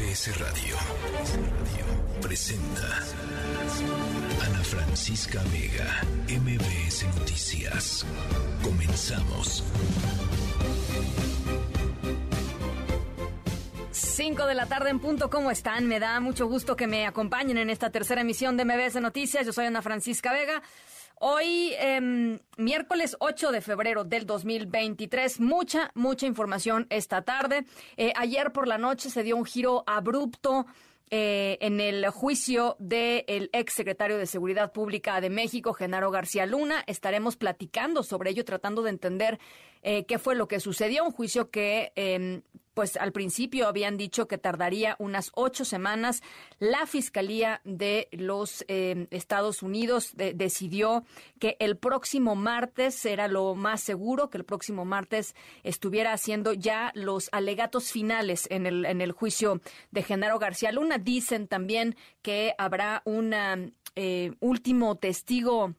MBS 0.00 0.38
Radio 0.38 0.76
presenta 2.22 2.86
Ana 4.46 4.64
Francisca 4.64 5.42
Vega, 5.52 6.02
MBS 6.26 7.04
Noticias. 7.18 8.06
Comenzamos. 8.62 9.62
5 13.90 14.46
de 14.46 14.54
la 14.54 14.66
tarde 14.66 14.88
en 14.88 15.00
punto, 15.00 15.28
¿cómo 15.28 15.50
están? 15.50 15.86
Me 15.86 16.00
da 16.00 16.18
mucho 16.20 16.46
gusto 16.46 16.76
que 16.76 16.86
me 16.86 17.06
acompañen 17.06 17.58
en 17.58 17.68
esta 17.68 17.90
tercera 17.90 18.22
emisión 18.22 18.56
de 18.56 18.64
MBS 18.64 19.02
Noticias. 19.02 19.44
Yo 19.44 19.52
soy 19.52 19.66
Ana 19.66 19.82
Francisca 19.82 20.32
Vega. 20.32 20.62
Hoy, 21.22 21.74
em, 21.78 22.38
miércoles 22.56 23.14
8 23.20 23.52
de 23.52 23.60
febrero 23.60 24.04
del 24.04 24.24
2023, 24.24 25.38
mucha, 25.38 25.90
mucha 25.94 26.24
información 26.24 26.86
esta 26.88 27.20
tarde. 27.20 27.66
Eh, 27.98 28.14
ayer 28.16 28.52
por 28.52 28.66
la 28.66 28.78
noche 28.78 29.10
se 29.10 29.22
dio 29.22 29.36
un 29.36 29.44
giro 29.44 29.84
abrupto 29.86 30.64
eh, 31.10 31.58
en 31.60 31.78
el 31.78 32.08
juicio 32.08 32.76
del 32.78 33.50
ex 33.52 33.74
secretario 33.74 34.16
de 34.16 34.24
Seguridad 34.24 34.72
Pública 34.72 35.20
de 35.20 35.28
México, 35.28 35.74
Genaro 35.74 36.10
García 36.10 36.46
Luna. 36.46 36.84
Estaremos 36.86 37.36
platicando 37.36 38.02
sobre 38.02 38.30
ello, 38.30 38.46
tratando 38.46 38.80
de 38.80 38.88
entender 38.88 39.38
eh, 39.82 40.04
qué 40.06 40.18
fue 40.18 40.34
lo 40.34 40.48
que 40.48 40.60
sucedió. 40.60 41.04
Un 41.04 41.12
juicio 41.12 41.50
que 41.50 41.92
em, 41.96 42.42
pues 42.74 42.96
al 42.96 43.12
principio 43.12 43.66
habían 43.66 43.96
dicho 43.96 44.26
que 44.26 44.38
tardaría 44.38 44.96
unas 44.98 45.32
ocho 45.34 45.64
semanas. 45.64 46.22
La 46.58 46.86
Fiscalía 46.86 47.60
de 47.64 48.08
los 48.12 48.64
eh, 48.68 49.06
Estados 49.10 49.62
Unidos 49.62 50.14
decidió 50.16 51.04
que 51.38 51.56
el 51.58 51.76
próximo 51.76 52.36
martes 52.36 53.04
era 53.04 53.28
lo 53.28 53.54
más 53.54 53.80
seguro, 53.82 54.30
que 54.30 54.38
el 54.38 54.44
próximo 54.44 54.84
martes 54.84 55.34
estuviera 55.62 56.12
haciendo 56.12 56.52
ya 56.52 56.92
los 56.94 57.28
alegatos 57.32 57.90
finales 57.90 58.46
en 58.50 58.66
el, 58.66 58.84
en 58.84 59.00
el 59.00 59.12
juicio 59.12 59.60
de 59.90 60.02
Genaro 60.02 60.38
García 60.38 60.72
Luna. 60.72 60.98
Dicen 60.98 61.48
también 61.48 61.96
que 62.22 62.54
habrá 62.56 63.02
un 63.04 63.34
eh, 63.96 64.32
último 64.40 64.96
testigo 64.96 65.74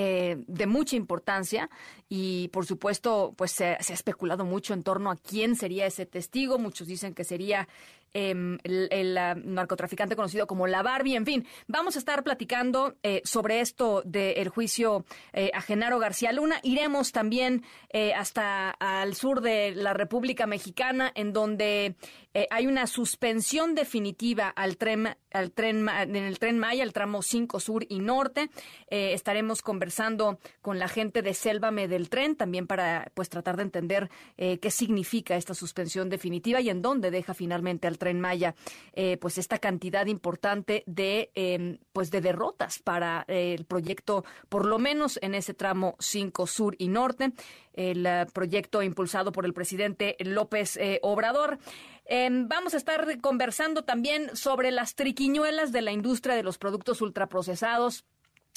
eh, 0.00 0.36
de 0.46 0.66
mucha 0.68 0.94
importancia 0.94 1.68
y 2.08 2.46
por 2.52 2.66
supuesto 2.66 3.34
pues 3.36 3.50
se, 3.50 3.66
ha 3.66 3.76
especulado 3.76 4.44
mucho 4.44 4.72
en 4.72 4.84
torno 4.84 5.10
a 5.10 5.16
quién 5.16 5.56
sería 5.56 5.86
ese 5.86 6.06
testigo 6.06 6.56
muchos 6.56 6.86
dicen 6.86 7.14
que 7.14 7.24
sería 7.24 7.66
Em, 8.14 8.58
el, 8.64 9.14
narcotraficante 9.44 10.16
conocido 10.16 10.46
como 10.46 10.66
la 10.66 10.82
Barbie. 10.82 11.16
En 11.16 11.26
fin, 11.26 11.46
vamos 11.66 11.96
a 11.96 11.98
estar 11.98 12.22
platicando 12.24 12.96
eh, 13.02 13.20
sobre 13.24 13.60
esto 13.60 14.02
del 14.04 14.48
juicio 14.48 15.04
eh, 15.32 15.50
a 15.52 15.60
Genaro 15.60 15.98
García 15.98 16.32
Luna. 16.32 16.58
Iremos 16.62 17.12
también 17.12 17.64
eh, 17.90 18.14
hasta 18.14 18.70
al 18.70 19.14
sur 19.14 19.42
de 19.42 19.72
la 19.74 19.92
República 19.92 20.46
Mexicana, 20.46 21.12
en 21.14 21.32
donde 21.34 21.96
hay 22.50 22.66
una 22.66 22.86
suspensión 22.86 23.74
definitiva 23.74 24.48
al 24.48 24.76
tren, 24.76 25.16
al 25.32 25.52
tren 25.52 25.88
en 25.88 26.16
el 26.16 26.38
tren 26.38 26.58
Maya, 26.58 26.82
el 26.82 26.92
tramo 26.92 27.22
5 27.22 27.60
Sur 27.60 27.86
y 27.88 28.00
Norte. 28.00 28.50
estaremos 28.88 29.62
conversando 29.62 30.38
con 30.60 30.78
la 30.78 30.88
gente 30.88 31.22
de 31.22 31.34
Sélvame 31.34 31.88
del 31.88 32.08
Tren, 32.08 32.36
también 32.36 32.66
para 32.66 33.10
pues 33.14 33.28
tratar 33.28 33.56
de 33.56 33.62
entender 33.62 34.10
qué 34.36 34.70
significa 34.70 35.36
esta 35.36 35.54
suspensión 35.54 36.08
definitiva 36.08 36.60
y 36.60 36.70
en 36.70 36.82
dónde 36.82 37.10
deja 37.10 37.34
finalmente 37.34 37.86
al 37.86 37.98
Tren 37.98 38.20
Maya, 38.20 38.54
eh, 38.92 39.16
pues 39.18 39.38
esta 39.38 39.58
cantidad 39.58 40.06
importante 40.06 40.84
de, 40.86 41.30
em, 41.34 41.78
pues 41.92 42.10
de 42.10 42.20
derrotas 42.20 42.78
para 42.78 43.24
eh, 43.28 43.54
el 43.56 43.64
proyecto, 43.64 44.24
por 44.48 44.66
lo 44.66 44.78
menos 44.78 45.18
en 45.22 45.34
ese 45.34 45.54
tramo 45.54 45.96
5 45.98 46.46
Sur 46.46 46.74
y 46.78 46.88
Norte, 46.88 47.32
el 47.74 48.06
eh, 48.06 48.26
proyecto 48.32 48.82
impulsado 48.82 49.32
por 49.32 49.44
el 49.44 49.54
presidente 49.54 50.16
López 50.20 50.78
Obrador. 51.02 51.58
Em, 52.10 52.48
vamos 52.48 52.72
a 52.72 52.78
estar 52.78 53.20
conversando 53.20 53.84
también 53.84 54.34
sobre 54.34 54.70
las 54.70 54.94
triquiñuelas 54.94 55.72
de 55.72 55.82
la 55.82 55.92
industria 55.92 56.34
de 56.34 56.42
los 56.42 56.56
productos 56.56 57.02
ultraprocesados 57.02 58.06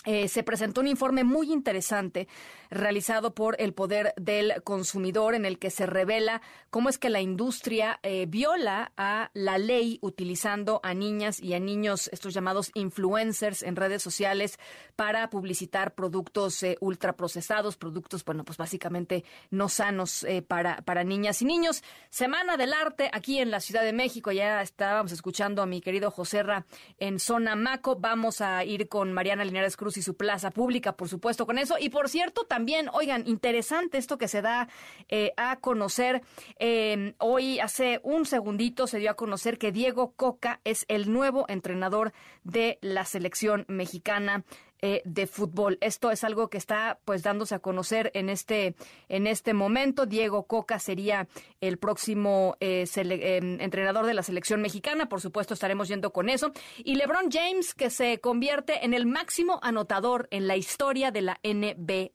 eh, 0.05 0.27
se 0.29 0.41
presentó 0.41 0.81
un 0.81 0.87
informe 0.87 1.23
muy 1.23 1.51
interesante 1.51 2.27
realizado 2.71 3.35
por 3.35 3.55
el 3.59 3.73
Poder 3.73 4.15
del 4.17 4.63
Consumidor 4.63 5.35
en 5.35 5.45
el 5.45 5.59
que 5.59 5.69
se 5.69 5.85
revela 5.85 6.41
cómo 6.71 6.89
es 6.89 6.97
que 6.97 7.11
la 7.11 7.21
industria 7.21 7.99
eh, 8.01 8.25
viola 8.27 8.93
a 8.97 9.29
la 9.35 9.59
ley 9.59 9.99
utilizando 10.01 10.79
a 10.81 10.95
niñas 10.95 11.39
y 11.39 11.53
a 11.53 11.59
niños, 11.59 12.09
estos 12.11 12.33
llamados 12.33 12.71
influencers 12.73 13.61
en 13.61 13.75
redes 13.75 14.01
sociales 14.01 14.57
para 14.95 15.29
publicitar 15.29 15.93
productos 15.93 16.63
eh, 16.63 16.77
ultraprocesados, 16.79 17.77
productos, 17.77 18.25
bueno, 18.25 18.43
pues 18.43 18.57
básicamente 18.57 19.23
no 19.51 19.69
sanos 19.69 20.25
para, 20.47 20.81
para 20.81 21.03
niñas 21.03 21.41
y 21.43 21.45
niños. 21.45 21.83
Semana 22.09 22.57
del 22.57 22.73
Arte 22.73 23.11
aquí 23.13 23.37
en 23.37 23.51
la 23.51 23.59
Ciudad 23.59 23.83
de 23.83 23.93
México. 23.93 24.31
Ya 24.31 24.61
estábamos 24.61 25.11
escuchando 25.11 25.61
a 25.61 25.67
mi 25.67 25.81
querido 25.81 26.09
Joserra 26.09 26.65
en 26.97 27.19
Zona 27.19 27.55
Maco. 27.55 27.97
Vamos 27.97 28.41
a 28.41 28.63
ir 28.63 28.87
con 28.87 29.13
Mariana 29.13 29.45
Linares 29.45 29.77
Cruz 29.77 29.90
y 29.97 30.01
su 30.01 30.15
plaza 30.15 30.51
pública, 30.51 30.93
por 30.93 31.09
supuesto, 31.09 31.45
con 31.45 31.57
eso. 31.57 31.75
Y 31.79 31.89
por 31.89 32.09
cierto, 32.09 32.43
también, 32.43 32.89
oigan, 32.93 33.27
interesante 33.27 33.97
esto 33.97 34.17
que 34.17 34.27
se 34.27 34.41
da 34.41 34.69
eh, 35.09 35.33
a 35.37 35.57
conocer. 35.57 36.21
Eh, 36.59 37.13
hoy, 37.17 37.59
hace 37.59 37.99
un 38.03 38.25
segundito, 38.25 38.87
se 38.87 38.99
dio 38.99 39.11
a 39.11 39.15
conocer 39.15 39.57
que 39.57 39.71
Diego 39.71 40.13
Coca 40.15 40.61
es 40.63 40.85
el 40.87 41.11
nuevo 41.11 41.45
entrenador 41.47 42.13
de 42.43 42.79
la 42.81 43.05
selección 43.05 43.65
mexicana 43.67 44.43
eh, 44.81 45.01
de 45.05 45.27
fútbol. 45.27 45.77
Esto 45.81 46.11
es 46.11 46.23
algo 46.23 46.49
que 46.49 46.57
está 46.57 46.99
pues 47.05 47.23
dándose 47.23 47.55
a 47.55 47.59
conocer 47.59 48.11
en 48.13 48.29
este 48.29 48.75
en 49.09 49.27
este 49.27 49.53
momento. 49.53 50.05
Diego 50.05 50.47
Coca 50.47 50.79
sería 50.79 51.27
el 51.59 51.77
próximo 51.77 52.55
eh, 52.59 52.85
em, 52.95 53.61
entrenador 53.61 54.05
de 54.05 54.13
la 54.13 54.23
selección 54.23 54.61
mexicana. 54.61 55.07
Por 55.07 55.21
supuesto 55.21 55.53
estaremos 55.53 55.87
yendo 55.87 56.11
con 56.11 56.29
eso. 56.29 56.51
Y 56.77 56.95
LeBron 56.95 57.29
James 57.31 57.73
que 57.73 57.89
se 57.89 58.19
convierte 58.19 58.83
en 58.85 58.93
el 58.93 59.05
máximo 59.05 59.59
anotador 59.61 60.27
en 60.31 60.47
la 60.47 60.57
historia 60.57 61.11
de 61.11 61.21
la 61.21 61.39
NBA. 61.43 62.11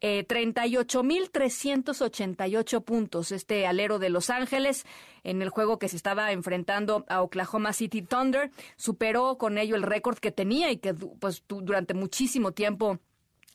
Eh, 0.00 0.26
38.388 0.28 2.84
puntos 2.84 3.32
este 3.32 3.66
alero 3.66 3.98
de 3.98 4.10
Los 4.10 4.28
Ángeles 4.28 4.84
en 5.24 5.40
el 5.40 5.48
juego 5.48 5.78
que 5.78 5.88
se 5.88 5.96
estaba 5.96 6.32
enfrentando 6.32 7.06
a 7.08 7.22
Oklahoma 7.22 7.72
City 7.72 8.02
Thunder. 8.02 8.50
Superó 8.76 9.38
con 9.38 9.56
ello 9.56 9.74
el 9.74 9.82
récord 9.82 10.18
que 10.18 10.32
tenía 10.32 10.70
y 10.70 10.76
que 10.76 10.92
pues 10.92 11.42
durante 11.48 11.94
muchísimo 11.94 12.52
tiempo 12.52 12.98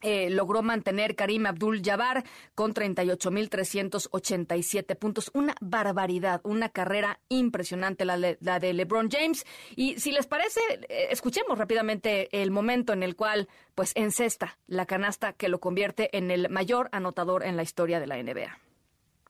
eh, 0.02 0.30
logró 0.30 0.62
mantener 0.62 1.16
Karim 1.16 1.46
Abdul 1.46 1.82
Jabbar 1.84 2.24
con 2.56 2.74
38.387 2.74 4.98
puntos. 4.98 5.32
Una 5.34 5.56
barbaridad, 5.62 6.42
una 6.44 6.68
carrera 6.70 7.20
impresionante 7.30 8.04
la, 8.06 8.18
de 8.18 8.74
LeBron 8.74 9.10
James. 9.10 9.46
Y 9.76 10.00
si 10.00 10.12
les 10.12 10.28
parece, 10.28 10.60
eh, 10.90 11.08
escuchemos 11.12 11.58
rápidamente 11.58 12.30
el 12.42 12.52
momento 12.52 12.94
en 12.94 13.04
el 13.04 13.16
cual 13.16 13.48
pues 13.76 13.92
encesta 13.96 14.58
la 14.68 14.86
canasta 14.86 15.34
que 15.34 15.50
lo 15.50 15.60
convierte 15.60 16.16
en 16.18 16.32
el 16.32 16.50
mayor 16.50 16.90
anotador 16.92 17.44
en 17.44 17.58
la 17.58 17.64
historia 17.64 18.00
de 18.00 18.08
la 18.08 18.22
NBA. 18.22 18.58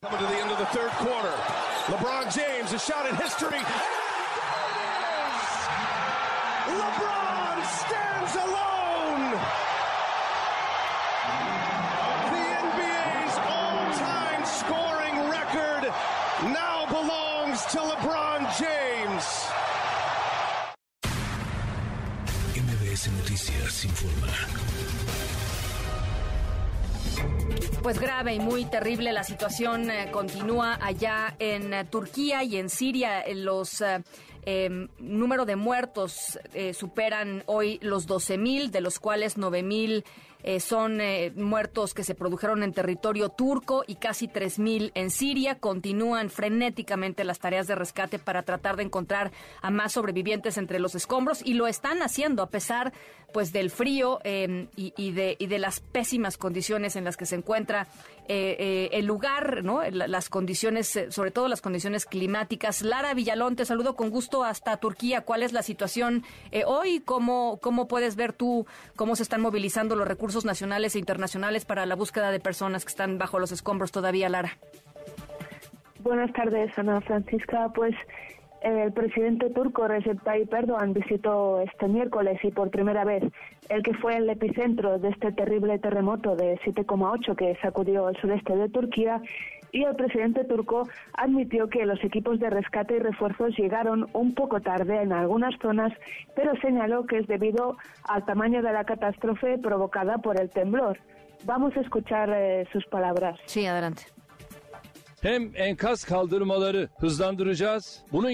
LeBron 0.02 2.26
James. 2.32 2.72
LeBron 6.68 7.11
Pues 27.82 28.00
grave 28.00 28.36
y 28.36 28.40
muy 28.40 28.66
terrible 28.66 29.12
la 29.12 29.24
situación 29.24 29.90
eh, 29.90 30.10
continúa 30.12 30.78
allá 30.80 31.36
en 31.40 31.74
eh, 31.74 31.84
Turquía 31.86 32.44
y 32.44 32.58
en 32.58 32.70
Siria. 32.70 33.24
Los 33.34 33.82
eh, 33.82 34.04
eh, 34.46 34.88
número 35.00 35.46
de 35.46 35.56
muertos 35.56 36.40
eh, 36.54 36.74
superan 36.74 37.44
hoy 37.46 37.80
los 37.82 38.08
12 38.08 38.38
mil, 38.38 38.72
de 38.72 38.82
los 38.82 39.00
cuales 39.00 39.38
9 39.38 39.64
mil 39.64 40.04
eh, 40.44 40.60
son 40.60 41.02
eh, 41.02 41.32
muertos 41.36 41.94
que 41.94 42.04
se 42.04 42.16
produjeron 42.16 42.64
en 42.64 42.74
territorio 42.74 43.30
turco 43.30 43.84
y 43.86 43.96
casi 43.96 44.28
3 44.28 44.60
mil 44.60 44.92
en 44.96 45.12
Siria. 45.12 45.60
Continúan 45.60 46.30
frenéticamente 46.30 47.24
las 47.24 47.40
tareas 47.40 47.68
de 47.68 47.76
rescate 47.76 48.18
para 48.18 48.44
tratar 48.44 48.76
de 48.76 48.84
encontrar 48.84 49.32
a 49.62 49.70
más 49.70 49.94
sobrevivientes 49.94 50.58
entre 50.58 50.80
los 50.80 50.96
escombros 50.96 51.46
y 51.46 51.54
lo 51.54 51.68
están 51.68 52.02
haciendo 52.02 52.42
a 52.42 52.50
pesar 52.50 52.92
pues 53.34 53.54
del 53.54 53.70
frío 53.70 54.20
em, 54.24 54.68
y, 54.76 55.12
de, 55.12 55.38
y 55.40 55.48
de 55.48 55.60
las 55.60 55.80
pésimas 55.80 56.38
condiciones 56.38 56.98
en 56.98 57.06
las 57.06 57.16
que 57.16 57.26
se 57.26 57.36
encuentra 57.36 57.88
el 58.32 59.06
lugar, 59.06 59.64
¿no? 59.64 59.82
las 59.90 60.30
condiciones, 60.30 61.08
sobre 61.10 61.32
todo 61.32 61.48
las 61.48 61.62
condiciones 61.62 62.06
climáticas. 62.06 62.82
Lara 62.82 63.14
Villalón, 63.14 63.56
te 63.56 63.66
saludo 63.66 63.96
con 63.96 64.10
gusto 64.10 64.44
hasta 64.44 64.78
Turquía. 64.78 65.22
¿Cuál 65.22 65.44
es 65.44 65.54
la 65.54 65.62
situación 65.62 66.24
eh, 66.52 66.64
hoy? 66.66 67.02
¿Cómo, 67.04 67.60
¿Cómo 67.62 67.88
puedes 67.88 68.16
ver 68.16 68.34
tú 68.34 68.66
cómo 68.96 69.16
se 69.16 69.24
están 69.24 69.42
movilizando 69.42 69.96
los 69.96 70.08
recursos 70.08 70.46
nacionales 70.46 70.96
e 70.96 71.00
internacionales 71.00 71.66
para 71.66 71.86
la 71.86 71.96
búsqueda 71.96 72.32
de 72.32 72.40
personas 72.40 72.86
que 72.86 72.90
están 72.90 73.18
bajo 73.18 73.40
los 73.40 73.52
escombros 73.52 73.92
todavía, 73.92 74.30
Lara? 74.30 74.58
Buenas 76.00 76.32
tardes, 76.34 76.72
Ana 76.78 77.02
Francisca. 77.02 77.70
Pues 77.76 77.96
El 78.62 78.94
presidente 78.94 79.50
turco 79.50 79.88
Recep 79.88 80.22
Tayyip 80.24 80.54
Erdogan 80.54 80.94
visitó 80.94 81.62
este 81.62 81.88
miércoles 81.88 82.40
y 82.44 82.52
por 82.52 82.70
primera 82.70 83.04
vez 83.04 83.24
el 83.70 83.82
que 83.82 83.96
fue 83.96 84.18
el 84.18 84.30
epicentro 84.30 85.00
de 85.00 85.10
este 85.10 85.32
terrible 85.32 85.80
terremoto 85.80 86.36
de 86.36 86.60
7,8 86.60 87.36
que 87.36 87.58
sacudió 87.60 88.08
el 88.10 88.18
sureste 88.18 88.56
de 88.56 88.70
Turquía 88.70 89.20
y 89.72 89.84
el 89.84 89.96
presidente 89.96 90.44
turco 90.44 90.88
admitió 91.14 91.70
que 91.70 91.86
los 91.86 92.04
equipos 92.04 92.40
de 92.40 92.52
rescate 92.52 92.98
y 92.98 93.00
refuerzos 93.00 93.58
llegaron 93.58 94.08
un 94.14 94.36
poco 94.36 94.60
tarde 94.60 95.02
en 95.02 95.12
algunas 95.12 95.58
zonas, 95.60 95.92
pero 96.36 96.54
señaló 96.62 97.06
que 97.06 97.20
es 97.20 97.28
debido 97.28 97.78
al 98.04 98.26
tamaño 98.26 98.62
de 98.62 98.74
la 98.74 98.84
catástrofe 98.84 99.58
provocada 99.58 100.20
por 100.20 100.40
el 100.40 100.50
temblor. 100.50 101.00
Vamos 101.46 101.76
a 101.78 101.80
escuchar 101.80 102.30
eh, 102.32 102.68
sus 102.72 102.86
palabras. 102.86 103.40
Sí, 103.46 103.66
adelante. 103.66 104.04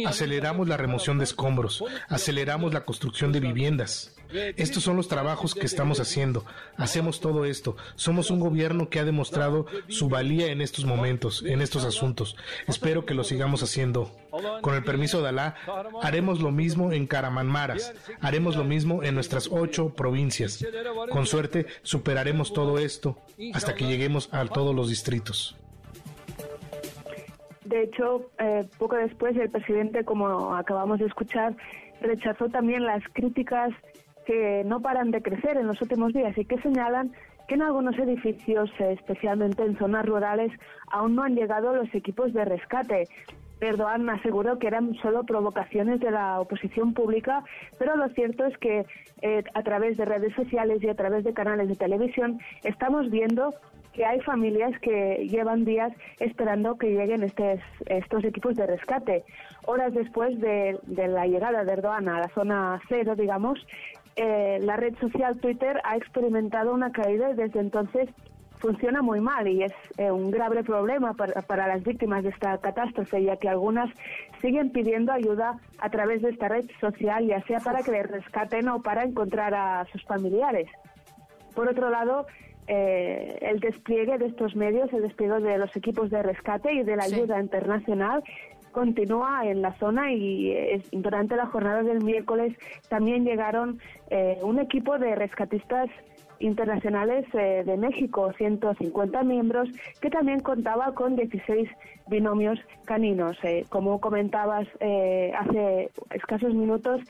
Aceleramos 0.05 0.67
la 0.67 0.77
remoción 0.77 1.17
de 1.17 1.25
escombros, 1.25 1.83
aceleramos 2.07 2.73
la 2.73 2.85
construcción 2.85 3.31
de 3.31 3.41
viviendas. 3.41 4.15
Estos 4.55 4.83
son 4.83 4.97
los 4.97 5.07
trabajos 5.07 5.53
que 5.53 5.65
estamos 5.65 5.99
haciendo. 5.99 6.45
Hacemos 6.75 7.19
todo 7.19 7.45
esto. 7.45 7.77
Somos 7.95 8.29
un 8.29 8.39
gobierno 8.39 8.89
que 8.89 8.99
ha 8.99 9.05
demostrado 9.05 9.65
su 9.87 10.09
valía 10.09 10.47
en 10.47 10.61
estos 10.61 10.85
momentos, 10.85 11.43
en 11.45 11.61
estos 11.61 11.85
asuntos. 11.85 12.35
Espero 12.67 13.05
que 13.05 13.13
lo 13.13 13.23
sigamos 13.23 13.63
haciendo. 13.63 14.11
Con 14.61 14.75
el 14.75 14.83
permiso 14.83 15.21
de 15.21 15.29
Alá, 15.29 15.55
haremos 16.01 16.41
lo 16.41 16.51
mismo 16.51 16.91
en 16.91 17.07
Karamanmaras, 17.07 17.93
haremos 18.21 18.55
lo 18.55 18.63
mismo 18.63 19.03
en 19.03 19.15
nuestras 19.15 19.49
ocho 19.51 19.89
provincias. 19.89 20.65
Con 21.11 21.25
suerte, 21.25 21.65
superaremos 21.83 22.53
todo 22.53 22.79
esto 22.79 23.17
hasta 23.53 23.75
que 23.75 23.87
lleguemos 23.87 24.29
a 24.31 24.45
todos 24.45 24.75
los 24.75 24.89
distritos. 24.89 25.55
De 27.67 27.83
hecho, 27.83 28.31
eh, 28.39 28.65
poco 28.77 28.95
después 28.95 29.35
el 29.35 29.49
presidente, 29.49 30.05
como 30.05 30.55
acabamos 30.55 30.99
de 30.99 31.05
escuchar, 31.05 31.53
rechazó 32.01 32.47
también 32.47 32.85
las 32.85 33.03
críticas 33.11 33.73
que 34.25 34.63
no 34.65 34.81
paran 34.81 35.11
de 35.11 35.21
crecer 35.21 35.57
en 35.57 35.67
los 35.67 35.81
últimos 35.81 36.13
días 36.13 36.37
y 36.37 36.45
que 36.45 36.61
señalan 36.61 37.11
que 37.47 37.55
en 37.55 37.61
algunos 37.61 37.97
edificios, 37.99 38.69
especialmente 38.79 39.63
en 39.63 39.77
zonas 39.77 40.05
rurales, 40.05 40.51
aún 40.91 41.15
no 41.15 41.23
han 41.23 41.35
llegado 41.35 41.75
los 41.75 41.93
equipos 41.93 42.31
de 42.33 42.45
rescate. 42.45 43.07
Erdogan 43.59 44.09
aseguró 44.09 44.59
que 44.59 44.67
eran 44.67 44.93
solo 45.01 45.23
provocaciones 45.23 45.99
de 45.99 46.11
la 46.11 46.39
oposición 46.39 46.93
pública, 46.93 47.43
pero 47.79 47.97
lo 47.97 48.07
cierto 48.09 48.45
es 48.45 48.57
que 48.59 48.85
eh, 49.21 49.43
a 49.53 49.63
través 49.63 49.97
de 49.97 50.05
redes 50.05 50.33
sociales 50.35 50.81
y 50.83 50.89
a 50.89 50.95
través 50.95 51.25
de 51.25 51.33
canales 51.33 51.67
de 51.67 51.75
televisión 51.75 52.39
estamos 52.63 53.09
viendo 53.09 53.53
que 53.97 54.05
hay 54.05 54.21
familias 54.21 54.79
que 54.79 55.27
llevan 55.27 55.65
días 55.65 55.91
esperando 56.19 56.77
que 56.77 56.91
lleguen 56.91 57.23
estos, 57.23 57.59
estos 57.87 58.23
equipos 58.23 58.55
de 58.55 58.67
rescate. 58.67 59.23
Horas 59.65 59.91
después 59.91 60.39
de, 60.39 60.79
la 60.85 61.25
llegada 61.25 61.63
de 61.63 61.73
Erdogan 61.73 62.07
a 62.07 62.19
la 62.19 62.29
zona 62.29 62.79
cero, 62.87 63.15
digamos, 63.15 63.57
eh, 64.15 64.59
la 64.61 64.77
red 64.77 64.95
social 64.99 65.39
Twitter 65.39 65.81
ha 65.83 65.97
experimentado 65.97 66.75
una 66.75 66.91
caída 66.91 67.31
y 67.31 67.33
desde 67.33 67.59
entonces 67.59 68.07
funciona 68.59 69.01
muy 69.01 69.19
mal 69.19 69.47
y 69.47 69.63
es 69.63 69.73
eh, 69.97 70.11
un 70.11 70.29
grave 70.29 70.63
problema 70.63 71.15
para, 71.15 71.41
para, 71.41 71.67
las 71.67 71.83
víctimas 71.83 72.23
de 72.23 72.29
esta 72.29 72.59
catástrofe, 72.59 73.23
ya 73.23 73.37
que 73.37 73.49
algunas 73.49 73.89
siguen 74.41 74.69
pidiendo 74.71 75.11
ayuda 75.11 75.59
a 75.79 75.89
través 75.89 76.21
de 76.21 76.29
esta 76.29 76.49
red 76.49 76.65
social, 76.79 77.25
ya 77.25 77.41
sea 77.47 77.59
para 77.61 77.81
que 77.81 77.91
les 77.91 78.05
rescaten 78.05 78.69
o 78.69 78.79
para 78.79 79.03
encontrar 79.03 79.55
a 79.55 79.85
sus 79.91 80.03
familiares. 80.03 80.69
Por 81.55 81.67
otro 81.67 81.89
lado, 81.89 82.27
eh, 82.67 83.37
el 83.41 83.59
despliegue 83.59 84.17
de 84.17 84.27
estos 84.27 84.55
medios, 84.55 84.91
el 84.91 85.03
despliegue 85.03 85.39
de 85.39 85.57
los 85.57 85.73
equipos 85.75 86.09
de 86.09 86.21
rescate 86.21 86.73
y 86.73 86.83
de 86.83 86.97
la 86.97 87.03
ayuda 87.03 87.39
internacional 87.39 88.23
continúa 88.73 89.45
en 89.45 89.61
la 89.61 89.73
zona 89.79 90.11
y 90.11 90.51
eh, 90.51 90.81
durante 90.91 91.35
la 91.35 91.47
jornada 91.47 91.81
del 91.81 92.03
miércoles 92.03 92.55
también 92.89 93.23
llegaron 93.23 93.79
eh, 94.09 94.37
un 94.43 94.59
equipo 94.59 94.99
de 94.99 95.15
rescatistas 95.15 95.89
internacionales 96.39 97.25
de 97.33 97.77
México, 97.77 98.31
150 98.37 99.23
miembros, 99.23 99.69
que 99.99 100.11
también 100.11 100.39
contaba 100.39 100.93
con 100.93 101.15
16 101.15 101.67
binomios 102.09 102.59
caninos. 102.85 103.35
como 103.69 103.99
comentabas 103.99 104.67
hace 104.79 105.89
escasos 106.11 106.53
minutos, 106.53 107.01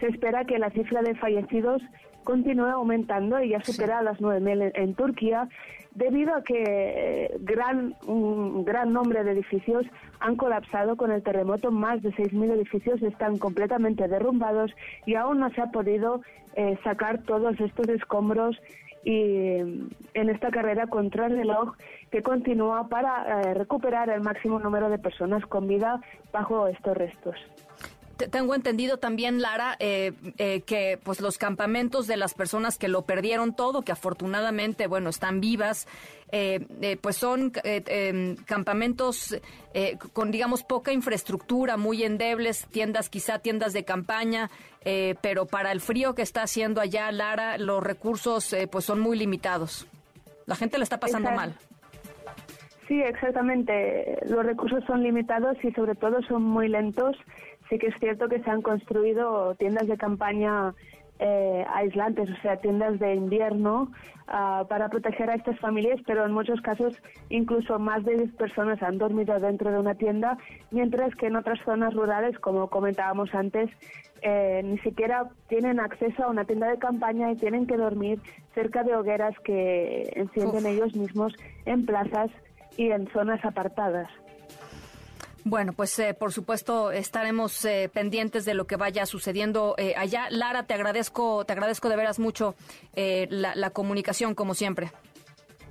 se 0.00 0.08
espera 0.08 0.44
que 0.46 0.58
la 0.58 0.70
cifra 0.70 1.02
de 1.02 1.14
fallecidos 1.14 1.80
continúa 2.26 2.72
aumentando 2.72 3.40
y 3.40 3.50
ya 3.50 3.62
supera 3.62 4.02
las 4.02 4.18
9.000 4.18 4.72
en, 4.74 4.94
Turquía 4.94 5.48
debido 5.92 6.34
a 6.34 6.42
que 6.42 6.62
eh, 6.66 7.36
gran, 7.40 7.94
un 8.06 8.64
gran 8.64 8.92
nombre 8.92 9.24
de 9.24 9.30
edificios 9.30 9.86
han 10.20 10.36
colapsado 10.36 10.96
con 10.96 11.10
el 11.12 11.22
terremoto. 11.22 11.70
Más 11.70 12.02
de 12.02 12.10
6.000 12.10 12.52
edificios 12.52 13.00
están 13.02 13.38
completamente 13.38 14.08
derrumbados 14.08 14.72
y 15.06 15.14
aún 15.14 15.38
no 15.38 15.48
se 15.50 15.62
ha 15.62 15.70
podido 15.70 16.20
eh, 16.56 16.76
sacar 16.84 17.22
todos 17.22 17.58
estos 17.60 17.88
escombros 17.88 18.60
y 19.04 19.58
en 20.14 20.30
esta 20.30 20.50
carrera 20.50 20.88
contra 20.88 21.26
el 21.26 21.36
reloj 21.36 21.76
que 22.10 22.24
continúa 22.24 22.88
para 22.88 23.12
eh, 23.40 23.54
recuperar 23.54 24.10
el 24.10 24.20
máximo 24.20 24.58
número 24.58 24.90
de 24.90 24.98
personas 24.98 25.46
con 25.46 25.68
vida 25.68 26.00
bajo 26.32 26.66
estos 26.66 26.96
restos 26.96 27.36
tengo 28.16 28.54
entendido 28.54 28.96
también, 28.98 29.42
Lara, 29.42 29.76
eh, 29.78 30.12
eh, 30.38 30.62
que 30.62 30.98
pues 31.02 31.20
los 31.20 31.38
campamentos 31.38 32.06
de 32.06 32.16
las 32.16 32.34
personas 32.34 32.78
que 32.78 32.88
lo 32.88 33.02
perdieron 33.02 33.54
todo, 33.54 33.82
que 33.82 33.92
afortunadamente, 33.92 34.86
bueno, 34.86 35.10
están 35.10 35.40
vivas, 35.40 35.86
eh, 36.32 36.98
pues 37.00 37.16
son 37.16 37.52
em, 37.62 38.36
campamentos 38.36 39.38
con, 40.12 40.30
digamos, 40.30 40.62
poca 40.64 40.92
infraestructura, 40.92 41.76
muy 41.76 42.02
endebles, 42.02 42.66
tiendas, 42.66 43.10
quizá 43.10 43.38
tiendas 43.38 43.72
de 43.74 43.84
campaña, 43.84 44.50
pero 45.20 45.46
para 45.46 45.70
el 45.70 45.80
frío 45.80 46.14
que 46.14 46.22
está 46.22 46.42
haciendo 46.42 46.80
allá, 46.80 47.12
Lara, 47.12 47.58
los 47.58 47.82
recursos 47.82 48.56
pues 48.70 48.84
son 48.84 49.00
muy 49.00 49.18
limitados. 49.18 49.86
La 50.46 50.56
gente 50.56 50.78
le 50.78 50.84
está 50.84 50.98
pasando 50.98 51.30
mal. 51.32 51.54
Sí, 52.88 53.00
exactamente. 53.02 54.18
Los 54.26 54.46
recursos 54.46 54.82
son 54.86 55.02
limitados 55.02 55.56
y 55.62 55.72
sobre 55.72 55.94
todo 55.94 56.22
son 56.22 56.42
muy 56.42 56.68
lentos 56.68 57.16
sí 57.68 57.78
que 57.78 57.88
es 57.88 57.94
cierto 57.98 58.28
que 58.28 58.42
se 58.42 58.50
han 58.50 58.62
construido 58.62 59.54
tiendas 59.54 59.86
de 59.86 59.96
campaña 59.96 60.74
eh, 61.18 61.64
aislantes, 61.74 62.28
o 62.30 62.42
sea, 62.42 62.56
tiendas 62.58 62.98
de 62.98 63.14
invierno 63.14 63.90
ah, 64.28 64.66
para 64.68 64.88
proteger 64.88 65.30
a 65.30 65.34
estas 65.34 65.58
familias, 65.60 65.98
pero 66.06 66.26
en 66.26 66.32
muchos 66.32 66.60
casos 66.60 66.94
incluso 67.30 67.78
más 67.78 68.04
de 68.04 68.16
10 68.16 68.34
personas 68.34 68.82
han 68.82 68.98
dormido 68.98 69.38
dentro 69.40 69.70
de 69.70 69.78
una 69.78 69.94
tienda, 69.94 70.36
mientras 70.70 71.14
que 71.14 71.26
en 71.26 71.36
otras 71.36 71.58
zonas 71.64 71.94
rurales, 71.94 72.38
como 72.38 72.68
comentábamos 72.68 73.34
antes, 73.34 73.70
eh, 74.22 74.60
ni 74.64 74.78
siquiera 74.78 75.30
tienen 75.48 75.80
acceso 75.80 76.24
a 76.24 76.28
una 76.28 76.44
tienda 76.44 76.68
de 76.68 76.78
campaña 76.78 77.30
y 77.30 77.36
tienen 77.36 77.66
que 77.66 77.76
dormir 77.76 78.20
cerca 78.54 78.82
de 78.82 78.94
hogueras 78.94 79.34
que 79.40 80.10
encienden 80.16 80.66
ellos 80.66 80.94
mismos 80.96 81.34
en 81.64 81.86
plazas 81.86 82.30
y 82.76 82.90
en 82.90 83.08
zonas 83.08 83.42
apartadas. 83.44 84.08
Bueno, 85.48 85.74
pues 85.74 85.96
eh, 86.00 86.12
por 86.12 86.32
supuesto 86.32 86.90
estaremos 86.90 87.64
eh, 87.64 87.88
pendientes 87.94 88.44
de 88.44 88.54
lo 88.54 88.66
que 88.66 88.74
vaya 88.74 89.06
sucediendo 89.06 89.76
eh, 89.78 89.94
allá. 89.96 90.26
Lara, 90.28 90.64
te 90.64 90.74
agradezco, 90.74 91.44
te 91.44 91.52
agradezco 91.52 91.88
de 91.88 91.94
veras 91.94 92.18
mucho 92.18 92.56
la 92.96 93.70
comunicación 93.70 94.34
como 94.34 94.54
siempre. 94.54 94.90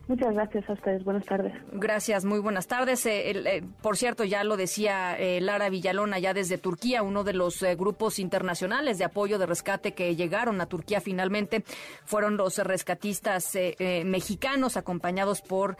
Muchas 0.08 0.36
gracias 0.36 0.70
a 0.70 0.74
ustedes. 0.74 1.04
Buenas 1.04 1.26
tardes. 1.26 1.52
Gracias, 1.72 2.26
muy 2.26 2.38
buenas 2.38 2.68
tardes. 2.68 3.04
Eh, 3.08 3.32
eh, 3.32 3.64
por 3.82 3.98
cierto, 3.98 4.24
ya 4.24 4.44
lo 4.44 4.56
decía 4.56 5.18
eh, 5.18 5.42
Lara 5.42 5.70
Villalona, 5.70 6.20
ya 6.20 6.36
desde 6.36 6.60
Turquía, 6.60 7.02
uno 7.02 7.24
de 7.24 7.34
los 7.34 7.64
grupos 7.76 8.20
internacionales 8.20 9.00
de 9.00 9.06
apoyo 9.06 9.40
de 9.40 9.48
rescate 9.48 9.94
que 9.94 10.16
llegaron 10.16 10.62
a 10.62 10.68
Turquía 10.68 11.02
finalmente 11.02 11.64
fueron 12.04 12.38
los 12.38 12.58
rescatistas 12.60 13.58
mexicanos, 14.06 14.78
acompañados 14.78 15.42
por 15.42 15.78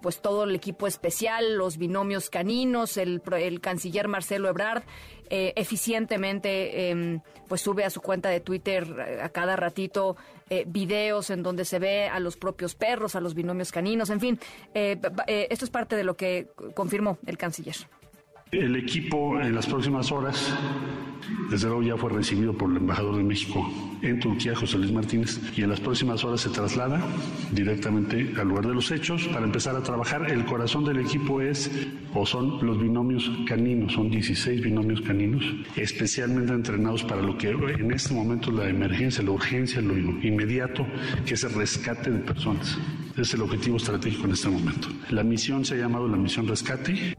pues 0.00 0.20
todo 0.20 0.44
el 0.44 0.54
equipo 0.54 0.86
especial, 0.86 1.56
los 1.56 1.78
binomios 1.78 2.30
caninos, 2.30 2.96
el, 2.96 3.22
el 3.38 3.60
canciller 3.60 4.08
Marcelo 4.08 4.48
Ebrard. 4.48 4.82
eficientemente 5.30 6.90
em, 6.90 7.20
pues 7.48 7.60
sube 7.60 7.84
a 7.84 7.90
su 7.90 8.00
cuenta 8.00 8.28
de 8.28 8.40
Twitter 8.40 9.20
a 9.22 9.28
cada 9.28 9.56
ratito 9.56 10.16
eh, 10.50 10.64
videos 10.66 11.30
en 11.30 11.42
donde 11.42 11.64
se 11.64 11.78
ve 11.78 12.08
a 12.08 12.20
los 12.20 12.36
propios 12.36 12.74
perros, 12.74 13.16
a 13.16 13.20
los 13.20 13.34
binomios 13.34 13.72
caninos, 13.72 14.10
en 14.10 14.20
fin. 14.20 14.38
Eh, 14.74 14.98
eh, 15.26 15.46
esto 15.50 15.64
es 15.64 15.70
parte 15.70 15.96
de 15.96 16.04
lo 16.04 16.16
que 16.16 16.48
confirmó 16.74 17.18
el 17.26 17.38
canciller. 17.38 17.76
El 18.50 18.76
equipo 18.76 19.40
en 19.40 19.54
las 19.54 19.66
próximas 19.66 20.12
horas, 20.12 20.54
desde 21.50 21.68
luego 21.68 21.82
ya 21.82 21.96
fue 21.96 22.10
recibido 22.10 22.52
por 22.52 22.70
el 22.70 22.78
embajador 22.78 23.16
de 23.16 23.24
México 23.24 23.70
en 24.02 24.18
Turquía, 24.18 24.54
José 24.54 24.78
Luis 24.78 24.92
Martínez, 24.92 25.40
y 25.56 25.62
en 25.62 25.70
las 25.70 25.80
próximas 25.80 26.24
horas 26.24 26.40
se 26.40 26.50
traslada 26.50 27.00
directamente 27.52 28.34
al 28.38 28.48
lugar 28.48 28.66
de 28.66 28.74
los 28.74 28.90
hechos 28.90 29.28
para 29.28 29.44
empezar 29.44 29.76
a 29.76 29.82
trabajar. 29.82 30.30
El 30.30 30.44
corazón 30.44 30.84
del 30.84 30.98
equipo 30.98 31.40
es 31.40 31.70
o 32.14 32.26
son 32.26 32.64
los 32.66 32.80
binomios 32.80 33.30
caninos, 33.46 33.92
son 33.92 34.10
16 34.10 34.62
binomios 34.62 35.00
caninos, 35.02 35.44
especialmente 35.76 36.52
entrenados 36.52 37.04
para 37.04 37.22
lo 37.22 37.38
que 37.38 37.50
en 37.50 37.92
este 37.92 38.14
momento 38.14 38.50
la 38.50 38.68
emergencia, 38.68 39.22
la 39.22 39.30
urgencia, 39.30 39.80
lo 39.80 39.96
inmediato, 39.96 40.86
que 41.24 41.34
es 41.34 41.44
el 41.44 41.52
rescate 41.54 42.10
de 42.10 42.18
personas. 42.18 42.78
Es 43.16 43.34
el 43.34 43.42
objetivo 43.42 43.76
estratégico 43.76 44.24
en 44.24 44.32
este 44.32 44.48
momento. 44.48 44.88
La 45.10 45.22
misión 45.22 45.64
se 45.64 45.74
ha 45.74 45.78
llamado 45.78 46.08
la 46.08 46.16
misión 46.16 46.48
rescate 46.48 47.16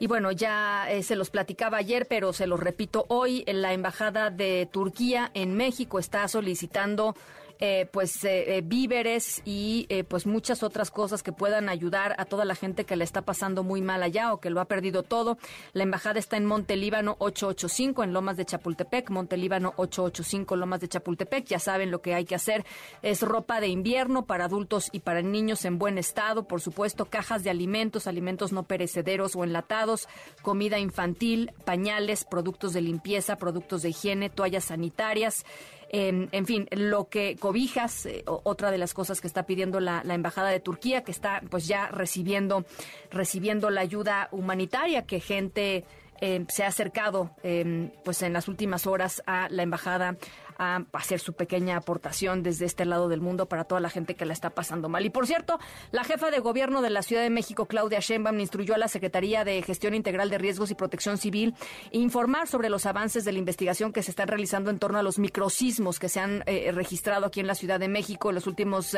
Y 0.00 0.06
bueno, 0.06 0.32
ya 0.32 0.90
eh, 0.90 1.02
se 1.02 1.14
los 1.14 1.28
platicaba 1.28 1.76
ayer, 1.76 2.06
pero 2.08 2.32
se 2.32 2.46
los 2.46 2.58
repito 2.58 3.04
hoy, 3.08 3.44
la 3.46 3.74
Embajada 3.74 4.30
de 4.30 4.66
Turquía 4.72 5.30
en 5.34 5.54
México 5.54 5.98
está 5.98 6.26
solicitando 6.26 7.14
eh, 7.62 7.86
pues 7.92 8.24
eh, 8.24 8.56
eh, 8.56 8.62
víveres 8.64 9.42
y 9.44 9.86
pues 10.08 10.26
muchas 10.26 10.62
otras 10.62 10.90
cosas 10.90 11.22
que 11.22 11.32
puedan 11.32 11.68
ayudar 11.68 12.14
a 12.18 12.24
toda 12.24 12.46
la 12.46 12.54
gente 12.54 12.84
que 12.84 12.96
le 12.96 13.04
está 13.04 13.22
pasando 13.22 13.62
muy 13.62 13.82
mal 13.82 14.02
allá 14.02 14.32
o 14.32 14.40
que 14.40 14.48
lo 14.48 14.60
ha 14.60 14.64
perdido 14.64 15.02
todo. 15.02 15.36
La 15.72 15.82
embajada 15.82 16.18
está 16.18 16.36
en 16.36 16.46
Montelíbano 16.46 17.16
885 17.18 18.04
en 18.04 18.12
Lomas 18.12 18.36
de 18.36 18.46
Chapultepec, 18.46 19.10
Montelíbano 19.10 19.74
885 19.76 20.56
Lomas 20.56 20.80
de 20.80 20.88
Chapultepec. 20.88 21.44
Ya 21.46 21.58
saben 21.58 21.90
lo 21.90 22.00
que 22.00 22.14
hay 22.14 22.24
que 22.24 22.34
hacer 22.34 22.64
es 23.02 23.20
ropa 23.20 23.60
de 23.60 23.68
invierno 23.68 24.24
para 24.24 24.46
adultos 24.46 24.88
y 24.92 25.00
para 25.00 25.20
niños 25.20 25.64
en 25.64 25.78
buen 25.78 25.98
estado, 25.98 26.44
por 26.44 26.60
supuesto, 26.60 27.04
cajas 27.04 27.44
de 27.44 27.50
alimentos, 27.50 28.06
alimentos 28.06 28.52
no 28.52 28.62
perecederos 28.62 29.36
o 29.36 29.44
enlatados, 29.44 30.08
comida 30.42 30.78
infantil, 30.78 31.52
pañales, 31.64 32.24
productos 32.24 32.72
de 32.72 32.80
limpieza, 32.80 33.36
productos 33.36 33.82
de 33.82 33.90
higiene, 33.90 34.30
toallas 34.30 34.64
sanitarias 34.64 35.44
en 35.92 36.46
fin, 36.46 36.68
lo 36.70 37.08
que 37.08 37.36
cobijas, 37.36 38.06
eh, 38.06 38.22
otra 38.24 38.70
de 38.70 38.78
las 38.78 38.94
cosas 38.94 39.20
que 39.20 39.26
está 39.26 39.42
pidiendo 39.44 39.80
la, 39.80 40.02
embajada 40.04 40.48
de 40.50 40.60
Turquía, 40.60 41.02
que 41.02 41.10
está 41.10 41.42
pues 41.50 41.66
ya 41.66 41.88
recibiendo 41.88 42.64
recibiendo 43.10 43.70
la 43.70 43.80
ayuda 43.80 44.28
humanitaria 44.30 45.02
que 45.02 45.18
gente 45.18 45.84
eh, 46.20 46.44
se 46.48 46.62
ha 46.64 46.68
acercado 46.68 47.30
eh, 47.42 47.90
pues 48.04 48.22
en 48.22 48.32
las 48.32 48.46
últimas 48.46 48.86
horas 48.86 49.22
a 49.26 49.48
la 49.50 49.62
embajada 49.64 50.16
a 50.60 50.84
hacer 50.92 51.20
su 51.20 51.32
pequeña 51.32 51.78
aportación 51.78 52.42
desde 52.42 52.66
este 52.66 52.84
lado 52.84 53.08
del 53.08 53.22
mundo 53.22 53.46
para 53.46 53.64
toda 53.64 53.80
la 53.80 53.88
gente 53.88 54.14
que 54.14 54.26
la 54.26 54.34
está 54.34 54.50
pasando 54.50 54.90
mal. 54.90 55.06
Y 55.06 55.10
por 55.10 55.26
cierto, 55.26 55.58
la 55.90 56.04
jefa 56.04 56.30
de 56.30 56.38
gobierno 56.38 56.82
de 56.82 56.90
la 56.90 57.00
Ciudad 57.00 57.22
de 57.22 57.30
México, 57.30 57.64
Claudia 57.64 58.00
Sheinbaum, 58.00 58.38
instruyó 58.38 58.74
a 58.74 58.78
la 58.78 58.88
Secretaría 58.88 59.42
de 59.42 59.62
Gestión 59.62 59.94
Integral 59.94 60.28
de 60.28 60.36
Riesgos 60.36 60.70
y 60.70 60.74
Protección 60.74 61.16
Civil 61.16 61.54
informar 61.92 62.46
sobre 62.46 62.68
los 62.68 62.84
avances 62.84 63.24
de 63.24 63.32
la 63.32 63.38
investigación 63.38 63.90
que 63.90 64.02
se 64.02 64.10
están 64.10 64.28
realizando 64.28 64.68
en 64.70 64.78
torno 64.78 64.98
a 64.98 65.02
los 65.02 65.18
microsismos 65.18 65.98
que 65.98 66.10
se 66.10 66.20
han 66.20 66.42
eh, 66.44 66.70
registrado 66.72 67.24
aquí 67.24 67.40
en 67.40 67.46
la 67.46 67.54
Ciudad 67.54 67.80
de 67.80 67.88
México 67.88 68.28
en 68.28 68.34
los 68.34 68.46
últimos 68.46 68.94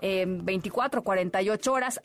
24, 0.00 1.00
eh, 1.00 1.04
48 1.04 1.72
horas. 1.72 2.00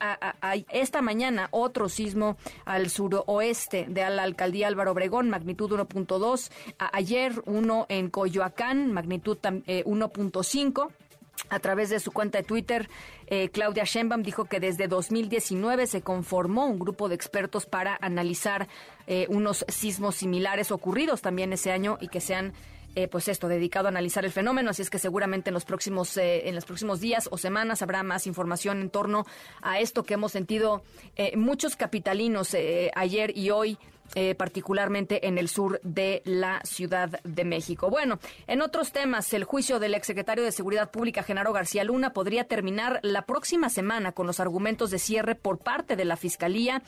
esta 0.72 1.00
mañana 1.00 1.48
otro 1.52 1.88
sismo 1.88 2.36
al 2.66 2.90
suroeste 2.90 3.86
de 3.88 4.10
la 4.10 4.24
alcaldía 4.24 4.68
Álvaro 4.68 4.92
Obregón, 4.92 5.30
magnitud 5.30 5.70
1.2. 5.70 6.50
Ayer 6.92 7.42
uno 7.46 7.86
en 7.88 8.10
Coyoacán, 8.10 8.89
magnitud 8.92 9.38
1.5. 9.38 10.88
Eh, 10.88 10.94
a 11.48 11.58
través 11.58 11.88
de 11.88 12.00
su 12.00 12.12
cuenta 12.12 12.38
de 12.38 12.44
Twitter, 12.44 12.88
eh, 13.26 13.48
Claudia 13.48 13.84
Sheinbaum 13.84 14.22
dijo 14.22 14.44
que 14.44 14.60
desde 14.60 14.88
2019 14.88 15.86
se 15.86 16.02
conformó 16.02 16.66
un 16.66 16.78
grupo 16.78 17.08
de 17.08 17.14
expertos 17.14 17.64
para 17.64 17.96
analizar 18.00 18.68
eh, 19.06 19.26
unos 19.30 19.64
sismos 19.68 20.16
similares 20.16 20.70
ocurridos 20.70 21.22
también 21.22 21.52
ese 21.52 21.72
año 21.72 21.96
y 22.00 22.08
que 22.08 22.20
se 22.20 22.34
han 22.34 22.52
pues 23.12 23.28
esto, 23.28 23.46
dedicado 23.46 23.86
a 23.86 23.90
analizar 23.90 24.24
el 24.24 24.32
fenómeno. 24.32 24.70
Así 24.70 24.82
es 24.82 24.90
que 24.90 24.98
seguramente 24.98 25.50
en 25.50 25.54
los 25.54 25.64
próximos, 25.64 26.16
en 26.16 26.52
los 26.56 26.64
próximos 26.64 26.98
días 26.98 27.28
o 27.30 27.38
semanas 27.38 27.82
habrá 27.82 28.02
más 28.02 28.26
información 28.26 28.80
en 28.80 28.90
torno 28.90 29.26
a 29.62 29.78
esto 29.78 30.02
que 30.02 30.14
hemos 30.14 30.32
sentido 30.32 30.82
muchos 31.36 31.76
capitalinos 31.76 32.56
ayer 32.96 33.32
y 33.38 33.50
hoy 33.50 33.78
eh, 34.14 34.34
particularmente 34.34 35.28
en 35.28 35.38
el 35.38 35.48
sur 35.48 35.80
de 35.82 36.22
la 36.24 36.60
Ciudad 36.64 37.20
de 37.22 37.44
México. 37.44 37.90
Bueno, 37.90 38.18
en 38.46 38.62
otros 38.62 38.92
temas, 38.92 39.32
el 39.32 39.44
juicio 39.44 39.78
del 39.78 39.94
exsecretario 39.94 40.44
de 40.44 40.52
Seguridad 40.52 40.90
Pública, 40.90 41.22
Genaro 41.22 41.52
García 41.52 41.84
Luna, 41.84 42.12
podría 42.12 42.44
terminar 42.44 43.00
la 43.02 43.22
próxima 43.22 43.68
semana 43.68 44.12
con 44.12 44.26
los 44.26 44.40
argumentos 44.40 44.90
de 44.90 44.98
cierre 44.98 45.34
por 45.34 45.58
parte 45.58 45.96
de 45.96 46.04
la 46.04 46.16
Fiscalía. 46.16 46.82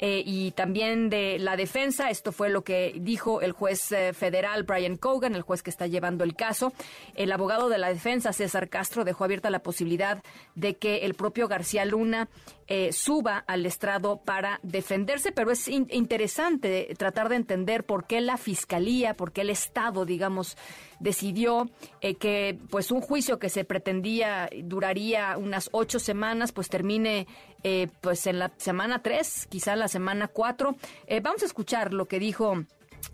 Eh, 0.00 0.22
y 0.24 0.50
también 0.52 1.08
de 1.08 1.38
la 1.38 1.56
defensa. 1.56 2.10
Esto 2.10 2.32
fue 2.32 2.48
lo 2.48 2.64
que 2.64 2.94
dijo 2.96 3.40
el 3.40 3.52
juez 3.52 3.92
eh, 3.92 4.12
federal 4.12 4.64
Brian 4.64 4.96
Cogan, 4.96 5.34
el 5.34 5.42
juez 5.42 5.62
que 5.62 5.70
está 5.70 5.86
llevando 5.86 6.24
el 6.24 6.34
caso. 6.34 6.72
El 7.14 7.32
abogado 7.32 7.68
de 7.68 7.78
la 7.78 7.88
defensa, 7.88 8.32
César 8.32 8.68
Castro, 8.68 9.04
dejó 9.04 9.24
abierta 9.24 9.50
la 9.50 9.60
posibilidad 9.60 10.22
de 10.54 10.76
que 10.76 11.04
el 11.04 11.14
propio 11.14 11.48
García 11.48 11.84
Luna 11.84 12.28
eh, 12.66 12.92
suba 12.92 13.44
al 13.46 13.66
estrado 13.66 14.22
para 14.24 14.58
defenderse, 14.62 15.32
pero 15.32 15.50
es 15.50 15.68
interesante 15.68 16.94
tratar 16.96 17.28
de 17.28 17.36
entender 17.36 17.84
por 17.84 18.06
qué 18.06 18.20
la 18.20 18.36
fiscalía, 18.36 19.14
por 19.14 19.32
qué 19.32 19.42
el 19.42 19.50
Estado, 19.50 20.06
digamos, 20.06 20.56
decidió 21.00 21.68
eh, 22.00 22.16
que 22.16 22.58
pues 22.70 22.90
un 22.90 23.00
juicio 23.00 23.38
que 23.38 23.48
se 23.48 23.64
pretendía 23.64 24.48
duraría 24.64 25.36
unas 25.36 25.68
ocho 25.72 25.98
semanas, 25.98 26.52
pues 26.52 26.68
termine 26.68 27.26
eh, 27.62 27.88
pues 28.00 28.26
en 28.26 28.38
la 28.38 28.52
semana 28.56 29.02
tres, 29.02 29.46
quizá 29.48 29.76
la 29.76 29.88
semana 29.88 30.28
cuatro. 30.28 30.76
vamos 31.22 31.42
a 31.42 31.46
escuchar 31.46 31.92
lo 31.92 32.06
que 32.06 32.18
dijo 32.18 32.64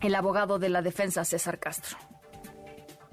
el 0.00 0.14
abogado 0.14 0.58
de 0.58 0.68
la 0.68 0.82
defensa, 0.82 1.24
César 1.24 1.58
Castro. 1.58 1.98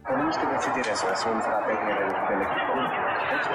Tenemos 0.08 0.38
que 0.38 0.48
decidir 0.48 0.88
eso, 0.88 1.12
es 1.12 1.26
un 1.26 1.38
estrategia 1.38 1.96
del 2.30 2.42
equipo 2.42 3.08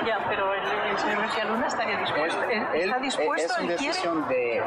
ya, 0.06 0.18
pero 0.28 0.52
el, 0.54 0.98
señor 0.98 1.18
García 1.22 1.44
Luna 1.44 1.66
estaría 1.66 1.98
dispuesto. 1.98 2.42
¿Está 2.42 2.98
dispuesto? 2.98 3.52
Es 3.52 3.58
una 3.58 3.68
decisión 3.70 4.28
de 4.28 4.58
él. 4.58 4.64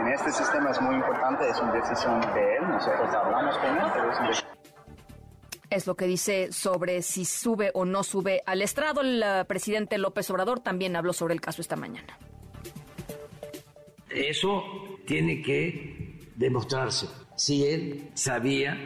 En, 0.00 0.08
este 0.08 0.32
sistema 0.32 0.70
es 0.70 0.80
muy 0.80 0.94
importante, 0.96 1.48
es 1.48 1.60
una 1.60 1.72
decisión 1.72 2.20
de 2.20 2.56
él. 2.56 2.68
Nosotros 2.68 3.14
hablamos 3.14 3.58
con 3.58 3.76
él, 3.76 3.84
pero 3.92 4.10
es 4.10 4.18
una 4.18 4.28
decisión 4.28 4.73
es 5.70 5.86
lo 5.86 5.96
que 5.96 6.06
dice 6.06 6.52
sobre 6.52 7.02
si 7.02 7.24
sube 7.24 7.70
o 7.74 7.84
no 7.84 8.02
sube 8.02 8.42
al 8.46 8.62
estrado. 8.62 9.00
El 9.00 9.22
uh, 9.22 9.46
presidente 9.46 9.98
López 9.98 10.30
Obrador 10.30 10.60
también 10.60 10.96
habló 10.96 11.12
sobre 11.12 11.34
el 11.34 11.40
caso 11.40 11.62
esta 11.62 11.76
mañana. 11.76 12.18
Eso 14.10 14.62
tiene 15.06 15.42
que 15.42 16.30
demostrarse. 16.36 17.08
Si 17.36 17.64
él 17.64 18.10
sabía 18.14 18.78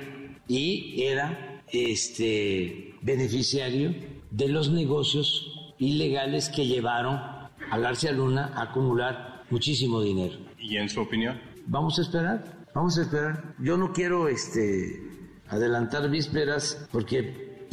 y 0.46 1.02
era 1.02 1.62
este 1.70 2.94
beneficiario 3.02 3.94
de 4.30 4.48
los 4.48 4.70
negocios 4.70 5.74
ilegales 5.78 6.48
que 6.48 6.66
llevaron 6.66 7.16
a 7.16 7.78
García 7.78 8.12
Luna 8.12 8.52
a 8.54 8.62
acumular 8.64 9.44
muchísimo 9.50 10.00
dinero. 10.00 10.38
¿Y 10.58 10.76
en 10.76 10.88
su 10.88 11.00
opinión? 11.00 11.40
Vamos 11.66 11.98
a 11.98 12.02
esperar, 12.02 12.66
vamos 12.74 12.98
a 12.98 13.02
esperar. 13.02 13.54
Yo 13.58 13.76
no 13.76 13.92
quiero 13.92 14.28
este, 14.28 15.07
adelantar 15.50 16.08
vísperas 16.10 16.86
porque 16.92 17.66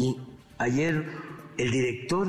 ayer 0.57 1.05
el 1.57 1.71
director 1.71 2.27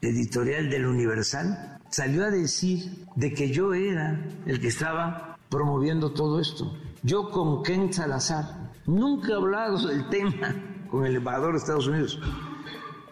editorial 0.00 0.70
del 0.70 0.86
Universal 0.86 1.78
salió 1.90 2.24
a 2.24 2.30
decir 2.30 3.06
de 3.16 3.32
que 3.32 3.50
yo 3.50 3.74
era 3.74 4.24
el 4.46 4.60
que 4.60 4.68
estaba 4.68 5.36
promoviendo 5.48 6.12
todo 6.12 6.40
esto. 6.40 6.76
Yo 7.02 7.30
con 7.30 7.62
Ken 7.62 7.92
Salazar 7.92 8.72
nunca 8.86 9.32
he 9.32 9.34
hablado 9.34 9.86
del 9.86 10.08
tema 10.08 10.54
con 10.90 11.06
el 11.06 11.16
embajador 11.16 11.52
de 11.52 11.58
Estados 11.58 11.86
Unidos. 11.86 12.20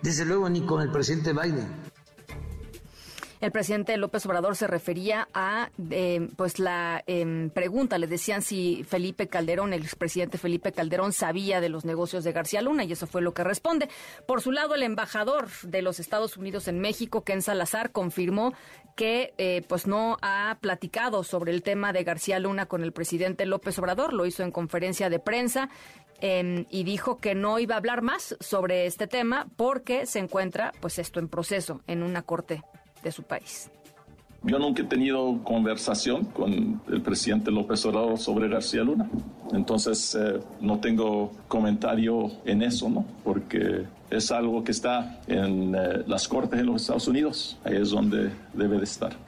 Desde 0.02 0.24
luego 0.24 0.48
ni 0.48 0.62
con 0.62 0.82
el 0.82 0.90
presidente 0.90 1.32
Biden. 1.32 1.85
El 3.40 3.52
presidente 3.52 3.96
López 3.98 4.24
Obrador 4.24 4.56
se 4.56 4.66
refería 4.66 5.28
a 5.34 5.70
eh, 5.90 6.28
pues 6.36 6.58
la 6.58 7.02
em, 7.06 7.50
pregunta, 7.50 7.98
le 7.98 8.06
decían 8.06 8.40
si 8.40 8.82
Felipe 8.84 9.28
Calderón, 9.28 9.74
el 9.74 9.82
expresidente 9.82 10.38
Felipe 10.38 10.72
Calderón, 10.72 11.12
sabía 11.12 11.60
de 11.60 11.68
los 11.68 11.84
negocios 11.84 12.24
de 12.24 12.32
García 12.32 12.62
Luna 12.62 12.84
y 12.84 12.92
eso 12.92 13.06
fue 13.06 13.20
lo 13.20 13.34
que 13.34 13.44
responde. 13.44 13.88
Por 14.26 14.40
su 14.40 14.52
lado, 14.52 14.74
el 14.74 14.82
embajador 14.82 15.48
de 15.62 15.82
los 15.82 16.00
Estados 16.00 16.36
Unidos 16.36 16.66
en 16.66 16.80
México, 16.80 17.24
Ken 17.24 17.42
Salazar, 17.42 17.92
confirmó 17.92 18.54
que 18.94 19.34
eh, 19.36 19.62
pues 19.68 19.86
no 19.86 20.16
ha 20.22 20.56
platicado 20.62 21.22
sobre 21.22 21.52
el 21.52 21.62
tema 21.62 21.92
de 21.92 22.04
García 22.04 22.38
Luna 22.38 22.66
con 22.66 22.82
el 22.82 22.92
presidente 22.92 23.44
López 23.44 23.78
Obrador, 23.78 24.14
lo 24.14 24.24
hizo 24.24 24.42
en 24.42 24.50
conferencia 24.50 25.10
de 25.10 25.18
prensa 25.18 25.68
em, 26.20 26.64
y 26.70 26.84
dijo 26.84 27.18
que 27.18 27.34
no 27.34 27.58
iba 27.58 27.74
a 27.74 27.78
hablar 27.78 28.00
más 28.00 28.34
sobre 28.40 28.86
este 28.86 29.06
tema 29.06 29.46
porque 29.56 30.06
se 30.06 30.20
encuentra 30.20 30.72
pues 30.80 30.98
esto 30.98 31.20
en 31.20 31.28
proceso 31.28 31.82
en 31.86 32.02
una 32.02 32.22
corte 32.22 32.62
de 33.02 33.12
su 33.12 33.22
país. 33.22 33.70
Yo 34.42 34.58
nunca 34.58 34.82
he 34.82 34.84
tenido 34.84 35.40
conversación 35.42 36.24
con 36.26 36.80
el 36.88 37.02
presidente 37.02 37.50
López 37.50 37.84
Obrador 37.84 38.18
sobre 38.18 38.48
García 38.48 38.84
Luna, 38.84 39.08
entonces 39.52 40.14
eh, 40.14 40.38
no 40.60 40.78
tengo 40.78 41.32
comentario 41.48 42.30
en 42.44 42.62
eso, 42.62 42.88
¿no? 42.88 43.04
Porque 43.24 43.86
es 44.08 44.30
algo 44.30 44.62
que 44.62 44.70
está 44.70 45.20
en 45.26 45.74
eh, 45.74 46.04
las 46.06 46.28
cortes 46.28 46.60
de 46.60 46.64
los 46.64 46.82
Estados 46.82 47.08
Unidos, 47.08 47.58
ahí 47.64 47.76
es 47.76 47.90
donde 47.90 48.30
debe 48.52 48.78
de 48.78 48.84
estar. 48.84 49.25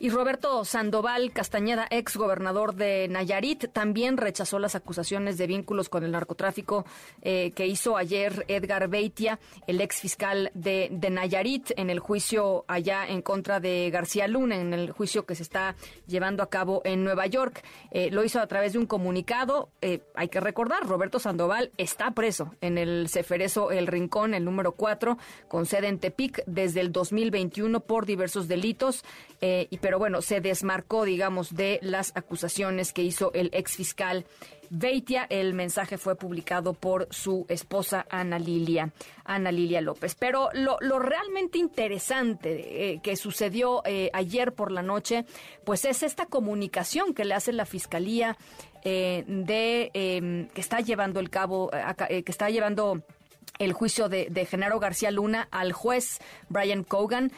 Y 0.00 0.10
Roberto 0.10 0.64
Sandoval 0.64 1.32
Castañeda, 1.32 1.88
ex 1.90 2.16
gobernador 2.16 2.76
de 2.76 3.08
Nayarit, 3.08 3.72
también 3.72 4.16
rechazó 4.16 4.60
las 4.60 4.76
acusaciones 4.76 5.38
de 5.38 5.48
vínculos 5.48 5.88
con 5.88 6.04
el 6.04 6.12
narcotráfico 6.12 6.84
eh, 7.20 7.50
que 7.50 7.66
hizo 7.66 7.96
ayer 7.96 8.44
Edgar 8.46 8.86
Beitia, 8.86 9.40
el 9.66 9.80
ex 9.80 9.96
fiscal 9.96 10.52
de, 10.54 10.88
Nayarit, 11.10 11.72
en 11.76 11.90
el 11.90 11.98
juicio 11.98 12.64
allá 12.68 13.08
en 13.08 13.22
contra 13.22 13.58
de 13.58 13.90
García 13.90 14.28
Luna, 14.28 14.54
en 14.54 14.72
el 14.72 14.92
juicio 14.92 15.26
que 15.26 15.34
se 15.34 15.42
está 15.42 15.74
llevando 16.06 16.44
a 16.44 16.48
cabo 16.48 16.80
en 16.84 17.02
Nueva 17.02 17.26
York. 17.26 17.64
Eh, 17.90 18.12
lo 18.12 18.22
hizo 18.22 18.38
a 18.38 18.46
través 18.46 18.74
de 18.74 18.78
un 18.78 18.86
comunicado. 18.86 19.70
Eh, 19.82 20.02
hay 20.14 20.28
que 20.28 20.38
recordar, 20.38 20.86
Roberto 20.86 21.18
Sandoval 21.18 21.72
está 21.76 22.12
preso 22.12 22.54
en 22.60 22.78
el 22.78 23.08
Ceferezo 23.08 23.72
El 23.72 23.88
Rincón, 23.88 24.34
el 24.34 24.44
número 24.44 24.72
4, 24.72 25.18
con 25.48 25.66
sede 25.66 25.88
en 25.88 25.98
Tepic, 25.98 26.44
desde 26.46 26.82
el 26.82 26.92
2021 26.92 27.80
por 27.80 28.06
diversos 28.06 28.46
delitos. 28.46 29.02
y 29.40 29.78
pero 29.88 29.98
bueno, 29.98 30.20
se 30.20 30.42
desmarcó, 30.42 31.06
digamos, 31.06 31.54
de 31.54 31.78
las 31.80 32.12
acusaciones 32.14 32.92
que 32.92 33.02
hizo 33.02 33.32
el 33.32 33.48
ex 33.54 33.74
fiscal 33.74 34.26
Beitia. 34.68 35.26
El 35.30 35.54
mensaje 35.54 35.96
fue 35.96 36.14
publicado 36.14 36.74
por 36.74 37.08
su 37.10 37.46
esposa 37.48 38.04
Ana 38.10 38.38
Lilia, 38.38 38.92
Ana 39.24 39.50
Lilia 39.50 39.80
López. 39.80 40.14
Pero 40.14 40.50
lo, 40.52 40.76
realmente 40.98 41.56
interesante 41.56 42.90
eh, 42.92 43.00
que 43.02 43.16
sucedió 43.16 43.80
eh, 43.86 44.10
ayer 44.12 44.52
por 44.52 44.72
la 44.72 44.82
noche, 44.82 45.24
pues 45.64 45.86
es 45.86 46.02
esta 46.02 46.26
comunicación 46.26 47.14
que 47.14 47.24
le 47.24 47.32
hace 47.32 47.54
la 47.54 47.64
fiscalía 47.64 48.36
eh, 48.84 49.24
de 49.26 49.90
em, 49.94 50.48
que 50.48 50.60
está 50.60 50.80
llevando 50.80 51.18
el 51.18 51.30
cabo, 51.30 51.70
que 52.06 52.24
está 52.26 52.50
llevando 52.50 53.02
el 53.58 53.72
juicio 53.72 54.08
de, 54.08 54.46
Genaro 54.48 54.78
García 54.78 55.10
Luna 55.10 55.48
al 55.50 55.72
juez 55.72 56.18
Brian 56.48 56.84
Cogan, 56.84 57.32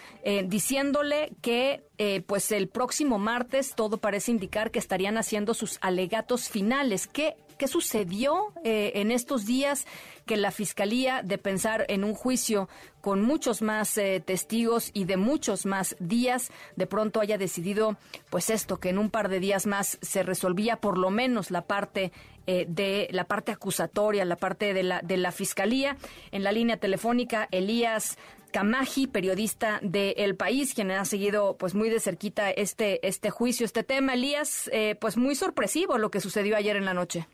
diciéndole 0.47 1.33
que 1.41 1.83
eh, 2.03 2.23
pues 2.23 2.51
el 2.51 2.69
próximo 2.69 3.19
martes 3.19 3.75
todo 3.75 3.99
parece 3.99 4.31
indicar 4.31 4.71
que 4.71 4.79
estarían 4.79 5.19
haciendo 5.19 5.53
sus 5.53 5.79
alegatos 5.83 6.49
finales. 6.49 7.07
¿Qué, 7.07 7.37
qué 7.61 7.69
sucedió 7.69 8.55
eh, 8.65 8.93
en 8.95 9.11
estos 9.11 9.45
días 9.45 9.87
que 10.25 10.39
la 10.39 10.51
Fiscalía, 10.51 11.21
de 11.23 11.37
pensar 11.37 11.85
en 11.89 12.05
un 12.05 12.15
juicio 12.15 12.71
con 13.03 13.21
muchos 13.21 13.61
más 13.61 13.99
eh, 13.99 14.23
testigos 14.25 14.91
y 14.95 15.05
de 15.05 15.19
muchos 15.19 15.67
más 15.67 15.95
días, 16.01 16.51
de 16.77 16.87
pronto 16.87 17.21
haya 17.21 17.37
decidido, 17.37 17.99
pues 18.31 18.49
esto, 18.49 18.81
que 18.81 18.89
en 18.89 18.97
un 18.97 19.11
par 19.11 19.29
de 19.29 19.41
días 19.41 19.67
más 19.67 19.99
se 20.01 20.23
resolvía 20.23 20.77
por 20.77 20.97
lo 20.97 21.11
menos 21.11 21.51
la 21.51 21.63
parte 21.63 22.13
de 22.47 23.07
la 23.13 23.25
parte 23.25 23.53
acusatoria, 23.53 24.25
la 24.25 24.35
parte 24.35 24.75
de 24.75 24.83
la, 24.83 25.03
de 25.03 25.19
la 25.19 25.31
Fiscalía. 25.31 25.97
En 26.33 26.43
la 26.43 26.51
línea 26.51 26.79
telefónica, 26.79 27.47
Elías 27.53 28.19
Camaji, 28.51 29.07
periodista 29.07 29.79
de 29.83 30.11
El 30.19 30.37
País, 30.37 30.75
quien 30.75 30.91
ha 30.91 31.05
seguido 31.05 31.57
pues 31.57 31.75
muy 31.75 31.89
de 31.89 32.01
cerquita 32.01 32.51
este, 32.51 33.07
este 33.07 33.31
juicio, 33.31 33.65
este 33.65 33.85
tema. 33.85 34.15
Elías, 34.15 34.69
eh, 34.73 34.97
pues 35.01 35.17
muy 35.17 35.35
sorpresivo 35.35 35.99
lo 35.99 36.11
que 36.11 36.21
sucedió 36.21 36.57
ayer 36.57 36.77
en 36.77 36.85
la 36.85 36.95
noche. 36.95 37.29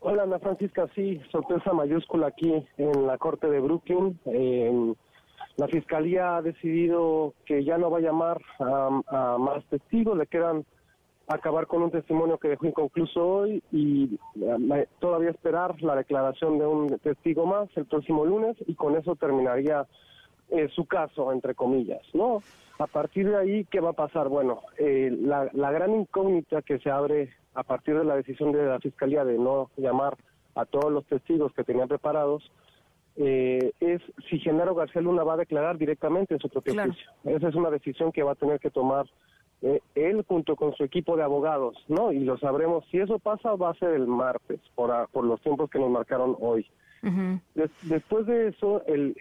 Hola 0.00 0.22
Ana 0.22 0.38
Francisca, 0.38 0.86
sí, 0.94 1.20
sorpresa 1.32 1.72
mayúscula 1.72 2.28
aquí 2.28 2.64
en 2.76 3.06
la 3.06 3.18
Corte 3.18 3.48
de 3.48 3.58
Brooklyn. 3.58 4.16
la 5.56 5.66
Fiscalía 5.66 6.36
ha 6.36 6.42
decidido 6.42 7.34
que 7.44 7.64
ya 7.64 7.78
no 7.78 7.90
va 7.90 7.98
a 7.98 8.02
llamar 8.02 8.40
a, 8.60 9.36
más 9.38 9.64
testigos, 9.64 10.16
le 10.16 10.28
quedan 10.28 10.64
acabar 11.26 11.66
con 11.66 11.82
un 11.82 11.90
testimonio 11.90 12.38
que 12.38 12.48
dejó 12.48 12.66
inconcluso 12.66 13.26
hoy 13.26 13.62
y 13.72 14.18
eh, 14.40 14.86
todavía 15.00 15.30
esperar 15.30 15.82
la 15.82 15.96
declaración 15.96 16.58
de 16.58 16.66
un 16.66 16.98
testigo 17.00 17.44
más 17.44 17.68
el 17.76 17.86
próximo 17.86 18.24
lunes 18.24 18.56
y 18.66 18.76
con 18.76 18.96
eso 18.96 19.16
terminaría 19.16 19.84
eh, 20.50 20.68
su 20.74 20.86
caso, 20.86 21.32
entre 21.32 21.54
comillas, 21.54 22.02
¿no? 22.14 22.42
A 22.78 22.86
partir 22.86 23.28
de 23.28 23.36
ahí, 23.36 23.64
¿qué 23.70 23.80
va 23.80 23.90
a 23.90 23.94
pasar? 23.94 24.28
Bueno, 24.28 24.62
eh, 24.78 25.10
la, 25.20 25.50
la 25.52 25.70
gran 25.70 25.94
incógnita 25.94 26.62
que 26.62 26.78
se 26.78 26.90
abre 26.90 27.30
a 27.54 27.62
partir 27.62 27.98
de 27.98 28.04
la 28.04 28.16
decisión 28.16 28.52
de 28.52 28.64
la 28.64 28.78
Fiscalía 28.78 29.24
de 29.24 29.36
no 29.36 29.70
llamar 29.76 30.16
a 30.54 30.64
todos 30.64 30.92
los 30.92 31.04
testigos 31.06 31.52
que 31.52 31.64
tenían 31.64 31.88
preparados, 31.88 32.50
eh, 33.16 33.72
es 33.80 34.00
si 34.30 34.38
Genaro 34.38 34.74
García 34.74 35.02
Luna 35.02 35.24
va 35.24 35.34
a 35.34 35.38
declarar 35.38 35.76
directamente 35.76 36.34
en 36.34 36.40
su 36.40 36.48
propio 36.48 36.74
juicio. 36.74 37.10
Esa 37.24 37.48
es 37.48 37.54
una 37.54 37.70
decisión 37.70 38.12
que 38.12 38.22
va 38.22 38.32
a 38.32 38.36
tener 38.36 38.60
que 38.60 38.70
tomar 38.70 39.06
él 39.96 40.24
junto 40.28 40.54
con 40.54 40.72
su 40.74 40.84
equipo 40.84 41.16
de 41.16 41.24
abogados, 41.24 41.76
¿no? 41.88 42.12
Y 42.12 42.20
lo 42.20 42.38
sabremos. 42.38 42.84
Si 42.92 42.98
eso 42.98 43.18
pasa, 43.18 43.56
va 43.56 43.70
a 43.70 43.74
ser 43.74 43.90
el 43.90 44.06
martes, 44.06 44.60
por, 44.76 45.08
por 45.08 45.24
los 45.24 45.40
tiempos 45.40 45.68
que 45.68 45.80
nos 45.80 45.90
marcaron 45.90 46.36
hoy 46.38 46.64
después 47.82 48.26
de 48.26 48.48
eso, 48.48 48.82
el, 48.86 49.16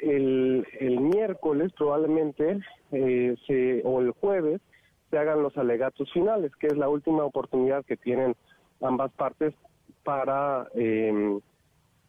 el, 0.80 1.00
miércoles 1.00 1.72
probablemente, 1.78 2.60
eh, 2.92 3.36
se, 3.46 3.82
o 3.84 4.02
el 4.02 4.12
jueves, 4.12 4.62
se 5.10 5.18
hagan 5.18 5.44
los 5.44 5.58
alegatos 5.58 6.12
finales, 6.12 6.52
que 6.60 6.68
es 6.68 6.78
la 6.78 6.90
última 6.90 7.24
oportunidad 7.24 7.86
que 7.86 7.98
tienen 7.98 8.36
ambas 8.82 9.12
partes 9.14 9.54
para 10.04 10.68
eh, 10.76 11.40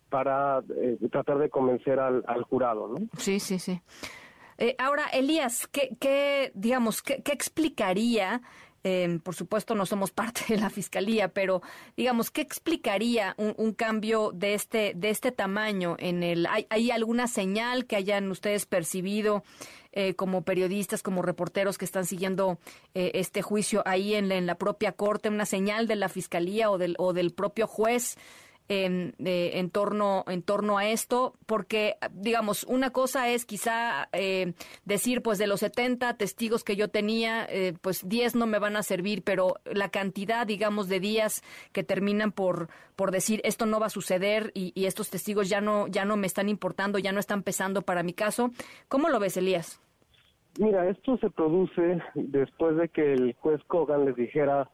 para 0.09 0.63
eh, 0.77 0.97
tratar 1.11 1.39
de 1.39 1.51
convencer 1.51 2.01
al, 2.01 2.25
al, 2.27 2.43
jurado, 2.45 2.89
¿no? 2.89 2.97
Sí, 3.19 3.41
sí, 3.41 3.59
sí. 3.59 3.81
Eh, 4.57 4.75
ahora, 4.79 5.05
Elías, 5.13 5.67
¿qué, 5.69 5.97
qué 6.01 6.51
digamos, 6.55 7.03
qué, 7.03 7.23
qué 7.23 7.33
explicaría 7.33 8.41
Em, 8.85 9.19
por 9.19 9.35
supuesto, 9.35 9.75
no 9.75 9.87
somos 9.87 10.11
parte 10.13 10.43
de 10.49 10.57
la 10.61 10.71
fiscalía, 10.71 11.29
pero 11.29 11.63
digamos, 11.97 12.31
¿qué 12.31 12.41
explicaría 12.41 13.35
un, 13.37 13.73
cambio 13.73 14.31
de 14.33 14.55
este 14.55 14.93
de 14.95 15.11
este 15.11 15.33
tamaño 15.33 15.97
en 15.99 16.23
el? 16.23 16.47
¿Hay, 16.47 16.91
alguna 16.91 17.27
señal 17.27 17.87
que 17.87 17.97
hayan 17.97 18.31
ustedes 18.31 18.67
percibido 18.67 19.43
eh, 19.93 20.15
como 20.15 20.43
periodistas, 20.43 21.03
como 21.03 21.23
reporteros 21.23 21.77
que 21.77 21.85
están 21.85 22.07
siguiendo 22.07 22.59
eh, 22.95 23.11
este 23.15 23.43
juicio 23.43 23.83
ahí 23.85 24.15
en, 24.15 24.31
en, 24.31 24.47
la 24.47 24.55
propia 24.55 24.93
corte, 24.93 25.29
una 25.29 25.47
señal 25.47 25.87
de 25.87 25.97
la 25.97 26.09
fiscalía 26.09 26.71
o 26.71 26.79
del 26.79 26.95
o 26.99 27.13
del 27.13 27.33
propio 27.33 27.67
juez? 27.67 28.17
En, 28.69 29.15
en, 29.19 29.71
torno, 29.71 30.25
en 30.29 30.43
torno 30.43 30.79
a 30.79 30.87
esto, 30.87 31.35
porque, 31.47 31.97
digamos, 32.13 32.65
una 32.65 32.91
cosa 32.91 33.29
es 33.29 33.45
quizá 33.47 34.09
eh, 34.13 34.53
decir, 34.85 35.23
pues 35.23 35.39
de 35.39 35.47
los 35.47 35.61
70 35.61 36.17
testigos 36.17 36.65
que 36.65 36.77
yo 36.77 36.89
tenía, 36.89 37.47
eh, 37.49 37.75
pues 37.81 38.09
10 38.09 38.37
no 38.37 38.47
me 38.47 38.59
van 38.59 38.77
a 38.77 38.83
servir, 38.83 39.23
pero 39.25 39.57
la 39.65 39.89
cantidad, 39.89 40.47
digamos, 40.47 40.89
de 40.89 41.01
días 41.01 41.43
que 41.73 41.83
terminan 41.83 42.33
por, 42.33 42.69
por 42.97 43.11
decir 43.11 43.41
esto 43.45 43.67
no 43.67 43.81
va 43.81 43.87
a 43.87 43.91
suceder 43.91 44.51
y, 44.55 44.73
y 44.75 44.87
estos 44.87 45.11
testigos 45.11 45.49
ya 45.49 45.61
no, 45.61 45.87
ya 45.89 46.05
no 46.05 46.17
me 46.17 46.27
están 46.27 46.49
importando, 46.49 46.99
ya 46.99 47.13
no 47.13 47.21
están 47.21 47.43
pesando 47.43 47.83
para 47.83 48.03
mi 48.03 48.13
caso, 48.13 48.51
¿cómo 48.89 49.09
lo 49.09 49.19
ves, 49.19 49.37
Elías? 49.37 49.81
Mira, 50.59 50.89
esto 50.89 51.17
se 51.19 51.31
produce 51.31 52.03
después 52.15 52.77
de 52.77 52.89
que 52.89 53.13
el 53.13 53.35
juez 53.35 53.63
Kogan 53.69 54.05
les 54.05 54.17
dijera 54.17 54.69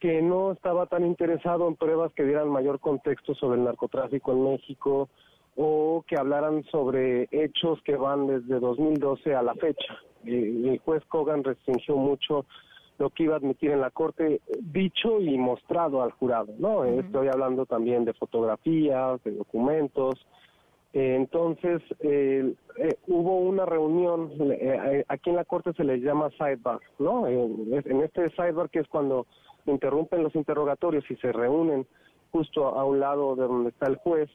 que 0.00 0.22
no 0.22 0.52
estaba 0.52 0.86
tan 0.86 1.04
interesado 1.04 1.68
en 1.68 1.76
pruebas 1.76 2.12
que 2.14 2.24
dieran 2.24 2.48
mayor 2.48 2.80
contexto 2.80 3.34
sobre 3.34 3.58
el 3.58 3.64
narcotráfico 3.64 4.32
en 4.32 4.44
México 4.44 5.08
o 5.56 6.04
que 6.08 6.16
hablaran 6.16 6.64
sobre 6.64 7.28
hechos 7.30 7.80
que 7.82 7.94
van 7.96 8.26
desde 8.26 8.58
2012 8.58 9.34
a 9.34 9.42
la 9.42 9.54
fecha. 9.54 9.98
el 10.24 10.80
juez 10.84 11.04
Kogan 11.06 11.44
restringió 11.44 11.96
mucho 11.96 12.46
lo 12.98 13.10
que 13.10 13.24
iba 13.24 13.34
a 13.34 13.38
admitir 13.38 13.70
en 13.70 13.80
la 13.80 13.90
corte, 13.90 14.40
dicho 14.60 15.20
y 15.20 15.36
mostrado 15.38 16.02
al 16.02 16.12
jurado, 16.12 16.52
¿no? 16.58 16.84
Estoy 16.84 17.28
hablando 17.28 17.64
también 17.64 18.04
de 18.04 18.12
fotografías, 18.12 19.22
de 19.24 19.32
documentos. 19.32 20.26
entonces, 20.92 21.80
eh, 22.00 22.54
hubo 23.06 23.38
una 23.38 23.64
reunión, 23.64 24.30
eh, 24.50 25.04
aquí 25.08 25.30
en 25.30 25.36
la 25.36 25.44
corte 25.44 25.72
se 25.72 25.84
les 25.84 26.02
llama 26.02 26.30
sidebar, 26.30 26.80
¿no? 26.98 27.26
en 27.26 28.02
este 28.02 28.28
sidebar 28.30 28.68
que 28.70 28.80
es 28.80 28.88
cuando 28.88 29.26
interrumpen 29.66 30.22
los 30.22 30.34
interrogatorios 30.34 31.04
y 31.10 31.16
se 31.16 31.32
reúnen 31.32 31.86
justo 32.30 32.66
a 32.66 32.84
un 32.84 33.00
lado 33.00 33.36
de 33.36 33.42
donde 33.42 33.70
está 33.70 33.86
el 33.86 33.96
juez, 33.96 34.30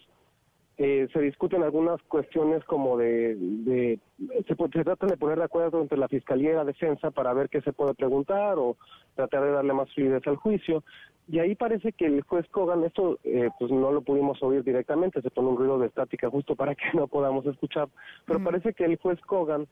eh, 0.78 1.08
se 1.14 1.22
discuten 1.22 1.64
algunas 1.64 2.02
cuestiones 2.04 2.64
como 2.66 2.98
de, 2.98 3.36
de 3.38 4.00
se, 4.46 4.56
se, 4.56 4.84
tratan 4.84 5.08
de 5.08 5.16
poner 5.16 5.38
de 5.38 5.46
acuerdo 5.46 5.82
entre 5.82 5.98
la 5.98 6.10
fiscalía 6.10 6.52
y 6.52 6.56
la 6.56 6.66
defensa 6.66 7.12
para 7.12 7.34
ver 7.34 7.48
qué 7.48 7.62
se 7.62 7.72
puede 7.72 7.94
preguntar 7.94 8.58
o 8.58 8.76
tratar 9.16 9.44
de 9.44 9.52
darle 9.52 9.72
más 9.72 9.94
fluidez 9.94 10.28
al 10.28 10.36
juicio. 10.36 10.84
Y 11.30 11.40
ahí 11.40 11.56
parece 11.56 11.94
que 11.94 12.06
el 12.06 12.22
juez 12.24 12.46
Kogan 12.50 12.84
esto 12.84 13.20
eh, 13.24 13.50
pues 13.58 13.72
no 13.72 13.92
lo 13.92 14.02
pudimos 14.02 14.44
oír 14.44 14.64
directamente 14.64 15.22
se 15.22 15.32
pone 15.32 15.48
un 15.48 15.58
ruido 15.58 15.80
de 15.80 15.88
estática 15.88 16.30
justo 16.30 16.56
para 16.56 16.76
que 16.76 16.84
no 16.94 17.08
podamos 17.08 17.46
escuchar 17.46 17.88
pero 18.26 18.44
parece 18.44 18.74
que 18.74 18.86
el 18.86 18.98
juez 18.98 19.20
Kogan 19.22 19.66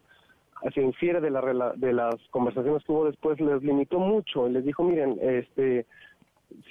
se 0.72 0.82
infiere 0.82 1.20
de, 1.20 1.30
la, 1.30 1.74
de 1.76 1.94
las 1.94 2.16
conversaciones 2.30 2.84
que 2.84 2.92
hubo 2.92 3.06
después, 3.06 3.40
les 3.40 3.62
limitó 3.64 4.00
mucho. 4.00 4.48
Les 4.48 4.64
dijo, 4.64 4.84
miren, 4.84 5.18
este, 5.22 5.86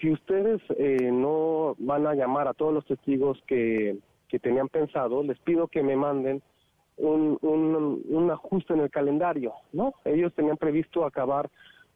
si 0.01 0.11
ustedes 0.11 0.61
eh, 0.79 1.11
no 1.13 1.75
van 1.79 2.07
a 2.07 2.15
llamar 2.15 2.49
a 2.49 2.55
todos 2.55 2.73
los 2.73 2.87
testigos 2.87 3.43
que, 3.47 3.99
que 4.29 4.39
tenían 4.39 4.69
pensado, 4.69 5.23
les 5.23 5.39
pido 5.41 5.69
que 5.69 5.83
me 5.83 5.97
manden 5.97 6.43
un, 6.97 7.39
un, 7.43 8.03
un, 8.09 8.31
ajuste 8.31 8.75
en 8.75 8.81
el 8.81 8.91
calendario, 8.91 9.53
¿no? 9.73 9.95
Ellos 10.05 10.33
tenían 10.35 10.57
previsto 10.57 11.05
acabar 11.05 11.51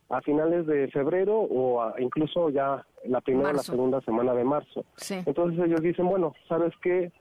a 0.08 0.20
finales 0.22 0.66
de 0.66 0.88
febrero 0.88 1.38
o 1.38 1.92
incluso 1.98 2.50
ya 2.50 2.84
la 3.04 3.20
primera 3.20 3.50
o 3.50 3.52
la 3.52 3.62
segunda 3.62 4.00
semana 4.02 4.34
de 4.34 4.44
marzo. 4.44 4.84
Entonces 5.10 5.64
ellos 5.64 5.80
dicen, 5.80 6.06
bueno, 6.06 6.34
¿sabes 6.48 6.72
qué? 6.82 7.12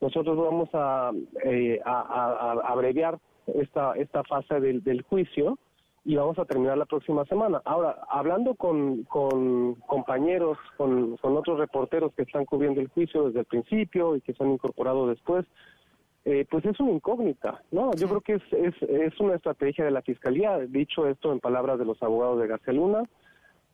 Nosotros 0.00 0.36
vamos 0.36 0.68
a, 0.74 1.10
eh, 1.44 1.80
a, 1.84 2.00
a, 2.00 2.52
a 2.52 2.72
abreviar 2.72 3.18
esta, 3.46 3.94
esta 3.94 4.22
fase 4.24 4.60
del, 4.60 4.82
del 4.82 5.02
juicio 5.02 5.58
y 6.04 6.16
vamos 6.16 6.38
a 6.38 6.44
terminar 6.44 6.76
la 6.76 6.84
próxima 6.84 7.24
semana. 7.24 7.62
Ahora, 7.64 7.98
hablando 8.10 8.54
con, 8.54 9.04
con 9.04 9.74
compañeros, 9.86 10.58
con, 10.76 11.16
con 11.16 11.36
otros 11.36 11.58
reporteros 11.58 12.12
que 12.14 12.22
están 12.22 12.44
cubriendo 12.44 12.80
el 12.80 12.88
juicio 12.88 13.24
desde 13.24 13.40
el 13.40 13.46
principio 13.46 14.14
y 14.14 14.20
que 14.20 14.34
se 14.34 14.44
han 14.44 14.52
incorporado 14.52 15.08
después, 15.08 15.46
eh, 16.26 16.46
pues 16.50 16.64
es 16.64 16.78
una 16.80 16.92
incógnita, 16.92 17.62
¿no? 17.70 17.90
Yo 17.94 18.08
creo 18.08 18.20
que 18.20 18.34
es, 18.34 18.42
es, 18.52 18.74
es 18.82 19.20
una 19.20 19.34
estrategia 19.34 19.84
de 19.84 19.90
la 19.90 20.02
Fiscalía, 20.02 20.58
dicho 20.58 21.06
esto 21.06 21.32
en 21.32 21.40
palabras 21.40 21.78
de 21.78 21.84
los 21.84 22.02
abogados 22.02 22.40
de 22.40 22.48
García 22.48 22.74
Luna, 22.74 23.02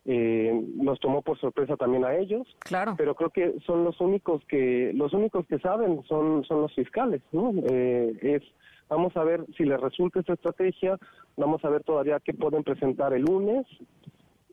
eh, 0.04 0.52
nos 0.76 0.98
tomó 0.98 1.22
por 1.22 1.38
sorpresa 1.38 1.76
también 1.76 2.04
a 2.04 2.16
ellos. 2.16 2.46
Claro. 2.60 2.94
Pero 2.96 3.14
creo 3.14 3.30
que 3.30 3.60
son 3.66 3.84
los 3.84 4.00
únicos 4.00 4.44
que 4.46 4.92
los 4.94 5.12
únicos 5.12 5.46
que 5.46 5.58
saben 5.58 6.02
son 6.04 6.44
son 6.44 6.62
los 6.62 6.74
fiscales, 6.74 7.22
¿no? 7.32 7.52
Eh, 7.68 8.18
es 8.22 8.42
vamos 8.90 9.16
a 9.16 9.24
ver 9.24 9.46
si 9.56 9.64
les 9.64 9.80
resulta 9.80 10.20
esta 10.20 10.34
estrategia, 10.34 10.98
vamos 11.36 11.64
a 11.64 11.70
ver 11.70 11.82
todavía 11.84 12.20
qué 12.20 12.34
pueden 12.34 12.64
presentar 12.64 13.14
el 13.14 13.22
lunes 13.22 13.64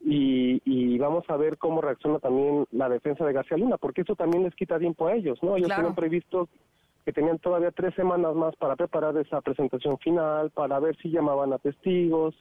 y, 0.06 0.62
y 0.64 0.98
vamos 1.00 1.26
a 1.28 1.36
ver 1.36 1.58
cómo 1.58 1.82
reacciona 1.82 2.20
también 2.20 2.66
la 2.72 2.88
defensa 2.88 3.26
de 3.26 3.34
García 3.34 3.58
Luna, 3.58 3.78
porque 3.78 4.02
eso 4.02 4.16
también 4.16 4.44
les 4.44 4.56
quita 4.56 4.78
tiempo 4.80 5.08
a 5.08 5.16
ellos, 5.16 5.42
¿no? 5.42 5.58
Ellos 5.58 5.68
Claro. 5.68 5.82
tienen 5.82 5.96
previsto 5.96 6.48
que 7.04 7.12
tenían 7.14 7.40
todavía 7.40 7.72
tres 7.72 7.96
semanas 7.96 8.36
más 8.36 8.56
para 8.58 8.76
preparar 8.76 9.18
esa 9.18 9.42
presentación 9.42 9.98
final, 9.98 10.52
para 10.52 10.80
ver 10.80 10.96
si 10.98 11.10
llamaban 11.10 11.52
a 11.52 11.58
testigos, 11.58 12.36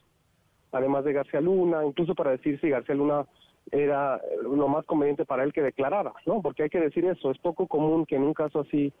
además 0.71 1.03
de 1.03 1.13
García 1.13 1.41
Luna, 1.41 1.83
incluso 1.83 2.13
para 2.13 2.31
decir 2.31 2.59
si 2.61 2.69
García 2.69 2.93
Luna 2.93 3.25
era 3.71 4.21
lo 4.41 4.67
más 4.67 4.85
conveniente 4.85 5.25
para 5.25 5.43
él 5.43 5.53
que 5.53 5.61
declarara, 5.61 6.13
¿no? 6.25 6.41
Porque 6.41 6.63
hay 6.63 6.69
que 6.69 6.79
decir 6.79 7.05
eso, 7.05 7.31
es 7.31 7.37
poco 7.39 7.67
común 7.67 8.05
que 8.05 8.15
en 8.15 8.23
un 8.23 8.33
caso 8.33 8.61
así 8.61 8.93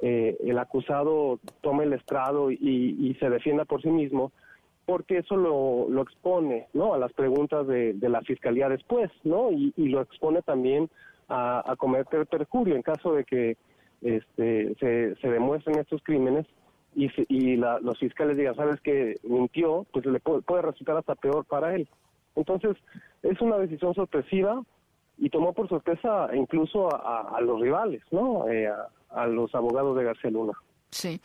eh, 0.00 0.36
el 0.44 0.58
acusado 0.58 1.38
tome 1.60 1.84
el 1.84 1.92
estrado 1.92 2.50
y, 2.50 2.56
y 2.60 3.14
se 3.20 3.30
defienda 3.30 3.64
por 3.64 3.82
sí 3.82 3.90
mismo, 3.90 4.32
porque 4.86 5.18
eso 5.18 5.36
lo, 5.36 5.86
lo 5.90 6.02
expone, 6.02 6.68
¿no? 6.72 6.94
A 6.94 6.98
las 6.98 7.12
preguntas 7.12 7.66
de, 7.66 7.94
la 8.00 8.22
fiscalía 8.22 8.68
después, 8.68 9.10
¿no? 9.22 9.50
Y, 9.52 9.72
lo 9.76 10.00
expone 10.00 10.40
también 10.42 10.88
a, 11.28 11.74
cometer 11.76 12.26
perjurio 12.26 12.74
en 12.74 12.82
caso 12.82 13.12
de 13.12 13.24
que 13.24 13.56
este, 14.00 14.74
se, 14.76 15.14
se 15.16 15.28
demuestren 15.28 15.78
estos 15.78 16.02
crímenes 16.02 16.46
y 16.94 17.56
la- 17.56 17.78
los 17.80 17.98
fiscales 17.98 18.36
digan, 18.36 18.56
sabes 18.56 18.80
que 18.80 19.16
mintió, 19.22 19.86
pues 19.92 20.06
le 20.06 20.20
puede, 20.20 20.40
puede 20.42 20.62
resultar 20.62 20.96
hasta 20.96 21.14
peor 21.14 21.44
para 21.44 21.74
él. 21.74 21.86
Entonces, 22.34 22.76
es 23.22 23.40
una 23.40 23.58
decisión 23.58 23.94
sorpresiva 23.94 24.62
y 25.16 25.30
tomó 25.30 25.52
por 25.52 25.68
sorpresa 25.68 26.28
incluso 26.34 26.88
a, 26.94 27.40
los 27.40 27.60
rivales, 27.60 28.02
¿no? 28.10 28.48
Eh, 28.48 28.68
a, 28.68 28.88
a 29.10 29.26
los 29.26 29.54
abogados 29.54 29.96
de 29.96 30.04
García 30.04 30.30
Luna. 30.30 30.52
Sí. 30.90 31.20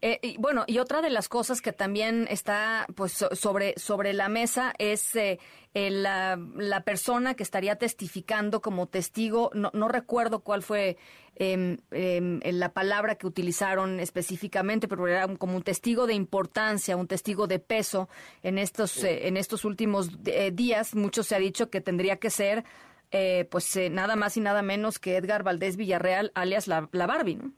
Eh, 0.00 0.18
y 0.22 0.36
bueno, 0.38 0.64
y 0.66 0.78
otra 0.78 1.00
de 1.00 1.08
las 1.08 1.28
cosas 1.28 1.62
que 1.62 1.72
también 1.72 2.26
está 2.28 2.86
pues 2.94 3.12
so- 3.12 3.34
sobre, 3.34 3.74
sobre 3.78 4.12
la 4.12 4.28
mesa 4.28 4.74
es 4.78 5.14
eh, 5.16 5.38
el, 5.72 6.02
la, 6.02 6.38
la 6.56 6.82
persona 6.82 7.34
que 7.34 7.42
estaría 7.42 7.76
testificando 7.76 8.60
como 8.60 8.86
testigo. 8.88 9.50
No, 9.54 9.70
no 9.72 9.88
recuerdo 9.88 10.40
cuál 10.40 10.62
fue 10.62 10.98
em, 11.36 11.78
em, 11.92 12.40
la 12.44 12.72
palabra 12.74 13.14
que 13.14 13.26
utilizaron 13.26 13.98
específicamente, 13.98 14.88
pero 14.88 15.06
era 15.08 15.26
como 15.36 15.56
un 15.56 15.62
testigo 15.62 16.06
de 16.06 16.14
importancia, 16.14 16.96
un 16.96 17.06
testigo 17.06 17.46
de 17.46 17.60
peso 17.60 18.08
en 18.42 18.58
estos, 18.58 19.02
eh, 19.04 19.26
en 19.28 19.36
estos 19.38 19.64
últimos 19.64 20.10
eh, 20.26 20.50
días. 20.52 20.94
Mucho 20.94 21.22
se 21.22 21.34
ha 21.34 21.38
dicho 21.38 21.70
que 21.70 21.80
tendría 21.80 22.16
que 22.18 22.28
ser 22.30 22.64
eh, 23.10 23.46
pues 23.50 23.74
eh, 23.76 23.88
nada 23.90 24.16
más 24.16 24.36
y 24.36 24.40
nada 24.40 24.60
menos 24.60 24.98
que 24.98 25.16
Edgar 25.16 25.44
Valdés 25.44 25.76
Villarreal, 25.76 26.30
alias 26.34 26.66
la, 26.66 26.88
la 26.92 27.06
Barbie, 27.06 27.36
¿no? 27.36 27.52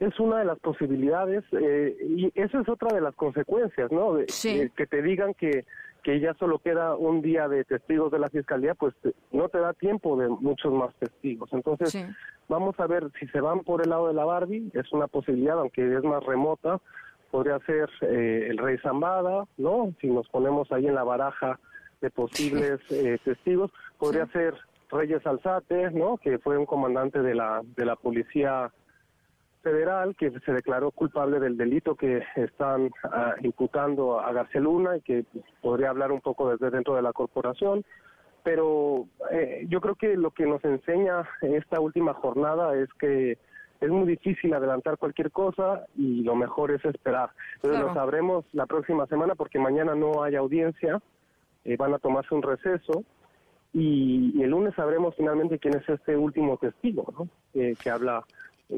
Es 0.00 0.18
una 0.20 0.38
de 0.38 0.44
las 0.44 0.58
posibilidades 0.60 1.44
eh, 1.52 1.96
y 2.00 2.32
esa 2.34 2.60
es 2.60 2.68
otra 2.68 2.94
de 2.94 3.00
las 3.00 3.14
consecuencias, 3.14 3.90
¿no? 3.90 4.14
De, 4.14 4.26
que 4.76 4.86
te 4.86 5.02
digan 5.02 5.34
que, 5.34 5.64
que 6.04 6.20
ya 6.20 6.34
solo 6.34 6.60
queda 6.60 6.94
un 6.94 7.20
día 7.20 7.48
de 7.48 7.64
testigos 7.64 8.12
de 8.12 8.20
la 8.20 8.28
fiscalía, 8.28 8.74
pues 8.74 8.94
no 9.32 9.48
te 9.48 9.58
da 9.58 9.72
tiempo 9.72 10.16
de 10.16 10.28
muchos 10.28 10.72
más 10.72 10.94
testigos. 10.96 11.52
Entonces, 11.52 12.06
vamos 12.48 12.78
a 12.78 12.86
ver 12.86 13.10
si 13.18 13.26
se 13.28 13.40
van 13.40 13.60
por 13.60 13.82
el 13.82 13.90
lado 13.90 14.08
de 14.08 14.14
la 14.14 14.24
Barbie, 14.24 14.70
es 14.72 14.92
una 14.92 15.08
posibilidad, 15.08 15.58
aunque 15.58 15.96
es 15.96 16.04
más 16.04 16.24
remota, 16.24 16.80
podría 17.30 17.58
ser 17.60 17.90
eh, 18.02 18.46
el 18.50 18.58
rey 18.58 18.78
Zambada, 18.78 19.44
¿no? 19.56 19.92
Si 20.00 20.06
nos 20.06 20.28
ponemos 20.28 20.70
ahí 20.70 20.86
en 20.86 20.94
la 20.94 21.04
baraja 21.04 21.58
de 22.00 22.10
posibles 22.10 22.80
eh, 22.90 23.18
testigos, 23.24 23.72
podría 23.98 24.26
ser 24.28 24.54
Reyes 24.90 25.26
Alzate, 25.26 25.90
¿no? 25.90 26.16
Que 26.16 26.38
fue 26.38 26.56
un 26.56 26.66
comandante 26.66 27.20
de 27.20 27.34
la, 27.34 27.62
de 27.76 27.84
la 27.84 27.96
policía 27.96 28.70
federal 29.62 30.14
que 30.16 30.30
se 30.30 30.52
declaró 30.52 30.90
culpable 30.90 31.40
del 31.40 31.56
delito 31.56 31.94
que 31.94 32.22
están 32.36 32.90
ah, 33.04 33.34
imputando 33.42 34.20
a 34.20 34.32
García 34.32 34.60
Luna 34.60 34.96
y 34.96 35.00
que 35.00 35.24
podría 35.60 35.90
hablar 35.90 36.12
un 36.12 36.20
poco 36.20 36.50
desde 36.50 36.70
dentro 36.70 36.94
de 36.94 37.02
la 37.02 37.12
corporación. 37.12 37.84
Pero 38.44 39.06
eh, 39.30 39.66
yo 39.68 39.80
creo 39.80 39.94
que 39.94 40.16
lo 40.16 40.30
que 40.30 40.46
nos 40.46 40.64
enseña 40.64 41.28
esta 41.42 41.80
última 41.80 42.14
jornada 42.14 42.74
es 42.76 42.88
que 42.94 43.38
es 43.80 43.90
muy 43.90 44.06
difícil 44.06 44.52
adelantar 44.54 44.98
cualquier 44.98 45.30
cosa 45.30 45.86
y 45.96 46.22
lo 46.22 46.34
mejor 46.34 46.72
es 46.72 46.84
esperar. 46.84 47.30
Entonces 47.56 47.80
Claro. 47.80 47.88
lo 47.88 47.94
sabremos 47.94 48.44
la 48.52 48.66
próxima 48.66 49.06
semana 49.06 49.34
porque 49.34 49.58
mañana 49.58 49.94
no 49.94 50.22
hay 50.22 50.34
audiencia, 50.34 51.00
eh, 51.64 51.76
van 51.76 51.94
a 51.94 51.98
tomarse 51.98 52.34
un 52.34 52.42
receso 52.42 53.04
y, 53.72 54.42
el 54.42 54.50
lunes 54.50 54.74
sabremos 54.74 55.14
finalmente 55.16 55.58
quién 55.58 55.74
es 55.74 55.88
este 55.88 56.16
último 56.16 56.56
testigo 56.56 57.04
¿no? 57.18 57.28
Eh, 57.54 57.74
que 57.82 57.90
habla 57.90 58.24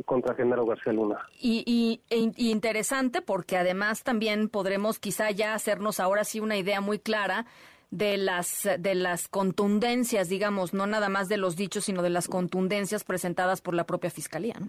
contra 0.04 0.34
Genaro 0.34 0.64
García 0.64 0.92
Luna. 0.92 1.18
Y, 1.40 1.62
y- 1.66 2.00
e 2.10 2.30
y 2.36 2.50
interesante 2.50 3.22
porque 3.22 3.56
además 3.56 4.02
también 4.04 4.48
podremos 4.48 4.98
quizá 4.98 5.30
ya 5.30 5.54
hacernos 5.54 6.00
ahora 6.00 6.24
sí 6.24 6.40
una 6.40 6.56
idea 6.56 6.80
muy 6.80 6.98
clara 6.98 7.46
de 7.90 8.16
las 8.18 8.68
de 8.78 8.94
las 8.94 9.26
contundencias, 9.26 10.28
digamos, 10.28 10.72
no 10.74 10.86
nada 10.86 11.08
más 11.08 11.28
de 11.28 11.36
los 11.38 11.56
dichos, 11.56 11.84
sino 11.84 12.02
de 12.02 12.10
las 12.10 12.28
contundencias 12.28 13.02
presentadas 13.02 13.60
por 13.60 13.74
la 13.74 13.84
propia 13.84 14.10
fiscalía. 14.10 14.54
¿no? 14.60 14.68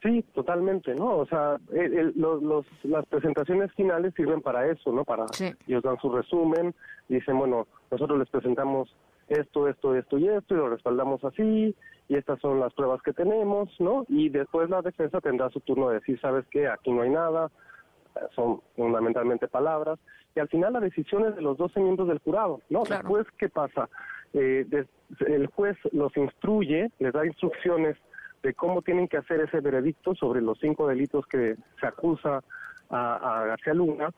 Sí, 0.00 0.24
totalmente, 0.32 0.94
¿no? 0.94 1.16
O 1.16 1.26
sea, 1.26 1.56
el- 1.72 1.98
el- 1.98 2.12
los, 2.14 2.40
los- 2.40 2.66
las 2.84 3.04
presentaciones 3.06 3.72
finales 3.74 4.14
sirven 4.14 4.40
para 4.40 4.70
eso, 4.70 4.92
¿no? 4.92 5.04
Para 5.04 5.26
ellos 5.66 5.82
dan 5.82 5.98
su 6.00 6.08
resumen, 6.12 6.72
dicen, 7.08 7.36
bueno, 7.36 7.66
nosotros 7.90 8.16
les 8.20 8.28
presentamos 8.30 8.94
esto, 9.26 9.66
esto, 9.66 9.96
esto 9.96 10.16
y 10.18 10.28
esto 10.28 10.54
y 10.54 10.58
lo 10.58 10.68
respaldamos 10.68 11.24
así 11.24 11.74
y 12.08 12.16
estas 12.16 12.40
son 12.40 12.58
las 12.60 12.72
pruebas 12.74 13.02
que 13.02 13.12
tenemos, 13.12 13.68
¿no? 13.80 14.04
Y 14.08 14.28
después 14.30 14.70
la 14.70 14.80
defensa 14.82 15.20
tendrá 15.20 15.50
su 15.50 15.60
turno 15.60 15.88
de 15.90 15.96
decir, 15.96 16.18
¿sabes 16.20 16.44
qué? 16.50 16.66
Aquí 16.68 16.90
no 16.90 17.02
hay 17.02 17.10
nada, 17.10 17.50
eh, 18.16 18.20
son 18.34 18.60
fundamentalmente 18.76 19.46
palabras 19.48 19.98
y 20.34 20.40
al 20.40 20.48
final 20.48 20.72
la 20.72 20.80
decisión 20.80 21.26
es 21.26 21.36
de 21.36 21.42
los 21.42 21.56
12 21.58 21.80
miembros 21.80 22.08
del 22.08 22.18
jurado, 22.20 22.60
¿no? 22.70 22.84
Después, 22.98 23.26
¿qué 23.38 23.48
pasa? 23.48 23.88
Eh, 24.32 24.64
des- 24.68 24.88
el 25.26 25.46
juez 25.48 25.76
los 25.92 26.16
instruye, 26.16 26.90
les 26.98 27.12
da 27.12 27.26
instrucciones 27.26 27.96
de 28.42 28.54
cómo 28.54 28.82
tienen 28.82 29.08
que 29.08 29.16
hacer 29.16 29.40
ese 29.40 29.60
veredicto 29.60 30.14
sobre 30.14 30.40
los 30.40 30.58
cinco 30.60 30.86
delitos 30.86 31.26
que 31.26 31.56
se 31.80 31.86
acusa 31.86 32.42
a, 32.88 33.40
a 33.40 33.44
García 33.46 33.74
Luna 33.74 34.10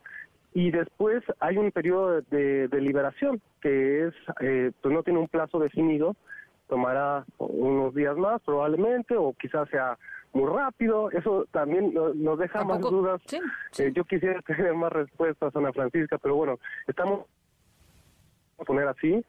y 0.52 0.70
después 0.70 1.22
hay 1.38 1.56
un 1.58 1.70
periodo 1.72 2.20
de, 2.20 2.22
de 2.38 2.68
deliberación 2.68 3.40
que 3.62 4.08
es 4.08 4.14
eh, 4.40 4.72
pues 4.82 4.92
no 4.94 5.02
tiene 5.02 5.20
un 5.20 5.28
plazo 5.28 5.58
definido 5.58 6.16
tomará 6.70 7.24
unos 7.38 7.94
días 7.94 8.16
más 8.16 8.40
probablemente 8.42 9.14
o 9.16 9.34
quizás 9.34 9.68
sea 9.70 9.98
muy 10.32 10.46
rápido 10.48 11.10
eso 11.10 11.44
también 11.50 11.92
no- 11.92 12.14
nos 12.14 12.38
deja 12.38 12.62
más 12.64 12.80
dudas 12.80 13.20
Eh, 13.76 13.92
yo 13.94 14.04
quisiera 14.04 14.40
tener 14.46 14.72
más 14.74 14.92
respuestas 14.92 15.54
Ana 15.56 15.72
Francisca 15.72 16.16
pero 16.18 16.36
bueno 16.36 16.58
estamos 16.86 17.26
a 18.58 18.64
poner 18.64 18.86
así 18.88 19.24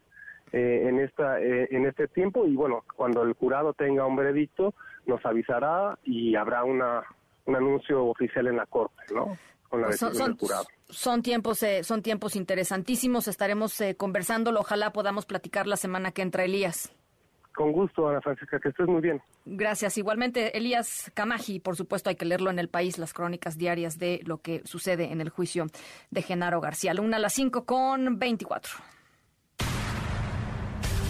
eh, 0.53 0.85
en 0.87 0.99
esta 0.99 1.41
eh, 1.41 1.67
en 1.71 1.85
este 1.87 2.07
tiempo 2.07 2.45
y 2.45 2.55
bueno 2.55 2.83
cuando 2.95 3.23
el 3.23 3.33
jurado 3.33 3.73
tenga 3.73 4.05
un 4.05 4.15
veredicto 4.15 4.73
nos 5.07 5.25
avisará 5.25 5.97
y 6.03 6.35
habrá 6.35 6.63
una 6.63 7.03
un 7.45 7.55
anuncio 7.55 8.05
oficial 8.05 8.47
en 8.47 8.57
la 8.57 8.65
corte 8.67 9.01
no 9.15 9.37
con 9.69 9.81
la 9.81 9.87
Pues 9.87 9.99
son, 9.99 10.09
decisión 10.09 10.13
son- 10.29 10.37
del 10.37 10.39
jurado 10.47 10.65
son 10.89 11.21
tiempos 11.23 11.63
eh, 11.63 11.83
son 11.85 12.01
tiempos 12.01 12.35
interesantísimos. 12.35 13.29
Estaremos 13.29 13.79
eh, 13.79 13.95
conversándolo. 13.95 14.59
Ojalá 14.59 14.91
podamos 14.91 15.25
platicar 15.25 15.65
la 15.65 15.77
semana 15.77 16.11
que 16.11 16.21
entra, 16.21 16.43
Elías. 16.43 16.91
Con 17.53 17.71
gusto 17.71 18.07
Ana 18.07 18.21
Francisca 18.21 18.59
que 18.59 18.69
estés 18.69 18.87
muy 18.87 19.01
bien 19.01 19.21
Gracias. 19.45 19.97
Igualmente, 19.97 20.57
Elías 20.57 21.11
Camaji, 21.15 21.59
por 21.59 21.75
supuesto, 21.75 22.09
hay 22.09 22.15
que 22.15 22.25
leerlo 22.25 22.51
en 22.51 22.59
el 22.59 22.69
país, 22.69 22.97
las 22.97 23.13
crónicas 23.13 23.57
diarias 23.57 23.97
de 23.97 24.21
lo 24.23 24.37
que 24.37 24.61
sucede 24.65 25.11
en 25.11 25.19
el 25.19 25.29
juicio 25.29 25.65
de 26.11 26.21
Genaro 26.21 26.61
García. 26.61 26.93
Una 26.99 27.17
a 27.17 27.19
las 27.19 27.33
5 27.33 27.65
con 27.65 28.19
24. 28.19 28.71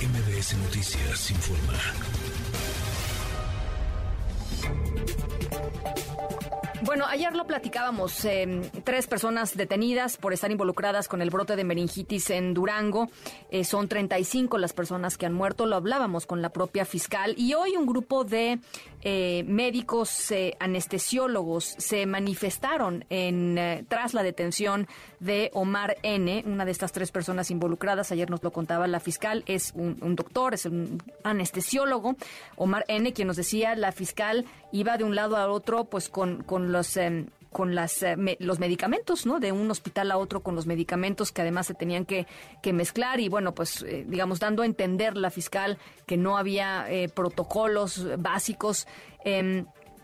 MBS 0.01 0.57
Noticias 0.57 1.31
informa. 1.31 1.73
Bueno, 6.83 7.05
ayer 7.07 7.35
lo 7.35 7.45
platicábamos. 7.45 8.25
eh, 8.25 8.71
tres 8.83 9.05
personas 9.05 9.55
detenidas 9.55 10.17
por 10.17 10.33
estar 10.33 10.49
involucradas 10.51 11.07
con 11.07 11.21
el 11.21 11.29
brote 11.29 11.55
de 11.55 11.63
meningitis 11.63 12.31
en 12.31 12.55
Durango. 12.55 13.07
Eh, 13.51 13.63
son 13.63 13.87
35 13.87 14.57
las 14.57 14.73
personas 14.73 15.17
que 15.17 15.27
han 15.27 15.33
muerto. 15.33 15.67
Lo 15.67 15.75
hablábamos 15.75 16.25
con 16.25 16.41
la 16.41 16.49
propia 16.49 16.85
fiscal. 16.85 17.35
Y 17.37 17.53
hoy 17.53 17.77
un 17.77 17.85
grupo 17.85 18.23
de 18.23 18.59
eh, 19.03 19.43
médicos 19.47 20.31
eh, 20.31 20.55
anestesiólogos 20.59 21.65
se 21.77 22.05
manifestaron 22.05 23.03
en, 23.09 23.57
eh, 23.57 23.83
tras 23.87 24.13
la 24.13 24.21
detención 24.21 24.87
de 25.19 25.49
Omar 25.53 25.97
N., 26.03 26.43
una 26.45 26.65
de 26.65 26.71
estas 26.71 26.91
tres 26.91 27.11
personas 27.11 27.49
involucradas. 27.49 28.11
Ayer 28.11 28.29
nos 28.29 28.43
lo 28.43 28.51
contaba 28.51 28.87
la 28.87 28.99
fiscal. 28.99 29.43
Es 29.47 29.73
un, 29.75 30.15
doctor, 30.15 30.53
es 30.53 30.65
un 30.65 31.01
anestesiólogo. 31.23 32.15
Omar 32.57 32.85
N., 32.87 33.11
quien 33.13 33.27
nos 33.27 33.37
decía, 33.37 33.75
la 33.75 33.91
fiscal 33.91 34.45
iba 34.71 34.97
de 34.97 35.03
un 35.03 35.15
lado 35.15 35.37
a 35.37 35.47
otro, 35.47 35.85
pues 35.85 36.09
con, 36.09 36.43
con 36.43 36.70
los... 36.71 36.97
em, 36.97 37.27
con 37.51 37.75
las, 37.75 38.01
eh, 38.01 38.15
los 38.39 38.59
medicamentos, 38.59 39.25
¿no? 39.25 39.41
De 39.41 39.51
un 39.51 39.69
hospital 39.69 40.09
a 40.11 40.17
otro 40.17 40.41
con 40.41 40.55
los 40.55 40.67
medicamentos 40.67 41.33
que 41.33 41.41
además 41.41 41.67
se 41.67 41.73
tenían 41.73 42.05
que, 42.05 42.25
que 42.63 42.71
mezclar 42.71 43.19
y 43.19 43.27
bueno, 43.27 43.53
pues 43.53 43.83
eh, 43.83 44.05
digamos, 44.07 44.39
dando 44.39 44.63
a 44.63 44.65
entender 44.65 45.17
la 45.17 45.29
fiscal 45.31 45.77
que 46.05 46.15
no 46.15 46.37
había 46.37 46.87
protocolos 47.13 48.07
básicos. 48.19 48.87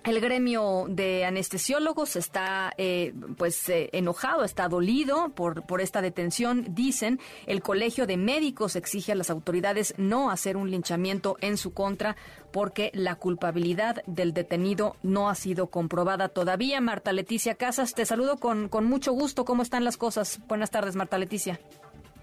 El 0.08 0.22
gremio 0.22 0.86
de 0.88 1.26
anestesiólogos 1.26 2.16
está 2.16 2.72
eh, 2.78 3.14
pues 3.38 3.68
eh, 3.68 3.90
enojado, 3.92 4.46
está 4.46 4.70
dolido 4.70 5.34
por, 5.36 5.66
por 5.66 5.82
esta 5.82 6.02
detención. 6.02 6.64
Dicen, 6.70 7.20
el 7.46 7.62
Colegio 7.62 8.08
de 8.08 8.16
Médicos 8.16 8.78
exige 8.78 9.12
a 9.12 9.16
las 9.16 9.30
autoridades 9.30 9.94
no 9.98 10.32
hacer 10.32 10.56
un 10.56 10.72
linchamiento 10.72 11.36
en 11.42 11.58
su 11.58 11.74
contra 11.74 12.16
porque 12.54 12.90
la 12.94 13.16
culpabilidad 13.16 14.02
del 14.08 14.34
detenido 14.34 14.96
no 15.04 15.30
ha 15.30 15.36
sido 15.36 15.68
comprobada 15.68 16.30
todavía. 16.30 16.80
Marta 16.80 17.12
Leticia 17.12 17.56
Casas, 17.56 17.94
te 17.94 18.06
saludo 18.06 18.38
con, 18.38 18.70
con 18.70 18.86
mucho 18.86 19.12
gusto. 19.12 19.44
¿Cómo 19.44 19.62
están 19.62 19.84
las 19.84 19.98
cosas? 19.98 20.40
Buenas 20.48 20.72
tardes, 20.72 20.96
Marta 20.96 21.18
Leticia. 21.18 21.60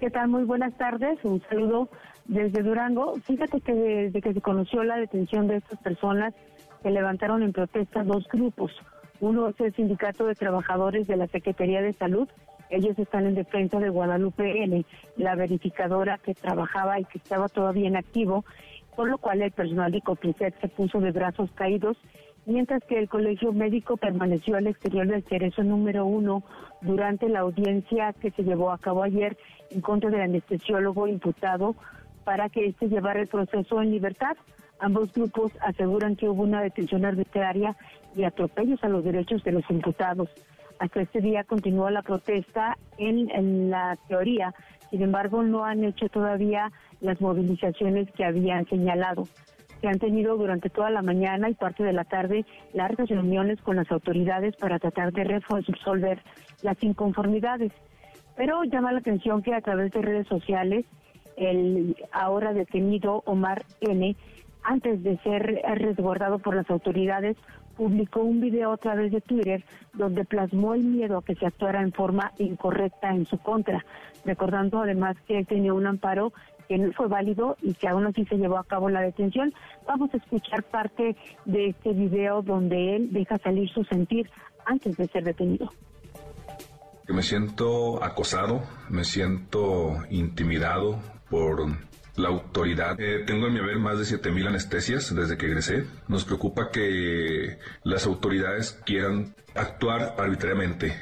¿Qué 0.00 0.08
tal? 0.08 0.28
Muy 0.28 0.44
buenas 0.44 0.72
tardes. 0.78 1.18
Un 1.22 1.42
saludo 1.50 1.90
desde 2.24 2.62
Durango. 2.62 3.16
Fíjate 3.26 3.60
que 3.60 3.74
desde 3.74 4.22
que 4.22 4.32
se 4.32 4.40
conoció 4.40 4.82
la 4.84 4.96
detención 4.96 5.48
de 5.48 5.56
estas 5.56 5.78
personas, 5.80 6.32
se 6.84 6.90
levantaron 6.90 7.42
en 7.42 7.52
protesta 7.52 8.04
dos 8.04 8.28
grupos. 8.28 8.70
Uno 9.18 9.48
es 9.48 9.58
el 9.58 9.74
Sindicato 9.74 10.26
de 10.26 10.34
Trabajadores 10.34 11.06
de 11.06 11.16
la 11.16 11.26
Secretaría 11.28 11.80
de 11.80 11.94
Salud. 11.94 12.28
Ellos 12.68 12.98
están 12.98 13.24
en 13.24 13.34
defensa 13.34 13.80
de 13.80 13.88
Guadalupe 13.88 14.62
N, 14.62 14.84
la 15.16 15.34
verificadora 15.34 16.18
que 16.18 16.34
trabajaba 16.34 17.00
y 17.00 17.06
que 17.06 17.16
estaba 17.16 17.48
todavía 17.48 17.88
en 17.88 17.96
activo, 17.96 18.44
por 18.94 19.08
lo 19.08 19.16
cual 19.16 19.40
el 19.40 19.50
personal 19.50 19.92
de 19.92 20.02
COPICET 20.02 20.60
se 20.60 20.68
puso 20.68 21.00
de 21.00 21.10
brazos 21.10 21.50
caídos, 21.52 21.96
mientras 22.44 22.84
que 22.84 22.98
el 22.98 23.08
Colegio 23.08 23.54
Médico 23.54 23.96
permaneció 23.96 24.56
al 24.56 24.66
exterior 24.66 25.06
del 25.06 25.24
cerezo 25.24 25.62
número 25.62 26.04
uno 26.04 26.42
durante 26.82 27.30
la 27.30 27.40
audiencia 27.40 28.12
que 28.12 28.30
se 28.30 28.42
llevó 28.42 28.70
a 28.70 28.78
cabo 28.78 29.04
ayer 29.04 29.38
en 29.70 29.80
contra 29.80 30.10
del 30.10 30.20
anestesiólogo 30.20 31.08
imputado 31.08 31.76
para 32.24 32.50
que 32.50 32.66
éste 32.66 32.88
llevara 32.88 33.22
el 33.22 33.28
proceso 33.28 33.80
en 33.80 33.90
libertad. 33.90 34.36
Ambos 34.80 35.12
grupos 35.12 35.52
aseguran 35.60 36.16
que 36.16 36.28
hubo 36.28 36.42
una 36.42 36.62
detención 36.62 37.04
arbitraria 37.04 37.76
y 38.16 38.24
atropellos 38.24 38.82
a 38.82 38.88
los 38.88 39.04
derechos 39.04 39.42
de 39.44 39.52
los 39.52 39.68
imputados. 39.70 40.28
Hasta 40.78 41.02
este 41.02 41.20
día 41.20 41.44
continúa 41.44 41.90
la 41.90 42.02
protesta 42.02 42.76
en, 42.98 43.70
la 43.70 43.96
teoría, 44.08 44.54
sin 44.90 45.02
embargo 45.02 45.42
no 45.42 45.64
han 45.64 45.84
hecho 45.84 46.08
todavía 46.08 46.72
las 47.00 47.20
movilizaciones 47.20 48.10
que 48.12 48.24
habían 48.24 48.66
señalado. 48.66 49.28
Se 49.80 49.88
han 49.88 49.98
tenido 49.98 50.36
durante 50.36 50.70
toda 50.70 50.90
la 50.90 51.02
mañana 51.02 51.48
y 51.48 51.54
parte 51.54 51.84
de 51.84 51.92
la 51.92 52.04
tarde 52.04 52.44
largas 52.72 53.08
reuniones 53.08 53.60
con 53.60 53.76
las 53.76 53.90
autoridades 53.92 54.56
para 54.56 54.78
tratar 54.78 55.12
de 55.12 55.24
resolver 55.24 56.20
las 56.62 56.82
inconformidades. 56.82 57.72
Pero 58.36 58.64
llama 58.64 58.92
la 58.92 58.98
atención 58.98 59.42
que 59.42 59.54
a 59.54 59.60
través 59.60 59.92
de 59.92 60.02
redes 60.02 60.26
sociales 60.26 60.84
el 61.36 61.96
ahora 62.12 62.52
detenido 62.52 63.22
Omar 63.26 63.64
N 63.80 64.16
antes 64.64 65.02
de 65.02 65.18
ser 65.18 65.62
resguardado 65.76 66.38
por 66.38 66.56
las 66.56 66.68
autoridades, 66.70 67.36
publicó 67.76 68.20
un 68.20 68.40
video 68.40 68.72
a 68.72 68.76
través 68.76 69.12
de 69.12 69.20
Twitter 69.20 69.64
donde 69.92 70.24
plasmó 70.24 70.74
el 70.74 70.84
miedo 70.84 71.18
a 71.18 71.24
que 71.24 71.34
se 71.34 71.46
actuara 71.46 71.82
en 71.82 71.92
forma 71.92 72.32
incorrecta 72.38 73.10
en 73.10 73.26
su 73.26 73.38
contra, 73.38 73.84
recordando 74.24 74.80
además 74.80 75.16
que 75.26 75.38
él 75.38 75.46
tenía 75.46 75.74
un 75.74 75.86
amparo 75.86 76.32
que 76.68 76.78
no 76.78 76.92
fue 76.92 77.08
válido 77.08 77.56
y 77.62 77.74
que 77.74 77.88
aún 77.88 78.06
así 78.06 78.24
se 78.24 78.36
llevó 78.36 78.58
a 78.58 78.64
cabo 78.64 78.88
la 78.88 79.02
detención. 79.02 79.52
Vamos 79.86 80.12
a 80.14 80.16
escuchar 80.16 80.62
parte 80.62 81.16
de 81.44 81.68
este 81.68 81.92
video 81.92 82.42
donde 82.42 82.96
él 82.96 83.12
deja 83.12 83.38
salir 83.38 83.68
su 83.68 83.84
sentir 83.84 84.30
antes 84.64 84.96
de 84.96 85.06
ser 85.08 85.24
detenido. 85.24 85.70
Me 87.06 87.22
siento 87.22 88.02
acosado, 88.02 88.62
me 88.88 89.04
siento 89.04 89.92
intimidado 90.08 90.98
por 91.28 91.66
la 92.16 92.28
autoridad. 92.28 93.00
Eh, 93.00 93.24
tengo 93.26 93.46
en 93.46 93.54
mi 93.54 93.60
haber 93.60 93.78
más 93.78 93.98
de 93.98 94.04
7.000 94.04 94.48
anestesias 94.48 95.14
desde 95.14 95.36
que 95.36 95.46
egresé. 95.46 95.84
Nos 96.08 96.24
preocupa 96.24 96.70
que 96.70 97.58
las 97.82 98.06
autoridades 98.06 98.80
quieran 98.84 99.34
actuar 99.54 100.14
arbitrariamente, 100.18 100.94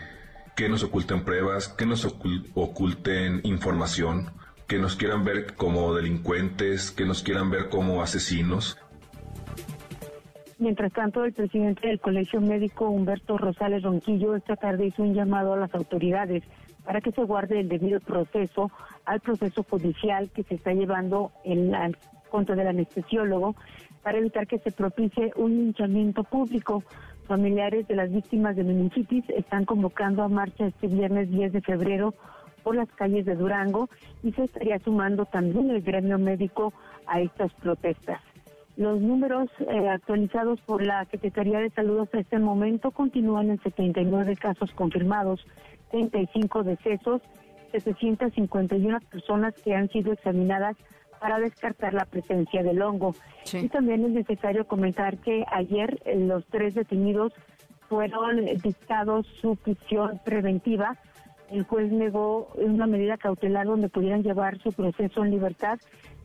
que 0.57 0.69
nos 0.69 0.83
oculten 0.83 1.25
pruebas, 1.25 1.69
que 1.69 1.87
nos 1.87 2.05
oculten 2.05 3.41
información, 3.45 4.31
que 4.67 4.79
nos 4.79 4.97
quieran 4.97 5.25
ver 5.25 5.55
como 5.55 5.95
delincuentes, 5.95 6.91
que 6.91 7.05
nos 7.05 7.23
quieran 7.23 7.51
ver 7.51 7.69
como 7.69 8.03
asesinos. 8.03 8.79
Mientras 10.59 10.93
tanto, 10.93 11.25
el 11.25 11.33
presidente 11.33 11.89
del 11.89 11.99
Colegio 11.99 12.41
Médico, 12.41 12.89
Humberto 12.89 13.37
Rosales 13.37 13.83
Ronquillo, 13.83 14.37
esta 14.37 14.55
tarde 14.55 14.87
hizo 14.87 15.03
un 15.03 15.13
llamado 15.13 15.55
a 15.55 15.57
las 15.57 15.75
autoridades 15.75 16.45
para 16.85 17.01
que 17.01 17.13
se 17.13 17.23
guarde 17.23 17.61
el 17.61 17.69
debido 17.69 18.01
proceso 18.01 18.71
al 19.05 19.21
proceso 19.21 19.63
judicial 19.63 20.31
que 20.31 20.43
se 20.45 20.55
está 20.57 20.73
llevando 20.73 21.33
en 21.45 21.73
contra 22.31 22.57
del 22.57 22.69
anestesiólogo 22.69 23.55
para 24.03 24.19
evitar 24.19 24.47
que 24.47 24.59
se 24.59 24.73
propicie 24.73 25.33
un 25.37 25.53
linchamiento 25.53 26.25
público. 26.25 26.83
Familiares 27.27 27.87
de 27.87 27.95
las 27.95 28.11
víctimas 28.11 28.57
de 28.57 28.65
meningitis 28.65 29.25
están 29.31 29.65
convocando 29.65 30.23
a 30.23 30.29
marcha 30.29 30.67
este 30.67 30.89
viernes 30.89 31.31
10 31.31 31.53
de 31.53 31.61
febrero 31.61 32.15
por 32.63 32.75
las 32.75 32.89
calles 32.93 33.25
de 33.27 33.37
Durango 33.37 33.89
y 34.23 34.33
se 34.33 34.45
estaría 34.45 34.79
sumando 34.81 35.25
también 35.27 35.71
el 35.71 35.83
gremio 35.83 36.19
médico 36.19 36.73
a 37.07 37.21
estas 37.21 37.53
protestas. 37.55 38.21
Los 38.77 39.01
números 39.01 39.51
eh, 39.61 39.89
actualizados 39.89 40.61
por 40.63 40.83
la 40.83 41.05
Secretaría 41.07 41.59
de 41.59 41.71
Salud 41.71 42.01
hasta 42.01 42.21
este 42.21 42.39
momento 42.39 42.91
continúan 42.91 43.51
en 43.51 43.61
79 43.61 44.37
casos 44.37 44.73
confirmados, 44.73 45.47
35 45.93 46.65
decesos, 46.65 47.23
751 47.71 49.01
personas 49.11 49.55
que 49.63 49.75
han 49.75 49.89
sido 49.91 50.13
examinadas 50.13 50.77
para 51.21 51.39
descartar 51.39 51.95
la 51.95 52.05
presencia 52.05 52.65
del 52.65 52.83
hongo. 52.83 53.15
Y 53.53 53.69
también 53.69 54.05
es 54.05 54.11
necesario 54.11 54.67
comentar 54.67 55.19
que 55.19 55.45
ayer 55.53 56.01
eh, 56.05 56.19
los 56.19 56.45
tres 56.47 56.75
detenidos 56.75 57.33
fueron 57.89 58.45
dictados 58.63 59.27
su 59.41 59.55
prisión 59.55 60.21
preventiva. 60.25 60.97
El 61.51 61.65
juez 61.65 61.93
negó 61.93 62.49
una 62.57 62.87
medida 62.87 63.19
cautelar 63.19 63.67
donde 63.67 63.89
pudieran 63.89 64.23
llevar 64.23 64.59
su 64.59 64.73
proceso 64.73 65.23
en 65.23 65.31
libertad 65.31 65.79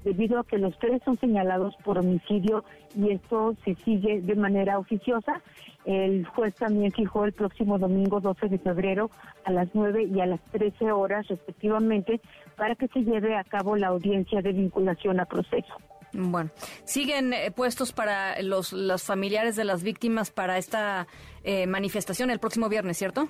debido 0.04 0.40
a 0.40 0.44
que 0.44 0.58
los 0.58 0.78
tres 0.80 1.02
son 1.04 1.20
señalados 1.20 1.76
por 1.84 1.98
homicidio 1.98 2.64
y 2.96 3.12
esto 3.12 3.56
se 3.64 3.76
sigue 3.76 4.22
de 4.22 4.36
manera 4.36 4.80
oficiosa. 4.80 5.42
El 5.86 6.26
juez 6.26 6.56
también 6.56 6.92
fijó 6.92 7.26
el 7.26 7.34
próximo 7.34 7.78
domingo 7.78 8.20
12 8.20 8.50
de 8.50 8.60
febrero 8.60 9.10
a 9.46 9.52
las 9.52 9.70
9 9.74 10.10
y 10.14 10.20
a 10.20 10.26
las 10.26 10.42
13 10.52 10.92
horas 10.92 11.28
respectivamente 11.28 12.20
para 12.56 12.76
que 12.76 12.88
se 12.88 13.00
lleve 13.00 13.36
a 13.36 13.44
cabo 13.44 13.76
la 13.76 13.88
audiencia 13.88 14.42
de 14.42 14.52
vinculación 14.52 15.20
a 15.20 15.26
proceso. 15.26 15.74
Bueno, 16.14 16.50
siguen 16.84 17.34
eh, 17.34 17.52
puestos 17.52 17.92
para 17.92 18.42
los, 18.42 18.74
los 18.74 19.04
familiares 19.04 19.56
de 19.56 19.66
las 19.66 19.84
víctimas 19.84 20.32
para 20.32 20.58
esta 20.58 21.08
eh, 21.44 21.68
manifestación 21.68 22.32
el 22.32 22.40
próximo 22.40 22.70
viernes, 22.70 22.98
¿cierto? 22.98 23.30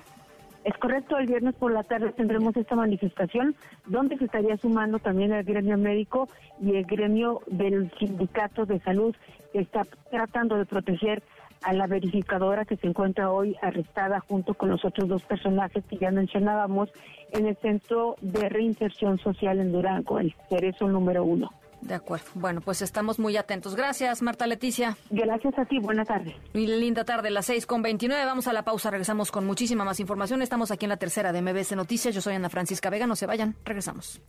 Es 0.64 0.76
correcto, 0.78 1.16
el 1.18 1.26
viernes 1.26 1.54
por 1.54 1.72
la 1.72 1.82
tarde 1.82 2.12
tendremos 2.12 2.56
esta 2.56 2.74
manifestación 2.74 3.54
donde 3.86 4.18
se 4.18 4.24
estaría 4.24 4.56
sumando 4.56 4.98
también 4.98 5.32
el 5.32 5.44
gremio 5.44 5.78
médico 5.78 6.28
y 6.60 6.76
el 6.76 6.84
gremio 6.84 7.40
del 7.46 7.90
sindicato 7.98 8.66
de 8.66 8.80
salud 8.80 9.14
que 9.52 9.60
está 9.60 9.86
tratando 10.10 10.56
de 10.56 10.66
proteger 10.66 11.22
a 11.62 11.72
la 11.72 11.86
verificadora 11.86 12.64
que 12.64 12.76
se 12.76 12.86
encuentra 12.86 13.30
hoy 13.30 13.56
arrestada 13.62 14.20
junto 14.20 14.54
con 14.54 14.68
los 14.68 14.84
otros 14.84 15.08
dos 15.08 15.22
personajes 15.24 15.84
que 15.84 15.96
ya 15.96 16.10
mencionábamos 16.10 16.90
en 17.32 17.46
el 17.46 17.56
Centro 17.56 18.16
de 18.20 18.48
Reinserción 18.48 19.18
Social 19.18 19.58
en 19.58 19.72
Durango, 19.72 20.18
el 20.18 20.34
Cerezo 20.48 20.88
número 20.88 21.24
uno. 21.24 21.50
De 21.80 21.94
acuerdo. 21.94 22.26
Bueno, 22.34 22.60
pues 22.60 22.82
estamos 22.82 23.18
muy 23.18 23.36
atentos. 23.36 23.74
Gracias, 23.76 24.20
Marta 24.22 24.46
Leticia. 24.46 24.96
Gracias 25.10 25.58
a 25.58 25.64
ti. 25.64 25.78
Buena 25.78 26.04
tarde. 26.04 26.36
Y 26.52 26.66
linda 26.66 27.04
tarde, 27.04 27.30
las 27.30 27.46
seis 27.46 27.66
con 27.66 27.82
29. 27.82 28.24
Vamos 28.24 28.46
a 28.48 28.52
la 28.52 28.64
pausa. 28.64 28.90
Regresamos 28.90 29.30
con 29.30 29.46
muchísima 29.46 29.84
más 29.84 30.00
información. 30.00 30.42
Estamos 30.42 30.70
aquí 30.70 30.86
en 30.86 30.90
la 30.90 30.96
tercera 30.96 31.32
de 31.32 31.40
MBS 31.42 31.76
Noticias. 31.76 32.14
Yo 32.14 32.20
soy 32.20 32.34
Ana 32.34 32.48
Francisca 32.50 32.90
Vega. 32.90 33.06
No 33.06 33.16
se 33.16 33.26
vayan. 33.26 33.56
Regresamos. 33.64 34.20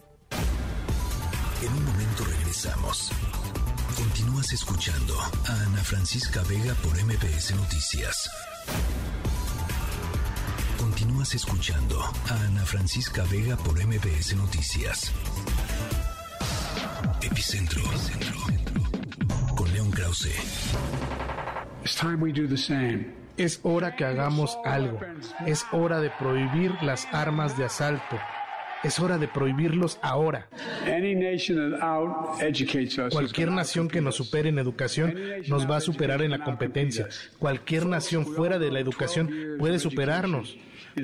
En 1.61 1.73
un 1.73 1.85
momento 1.85 2.23
regresamos. 2.23 3.11
Continúas 3.97 4.53
escuchando 4.53 5.13
a 5.19 5.63
Ana 5.63 5.83
Francisca 5.83 6.41
Vega 6.47 6.73
por 6.75 6.93
MBS 7.03 7.53
Noticias. 7.55 8.29
Continúas 10.77 11.35
escuchando 11.35 11.99
a 12.01 12.43
Ana 12.45 12.65
Francisca 12.65 13.23
Vega 13.29 13.57
por 13.57 13.75
MBS 13.85 14.35
Noticias. 14.37 15.11
Epicentro. 17.21 17.81
Con 19.55 19.71
León 19.73 19.91
Krause. 19.91 20.33
Es 23.37 23.59
hora 23.63 23.95
que 23.95 24.05
hagamos 24.05 24.57
algo. 24.65 24.99
Es 25.45 25.65
hora 25.71 26.01
de 26.01 26.09
prohibir 26.09 26.73
las 26.81 27.07
armas 27.13 27.57
de 27.57 27.65
asalto. 27.65 28.17
Es 28.83 28.99
hora 28.99 29.17
de 29.17 29.27
prohibirlos 29.27 29.99
ahora. 30.01 30.47
Cualquier 33.11 33.51
nación 33.51 33.87
que 33.89 34.01
nos 34.01 34.15
supere 34.15 34.49
en 34.49 34.59
educación 34.59 35.15
nos 35.47 35.69
va 35.69 35.77
a 35.77 35.81
superar 35.81 36.21
en 36.21 36.31
la 36.31 36.43
competencia. 36.43 37.07
Cualquier 37.37 37.85
nación 37.85 38.25
fuera 38.25 38.57
de 38.57 38.71
la 38.71 38.79
educación 38.79 39.57
puede 39.57 39.79
superarnos. 39.79 40.57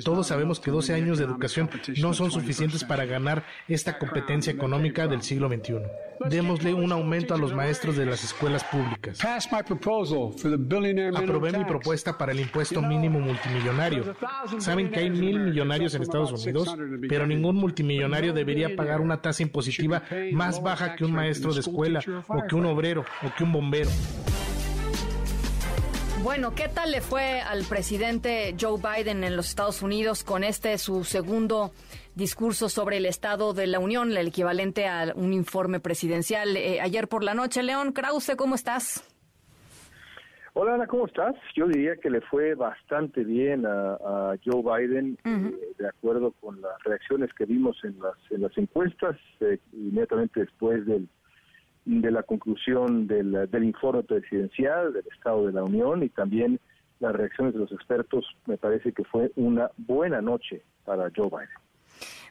Todos 0.04 0.28
sabemos 0.28 0.60
que 0.60 0.72
12 0.72 0.94
años 0.94 1.18
de 1.18 1.26
educación 1.26 1.70
no 1.98 2.14
son 2.14 2.32
suficientes 2.32 2.84
para 2.84 3.06
ganar 3.06 3.44
esta 3.68 3.98
competencia 3.98 4.52
económica 4.52 5.08
del 5.08 5.22
siglo 5.22 5.48
XXI. 5.48 5.82
Démosle 6.30 6.74
un 6.74 6.92
aumento 6.92 7.34
a 7.34 7.38
los 7.38 7.54
maestros 7.54 7.98
de 7.98 8.06
las 8.06 8.24
escuelas 8.24 8.64
públicas. 8.64 9.20
Aprobé 11.16 11.58
mi 11.58 11.66
propuesta 11.66 12.18
para 12.18 12.32
el 12.32 12.40
impuesto 12.40 12.82
mínimo 12.82 13.20
multimillonario. 13.20 14.16
Saben 14.60 14.90
que 14.90 15.00
hay 15.00 15.10
mil 15.10 15.40
millonarios 15.40 15.94
en 15.96 16.04
Estados 16.04 16.32
Unidos, 16.32 16.76
pero 17.08 17.28
ningún 17.28 17.56
multimillonario 17.56 18.34
debería 18.34 18.76
pagar 18.76 19.02
una 19.02 19.22
tasa 19.22 19.44
impositiva 19.44 20.04
más 20.32 20.62
baja 20.62 20.96
que 20.96 21.06
un 21.06 21.12
maestro 21.12 21.54
de 21.54 21.60
escuela 21.60 22.02
o 22.28 22.46
que 22.48 22.56
un 22.56 22.66
obrero 22.66 23.06
o 23.24 23.36
que 23.36 23.44
un 23.44 23.52
bombero. 23.52 23.90
Bueno, 26.26 26.56
¿qué 26.56 26.68
tal 26.68 26.90
le 26.90 27.02
fue 27.02 27.40
al 27.40 27.66
presidente 27.70 28.56
Joe 28.60 28.82
Biden 28.82 29.24
en 29.24 29.36
los 29.36 29.48
Estados 29.48 29.84
Unidos 29.84 30.24
con 30.24 30.44
este 30.44 30.80
su 30.80 31.04
segundo 31.04 31.70
discurso 32.16 32.68
sobre 32.68 32.98
el 32.98 33.06
Estado 33.06 33.54
de 33.54 33.68
la 33.68 33.78
Unión, 33.78 34.12
el 34.12 34.30
equivalente 34.30 34.88
a 34.88 35.14
un 35.14 35.34
informe 35.34 35.80
presidencial 35.80 36.58
eh, 36.58 36.82
ayer 36.82 37.08
por 37.08 37.24
la 37.24 37.36
noche? 37.36 37.62
León 37.62 37.94
Krause, 37.94 38.36
¿cómo 38.36 38.56
estás? 38.56 39.08
Hola 40.54 40.74
Ana, 40.74 40.88
¿cómo 40.88 41.06
estás? 41.06 41.36
Yo 41.56 41.68
diría 41.68 41.96
que 41.98 42.10
le 42.10 42.22
fue 42.22 42.56
bastante 42.56 43.24
bien 43.24 43.64
a, 43.68 44.36
Joe 44.44 44.64
Biden, 44.64 45.20
eh, 45.26 45.52
de 45.78 45.88
acuerdo 45.88 46.32
con 46.42 46.60
las 46.60 46.84
reacciones 46.86 47.32
que 47.36 47.46
vimos 47.46 47.78
en 47.84 48.00
las, 48.00 48.16
en 48.32 48.42
las 48.42 48.58
encuestas, 48.58 49.16
eh, 49.42 49.60
inmediatamente 49.74 50.40
después 50.40 50.88
del 50.88 51.08
de 51.86 52.12
la 52.12 52.24
conclusión 52.24 53.08
del, 53.08 53.50
del 53.50 53.64
informe 53.64 54.04
presidencial 54.04 54.94
del 54.94 55.06
Estado 55.16 55.46
de 55.46 55.54
la 55.54 55.64
Unión 55.64 56.04
y 56.04 56.10
también 56.10 56.60
las 57.00 57.14
reacciones 57.14 57.54
de 57.54 57.60
los 57.60 57.72
expertos, 57.72 58.26
me 58.46 58.58
parece 58.58 58.92
que 58.92 59.04
fue 59.04 59.32
una 59.36 59.70
buena 59.78 60.22
noche 60.22 60.64
para 60.86 61.12
Joe 61.16 61.30
Biden. 61.30 61.50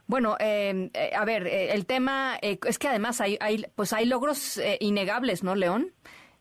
Bueno, 0.06 0.36
eh, 0.38 0.90
eh, 0.92 1.10
a 1.16 1.24
ver, 1.24 1.46
eh, 1.46 1.72
el 1.72 1.86
tema 1.86 2.36
es 2.40 2.78
que 2.78 2.88
además 2.88 3.20
hay, 3.20 3.38
hay, 3.40 3.64
pues 3.74 3.92
hay 3.92 4.06
logros 4.06 4.60
innegables, 4.80 5.42
¿no, 5.42 5.54
León? 5.54 5.92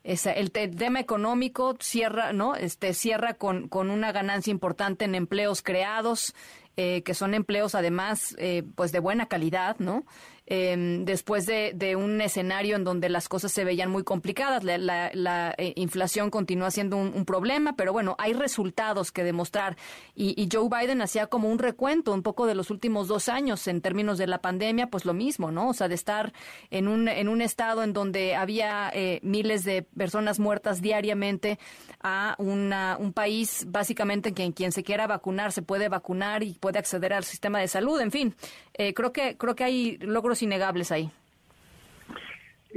Es, 0.03 0.25
el, 0.25 0.51
tema 0.51 0.99
económico 0.99 1.77
cierra, 1.79 2.33
¿no? 2.33 2.55
Este 2.55 2.93
cierra 2.93 3.35
con, 3.35 3.69
con 3.69 3.89
una 3.89 4.11
ganancia 4.11 4.51
importante 4.51 5.05
en 5.05 5.15
empleos 5.15 5.61
creados, 5.61 6.35
que 6.75 7.13
son 7.13 7.33
empleos 7.33 7.75
además, 7.75 8.35
pues 8.75 8.91
de 8.91 8.99
buena 8.99 9.27
calidad, 9.27 9.77
¿no? 9.79 10.05
Em, 10.45 11.05
después 11.05 11.45
de, 11.45 11.95
un 11.95 12.19
escenario 12.19 12.75
en 12.75 12.83
donde 12.83 13.07
las 13.07 13.29
cosas 13.29 13.51
se 13.53 13.63
veían 13.63 13.89
muy 13.89 14.03
complicadas. 14.03 14.63
La, 14.63 15.55
eh, 15.57 15.73
inflación 15.77 16.29
continúa 16.29 16.69
siendo 16.69 16.97
un, 16.97 17.23
problema, 17.23 17.75
pero 17.77 17.93
bueno, 17.93 18.15
hay 18.19 18.33
resultados 18.33 19.11
que 19.11 19.23
demostrar. 19.23 19.77
Y, 20.15 20.49
Joe 20.51 20.67
Biden 20.69 21.01
hacía 21.01 21.27
como 21.27 21.49
un 21.49 21.59
recuento 21.59 22.13
un 22.13 22.21
poco 22.21 22.45
de 22.45 22.55
los 22.55 22.69
últimos 22.69 23.07
dos 23.07 23.29
años 23.29 23.65
en 23.67 23.79
términos 23.79 24.17
de 24.17 24.27
la 24.27 24.39
pandemia, 24.39 24.87
pues 24.87 25.05
lo 25.05 25.13
mismo, 25.13 25.51
¿no? 25.51 25.69
O 25.69 25.73
sea, 25.73 25.87
de 25.87 25.95
estar 25.95 26.33
en 26.69 26.89
un, 26.89 27.07
en 27.07 27.29
un 27.29 27.41
estado 27.41 27.81
en 27.81 27.93
donde 27.93 28.35
había 28.35 28.91
eh, 28.93 29.19
miles 29.23 29.63
de 29.63 29.83
personas 29.83 30.39
muertas 30.39 30.81
diariamente 30.81 31.57
a 32.01 32.35
una, 32.37 32.97
un 32.99 33.13
país 33.13 33.65
básicamente 33.69 34.29
en 34.29 34.35
que 34.35 34.53
quien 34.53 34.71
se 34.73 34.83
quiera 34.83 35.07
vacunar 35.07 35.53
se 35.53 35.61
puede 35.61 35.87
vacunar 35.87 36.43
y 36.43 36.55
puede 36.63 36.79
acceder 36.79 37.11
al 37.11 37.25
sistema 37.25 37.59
de 37.59 37.67
salud. 37.67 37.99
En 37.99 38.09
fin, 38.09 38.33
eh, 38.73 38.93
creo, 38.93 39.11
que, 39.11 39.35
creo 39.37 39.53
que 39.53 39.65
hay 39.65 39.97
logros 39.97 40.41
innegables 40.41 40.93
ahí. 40.93 41.11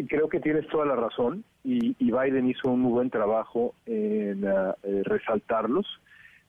Creo 0.09 0.29
que 0.29 0.41
tienes 0.41 0.67
toda 0.67 0.85
la 0.87 0.97
razón 0.97 1.45
y, 1.63 1.95
Biden 2.01 2.51
hizo 2.51 2.69
un 2.69 2.81
muy 2.81 2.93
buen 2.93 3.11
trabajo 3.11 3.75
en 3.87 4.45
uh, 4.45 4.75
eh, 4.83 5.03
resaltarlos, 5.05 5.87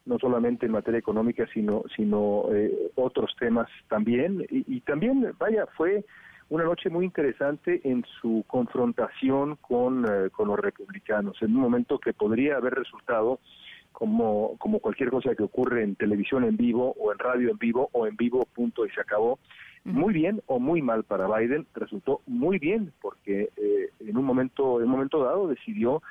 no 0.06 0.18
solamente 0.18 0.66
en 0.66 0.72
materia 0.72 1.00
económica, 1.00 1.46
sino, 1.54 1.84
sino 1.96 2.46
eh, 2.54 2.92
otros 2.96 3.36
temas 3.40 3.68
también. 3.88 4.46
Y, 4.50 4.80
también, 4.82 5.32
vaya, 5.38 5.68
fue 5.78 6.06
una 6.50 6.64
noche 6.64 6.90
muy 6.90 7.06
interesante 7.06 7.82
en 7.84 8.04
su 8.20 8.44
confrontación 8.48 9.58
con, 9.58 10.06
eh, 10.06 10.30
con 10.32 10.48
los 10.48 10.60
republicanos, 10.60 11.38
en 11.42 11.56
un 11.56 11.62
momento 11.62 12.00
que 12.00 12.14
podría 12.14 12.58
haber 12.58 12.74
resultado 12.74 13.40
como, 13.98 14.56
como 14.60 14.78
cualquier 14.78 15.10
cosa 15.10 15.34
que 15.34 15.42
ocurre 15.42 15.82
en 15.82 15.96
televisión 15.96 16.44
en 16.44 16.56
vivo 16.56 16.94
o 17.00 17.12
en 17.12 17.18
radio 17.18 17.50
en 17.50 17.58
vivo 17.58 17.90
o 17.94 18.06
en 18.06 18.16
vivo 18.16 18.46
punto 18.54 18.86
y 18.86 18.92
se 18.92 19.02
acabó, 19.02 19.40
muy 19.86 20.14
bien 20.14 20.40
o 20.46 20.60
muy 20.60 20.84
mal 20.84 21.04
para 21.04 21.26
Biden, 21.26 21.66
resultó 21.74 22.22
muy 22.28 22.60
bien 22.60 22.94
porque 23.02 23.50
eh, 23.58 23.90
en 24.00 24.16
un 24.16 24.24
momento 24.24 24.80
en 24.82 24.86
un 24.86 24.92
momento 24.92 25.24
dado 25.24 25.48
decidió 25.48 26.04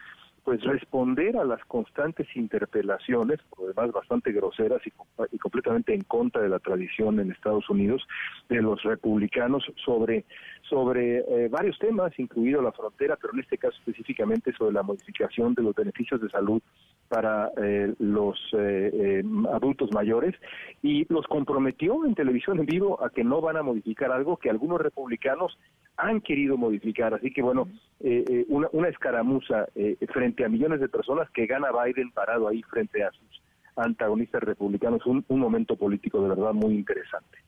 pues 0.46 0.62
responder 0.62 1.36
a 1.36 1.44
las 1.44 1.62
constantes 1.64 2.28
interpelaciones, 2.36 3.40
además 3.58 3.90
bastante 3.90 4.30
groseras 4.30 4.80
y, 4.86 5.38
completamente 5.38 5.92
en 5.92 6.02
contra 6.02 6.40
de 6.40 6.48
la 6.48 6.60
tradición 6.60 7.18
en 7.18 7.32
Estados 7.32 7.68
Unidos 7.68 8.06
de 8.48 8.62
los 8.62 8.80
republicanos 8.84 9.64
sobre 9.84 10.24
sobre 10.70 11.18
eh, 11.18 11.48
varios 11.48 11.76
temas, 11.80 12.16
incluido 12.18 12.62
la 12.62 12.70
frontera, 12.70 13.16
pero 13.20 13.34
en 13.34 13.40
este 13.40 13.58
caso 13.58 13.76
específicamente 13.78 14.52
sobre 14.52 14.72
la 14.72 14.84
modificación 14.84 15.54
de 15.54 15.62
los 15.62 15.74
beneficios 15.74 16.20
de 16.20 16.28
salud 16.28 16.62
para 17.08 17.50
eh, 17.56 17.92
los 17.98 18.38
eh, 18.56 19.24
adultos 19.52 19.90
mayores 19.92 20.34
y 20.80 21.12
los 21.12 21.26
comprometió 21.26 22.04
en 22.04 22.14
televisión 22.14 22.60
en 22.60 22.66
vivo 22.66 23.04
a 23.04 23.10
que 23.10 23.24
no 23.24 23.40
van 23.40 23.56
a 23.56 23.64
modificar 23.64 24.12
algo 24.12 24.36
que 24.36 24.50
algunos 24.50 24.80
republicanos 24.80 25.58
han 25.96 26.20
querido 26.20 26.56
modificar. 26.56 27.14
Así 27.14 27.30
que 27.32 27.42
bueno, 27.42 27.68
una, 28.48 28.68
una 28.72 28.88
escaramuza 28.88 29.66
frente 30.12 30.44
a 30.44 30.48
millones 30.48 30.80
de 30.80 30.88
personas 30.88 31.30
que 31.30 31.46
gana 31.46 31.68
Biden 31.72 32.10
parado 32.10 32.48
ahí 32.48 32.62
frente 32.62 33.02
a 33.02 33.10
sus 33.12 33.42
antagonistas 33.76 34.42
republicanos, 34.42 35.04
un, 35.06 35.24
un 35.28 35.40
momento 35.40 35.76
político 35.76 36.22
de 36.22 36.28
verdad 36.30 36.52
muy 36.52 36.74
interesante. 36.74 37.38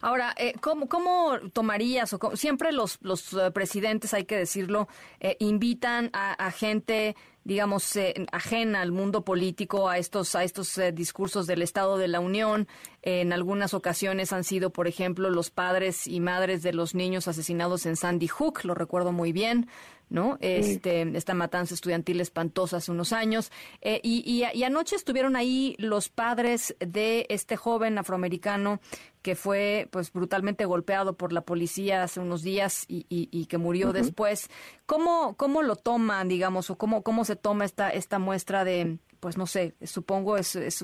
Ahora, 0.00 0.34
eh, 0.36 0.54
¿cómo, 0.60 0.88
¿cómo, 0.88 1.38
tomarías, 1.52 2.12
o 2.12 2.36
siempre 2.36 2.72
los, 2.72 2.98
los 3.02 3.32
eh, 3.34 3.50
presidentes, 3.52 4.14
hay 4.14 4.24
que 4.24 4.36
decirlo, 4.36 4.88
eh, 5.20 5.36
invitan 5.40 6.10
a, 6.12 6.50
gente, 6.50 7.16
digamos, 7.48 7.98
ajena 8.30 8.82
al 8.82 8.92
mundo 8.92 9.24
político, 9.24 9.88
a 9.88 9.96
estos, 9.96 10.34
a 10.34 10.44
estos 10.44 10.78
discursos 10.92 11.46
del 11.46 11.62
Estado 11.62 11.96
de 11.96 12.06
la 12.06 12.20
Unión? 12.20 12.68
En 13.00 13.32
algunas 13.32 13.72
ocasiones 13.72 14.34
han 14.34 14.44
sido, 14.44 14.68
por 14.68 14.86
ejemplo, 14.86 15.30
los 15.30 15.48
padres 15.48 16.06
y 16.06 16.20
madres 16.20 16.62
de 16.62 16.74
los 16.74 16.94
niños 16.94 17.26
asesinados 17.26 17.86
en 17.86 17.96
Sandy 17.96 18.28
Hook, 18.28 18.64
lo 18.64 18.74
recuerdo 18.74 19.12
muy 19.12 19.32
bien. 19.32 19.66
¿no? 20.10 20.38
Este, 20.40 21.02
esta 21.16 21.34
matanza 21.34 21.74
estudiantil 21.74 22.20
espantosa 22.20 22.78
hace 22.78 22.90
unos 22.90 23.12
años. 23.12 23.52
Eh, 23.82 24.00
y, 24.02 24.22
y, 24.54 24.64
anoche 24.64 24.96
estuvieron 24.96 25.36
ahí 25.36 25.74
los 25.78 26.08
padres 26.08 26.74
de 26.80 27.26
este 27.28 27.56
joven 27.56 27.98
afroamericano 27.98 28.80
que 29.28 29.34
fue 29.34 29.88
pues 29.90 30.10
brutalmente 30.10 30.64
golpeado 30.64 31.12
por 31.12 31.34
la 31.34 31.42
policía 31.42 32.02
hace 32.02 32.18
unos 32.18 32.42
días 32.42 32.86
y, 32.88 33.04
y, 33.10 33.44
que 33.44 33.58
murió 33.58 33.92
después. 33.92 34.48
¿Cómo, 34.86 35.36
¿Cómo 35.36 35.60
lo 35.60 35.76
toman, 35.76 36.28
digamos, 36.28 36.70
o 36.70 36.78
cómo, 36.78 37.02
cómo 37.02 37.26
se 37.26 37.36
toma 37.36 37.66
esta, 37.66 37.90
esta 37.90 38.18
muestra 38.18 38.64
de, 38.64 38.96
pues 39.20 39.36
no 39.36 39.44
sé, 39.44 39.74
supongo 39.82 40.38
es, 40.38 40.56
es 40.56 40.82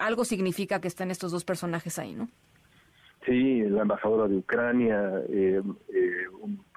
algo 0.00 0.24
significa 0.24 0.80
que 0.80 0.88
están 0.88 1.12
estos 1.12 1.30
dos 1.30 1.44
personajes 1.44 1.96
ahí, 2.00 2.16
¿no? 2.16 2.28
Sí, 3.24 3.62
la 3.62 3.82
embajadora 3.82 4.26
de 4.26 4.38
Ucrania, 4.38 5.22
eh, 5.28 5.62
eh, 5.94 6.26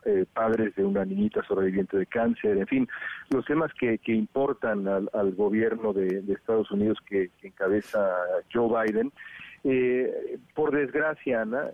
eh, 0.06 0.26
padres 0.32 0.76
de 0.76 0.86
una 0.86 1.06
niñita 1.06 1.44
sobreviviente 1.48 1.98
de 1.98 2.06
cáncer, 2.06 2.56
en 2.58 2.68
fin, 2.68 2.88
los 3.32 3.46
temas 3.46 3.72
que, 3.74 3.98
que 3.98 4.14
importan 4.14 4.88
al, 4.88 5.10
al 5.14 5.34
gobierno 5.34 5.92
de, 5.92 6.24
Estados 6.32 6.70
Unidos 6.70 7.00
que, 7.08 7.32
encabeza 7.42 8.00
Joe 8.54 8.86
Biden. 8.86 9.12
Por 10.54 10.72
desgracia, 10.72 11.42
Ana, 11.42 11.70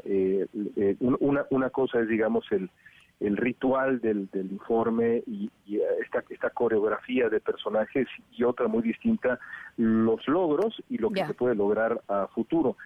una, 1.00 1.46
una 1.50 1.70
cosa 1.70 2.00
es, 2.00 2.08
digamos, 2.08 2.46
el, 2.52 2.70
el 3.20 3.38
ritual 3.38 4.02
del, 4.02 4.30
del 4.32 4.52
informe 4.52 5.24
y, 5.26 5.50
esta, 6.02 6.24
esta 6.30 6.50
coreografía 6.50 7.30
de 7.30 7.40
personajes 7.40 8.08
y 8.32 8.44
otra 8.44 8.68
muy 8.68 8.84
distinta, 8.84 9.40
los 9.78 10.28
logros 10.28 10.82
y 10.90 10.98
lo 10.98 11.10
que 11.10 11.26
se 11.26 11.34
puede 11.34 11.56
lograr 11.56 12.02
a 12.08 12.28
futuro. 12.28 12.78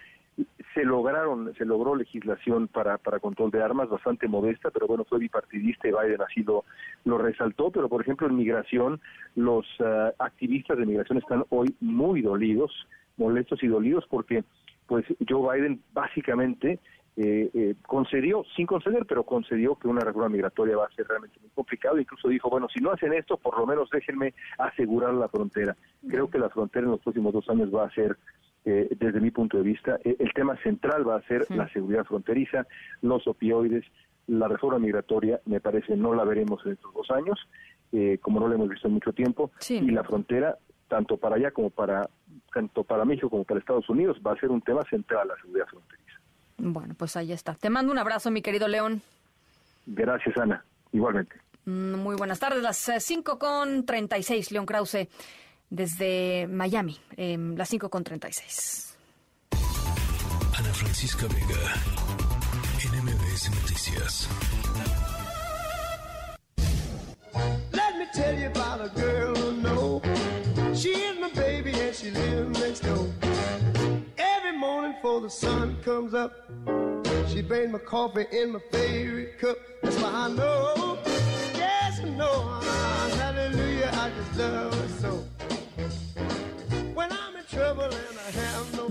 Se 0.74 0.86
lograron, 0.86 1.54
se 1.56 1.66
logró 1.66 1.96
legislación 1.96 2.70
para, 2.70 2.98
para 2.98 3.20
control 3.20 3.52
de 3.52 3.62
armas 3.62 3.90
bastante 3.90 4.28
modesta, 4.28 4.70
pero 4.72 4.88
bueno, 4.88 5.04
fue 5.04 5.20
bipartidista 5.20 5.90
y 5.90 5.92
Biden 5.92 6.22
así 6.22 6.44
lo, 6.44 6.64
lo 7.04 7.18
resaltó, 7.18 7.72
pero 7.72 7.90
por 7.90 8.02
ejemplo 8.02 8.28
en 8.28 8.38
migración, 8.38 9.02
los 9.36 9.66
uh, 9.82 10.14
activistas 10.20 10.78
de 10.78 10.86
migración 10.86 11.18
están 11.18 11.44
hoy 11.50 11.76
muy 11.82 12.22
dolidos, 12.22 12.72
molestos 13.18 13.62
y 13.64 13.68
dolidos 13.68 14.06
porque 14.10 14.46
pues 14.89 15.06
Joe 15.28 15.58
Biden 15.58 15.82
básicamente 15.93 16.79
eh, 17.15 17.50
eh, 17.54 17.75
concedió, 17.85 18.44
sin 18.56 18.65
conceder, 18.65 19.06
pero 19.06 19.23
concedió 19.23 19.75
que 19.75 19.87
una 19.87 20.02
reforma 20.02 20.29
migratoria 20.29 20.77
va 20.77 20.85
a 20.85 20.96
ser 20.96 21.08
realmente 21.08 21.40
muy 21.40 21.52
complicado. 21.52 22.00
Incluso 22.00 22.27
dijo, 22.27 22.50
bueno, 22.50 22.67
si 22.73 22.81
no 22.81 22.92
hacen 22.92 23.13
esto, 23.13 23.37
por 23.37 23.58
lo 23.58 23.65
menos 23.67 23.90
déjenme 23.90 24.33
asegurar 24.58 25.13
la 25.13 25.29
frontera. 25.29 25.77
Creo 26.08 26.29
que 26.29 26.40
la 26.40 26.50
frontera 26.50 26.85
en 26.85 26.92
los 26.92 27.02
próximos 27.02 27.31
dos 27.31 27.48
años 27.50 27.73
va 27.73 27.85
a 27.85 27.92
ser 27.92 28.17
eh, 28.65 28.90
desde 29.00 29.21
mi 29.21 29.31
punto 29.31 29.58
de 29.58 29.63
vista. 29.63 30.00
Eh, 30.04 30.17
el 30.19 30.33
tema 30.33 30.58
central 30.63 31.08
va 31.08 31.15
a 31.17 31.21
ser 31.27 31.46
la 31.50 31.69
seguridad 31.69 32.04
fronteriza, 32.04 32.67
los 33.02 33.25
opioides, 33.27 33.85
la 34.27 34.48
reforma 34.48 34.79
migratoria, 34.79 35.40
me 35.46 35.62
parece, 35.62 35.96
no 35.96 36.13
la 36.13 36.23
veremos 36.25 36.65
en 36.65 36.73
estos 36.73 36.94
dos 36.94 37.10
años, 37.12 37.40
eh, 37.92 38.17
como 38.21 38.40
no 38.40 38.48
la 38.48 38.56
hemos 38.56 38.69
visto 38.69 38.87
en 38.87 38.94
mucho 38.94 39.13
tiempo, 39.13 39.52
y 39.69 39.92
la 39.92 40.04
frontera, 40.04 40.58
tanto 40.87 41.17
para 41.17 41.37
allá 41.37 41.52
como 41.52 41.69
para, 41.69 42.10
tanto 42.54 42.83
para 42.83 43.06
México 43.06 43.29
como 43.29 43.43
para 43.43 43.60
Estados 43.60 43.89
Unidos, 43.89 44.17
va 44.25 44.33
a 44.33 44.39
ser 44.39 44.50
un 44.50 44.62
tema 44.62 44.83
central 44.89 45.27
la 45.27 45.35
seguridad 45.41 45.65
fronteriza. 45.67 46.19
Bueno, 46.58 46.93
pues 46.97 47.15
ahí 47.15 47.31
está. 47.31 47.56
Te 47.56 47.69
mando 47.69 47.91
un 47.91 47.97
abrazo, 47.97 48.31
mi 48.31 48.41
querido 48.41 48.67
León. 48.67 49.02
Gracias, 49.85 50.37
Ana. 50.37 50.63
Igualmente. 50.91 51.35
Mm, 51.65 51.95
muy 51.95 52.15
buenas 52.15 52.39
tardes, 52.39 52.62
las 52.62 52.77
5 52.77 53.37
con 53.39 53.85
36, 53.85 54.52
León 54.52 54.65
Krause 54.65 55.08
desde 55.69 56.47
Miami, 56.47 56.97
eh, 57.15 57.37
las 57.56 57.69
5 57.69 57.89
con 57.89 58.04
36. 58.04 58.97
Ana 59.52 60.73
Francisca 60.73 61.27
Vega, 61.27 61.73
NMBS 62.91 63.50
Noticias. 63.62 64.29
Let 67.71 67.97
me 67.97 68.06
tell 68.13 68.37
you 68.37 68.47
about 68.47 68.81
a 68.81 68.89
girl 69.00 69.38
she 72.00 72.12
lives 72.12 72.60
next 72.60 72.79
door. 72.81 73.08
Every 74.17 74.58
morning 74.58 74.93
before 74.93 75.21
the 75.21 75.29
sun 75.29 75.77
comes 75.83 76.13
up, 76.13 76.31
she 77.27 77.41
my 77.41 77.79
coffee 77.79 78.25
in 78.31 78.54
my 78.54 78.60
favorite 78.71 79.37
cup. 79.39 79.58
That's 79.81 80.02
I 80.04 80.29
know, 80.29 80.97
yes, 81.56 82.00
hallelujah, 82.00 83.91
I 83.93 84.12
just 84.17 84.37
love 84.37 84.73
her 84.73 84.87
so. 85.02 85.25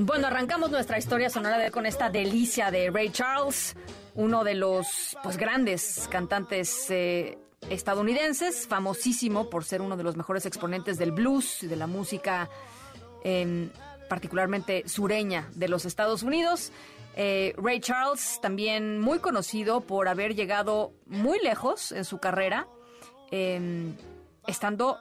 Bueno, 0.00 0.28
arrancamos 0.28 0.70
nuestra 0.70 0.98
historia 0.98 1.28
sonora 1.28 1.70
con 1.70 1.86
esta 1.86 2.09
delicia 2.09 2.70
de 2.70 2.90
Ray 2.90 3.11
Charles, 3.11 3.74
uno 4.14 4.44
de 4.44 4.54
los 4.54 5.16
pues, 5.22 5.36
grandes 5.36 6.09
cantantes 6.11 6.88
eh, 6.90 7.36
estadounidenses, 7.68 8.66
famosísimo 8.68 9.50
por 9.50 9.64
ser 9.64 9.80
uno 9.82 9.96
de 9.96 10.04
los 10.04 10.16
mejores 10.16 10.46
exponentes 10.46 10.98
del 10.98 11.11
blues 11.12 11.64
y 11.64 11.66
de 11.66 11.76
la 11.76 11.86
música 11.86 12.48
particularmente 14.09 14.89
sureña 14.89 15.49
de 15.55 15.69
los 15.69 15.85
Estados 15.85 16.23
Unidos. 16.23 16.73
Eh, 17.21 17.53
Ray 17.57 17.81
Charles, 17.81 18.39
también 18.41 19.01
muy 19.01 19.19
conocido 19.19 19.81
por 19.81 20.09
haber 20.09 20.35
llegado 20.35 20.93
muy 21.07 21.41
lejos 21.41 21.91
en 21.93 22.05
su 22.05 22.19
carrera, 22.19 22.69
em, 23.31 23.95
estando 24.47 24.99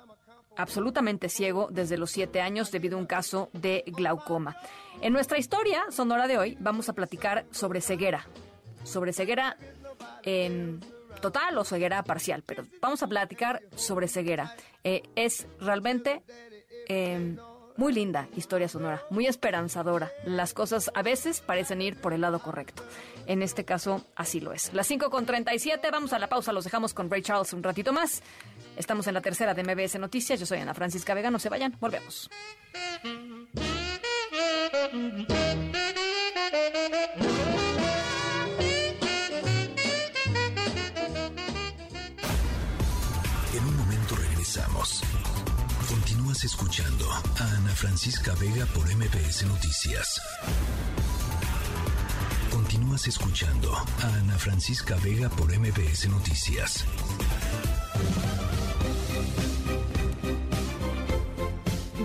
absolutamente 0.56 1.30
ciego 1.30 1.68
desde 1.72 1.98
los 1.98 2.10
siete 2.10 2.42
años 2.42 2.72
debido 2.72 2.98
a 2.98 3.00
un 3.00 3.06
caso 3.06 3.50
de 3.54 3.84
glaucoma. 3.86 4.58
En 5.02 5.14
nuestra 5.14 5.38
historia 5.38 5.86
sonora 5.92 6.28
de 6.28 6.40
hoy 6.40 6.58
vamos 6.60 6.90
a 6.90 6.94
platicar 6.94 7.46
sobre 7.52 7.82
ceguera, 7.82 8.28
sobre 8.84 9.14
ceguera 9.14 9.56
en 10.24 10.82
total 11.22 11.56
o 11.60 11.64
ceguera 11.64 12.04
parcial, 12.04 12.44
pero 12.44 12.66
vamos 12.82 13.04
a 13.04 13.08
platicar 13.08 13.62
sobre 13.76 14.08
ceguera. 14.08 14.56
Eh, 14.84 15.04
es 15.16 15.48
realmente 15.60 16.24
em, 16.88 17.38
muy 17.78 17.94
linda 17.94 18.28
historia 18.36 18.68
sonora, 18.68 19.04
muy 19.10 19.28
esperanzadora. 19.28 20.12
Las 20.26 20.54
cosas 20.54 20.92
a 20.94 21.04
veces 21.04 21.40
parecen 21.40 21.82
ir 21.82 21.96
por 21.96 22.14
el 22.14 22.22
lado 22.22 22.40
correcto. 22.40 22.84
En 23.28 23.42
este 23.42 23.64
caso, 23.64 24.06
así 24.16 24.40
lo 24.40 24.52
es. 24.52 24.74
Las 24.74 24.88
5 24.88 25.10
con 25.10 25.26
37, 25.26 25.90
vamos 25.92 26.14
a 26.14 26.20
la 26.20 26.28
pausa, 26.28 26.52
los 26.52 26.64
dejamos 26.64 26.94
con 26.94 27.10
Ray 27.10 27.22
Charles 27.22 27.54
un 27.54 27.64
ratito 27.64 27.94
más. 27.94 28.22
Estamos 28.76 29.08
en 29.08 29.14
la 29.14 29.22
tercera 29.22 29.54
de 29.54 29.64
MBS 29.64 30.00
Noticias. 30.00 30.40
Yo 30.40 30.46
soy 30.46 30.60
Ana 30.60 30.74
Francisca 30.74 31.14
Vega. 31.14 31.32
No 31.32 31.40
se 31.40 31.50
vayan, 31.50 31.76
volvemos. 31.80 32.30
En 43.54 43.64
un 43.64 43.78
momento 43.78 44.16
regresamos. 44.16 45.07
Continúas 46.28 46.44
escuchando 46.44 47.10
a 47.10 47.44
Ana 47.56 47.74
Francisca 47.74 48.36
Vega 48.36 48.66
por 48.74 48.86
MBS 48.94 49.46
Noticias. 49.46 50.20
Continúas 52.52 53.08
escuchando 53.08 53.74
a 53.74 54.08
Ana 54.08 54.38
Francisca 54.38 54.98
Vega 54.98 55.30
por 55.30 55.58
MBS 55.58 56.10
Noticias. 56.10 56.84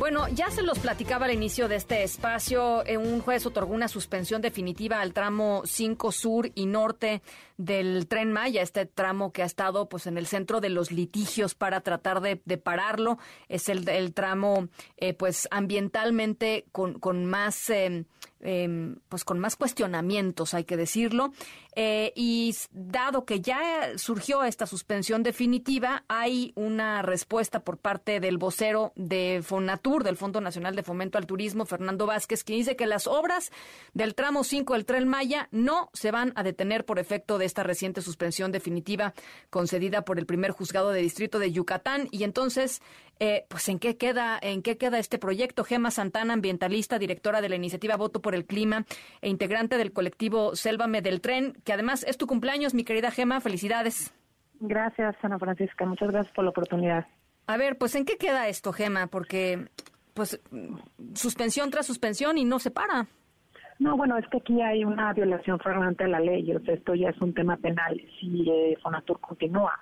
Bueno, 0.02 0.26
ya 0.26 0.50
se 0.50 0.62
los 0.62 0.80
platicaba 0.80 1.26
al 1.26 1.32
inicio 1.32 1.68
de 1.68 1.76
este 1.76 2.02
espacio. 2.02 2.84
Eh, 2.86 2.98
un 2.98 3.20
juez 3.20 3.46
otorgó 3.46 3.72
una 3.72 3.86
suspensión 3.86 4.42
definitiva 4.42 5.00
al 5.00 5.12
tramo 5.12 5.62
5 5.64 6.10
sur 6.10 6.50
y 6.56 6.66
norte 6.66 7.22
del 7.56 8.08
tren 8.08 8.32
Maya, 8.32 8.62
este 8.62 8.84
tramo 8.84 9.32
que 9.32 9.44
ha 9.44 9.46
estado 9.46 9.88
pues 9.88 10.08
en 10.08 10.18
el 10.18 10.26
centro 10.26 10.60
de 10.60 10.70
los 10.70 10.90
litigios 10.90 11.54
para 11.54 11.82
tratar 11.82 12.20
de, 12.20 12.36
pararlo. 12.36 13.18
Es 13.48 13.68
el, 13.68 13.88
el 13.88 14.12
tramo 14.12 14.66
eh, 14.96 15.14
pues 15.14 15.46
ambientalmente 15.52 16.64
con, 16.72 17.24
más 17.26 17.70
eh, 17.70 18.04
Em, 18.44 18.96
pues 19.08 19.24
con 19.24 19.38
más 19.38 19.54
cuestionamientos, 19.54 20.52
hay 20.52 20.64
que 20.64 20.76
decirlo. 20.76 21.32
Eh, 21.76 22.12
y 22.16 22.54
dado 22.72 23.24
que 23.24 23.40
ya 23.40 23.96
surgió 23.96 24.42
esta 24.42 24.66
suspensión 24.66 25.22
definitiva, 25.22 26.04
hay 26.08 26.52
una 26.56 27.02
respuesta 27.02 27.60
por 27.60 27.78
parte 27.78 28.18
del 28.18 28.38
vocero 28.38 28.92
de 28.96 29.42
Fonatur, 29.44 30.02
del 30.02 30.16
Fondo 30.16 30.40
Nacional 30.40 30.74
de 30.74 30.82
Fomento 30.82 31.18
al 31.18 31.26
Turismo, 31.26 31.66
Fernando 31.66 32.06
Vázquez, 32.06 32.42
que 32.42 32.54
dice 32.54 32.74
que 32.74 32.86
las 32.86 33.06
obras 33.06 33.52
del 33.94 34.16
tramo 34.16 34.42
5 34.42 34.72
del 34.72 34.86
Tren 34.86 35.06
Maya 35.06 35.48
no 35.52 35.88
se 35.92 36.10
van 36.10 36.32
a 36.34 36.42
detener 36.42 36.84
por 36.84 36.98
efecto 36.98 37.38
de 37.38 37.44
esta 37.44 37.62
reciente 37.62 38.02
suspensión 38.02 38.50
definitiva 38.50 39.14
concedida 39.50 40.04
por 40.04 40.18
el 40.18 40.26
primer 40.26 40.50
juzgado 40.50 40.90
de 40.90 41.00
distrito 41.00 41.38
de 41.38 41.52
Yucatán. 41.52 42.08
Y 42.10 42.24
entonces 42.24 42.82
eh, 43.20 43.44
pues 43.48 43.68
en 43.68 43.78
qué 43.78 43.96
queda, 43.96 44.38
en 44.40 44.62
qué 44.62 44.76
queda 44.76 44.98
este 44.98 45.18
proyecto. 45.18 45.64
Gema 45.64 45.90
Santana, 45.90 46.34
ambientalista, 46.34 46.98
directora 46.98 47.40
de 47.40 47.48
la 47.48 47.56
iniciativa 47.56 47.96
Voto 47.96 48.20
por 48.20 48.34
el 48.34 48.46
Clima 48.46 48.84
e 49.20 49.28
integrante 49.28 49.78
del 49.78 49.92
colectivo 49.92 50.56
Sélvame 50.56 51.02
del 51.02 51.20
Tren, 51.20 51.54
que 51.64 51.72
además 51.72 52.04
es 52.04 52.16
tu 52.18 52.26
cumpleaños, 52.26 52.74
mi 52.74 52.84
querida 52.84 53.10
Gema, 53.10 53.40
felicidades. 53.40 54.14
Gracias, 54.60 55.16
Ana 55.22 55.38
Francisca, 55.38 55.84
muchas 55.86 56.10
gracias 56.10 56.34
por 56.34 56.44
la 56.44 56.50
oportunidad. 56.50 57.06
A 57.46 57.56
ver, 57.56 57.76
pues 57.76 57.94
en 57.94 58.04
qué 58.04 58.16
queda 58.16 58.48
esto, 58.48 58.72
Gema, 58.72 59.08
porque 59.08 59.68
pues 60.14 60.40
suspensión 61.14 61.70
tras 61.70 61.86
suspensión 61.86 62.38
y 62.38 62.44
no 62.44 62.58
se 62.58 62.70
para. 62.70 63.06
No, 63.78 63.96
bueno, 63.96 64.16
es 64.18 64.26
que 64.28 64.38
aquí 64.38 64.60
hay 64.60 64.84
una 64.84 65.12
violación 65.12 65.58
flagrante 65.58 66.04
de 66.04 66.10
la 66.10 66.20
ley, 66.20 66.54
o 66.54 66.60
sea, 66.60 66.74
esto 66.74 66.94
ya 66.94 67.08
es 67.08 67.20
un 67.20 67.34
tema 67.34 67.56
penal 67.56 68.00
si 68.20 68.48
eh, 68.48 68.76
Fonatur 68.82 69.18
continúa. 69.20 69.72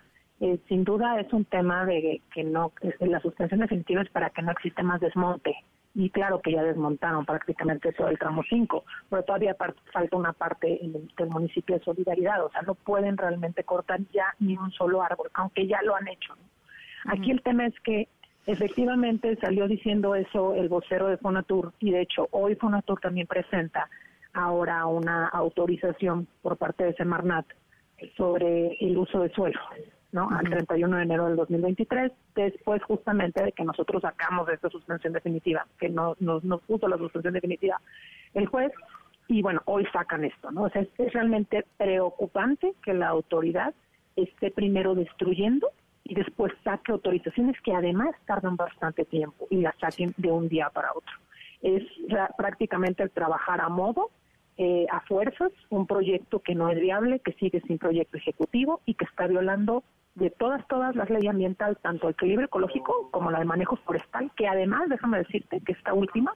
Eh, 0.40 0.58
sin 0.68 0.84
duda 0.84 1.20
es 1.20 1.30
un 1.34 1.44
tema 1.44 1.84
de 1.84 2.22
que 2.32 2.42
no, 2.44 2.72
la 3.00 3.20
suspensión 3.20 3.60
definitiva 3.60 4.00
es 4.00 4.10
para 4.10 4.30
que 4.30 4.42
no 4.42 4.52
existe 4.52 4.82
más 4.82 5.00
desmonte. 5.00 5.54
Y 5.94 6.08
claro 6.10 6.40
que 6.40 6.52
ya 6.52 6.62
desmontaron 6.62 7.26
prácticamente 7.26 7.92
todo 7.92 8.08
el 8.08 8.18
tramo 8.18 8.42
5, 8.48 8.84
pero 9.10 9.22
todavía 9.24 9.56
falta 9.92 10.16
una 10.16 10.32
parte 10.32 10.80
del 11.18 11.28
municipio 11.28 11.76
de 11.76 11.84
Solidaridad, 11.84 12.44
o 12.44 12.50
sea, 12.50 12.62
no 12.62 12.74
pueden 12.74 13.16
realmente 13.16 13.64
cortar 13.64 14.00
ya 14.12 14.32
ni 14.38 14.56
un 14.56 14.70
solo 14.70 15.02
árbol, 15.02 15.30
aunque 15.34 15.66
ya 15.66 15.82
lo 15.82 15.96
han 15.96 16.06
hecho. 16.06 16.34
Aquí 17.06 17.32
el 17.32 17.42
tema 17.42 17.66
es 17.66 17.74
que 17.80 18.08
efectivamente 18.46 19.36
salió 19.40 19.66
diciendo 19.66 20.14
eso 20.14 20.54
el 20.54 20.68
vocero 20.68 21.08
de 21.08 21.16
Fonatur 21.16 21.72
y 21.80 21.90
de 21.90 22.02
hecho 22.02 22.28
hoy 22.30 22.54
Fonatur 22.54 23.00
también 23.00 23.26
presenta 23.26 23.88
ahora 24.32 24.86
una 24.86 25.26
autorización 25.26 26.28
por 26.40 26.56
parte 26.56 26.84
de 26.84 26.94
Semarnat 26.94 27.46
sobre 28.16 28.76
el 28.80 28.96
uso 28.96 29.20
de 29.20 29.30
suelo. 29.30 29.58
¿No? 30.12 30.28
Al 30.30 30.48
31 30.48 30.96
de 30.96 31.02
enero 31.02 31.26
del 31.26 31.36
2023, 31.36 32.12
después 32.34 32.82
justamente 32.82 33.42
de 33.44 33.52
que 33.52 33.64
nosotros 33.64 34.02
sacamos 34.02 34.48
esta 34.48 34.68
suspensión 34.68 35.12
definitiva, 35.12 35.66
que 35.78 35.88
no, 35.88 36.16
nos, 36.20 36.42
nos 36.44 36.60
puso 36.62 36.88
la 36.88 36.98
suspensión 36.98 37.34
definitiva 37.34 37.80
el 38.34 38.46
juez, 38.46 38.72
y 39.30 39.42
bueno, 39.42 39.62
hoy 39.66 39.86
sacan 39.92 40.24
esto, 40.24 40.50
¿no? 40.50 40.62
O 40.62 40.70
sea, 40.70 40.82
es, 40.82 41.12
realmente 41.12 41.64
preocupante 41.76 42.74
que 42.82 42.92
la 42.92 43.08
autoridad 43.08 43.72
esté 44.16 44.50
primero 44.50 44.96
destruyendo 44.96 45.68
y 46.02 46.14
después 46.14 46.52
saque 46.64 46.90
autorizaciones 46.90 47.60
que 47.60 47.72
además 47.72 48.10
tardan 48.26 48.56
bastante 48.56 49.04
tiempo 49.04 49.46
y 49.48 49.58
las 49.58 49.78
saquen 49.78 50.14
de 50.16 50.32
un 50.32 50.48
día 50.48 50.68
para 50.70 50.90
otro. 50.90 51.12
Es 51.62 51.84
prácticamente 52.36 53.04
el 53.04 53.10
trabajar 53.12 53.60
a 53.60 53.68
modo 53.68 54.10
eh, 54.56 54.86
a 54.90 55.00
fuerzas 55.02 55.52
un 55.68 55.86
proyecto 55.86 56.40
que 56.40 56.56
no 56.56 56.68
es 56.68 56.80
viable, 56.80 57.20
que 57.20 57.32
sigue 57.34 57.60
sin 57.60 57.78
proyecto 57.78 58.16
ejecutivo 58.16 58.80
y 58.84 58.94
que 58.94 59.04
está 59.04 59.28
violando 59.28 59.84
de 60.14 60.30
todas, 60.30 60.66
todas 60.68 60.96
las 60.96 61.08
leyes 61.08 61.30
ambientales, 61.30 61.78
tanto 61.80 62.08
el 62.08 62.14
equilibrio 62.14 62.46
ecológico 62.46 63.10
como 63.10 63.30
la 63.30 63.38
de 63.38 63.44
manejo 63.44 63.76
forestal, 63.76 64.30
que 64.36 64.48
además, 64.48 64.88
déjame 64.88 65.18
decirte 65.18 65.60
que 65.60 65.72
esta 65.72 65.94
última 65.94 66.34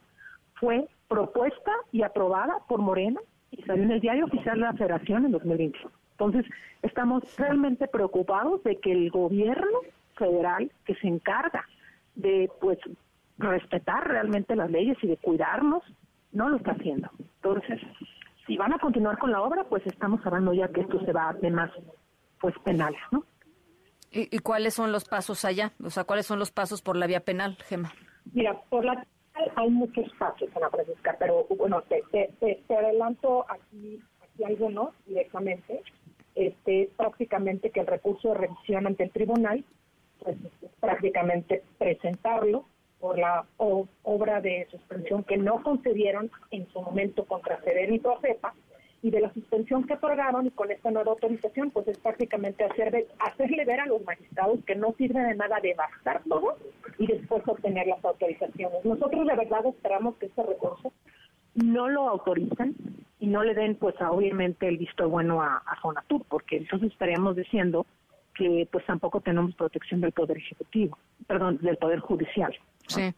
fue 0.54 0.86
propuesta 1.08 1.72
y 1.92 2.02
aprobada 2.02 2.58
por 2.68 2.80
Morena 2.80 3.20
y 3.50 3.62
salió 3.62 3.84
en 3.84 3.90
el 3.90 4.00
diario 4.00 4.26
oficial 4.26 4.56
de 4.56 4.66
la 4.66 4.72
Federación 4.72 5.26
en 5.26 5.32
2021. 5.32 5.90
Entonces, 6.12 6.46
estamos 6.82 7.22
realmente 7.36 7.88
preocupados 7.88 8.62
de 8.62 8.78
que 8.78 8.92
el 8.92 9.10
gobierno 9.10 9.80
federal 10.16 10.70
que 10.84 10.94
se 10.96 11.08
encarga 11.08 11.64
de, 12.14 12.50
pues, 12.60 12.78
respetar 13.38 14.06
realmente 14.06 14.54
las 14.54 14.70
leyes 14.70 14.96
y 15.02 15.08
de 15.08 15.16
cuidarnos 15.16 15.82
no 16.32 16.48
lo 16.48 16.56
está 16.56 16.72
haciendo. 16.72 17.10
Entonces, 17.18 17.80
si 18.46 18.56
van 18.56 18.72
a 18.72 18.78
continuar 18.78 19.18
con 19.18 19.32
la 19.32 19.42
obra, 19.42 19.64
pues 19.64 19.84
estamos 19.86 20.24
hablando 20.24 20.52
ya 20.52 20.68
que 20.68 20.82
esto 20.82 21.04
se 21.04 21.12
va 21.12 21.30
a 21.30 21.34
temas 21.34 21.70
pues 22.40 22.54
penales, 22.64 23.00
¿no? 23.10 23.24
¿Y, 24.14 24.38
cuáles 24.38 24.74
son 24.74 24.92
los 24.92 25.04
pasos 25.04 25.44
allá? 25.44 25.72
O 25.82 25.90
sea, 25.90 26.04
¿cuáles 26.04 26.26
son 26.26 26.38
los 26.38 26.52
pasos 26.52 26.82
por 26.82 26.96
la 26.96 27.08
vía 27.08 27.20
penal, 27.20 27.58
Gema? 27.66 27.92
Mira, 28.32 28.60
por 28.70 28.84
la 28.84 29.04
hay 29.56 29.68
muchos 29.70 30.08
pasos, 30.16 30.48
Ana 30.54 30.70
Francisca, 30.70 31.16
pero 31.18 31.44
bueno, 31.58 31.82
te, 31.82 32.02
te, 32.38 32.62
adelanto 32.72 33.44
aquí, 33.48 34.00
aquí 34.22 34.44
algunos 34.44 34.90
directamente. 35.06 35.82
Este, 36.36 36.90
prácticamente 36.96 37.70
que 37.70 37.80
el 37.80 37.86
recurso 37.86 38.28
de 38.28 38.34
revisión 38.34 38.86
ante 38.86 39.04
el 39.04 39.10
tribunal, 39.10 39.64
pues 40.20 40.36
prácticamente 40.80 41.62
presentarlo 41.78 42.66
por 42.98 43.18
la 43.18 43.44
obra 43.58 44.40
de 44.40 44.66
suspensión 44.70 45.24
que 45.24 45.36
no 45.36 45.62
concedieron 45.62 46.30
en 46.50 46.66
su 46.72 46.80
momento 46.80 47.24
contra 47.24 47.60
Severo 47.62 47.94
y 47.94 47.98
Profepa, 47.98 48.54
y 49.04 49.10
de 49.10 49.20
la 49.20 49.30
suspensión 49.34 49.84
que 49.84 49.92
otorgaron 49.92 50.46
y 50.46 50.50
con 50.50 50.70
esta 50.70 50.90
nueva 50.90 51.12
autorización, 51.12 51.70
pues 51.70 51.86
es 51.88 51.98
prácticamente 51.98 52.64
hacer 52.64 53.06
hacerle 53.18 53.66
ver 53.66 53.80
a 53.80 53.86
los 53.86 54.02
magistrados 54.02 54.64
que 54.64 54.74
no 54.74 54.94
sirve 54.96 55.20
de 55.20 55.34
nada 55.34 55.60
devastar 55.62 56.22
todo 56.26 56.56
y 56.98 57.06
después 57.06 57.42
obtener 57.46 57.86
las 57.86 58.02
autorizaciones. 58.02 58.82
Nosotros 58.82 59.26
de 59.26 59.36
verdad 59.36 59.66
esperamos 59.66 60.16
que 60.16 60.24
este 60.24 60.42
recurso 60.42 60.90
no 61.54 61.90
lo 61.90 62.08
autoricen 62.08 62.74
y 63.20 63.26
no 63.26 63.44
le 63.44 63.52
den 63.52 63.74
pues 63.74 63.94
obviamente 64.00 64.68
el 64.68 64.78
visto 64.78 65.06
bueno 65.06 65.42
a, 65.42 65.56
a 65.56 66.04
porque 66.26 66.56
entonces 66.56 66.90
estaríamos 66.90 67.36
diciendo 67.36 67.84
que 68.34 68.66
pues 68.72 68.86
tampoco 68.86 69.20
tenemos 69.20 69.54
protección 69.54 70.00
del 70.00 70.12
Poder 70.12 70.38
Ejecutivo, 70.38 70.96
perdón, 71.26 71.58
del 71.60 71.76
Poder 71.76 71.98
Judicial. 71.98 72.56
Sí. 72.88 73.12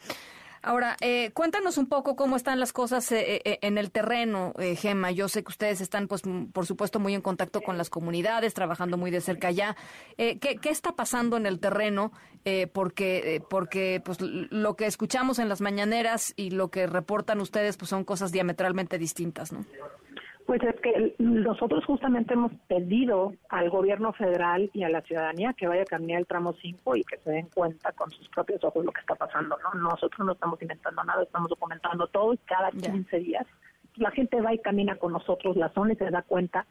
Ahora, 0.66 0.96
eh, 1.00 1.30
cuéntanos 1.30 1.78
un 1.78 1.86
poco 1.86 2.16
cómo 2.16 2.34
están 2.34 2.58
las 2.58 2.72
cosas 2.72 3.12
eh, 3.12 3.40
eh, 3.44 3.58
en 3.62 3.78
el 3.78 3.92
terreno, 3.92 4.52
Gema. 4.58 5.12
Yo 5.12 5.28
sé 5.28 5.44
que 5.44 5.50
ustedes 5.50 5.80
están, 5.80 6.08
pues, 6.08 6.22
por 6.52 6.66
supuesto, 6.66 6.98
muy 6.98 7.14
en 7.14 7.20
contacto 7.20 7.60
con 7.60 7.78
las 7.78 7.88
comunidades, 7.88 8.52
trabajando 8.52 8.96
muy 8.96 9.12
de 9.12 9.20
cerca 9.20 9.46
allá. 9.46 9.76
¿qué, 10.16 10.38
¿qué, 10.40 10.70
está 10.70 10.96
pasando 10.96 11.36
en 11.36 11.46
el 11.46 11.60
terreno? 11.60 12.10
porque, 12.72 13.42
porque, 13.48 14.02
pues, 14.04 14.20
lo 14.20 14.74
que 14.74 14.86
escuchamos 14.86 15.38
en 15.38 15.48
las 15.48 15.60
mañaneras 15.60 16.32
y 16.36 16.50
lo 16.50 16.68
que 16.68 16.88
reportan 16.88 17.40
ustedes, 17.40 17.76
pues, 17.76 17.88
son 17.88 18.02
cosas 18.02 18.32
diametralmente 18.32 18.98
distintas, 18.98 19.52
¿no? 19.52 19.64
Pues 20.47 20.62
es 20.62 20.80
que 20.80 21.14
nosotros 21.18 21.84
justamente 21.84 22.34
hemos 22.34 22.53
pedido 22.68 23.34
al 23.49 23.68
gobierno 23.68 24.12
federal 24.12 24.70
y 24.72 24.84
a 24.84 24.88
la 24.88 25.03
ciudadanía 25.03 25.53
que 25.55 25.66
vaya 25.66 25.82
a 25.82 25.86
caminar 25.86 26.20
el 26.20 26.26
tramo 26.26 26.53
5 26.53 26.97
y 26.97 27.03
que 27.03 27.18
se 27.18 27.30
den 27.30 27.49
cuenta 27.53 27.90
con 27.92 28.11
sus 28.12 28.28
propios 28.28 28.62
ojos 28.62 28.84
lo 28.84 28.92
que 28.92 29.01
está 29.01 29.16
pasando, 29.16 29.59
¿no? 29.59 29.80
Nosotros 29.80 30.24
no 30.24 30.32
estamos 30.32 30.62
inventando 30.62 31.03
nada, 31.03 31.24
estamos 31.24 31.49
documentando 31.49 32.07
todo 32.07 32.32
y 32.32 32.38
cada 32.38 32.70
15 32.70 33.18
días 33.18 33.47
la 33.97 34.11
gente 34.12 34.40
va 34.40 34.55
y 34.55 34.59
camina 34.59 34.97
con 34.97 35.12
nosotros 35.12 35.57
la 35.57 35.70
zona 35.70 35.94
y 35.94 35.97
se 35.97 36.11
da 36.11 36.22
cuenta 36.22 36.66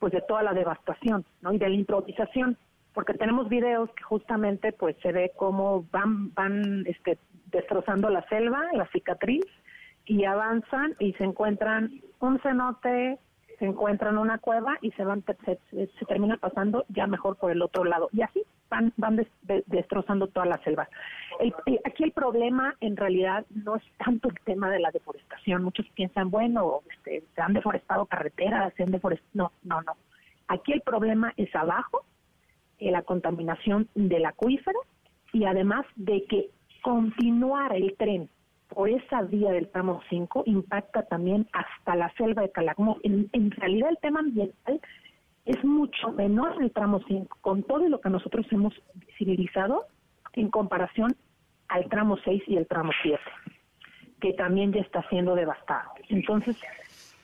pues 0.00 0.12
de 0.12 0.22
toda 0.22 0.42
la 0.42 0.54
devastación, 0.54 1.24
¿no? 1.42 1.52
Y 1.52 1.58
de 1.58 1.68
la 1.68 1.74
improvisación, 1.74 2.56
porque 2.94 3.14
tenemos 3.14 3.48
videos 3.48 3.90
que 3.94 4.02
justamente 4.02 4.72
pues 4.72 4.96
se 5.02 5.12
ve 5.12 5.30
cómo 5.36 5.84
van 5.92 6.34
van 6.34 6.84
este 6.86 7.18
destrozando 7.46 8.10
la 8.10 8.26
selva, 8.28 8.64
la 8.72 8.86
cicatriz 8.88 9.44
y 10.10 10.24
avanzan 10.24 10.96
y 10.98 11.12
se 11.12 11.22
encuentran 11.22 12.00
un 12.18 12.40
cenote, 12.40 13.20
se 13.60 13.64
encuentran 13.64 14.18
una 14.18 14.38
cueva 14.38 14.76
y 14.80 14.90
se 14.92 15.04
van 15.04 15.22
se, 15.44 15.56
termina 16.08 16.36
pasando 16.36 16.84
ya 16.88 17.06
mejor 17.06 17.36
por 17.36 17.52
el 17.52 17.62
otro 17.62 17.84
lado 17.84 18.08
y 18.10 18.22
así 18.22 18.42
van 18.68 18.92
van 18.96 19.24
destrozando 19.66 20.26
toda 20.26 20.46
la 20.46 20.58
selva. 20.64 20.88
El, 21.38 21.54
aquí 21.84 22.02
el 22.02 22.10
problema 22.10 22.74
en 22.80 22.96
realidad 22.96 23.46
no 23.50 23.76
es 23.76 23.84
tanto 24.04 24.30
el 24.30 24.34
tema 24.44 24.68
de 24.68 24.80
la 24.80 24.90
deforestación. 24.90 25.62
Muchos 25.62 25.86
piensan, 25.94 26.28
bueno, 26.28 26.80
este, 26.90 27.22
se 27.32 27.40
han 27.40 27.52
deforestado 27.52 28.06
carreteras, 28.06 28.74
se 28.74 28.82
han 28.82 28.90
deforestado. 28.90 29.30
No, 29.32 29.52
no, 29.62 29.80
no. 29.82 29.92
Aquí 30.48 30.72
el 30.72 30.80
problema 30.80 31.32
es 31.36 31.54
abajo, 31.54 32.04
eh, 32.80 32.90
la 32.90 33.02
contaminación 33.02 33.88
del 33.94 34.24
acuífero 34.26 34.80
y 35.32 35.44
además 35.44 35.86
de 35.94 36.24
que 36.24 36.50
continuar 36.82 37.76
el 37.76 37.94
tren 37.96 38.28
por 38.74 38.88
esa 38.88 39.22
vía 39.22 39.50
del 39.50 39.68
tramo 39.68 40.00
5 40.08 40.44
impacta 40.46 41.02
también 41.02 41.46
hasta 41.52 41.96
la 41.96 42.12
selva 42.14 42.42
de 42.42 42.50
Calakmul. 42.50 43.00
En, 43.02 43.28
en 43.32 43.50
realidad 43.50 43.90
el 43.90 43.98
tema 43.98 44.20
ambiental 44.20 44.80
es 45.44 45.64
mucho 45.64 46.12
menor 46.12 46.54
en 46.56 46.62
el 46.62 46.72
tramo 46.72 47.00
5, 47.06 47.38
con 47.40 47.62
todo 47.62 47.88
lo 47.88 48.00
que 48.00 48.10
nosotros 48.10 48.46
hemos 48.50 48.74
visibilizado 48.94 49.86
en 50.34 50.50
comparación 50.50 51.16
al 51.68 51.88
tramo 51.88 52.16
6 52.24 52.42
y 52.46 52.56
el 52.56 52.66
tramo 52.66 52.92
7, 53.02 53.18
que 54.20 54.32
también 54.34 54.72
ya 54.72 54.80
está 54.80 55.02
siendo 55.08 55.34
devastado. 55.34 55.90
Entonces, 56.08 56.56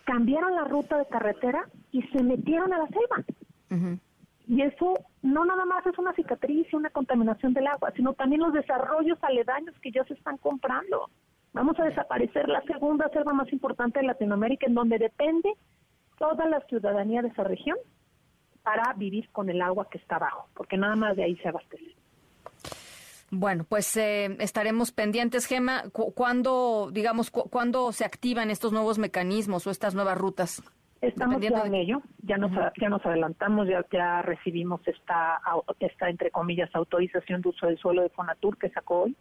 cambiaron 0.04 0.54
la 0.54 0.64
ruta 0.64 0.98
de 0.98 1.06
carretera 1.06 1.68
y 1.92 2.02
se 2.02 2.22
metieron 2.22 2.72
a 2.72 2.78
la 2.78 2.86
selva. 2.88 3.96
Y 4.48 4.62
eso 4.62 4.94
no 5.22 5.44
nada 5.44 5.64
más 5.64 5.84
es 5.86 5.98
una 5.98 6.12
cicatriz 6.12 6.66
y 6.72 6.76
una 6.76 6.90
contaminación 6.90 7.52
del 7.52 7.66
agua, 7.66 7.92
sino 7.96 8.12
también 8.14 8.42
los 8.42 8.52
desarrollos 8.52 9.18
aledaños 9.22 9.74
que 9.80 9.90
ya 9.90 10.04
se 10.04 10.14
están 10.14 10.36
comprando. 10.38 11.10
Vamos 11.56 11.80
a 11.80 11.84
desaparecer 11.84 12.50
la 12.50 12.60
segunda 12.64 13.08
selva 13.08 13.32
más 13.32 13.50
importante 13.50 14.00
de 14.00 14.06
Latinoamérica, 14.06 14.66
en 14.66 14.74
donde 14.74 14.98
depende 14.98 15.54
toda 16.18 16.46
la 16.46 16.60
ciudadanía 16.66 17.22
de 17.22 17.28
esa 17.28 17.44
región 17.44 17.78
para 18.62 18.92
vivir 18.92 19.30
con 19.30 19.48
el 19.48 19.62
agua 19.62 19.88
que 19.90 19.96
está 19.96 20.16
abajo, 20.16 20.50
porque 20.54 20.76
nada 20.76 20.96
más 20.96 21.16
de 21.16 21.24
ahí 21.24 21.34
se 21.36 21.48
abastece. 21.48 21.94
Bueno, 23.30 23.64
pues 23.66 23.96
eh, 23.96 24.36
estaremos 24.38 24.92
pendientes, 24.92 25.46
Gema. 25.46 25.84
¿Cuándo, 25.92 26.90
digamos, 26.92 27.30
cuándo 27.30 27.90
se 27.92 28.04
activan 28.04 28.50
estos 28.50 28.72
nuevos 28.72 28.98
mecanismos 28.98 29.66
o 29.66 29.70
estas 29.70 29.94
nuevas 29.94 30.18
rutas? 30.18 30.62
Estamos 31.00 31.40
ya 31.40 31.48
en 31.64 31.74
ello, 31.74 32.02
ya 32.22 32.36
nos, 32.36 32.52
ya 32.78 32.90
nos 32.90 33.04
adelantamos, 33.06 33.66
ya, 33.66 33.82
ya 33.90 34.20
recibimos 34.20 34.86
esta, 34.86 35.40
esta, 35.80 36.10
entre 36.10 36.30
comillas, 36.30 36.68
autorización 36.74 37.40
de 37.40 37.48
uso 37.48 37.66
del 37.66 37.78
suelo 37.78 38.02
de 38.02 38.10
Fonatur 38.10 38.58
que 38.58 38.68
sacó 38.68 39.04
hoy 39.04 39.16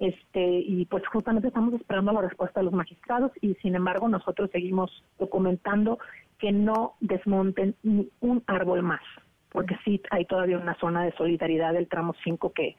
este 0.00 0.42
y 0.42 0.86
pues 0.86 1.06
justamente 1.06 1.48
estamos 1.48 1.74
esperando 1.74 2.12
la 2.12 2.22
respuesta 2.22 2.60
de 2.60 2.64
los 2.64 2.72
magistrados 2.72 3.30
y 3.40 3.54
sin 3.56 3.74
embargo 3.74 4.08
nosotros 4.08 4.50
seguimos 4.50 4.90
documentando 5.18 5.98
que 6.38 6.52
no 6.52 6.94
desmonten 7.00 7.76
ni 7.82 8.10
un 8.20 8.42
árbol 8.46 8.82
más 8.82 9.02
porque 9.50 9.76
sí 9.84 10.00
hay 10.10 10.24
todavía 10.24 10.58
una 10.58 10.74
zona 10.78 11.04
de 11.04 11.12
solidaridad 11.12 11.74
del 11.74 11.86
tramo 11.86 12.14
5 12.24 12.52
que 12.52 12.76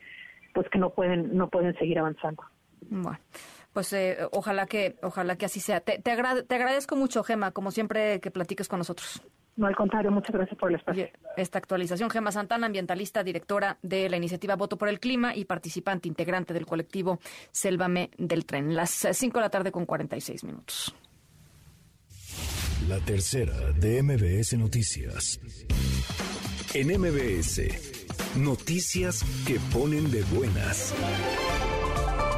pues 0.53 0.67
que 0.69 0.79
no 0.79 0.89
pueden 0.89 1.37
no 1.37 1.49
pueden 1.49 1.77
seguir 1.77 1.99
avanzando. 1.99 2.43
Bueno 2.89 3.19
pues 3.71 3.93
eh, 3.93 4.17
ojalá 4.31 4.65
que 4.65 4.97
ojalá 5.01 5.37
que 5.37 5.45
así 5.45 5.59
sea. 5.59 5.79
Te, 5.79 5.99
te, 5.99 6.11
te 6.43 6.55
agradezco 6.55 6.95
mucho 6.95 7.23
Gema 7.23 7.51
como 7.51 7.71
siempre 7.71 8.19
que 8.19 8.31
platiques 8.31 8.67
con 8.67 8.79
nosotros 8.79 9.21
no, 9.57 9.67
al 9.67 9.75
contrario, 9.75 10.11
muchas 10.11 10.31
gracias 10.31 10.57
por 10.57 10.69
el 10.69 10.75
espacio. 10.75 11.07
Esta 11.35 11.57
actualización, 11.57 12.09
Gema 12.09 12.31
Santana, 12.31 12.67
ambientalista, 12.67 13.23
directora 13.23 13.77
de 13.81 14.09
la 14.09 14.17
iniciativa 14.17 14.55
Voto 14.55 14.77
por 14.77 14.87
el 14.87 14.99
Clima 14.99 15.35
y 15.35 15.45
participante 15.45 16.07
integrante 16.07 16.53
del 16.53 16.65
colectivo 16.65 17.19
Sélvame 17.51 18.11
del 18.17 18.45
Tren. 18.45 18.75
Las 18.75 19.07
5 19.11 19.37
de 19.37 19.41
la 19.41 19.49
tarde 19.49 19.71
con 19.71 19.85
46 19.85 20.43
minutos. 20.45 20.95
La 22.87 22.99
tercera 22.99 23.71
de 23.73 24.01
MBS 24.01 24.57
Noticias. 24.57 25.39
En 26.73 26.87
MBS, 26.87 28.37
noticias 28.37 29.23
que 29.45 29.59
ponen 29.73 30.09
de 30.09 30.23
buenas 30.23 30.93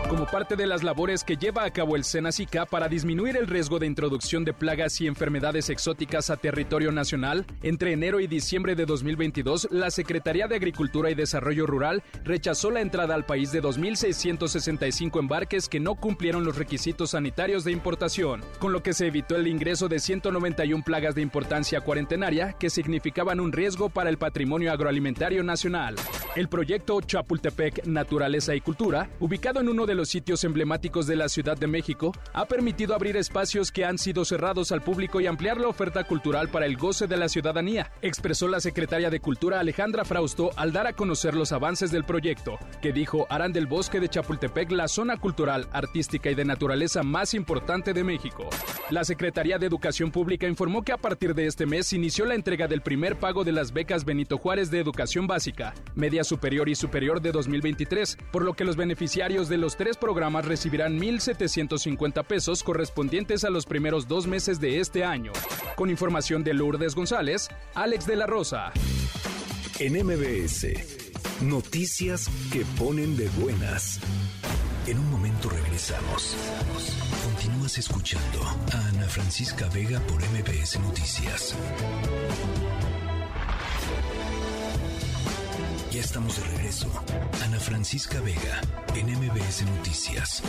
como 0.10 0.26
parte 0.26 0.56
de 0.56 0.68
las 0.68 0.84
labores 0.84 1.24
que 1.24 1.38
lleva 1.38 1.64
a 1.64 1.72
cabo 1.72 1.96
el 1.96 2.04
SENACICA 2.04 2.66
para 2.66 2.88
disminuir 2.88 3.38
el 3.38 3.48
riesgo 3.48 3.80
de 3.80 3.86
introducción 3.86 4.44
de 4.44 4.54
plagas 4.54 5.00
y 5.02 5.08
enfermedades 5.08 5.70
exóticas 5.70 6.30
a 6.30 6.38
territorio 6.38 6.92
nacional, 6.92 7.46
entre 7.62 7.94
enero 7.94 8.20
y 8.20 8.28
diciembre 8.28 8.76
de 8.76 8.86
2022, 8.86 9.70
la 9.72 9.92
Secretaría 9.92 10.48
de 10.48 10.56
Agricultura 10.56 11.12
y 11.12 11.16
Desarrollo 11.16 11.66
Rural 11.66 12.04
rechazó 12.24 12.72
la 12.72 12.82
entrada 12.82 13.16
al 13.16 13.26
país 13.26 13.52
de 13.52 13.62
2.665 13.62 15.20
embarques 15.20 15.70
que 15.70 15.80
no 15.80 15.96
cumplieron 15.96 16.44
los 16.44 16.58
requisitos 16.58 17.12
sanitarios 17.12 17.64
de 17.64 17.72
importación, 17.72 18.42
con 18.60 18.74
lo 18.74 18.84
que 18.84 18.94
se 18.94 19.08
evitó 19.08 19.36
el 19.36 19.48
ingreso 19.48 19.88
de 19.88 20.00
191 20.00 20.84
plagas 20.84 21.16
de 21.16 21.22
importancia 21.22 21.82
cuarentenaria 21.82 22.54
que 22.54 22.70
significaban 22.70 23.40
un 23.40 23.52
riesgo 23.52 23.90
para 23.90 24.10
el 24.10 24.18
patrimonio 24.18 24.72
agroalimentario 24.72 25.44
nacional. 25.44 25.96
El 26.36 26.50
proyecto 26.50 27.00
Chapultepec 27.02 27.86
Naturaleza 27.86 28.56
y 28.56 28.62
Cultura, 28.62 29.10
ubicado 29.20 29.60
en 29.60 29.70
uno 29.70 29.86
de 29.86 29.93
los 29.96 30.10
sitios 30.10 30.44
emblemáticos 30.44 31.08
de 31.08 31.16
la 31.16 31.30
Ciudad 31.30 31.58
de 31.58 31.68
México, 31.68 32.12
ha 32.34 32.46
permitido 32.46 32.96
abrir 32.96 33.18
espacios 33.18 33.72
que 33.72 33.86
han 33.86 33.98
sido 33.98 34.26
cerrados 34.26 34.72
al 34.72 34.82
público 34.82 35.22
y 35.22 35.28
ampliar 35.28 35.60
la 35.60 35.68
oferta 35.68 36.04
cultural 36.04 36.50
para 36.50 36.66
el 36.66 36.78
goce 36.78 37.08
de 37.08 37.18
la 37.18 37.30
ciudadanía, 37.30 37.92
expresó 38.02 38.48
la 38.48 38.60
secretaria 38.60 39.10
de 39.10 39.20
Cultura 39.20 39.60
Alejandra 39.60 40.06
Frausto 40.06 40.52
al 40.56 40.72
dar 40.72 40.88
a 40.88 40.94
conocer 40.94 41.36
los 41.36 41.52
avances 41.52 41.92
del 41.92 42.04
proyecto, 42.04 42.58
que 42.82 42.94
dijo 42.94 43.28
harán 43.30 43.54
del 43.54 43.68
bosque 43.68 44.00
de 44.00 44.10
Chapultepec 44.10 44.72
la 44.72 44.88
zona 44.88 45.18
cultural, 45.18 45.68
artística 45.72 46.30
y 46.30 46.36
de 46.36 46.46
naturaleza 46.46 47.04
más 47.04 47.34
importante 47.34 47.94
de 47.94 48.04
México. 48.04 48.50
La 48.90 49.04
Secretaría 49.04 49.58
de 49.58 49.66
Educación 49.66 50.12
Pública 50.12 50.48
informó 50.48 50.84
que 50.84 50.92
a 50.92 50.98
partir 50.98 51.34
de 51.34 51.48
este 51.48 51.66
mes 51.66 51.92
inició 51.94 52.26
la 52.26 52.36
entrega 52.36 52.68
del 52.68 52.82
primer 52.82 53.18
pago 53.18 53.44
de 53.44 53.52
las 53.52 53.72
becas 53.72 54.06
Benito 54.06 54.38
Juárez 54.38 54.70
de 54.70 54.80
Educación 54.80 55.28
Básica, 55.28 55.74
Media 55.96 56.24
Superior 56.24 56.70
y 56.70 56.76
Superior 56.76 57.22
de 57.22 57.32
2023, 57.32 58.18
por 58.32 58.44
lo 58.44 58.54
que 58.54 58.66
los 58.66 58.76
beneficiarios 58.76 59.50
de 59.50 59.58
los 59.58 59.76
tres 59.84 59.98
programas 59.98 60.46
recibirán 60.46 60.98
1.750 60.98 62.24
pesos 62.24 62.64
correspondientes 62.64 63.44
a 63.44 63.50
los 63.50 63.66
primeros 63.66 64.08
dos 64.08 64.28
meses 64.28 64.62
de 64.62 64.80
este 64.80 65.04
año. 65.04 65.34
Con 65.76 65.90
información 65.90 66.42
de 66.42 66.54
Lourdes 66.54 66.96
González, 66.96 67.50
Alex 67.74 68.08
de 68.08 68.16
la 68.16 68.26
Rosa. 68.26 68.72
En 69.80 70.02
MBS, 70.06 70.68
noticias 71.42 72.30
que 72.54 72.64
ponen 72.80 73.18
de 73.18 73.28
buenas. 73.42 74.00
En 74.88 75.00
un 75.00 75.12
momento 75.12 75.50
regresamos. 75.50 76.34
Continúas 77.26 77.78
escuchando 77.78 78.42
a 78.42 78.88
Ana 78.88 79.08
Francisca 79.10 79.68
Vega 79.68 80.00
por 80.08 80.22
MBS 80.22 80.80
Noticias. 80.80 81.58
Ya 85.94 86.00
estamos 86.00 86.38
de 86.38 86.58
regreso. 86.58 86.88
Ana 87.46 87.60
Francisca 87.60 88.20
Vega 88.22 88.62
en 88.96 89.12
MBS 89.12 89.64
Noticias. 89.78 90.42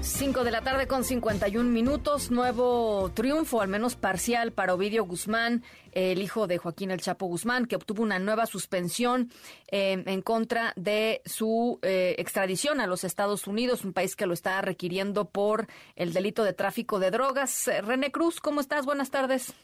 5 0.00 0.42
de 0.42 0.50
la 0.50 0.62
tarde 0.62 0.88
con 0.88 1.04
51 1.04 1.70
minutos, 1.70 2.32
nuevo 2.32 3.12
triunfo, 3.14 3.60
al 3.60 3.68
menos 3.68 3.94
parcial, 3.94 4.50
para 4.50 4.74
Ovidio 4.74 5.04
Guzmán, 5.04 5.62
el 5.92 6.20
hijo 6.20 6.48
de 6.48 6.58
Joaquín 6.58 6.90
El 6.90 7.00
Chapo 7.00 7.26
Guzmán, 7.26 7.66
que 7.66 7.76
obtuvo 7.76 8.02
una 8.02 8.18
nueva 8.18 8.46
suspensión 8.46 9.30
eh, 9.70 10.02
en 10.04 10.20
contra 10.20 10.72
de 10.74 11.22
su 11.24 11.78
eh, 11.82 12.16
extradición 12.18 12.80
a 12.80 12.88
los 12.88 13.04
Estados 13.04 13.46
Unidos, 13.46 13.84
un 13.84 13.92
país 13.92 14.16
que 14.16 14.26
lo 14.26 14.34
está 14.34 14.60
requiriendo 14.62 15.26
por 15.26 15.68
el 15.94 16.12
delito 16.12 16.42
de 16.42 16.54
tráfico 16.54 16.98
de 16.98 17.12
drogas. 17.12 17.70
René 17.84 18.10
Cruz, 18.10 18.40
¿cómo 18.40 18.60
estás? 18.60 18.84
Buenas 18.84 19.10
tardes. 19.10 19.54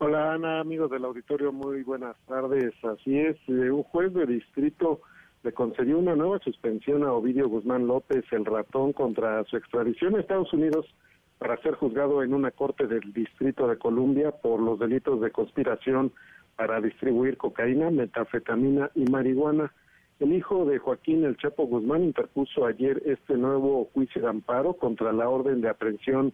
Hola 0.00 0.34
Ana, 0.34 0.60
amigos 0.60 0.92
del 0.92 1.04
auditorio, 1.04 1.52
muy 1.52 1.82
buenas 1.82 2.14
tardes. 2.28 2.72
Así 2.84 3.18
es, 3.18 3.36
eh, 3.48 3.68
un 3.72 3.82
juez 3.82 4.14
de 4.14 4.26
distrito 4.26 5.00
le 5.42 5.52
concedió 5.52 5.98
una 5.98 6.14
nueva 6.14 6.38
suspensión 6.38 7.02
a 7.02 7.12
Ovidio 7.12 7.48
Guzmán 7.48 7.88
López, 7.88 8.24
el 8.30 8.44
ratón, 8.44 8.92
contra 8.92 9.42
su 9.46 9.56
extradición 9.56 10.14
a 10.14 10.20
Estados 10.20 10.52
Unidos 10.52 10.86
para 11.38 11.60
ser 11.62 11.74
juzgado 11.74 12.22
en 12.22 12.32
una 12.32 12.52
corte 12.52 12.86
del 12.86 13.12
Distrito 13.12 13.66
de 13.66 13.76
Columbia 13.76 14.30
por 14.30 14.60
los 14.60 14.78
delitos 14.78 15.20
de 15.20 15.32
conspiración 15.32 16.12
para 16.54 16.80
distribuir 16.80 17.36
cocaína, 17.36 17.90
metafetamina 17.90 18.92
y 18.94 19.02
marihuana. 19.10 19.72
El 20.20 20.32
hijo 20.32 20.64
de 20.64 20.78
Joaquín 20.78 21.24
El 21.24 21.36
Chapo 21.38 21.66
Guzmán 21.66 22.04
interpuso 22.04 22.66
ayer 22.66 23.02
este 23.04 23.36
nuevo 23.36 23.90
juicio 23.92 24.22
de 24.22 24.28
amparo 24.28 24.74
contra 24.74 25.12
la 25.12 25.28
orden 25.28 25.60
de 25.60 25.70
aprehensión 25.70 26.32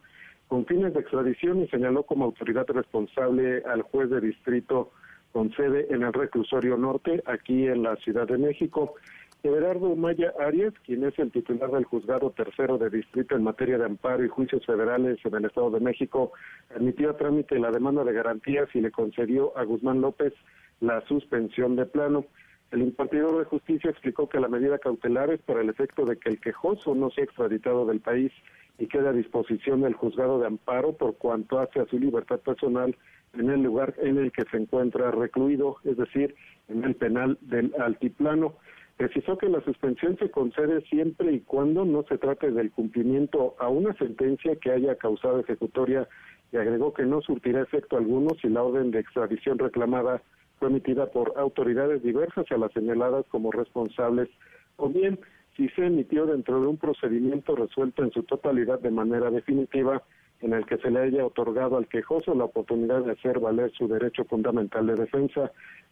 con 0.54 0.66
fines 0.66 0.94
de 0.94 1.00
extradición 1.00 1.62
y 1.62 1.66
señaló 1.66 2.04
como 2.04 2.26
autoridad 2.26 2.64
responsable 2.68 3.64
al 3.64 3.82
juez 3.82 4.08
de 4.08 4.20
distrito 4.20 4.92
con 5.32 5.52
sede 5.56 5.88
en 5.90 6.04
el 6.04 6.12
reclusorio 6.12 6.76
norte, 6.76 7.24
aquí 7.26 7.66
en 7.66 7.82
la 7.82 7.96
Ciudad 7.96 8.28
de 8.28 8.38
México. 8.38 8.94
Everardo 9.42 9.96
Maya 9.96 10.32
Arias, 10.38 10.72
quien 10.86 11.02
es 11.02 11.18
el 11.18 11.32
titular 11.32 11.72
del 11.72 11.86
juzgado 11.86 12.30
tercero 12.30 12.78
de 12.78 12.88
distrito 12.88 13.34
en 13.34 13.42
materia 13.42 13.78
de 13.78 13.86
amparo 13.86 14.24
y 14.24 14.28
juicios 14.28 14.64
federales 14.64 15.18
en 15.24 15.34
el 15.34 15.44
Estado 15.44 15.72
de 15.72 15.80
México, 15.80 16.30
admitió 16.72 17.10
a 17.10 17.16
trámite 17.16 17.58
la 17.58 17.72
demanda 17.72 18.04
de 18.04 18.12
garantías 18.12 18.68
y 18.74 18.80
le 18.80 18.92
concedió 18.92 19.58
a 19.58 19.64
Guzmán 19.64 20.02
López 20.02 20.34
la 20.78 21.00
suspensión 21.08 21.74
de 21.74 21.86
plano. 21.86 22.26
El 22.70 22.82
impartidor 22.82 23.38
de 23.40 23.44
justicia 23.46 23.90
explicó 23.90 24.28
que 24.28 24.38
la 24.38 24.46
medida 24.46 24.78
cautelar 24.78 25.30
es 25.30 25.40
para 25.42 25.62
el 25.62 25.68
efecto 25.68 26.06
de 26.06 26.16
que 26.16 26.28
el 26.28 26.40
quejoso 26.40 26.94
no 26.94 27.10
sea 27.10 27.24
extraditado 27.24 27.86
del 27.86 27.98
país 27.98 28.30
y 28.78 28.86
quede 28.86 29.08
a 29.08 29.12
disposición 29.12 29.82
del 29.82 29.94
juzgado 29.94 30.38
de 30.40 30.46
amparo 30.46 30.92
por 30.94 31.16
cuanto 31.16 31.58
hace 31.58 31.80
a 31.80 31.86
su 31.86 31.98
libertad 31.98 32.40
personal 32.40 32.96
en 33.34 33.50
el 33.50 33.62
lugar 33.62 33.94
en 33.98 34.18
el 34.18 34.32
que 34.32 34.44
se 34.50 34.56
encuentra 34.56 35.10
recluido, 35.10 35.76
es 35.84 35.96
decir, 35.96 36.34
en 36.68 36.84
el 36.84 36.94
penal 36.94 37.38
del 37.40 37.72
altiplano. 37.78 38.54
Precisó 38.96 39.36
que 39.38 39.48
la 39.48 39.60
suspensión 39.62 40.16
se 40.18 40.30
concede 40.30 40.80
siempre 40.82 41.32
y 41.32 41.40
cuando 41.40 41.84
no 41.84 42.04
se 42.04 42.16
trate 42.16 42.52
del 42.52 42.70
cumplimiento 42.70 43.56
a 43.58 43.68
una 43.68 43.92
sentencia 43.94 44.54
que 44.56 44.70
haya 44.70 44.94
causado 44.96 45.40
ejecutoria 45.40 46.08
y 46.52 46.56
agregó 46.56 46.94
que 46.94 47.04
no 47.04 47.20
surtirá 47.20 47.62
efecto 47.62 47.96
alguno 47.96 48.30
si 48.40 48.48
la 48.48 48.62
orden 48.62 48.92
de 48.92 49.00
extradición 49.00 49.58
reclamada 49.58 50.22
fue 50.60 50.68
emitida 50.68 51.10
por 51.10 51.32
autoridades 51.36 52.02
diversas 52.04 52.46
a 52.52 52.56
las 52.56 52.72
señaladas 52.72 53.26
como 53.28 53.50
responsables 53.50 54.28
o 54.76 54.88
bien 54.88 55.18
si 55.56 55.68
se 55.70 55.86
emitió 55.86 56.26
dentro 56.26 56.60
de 56.60 56.66
un 56.66 56.76
procedimiento 56.76 57.54
resuelto 57.54 58.02
en 58.02 58.10
su 58.10 58.22
totalidad 58.24 58.80
de 58.80 58.90
manera 58.90 59.30
definitiva 59.30 60.02
en 60.40 60.52
el 60.52 60.66
que 60.66 60.78
se 60.78 60.90
le 60.90 61.00
haya 61.00 61.24
otorgado 61.24 61.76
al 61.76 61.86
quejoso 61.86 62.34
la 62.34 62.44
oportunidad 62.44 63.02
de 63.02 63.12
hacer 63.12 63.38
valer 63.38 63.72
su 63.72 63.88
derecho 63.88 64.24
fundamental 64.24 64.86
de 64.86 64.94
defensa. 64.94 65.50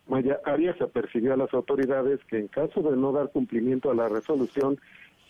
Maya 0.08 0.40
Arias 0.44 0.80
apercibió 0.80 1.32
a 1.32 1.36
las 1.36 1.54
autoridades 1.54 2.20
que 2.28 2.38
en 2.38 2.48
caso 2.48 2.82
de 2.82 2.96
no 2.96 3.12
dar 3.12 3.30
cumplimiento 3.30 3.90
a 3.90 3.94
la 3.94 4.08
resolución, 4.08 4.78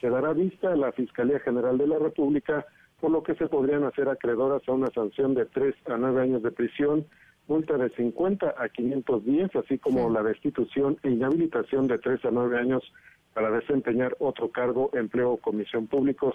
se 0.00 0.08
dará 0.08 0.32
vista 0.32 0.72
a 0.72 0.76
la 0.76 0.92
Fiscalía 0.92 1.38
General 1.40 1.78
de 1.78 1.86
la 1.86 1.98
República, 1.98 2.66
por 3.00 3.10
lo 3.10 3.22
que 3.22 3.34
se 3.34 3.46
podrían 3.46 3.84
hacer 3.84 4.08
acreedoras 4.08 4.62
a 4.66 4.72
una 4.72 4.90
sanción 4.90 5.34
de 5.34 5.46
tres 5.46 5.74
a 5.86 5.96
nueve 5.96 6.22
años 6.22 6.42
de 6.42 6.50
prisión, 6.50 7.06
multa 7.46 7.76
de 7.76 7.90
50 7.90 8.54
a 8.56 8.68
510, 8.68 9.54
así 9.56 9.78
como 9.78 10.10
la 10.10 10.22
destitución 10.22 10.96
e 11.02 11.10
inhabilitación 11.10 11.86
de 11.86 11.98
tres 11.98 12.24
a 12.24 12.30
nueve 12.30 12.58
años 12.58 12.82
para 13.34 13.50
desempeñar 13.50 14.16
otro 14.18 14.50
cargo, 14.50 14.90
empleo 14.92 15.32
o 15.32 15.36
comisión 15.38 15.86
públicos. 15.86 16.34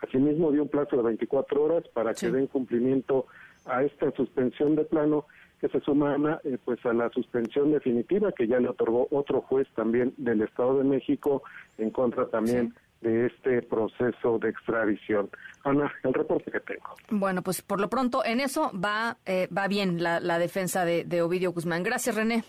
Asimismo, 0.00 0.52
dio 0.52 0.62
un 0.62 0.68
plazo 0.68 0.96
de 0.96 1.02
24 1.02 1.62
horas 1.62 1.84
para 1.94 2.12
que 2.14 2.30
den 2.30 2.46
cumplimiento 2.46 3.26
a 3.64 3.82
esta 3.82 4.10
suspensión 4.12 4.76
de 4.76 4.84
plano 4.84 5.26
que 5.60 5.68
se 5.68 5.80
suma 5.80 6.40
eh, 6.44 6.58
pues 6.64 6.84
a 6.84 6.92
la 6.92 7.08
suspensión 7.10 7.72
definitiva 7.72 8.32
que 8.32 8.46
ya 8.46 8.58
le 8.58 8.68
otorgó 8.68 9.08
otro 9.10 9.40
juez 9.40 9.66
también 9.74 10.12
del 10.18 10.42
Estado 10.42 10.78
de 10.78 10.84
México 10.84 11.42
en 11.78 11.90
contra 11.90 12.26
también 12.26 12.74
de 13.00 13.26
este 13.26 13.62
proceso 13.62 14.38
de 14.38 14.50
extradición. 14.50 15.30
Ana, 15.64 15.92
el 16.02 16.14
reporte 16.14 16.50
que 16.50 16.60
tengo. 16.60 16.94
Bueno, 17.10 17.42
pues 17.42 17.62
por 17.62 17.80
lo 17.80 17.88
pronto 17.88 18.24
en 18.24 18.40
eso 18.40 18.70
va 18.72 19.16
eh, 19.26 19.48
va 19.56 19.68
bien 19.68 20.02
la, 20.02 20.20
la 20.20 20.38
defensa 20.38 20.84
de, 20.84 21.04
de 21.04 21.22
Ovidio 21.22 21.52
Guzmán. 21.52 21.82
Gracias, 21.82 22.14
René. 22.14 22.44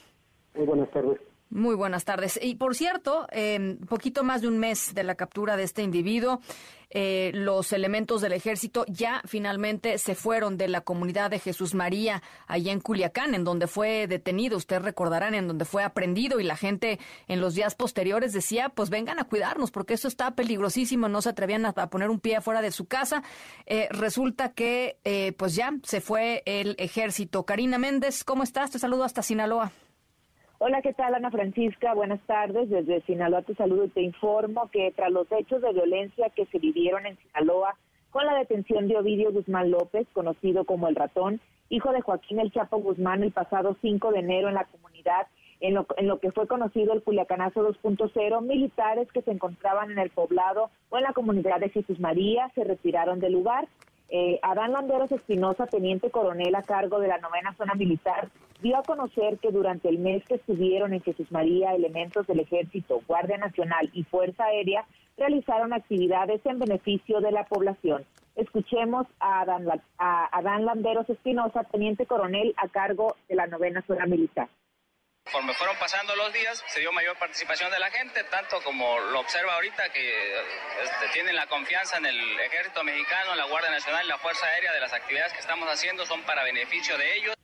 Muy 0.56 0.66
buenas 0.66 0.90
tardes. 0.92 1.20
Muy 1.50 1.76
buenas 1.76 2.04
tardes. 2.04 2.40
Y 2.42 2.56
por 2.56 2.76
cierto, 2.76 3.28
eh, 3.32 3.78
poquito 3.88 4.24
más 4.24 4.42
de 4.42 4.50
un 4.50 4.58
mes 4.58 4.94
de 4.94 5.04
la 5.04 5.16
captura 5.16 5.56
de 5.56 5.64
este 5.64 5.82
individuo, 5.82 6.42
eh, 6.90 7.32
los 7.34 7.74
elementos 7.74 8.22
del 8.22 8.32
ejército 8.32 8.86
ya 8.88 9.22
finalmente 9.26 9.98
se 9.98 10.16
fueron 10.16 10.58
de 10.58 10.70
la 10.70 10.82
comunidad 10.82 11.30
de 11.30 11.40
Jesús 11.40 11.74
María, 11.74 12.24
allá 12.48 12.72
en 12.72 12.80
Culiacán, 12.80 13.36
en 13.36 13.44
donde 13.44 13.68
fue 13.68 14.08
detenido, 14.08 14.56
ustedes 14.58 14.82
recordarán, 14.82 15.36
en 15.36 15.48
donde 15.48 15.66
fue 15.66 15.84
aprendido 15.84 16.40
y 16.40 16.44
la 16.44 16.56
gente 16.56 17.00
en 17.28 17.42
los 17.42 17.56
días 17.56 17.76
posteriores 17.76 18.32
decía, 18.32 18.70
pues 18.70 18.90
vengan 18.90 19.20
a 19.20 19.26
cuidarnos 19.26 19.72
porque 19.72 19.96
eso 19.96 20.08
está 20.08 20.36
peligrosísimo, 20.36 21.10
no 21.10 21.22
se 21.22 21.30
atrevían 21.30 21.66
a, 21.66 21.74
poner 21.90 22.10
un 22.10 22.20
pie 22.20 22.38
afuera 22.38 22.62
de 22.62 22.72
su 22.72 22.86
casa. 22.86 23.22
Eh, 23.66 23.88
resulta 23.92 24.54
que 24.54 24.98
eh, 25.04 25.34
pues 25.38 25.56
ya 25.56 25.74
se 25.84 26.00
fue 26.00 26.44
el 26.46 26.76
ejército. 26.78 27.46
Karina 27.46 27.78
Méndez, 27.78 28.24
¿cómo 28.24 28.44
estás? 28.44 28.72
Te 28.72 28.80
saludo 28.80 29.04
hasta 29.04 29.22
Sinaloa. 29.22 29.72
Hola, 30.60 30.82
¿qué 30.82 30.92
tal 30.92 31.14
Ana 31.14 31.30
Francisca? 31.30 31.94
Buenas 31.94 32.20
tardes. 32.22 32.68
Desde 32.68 33.02
Sinaloa 33.02 33.44
te 33.44 33.54
saludo 33.54 33.86
y 33.86 33.90
te 33.90 34.02
informo 34.02 34.72
que 34.72 34.92
tras 34.96 35.12
los 35.12 35.32
hechos 35.32 35.62
de 35.62 35.72
violencia 35.72 36.32
que 36.32 36.48
se 36.48 36.58
vivieron 36.58 37.06
en 37.06 37.16
Sinaloa 37.18 37.76
con 38.10 38.26
la 38.26 38.34
detención 38.34 38.88
de 38.88 38.98
Ovidio 38.98 39.32
Guzmán 39.32 39.70
López, 39.70 40.08
conocido 40.14 40.66
como 40.66 40.88
el 40.88 40.96
ratón, 40.96 41.40
hijo 41.70 41.92
de 41.92 42.02
Joaquín 42.02 42.40
El 42.40 42.52
Chapo 42.52 42.78
Guzmán, 42.78 43.22
el 43.22 43.32
pasado 43.32 43.78
5 43.82 44.12
de 44.12 44.20
enero 44.20 44.48
en 44.48 44.56
la 44.56 44.66
comunidad, 44.66 45.28
en 45.60 45.76
lo, 45.76 45.86
en 45.96 46.08
lo 46.08 46.20
que 46.20 46.32
fue 46.32 46.48
conocido 46.48 46.94
el 46.94 47.04
Culiacanazo 47.04 47.62
2.0, 47.62 48.42
militares 48.42 49.12
que 49.12 49.22
se 49.22 49.32
encontraban 49.32 49.92
en 49.92 50.00
el 50.00 50.10
poblado 50.10 50.72
o 50.90 50.98
en 50.98 51.04
la 51.04 51.14
comunidad 51.14 51.60
de 51.60 51.70
Jesús 51.70 52.00
María 52.00 52.50
se 52.56 52.64
retiraron 52.64 53.20
del 53.20 53.34
lugar 53.34 53.68
eh, 54.10 54.40
Adán 54.42 54.72
Landeros 54.72 55.12
Espinosa, 55.12 55.68
teniente 55.68 56.10
coronel 56.10 56.56
a 56.56 56.64
cargo 56.64 57.00
de 57.00 57.08
la 57.08 57.18
novena 57.18 57.54
zona 57.58 57.74
militar, 57.74 58.30
dio 58.62 58.78
a 58.78 58.84
conocer 58.84 59.38
que 59.40 59.52
durante 59.52 59.90
el 59.90 60.00
mes 60.00 60.24
que 60.26 60.36
estuvieron 60.36 60.94
en 60.94 61.02
Jesús 61.02 61.32
María, 61.32 61.76
elementos 61.76 62.26
del 62.28 62.40
Ejército, 62.40 63.02
Guardia 63.08 63.38
Nacional 63.38 63.90
y 63.94 64.04
Fuerza 64.04 64.46
Aérea 64.46 64.86
realizaron 65.18 65.74
actividades 65.74 66.46
en 66.46 66.60
beneficio 66.60 67.20
de 67.20 67.32
la 67.32 67.44
población. 67.46 68.06
Escuchemos 68.36 69.08
a 69.20 69.42
Adán, 69.42 69.68
a 69.98 70.38
Adán 70.38 70.66
Landeros 70.66 71.10
Espinosa, 71.10 71.64
teniente 71.64 72.06
coronel 72.06 72.54
a 72.58 72.68
cargo 72.68 73.16
de 73.28 73.36
la 73.36 73.48
novena 73.48 73.84
zona 73.88 74.06
militar. 74.06 74.48
Conforme 75.28 75.54
fueron 75.56 75.76
pasando 75.78 76.16
los 76.16 76.32
días, 76.32 76.64
se 76.68 76.80
dio 76.80 76.90
mayor 76.94 77.18
participación 77.20 77.70
de 77.70 77.80
la 77.80 77.92
gente, 77.92 78.24
tanto 78.32 78.62
como 78.64 78.98
lo 79.12 79.20
observa 79.20 79.56
ahorita, 79.56 79.90
que 79.92 80.40
este, 80.40 81.08
tienen 81.12 81.36
la 81.36 81.46
confianza 81.48 81.98
en 81.98 82.06
el 82.06 82.40
ejército 82.40 82.82
mexicano, 82.86 83.36
la 83.36 83.46
Guardia 83.46 83.70
Nacional 83.70 84.06
y 84.06 84.08
la 84.08 84.18
Fuerza 84.20 84.46
Aérea 84.46 84.72
de 84.72 84.80
las 84.80 84.94
actividades 84.94 85.34
que 85.34 85.40
estamos 85.40 85.68
haciendo 85.68 86.06
son 86.06 86.22
para 86.24 86.46
beneficio 86.46 86.98
de 86.98 87.18
ellos. 87.18 87.36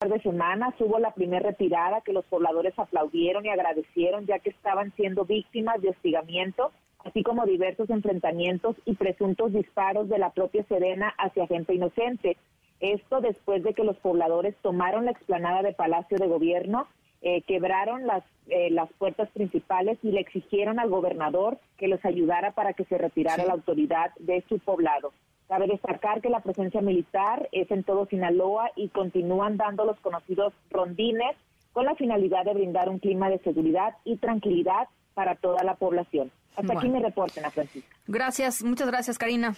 de 0.00 0.22
semanas 0.22 0.72
hubo 0.78 0.98
la 0.98 1.12
primera 1.12 1.50
retirada 1.50 2.00
que 2.00 2.14
los 2.14 2.24
pobladores 2.24 2.72
aplaudieron 2.78 3.44
y 3.44 3.50
agradecieron 3.50 4.24
ya 4.24 4.38
que 4.38 4.48
estaban 4.48 4.94
siendo 4.96 5.26
víctimas 5.26 5.82
de 5.82 5.90
hostigamiento, 5.90 6.72
así 7.04 7.22
como 7.22 7.44
diversos 7.44 7.90
enfrentamientos 7.90 8.76
y 8.86 8.94
presuntos 8.94 9.52
disparos 9.52 10.08
de 10.08 10.18
la 10.18 10.30
propia 10.30 10.64
Serena 10.68 11.14
hacia 11.18 11.46
gente 11.48 11.74
inocente. 11.74 12.38
Esto 12.80 13.20
después 13.20 13.62
de 13.62 13.74
que 13.74 13.84
los 13.84 13.96
pobladores 13.96 14.54
tomaron 14.62 15.04
la 15.04 15.10
explanada 15.10 15.62
de 15.62 15.72
Palacio 15.72 16.16
de 16.18 16.28
Gobierno, 16.28 16.86
eh, 17.20 17.42
quebraron 17.42 18.06
las, 18.06 18.22
eh, 18.46 18.70
las 18.70 18.92
puertas 18.92 19.28
principales 19.30 19.98
y 20.02 20.12
le 20.12 20.20
exigieron 20.20 20.78
al 20.78 20.88
gobernador 20.88 21.58
que 21.76 21.88
los 21.88 22.04
ayudara 22.04 22.52
para 22.52 22.74
que 22.74 22.84
se 22.84 22.96
retirara 22.96 23.44
la 23.44 23.54
autoridad 23.54 24.12
de 24.20 24.44
su 24.48 24.60
poblado. 24.60 25.12
Cabe 25.48 25.66
destacar 25.66 26.20
que 26.20 26.28
la 26.28 26.40
presencia 26.40 26.80
militar 26.80 27.48
es 27.52 27.70
en 27.70 27.82
todo 27.82 28.06
Sinaloa 28.06 28.70
y 28.76 28.88
continúan 28.90 29.56
dando 29.56 29.84
los 29.84 29.98
conocidos 30.00 30.52
rondines 30.70 31.36
con 31.72 31.86
la 31.86 31.96
finalidad 31.96 32.44
de 32.44 32.54
brindar 32.54 32.88
un 32.88 32.98
clima 32.98 33.30
de 33.30 33.38
seguridad 33.38 33.96
y 34.04 34.16
tranquilidad 34.16 34.88
para 35.14 35.34
toda 35.34 35.64
la 35.64 35.74
población. 35.74 36.30
Hasta 36.54 36.72
aquí 36.74 36.88
mi 36.88 37.00
reporte, 37.00 37.40
Ana 37.40 37.50
Francisca. 37.50 37.96
Gracias, 38.06 38.62
muchas 38.62 38.88
gracias, 38.88 39.18
Karina. 39.18 39.54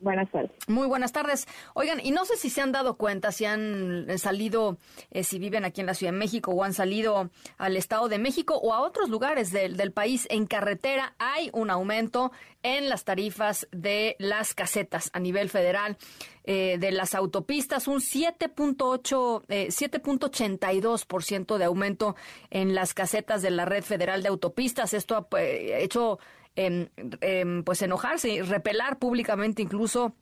Buenas 0.00 0.30
tardes. 0.30 0.50
Muy 0.66 0.88
buenas 0.88 1.12
tardes. 1.12 1.46
Oigan, 1.74 2.00
y 2.02 2.10
no 2.10 2.24
sé 2.24 2.38
si 2.38 2.48
se 2.48 2.62
han 2.62 2.72
dado 2.72 2.96
cuenta, 2.96 3.32
si 3.32 3.44
han 3.44 4.06
salido, 4.18 4.78
eh, 5.10 5.24
si 5.24 5.38
viven 5.38 5.66
aquí 5.66 5.82
en 5.82 5.86
la 5.86 5.94
Ciudad 5.94 6.12
de 6.12 6.18
México 6.18 6.52
o 6.52 6.64
han 6.64 6.72
salido 6.72 7.28
al 7.58 7.76
Estado 7.76 8.08
de 8.08 8.18
México 8.18 8.56
o 8.56 8.72
a 8.72 8.80
otros 8.80 9.10
lugares 9.10 9.52
del, 9.52 9.92
país 9.92 10.26
en 10.30 10.46
carretera, 10.46 11.14
hay 11.18 11.50
un 11.52 11.68
aumento 11.68 12.32
en 12.62 12.88
las 12.88 13.04
tarifas 13.04 13.68
de 13.72 14.16
las 14.18 14.54
casetas 14.54 15.10
a 15.12 15.20
nivel 15.20 15.50
federal. 15.50 15.98
Eh, 16.44 16.78
de 16.78 16.90
las 16.90 17.14
autopistas, 17.14 17.86
un 17.86 18.00
7.8, 18.00 19.42
eh, 19.48 19.68
7.82% 19.68 21.58
de 21.58 21.64
aumento 21.64 22.16
en 22.48 22.74
las 22.74 22.94
casetas 22.94 23.42
de 23.42 23.50
la 23.50 23.66
red 23.66 23.84
federal 23.84 24.22
de 24.22 24.28
autopistas. 24.30 24.94
Esto 24.94 25.16
ha 25.16 25.28
pues, 25.28 25.46
hecho 25.74 26.18
eh, 26.56 27.62
pues 27.64 27.82
enojarse 27.82 28.28
y 28.30 28.42
repelar 28.42 28.98
públicamente 28.98 29.62
incluso 29.62 30.14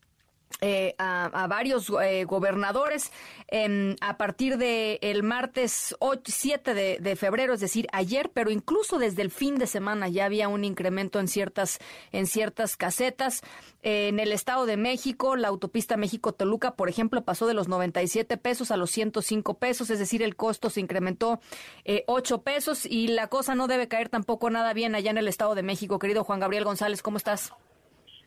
eh, 0.61 0.97
a, 0.99 1.47
varios 1.49 1.89
eh, 2.03 2.25
gobernadores 2.25 3.13
em, 3.47 3.95
a 4.01 4.17
partir 4.17 4.59
del 4.59 4.99
el 5.03 5.23
martes 5.23 5.95
8, 6.01 6.23
7 6.27 6.75
de, 6.75 7.17
febrero, 7.17 7.55
es 7.55 7.61
decir, 7.61 7.87
ayer, 7.93 8.31
pero 8.35 8.51
incluso 8.51 8.99
desde 8.99 9.23
el 9.23 9.31
fin 9.31 9.57
de 9.57 9.69
semana 9.69 10.09
ya 10.09 10.25
había 10.25 10.49
un 10.49 10.65
incremento 10.65 11.21
en 11.21 11.29
ciertas, 11.29 11.79
en 12.11 12.27
ciertas 12.27 12.77
casetas. 12.77 13.43
en 13.83 14.19
el 14.19 14.33
Estado 14.33 14.67
de 14.67 14.77
México, 14.77 15.37
la 15.37 15.49
autopista 15.49 15.97
México-Toluca, 15.97 16.75
por 16.75 16.89
ejemplo, 16.89 17.23
pasó 17.23 17.47
de 17.47 17.55
los 17.55 17.69
97 17.69 18.37
pesos 18.37 18.73
a 18.73 18.77
los 18.77 18.91
105 18.91 19.55
pesos, 19.59 19.91
es 19.91 20.01
decir, 20.01 20.23
el 20.23 20.35
costo 20.35 20.71
se 20.71 20.81
incrementó 20.81 21.41
eh, 21.85 22.03
8 22.09 22.43
pesos 22.43 22.85
y 22.85 23.09
la 23.09 23.29
cosa 23.29 23.55
no 23.55 23.69
debe 23.69 23.87
caer 23.87 24.09
tampoco 24.09 24.51
nada 24.51 24.73
bien 24.73 24.95
allá 24.95 25.11
en 25.11 25.19
el 25.19 25.29
Estado 25.29 25.55
de 25.55 25.63
México. 25.63 25.99
Querido 25.99 26.25
Juan 26.25 26.41
Gabriel 26.41 26.65
González, 26.65 27.03
¿cómo 27.03 27.17
estás? 27.17 27.53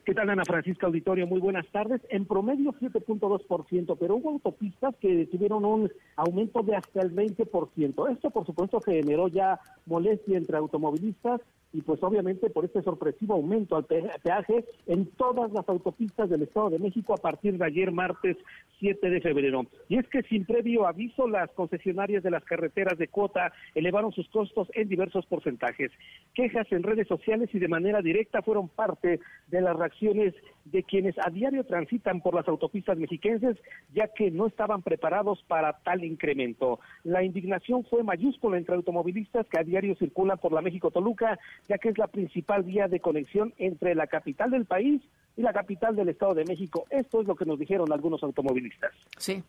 ¿Qué 0.04 0.14
tal, 0.14 0.30
Ana 0.30 0.44
Francisca 0.44 0.88
Auditorio? 0.88 1.28
Muy 1.28 1.38
buenas 1.38 1.64
tardes. 1.68 2.00
En 2.08 2.24
promedio 2.24 2.72
7.2%, 2.72 3.96
pero 4.00 4.16
hubo 4.16 4.30
autopistas 4.30 4.96
que 4.96 5.26
tuvieron 5.26 5.64
un 5.64 5.92
aumento 6.16 6.64
de 6.64 6.74
hasta 6.74 7.02
el 7.02 7.14
20%. 7.14 8.10
Esto, 8.10 8.30
por 8.30 8.44
supuesto, 8.44 8.80
generó 8.80 9.28
ya 9.28 9.60
molestia 9.86 10.38
entre 10.38 10.56
automovilistas 10.56 11.40
y 11.72 11.80
pues 11.82 12.02
obviamente 12.02 12.50
por 12.50 12.64
este 12.64 12.82
sorpresivo 12.82 13.34
aumento 13.34 13.76
al 13.76 13.84
peaje 13.84 14.64
en 14.86 15.06
todas 15.06 15.52
las 15.52 15.68
autopistas 15.68 16.28
del 16.28 16.42
Estado 16.42 16.70
de 16.70 16.78
México 16.78 17.14
a 17.14 17.16
partir 17.16 17.58
de 17.58 17.64
ayer 17.64 17.92
martes 17.92 18.36
7 18.78 19.10
de 19.10 19.20
febrero. 19.20 19.66
Y 19.88 19.98
es 19.98 20.06
que 20.08 20.22
sin 20.24 20.44
previo 20.44 20.86
aviso 20.86 21.28
las 21.28 21.50
concesionarias 21.52 22.22
de 22.22 22.30
las 22.30 22.44
carreteras 22.44 22.98
de 22.98 23.08
cuota 23.08 23.52
elevaron 23.74 24.12
sus 24.12 24.28
costos 24.28 24.68
en 24.74 24.88
diversos 24.88 25.24
porcentajes. 25.26 25.90
Quejas 26.34 26.66
en 26.72 26.82
redes 26.82 27.08
sociales 27.08 27.48
y 27.52 27.58
de 27.58 27.68
manera 27.68 28.02
directa 28.02 28.42
fueron 28.42 28.68
parte 28.68 29.20
de 29.48 29.60
las 29.60 29.76
reacciones 29.76 30.34
de 30.64 30.82
quienes 30.82 31.14
a 31.18 31.30
diario 31.30 31.64
transitan 31.64 32.20
por 32.20 32.34
las 32.34 32.46
autopistas 32.48 32.98
mexiquenses, 32.98 33.56
ya 33.92 34.08
que 34.08 34.30
no 34.30 34.46
estaban 34.46 34.82
preparados 34.82 35.42
para 35.48 35.78
tal 35.78 36.04
incremento. 36.04 36.80
La 37.04 37.22
indignación 37.22 37.84
fue 37.84 38.02
mayúscula 38.02 38.58
entre 38.58 38.74
automovilistas 38.74 39.46
que 39.48 39.58
a 39.58 39.64
diario 39.64 39.96
circulan 39.96 40.38
por 40.38 40.52
la 40.52 40.62
México-Toluca, 40.62 41.38
ya 41.68 41.78
que 41.78 41.88
es 41.88 41.98
la 41.98 42.06
principal 42.06 42.62
vía 42.62 42.88
de 42.88 43.00
conexión 43.00 43.52
entre 43.58 43.94
la 43.94 44.06
capital 44.06 44.50
del 44.50 44.64
país 44.64 45.02
y 45.36 45.42
la 45.42 45.52
capital 45.52 45.96
del 45.96 46.08
Estado 46.08 46.34
de 46.34 46.44
México. 46.44 46.84
Esto 46.90 47.20
es 47.20 47.26
lo 47.26 47.34
que 47.34 47.44
nos 47.44 47.58
dijeron 47.58 47.92
algunos 47.92 48.22
automovilistas. 48.22 48.92
Sí. 49.18 49.42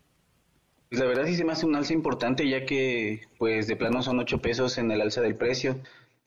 Pues 0.89 1.01
la 1.01 1.07
verdad 1.07 1.25
sí 1.25 1.35
se 1.35 1.43
me 1.43 1.53
hace 1.53 1.65
un 1.65 1.75
alza 1.75 1.93
importante, 1.93 2.47
ya 2.47 2.65
que 2.65 3.21
pues 3.37 3.67
de 3.67 3.75
plano 3.75 4.03
son 4.03 4.19
ocho 4.19 4.39
pesos 4.39 4.77
en 4.77 4.91
el 4.91 5.01
alza 5.01 5.21
del 5.21 5.35
precio 5.35 5.77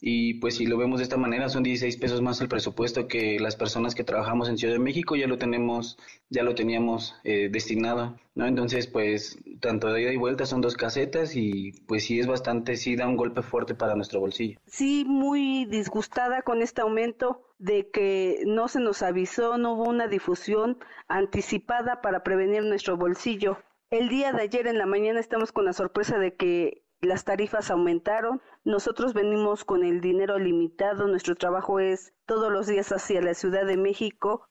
y 0.09 0.35
pues 0.35 0.55
si 0.55 0.67
lo 0.67 0.79
vemos 0.79 0.99
de 1.01 1.03
esta 1.03 1.17
manera 1.17 1.49
son 1.49 1.65
16 1.65 1.97
pesos 1.97 2.23
más 2.23 2.41
el 2.41 2.47
presupuesto 2.47 3.09
que 3.09 3.41
las 3.41 3.57
personas 3.57 3.97
que 3.97 4.05
trabajamos 4.05 4.49
en 4.49 4.57
Ciudad 4.57 4.75
de 4.75 4.79
México 4.79 5.17
ya 5.17 5.27
lo 5.27 5.37
tenemos 5.37 5.99
ya 6.31 6.45
lo 6.45 6.55
teníamos 6.55 7.17
eh, 7.25 7.49
destinado 7.51 8.17
no 8.37 8.47
entonces 8.47 8.87
pues 8.87 9.37
tanto 9.59 9.93
de 9.93 10.03
ida 10.03 10.13
y 10.13 10.17
vuelta 10.17 10.47
son 10.47 10.61
dos 10.61 10.77
casetas 10.77 11.35
y 11.35 11.73
pues 11.89 12.05
sí 12.05 12.21
es 12.21 12.29
bastante 12.29 12.77
sí 12.77 12.95
da 12.95 13.09
un 13.09 13.17
golpe 13.17 13.43
fuerte 13.43 13.75
para 13.75 13.97
nuestro 13.97 14.21
bolsillo. 14.21 14.61
Sí 14.67 15.05
muy 15.05 15.65
disgustada 15.65 16.43
con 16.43 16.63
este 16.63 16.83
aumento 16.83 17.43
de 17.59 17.91
que 17.91 18.45
no 18.47 18.69
se 18.69 18.79
nos 18.79 19.03
avisó 19.03 19.59
no 19.59 19.73
hubo 19.73 19.89
una 19.89 20.07
difusión 20.07 20.79
anticipada 21.09 22.01
para 22.01 22.23
prevenir 22.23 22.63
nuestro 22.63 22.97
bolsillo. 22.97 23.59
El 23.91 24.09
día 24.09 24.33
de 24.33 24.43
ayer 24.43 24.69
en 24.69 24.79
la 24.79 24.87
mañana 24.87 25.19
estamos 25.19 25.51
con 25.51 25.65
la 25.65 25.73
sorpresa 25.73 26.17
de 26.19 26.37
que 26.37 26.86
las 27.01 27.25
tarifas 27.25 27.71
aumentaron, 27.71 28.41
nosotros 28.65 29.13
venimos 29.15 29.65
con 29.65 29.85
el 29.85 30.01
dinero 30.01 30.39
limitado, 30.39 31.07
nuestro 31.07 31.35
trabajo 31.35 31.79
es 31.81 32.13
todos 32.27 32.51
los 32.51 32.67
días 32.67 32.91
hacia 32.93 33.21
la 33.21 33.35
Ciudad 33.35 33.67
de 33.67 33.77
México. 33.77 34.49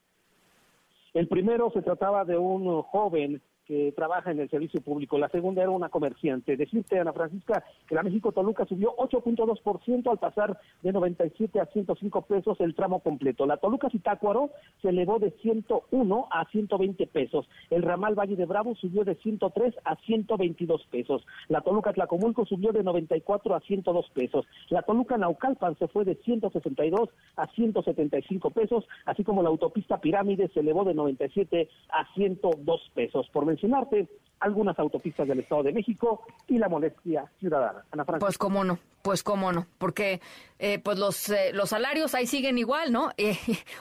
El 1.14 1.28
primero 1.28 1.72
se 1.72 1.82
trataba 1.82 2.26
de 2.26 2.38
un 2.38 2.82
joven 2.84 3.42
que 3.66 3.92
trabaja 3.96 4.32
en 4.32 4.40
el 4.40 4.50
servicio 4.50 4.82
público. 4.82 5.18
La 5.18 5.30
segunda 5.30 5.62
era 5.62 5.72
una 5.72 5.90
comerciante. 5.90 6.58
Decirte, 6.58 7.00
Ana 7.00 7.14
Francisca, 7.14 7.64
que 7.88 7.96
la 7.96 8.04
México 8.04 8.32
Toluca 8.32 8.66
subió 8.66 8.96
8.2% 8.98 10.10
al 10.10 10.20
pasar 10.20 10.60
de 10.82 10.92
97 10.92 11.60
a 11.60 11.66
105 11.66 12.22
pesos 12.24 12.60
el 12.60 12.76
tramo 12.76 13.00
completo. 13.00 13.46
La 13.46 13.58
Toluca 13.58 13.90
Zitácuaro 13.90 14.52
se 14.82 14.90
elevó 14.90 15.20
de 15.20 15.32
101 15.42 16.28
a 16.32 16.46
120 16.46 17.08
pesos. 17.08 17.48
El 17.70 17.84
ramal 17.84 18.16
Valle 18.16 18.36
de 18.36 18.46
Bravo 18.46 18.76
subió 18.76 19.04
de 19.04 19.16
103 19.16 19.76
a 19.84 19.96
122 19.96 20.86
pesos. 20.92 21.26
La 21.48 21.62
Toluca 21.62 21.94
Tlacomulco 21.94 22.46
subió 22.46 22.72
de 22.72 22.84
94 22.84 23.56
a 23.56 23.60
102 23.62 24.10
pesos. 24.12 24.46
La 24.70 24.84
Toluca 24.84 25.18
Naucalpan 25.18 25.78
se 25.78 25.88
fue 25.88 26.06
de 26.06 26.16
162 26.16 27.10
a 27.36 27.48
175 27.48 28.52
pesos, 28.52 28.86
así 29.06 29.24
como 29.24 29.42
la 29.42 29.50
autopista 29.50 30.00
Pirámide 30.00 30.50
se 30.50 30.60
elevó 30.60 30.84
de 30.84 30.94
97 30.94 31.70
a 31.90 32.14
102 32.14 32.92
pesos. 32.94 33.28
Por 33.30 33.46
mencionarte 33.56 34.10
algunas 34.40 34.78
autopistas 34.78 35.28
del 35.28 35.40
Estado 35.40 35.64
de 35.64 35.72
México 35.72 36.22
y 36.48 36.58
la 36.58 36.68
molestia 36.68 37.26
ciudadana. 37.40 37.86
Ana 37.92 38.04
Pues 38.04 38.38
cómo 38.38 38.64
no, 38.66 38.78
pues 39.02 39.24
cómo 39.24 39.54
no, 39.54 39.66
porque 39.78 40.20
eh, 40.60 40.80
pues 40.80 41.00
los, 41.00 41.30
eh, 41.30 41.52
los 41.54 41.70
salarios 41.70 42.14
ahí 42.16 42.28
siguen 42.28 42.58
igual, 42.58 42.92
¿no? 42.92 43.12
Eh, 43.18 43.38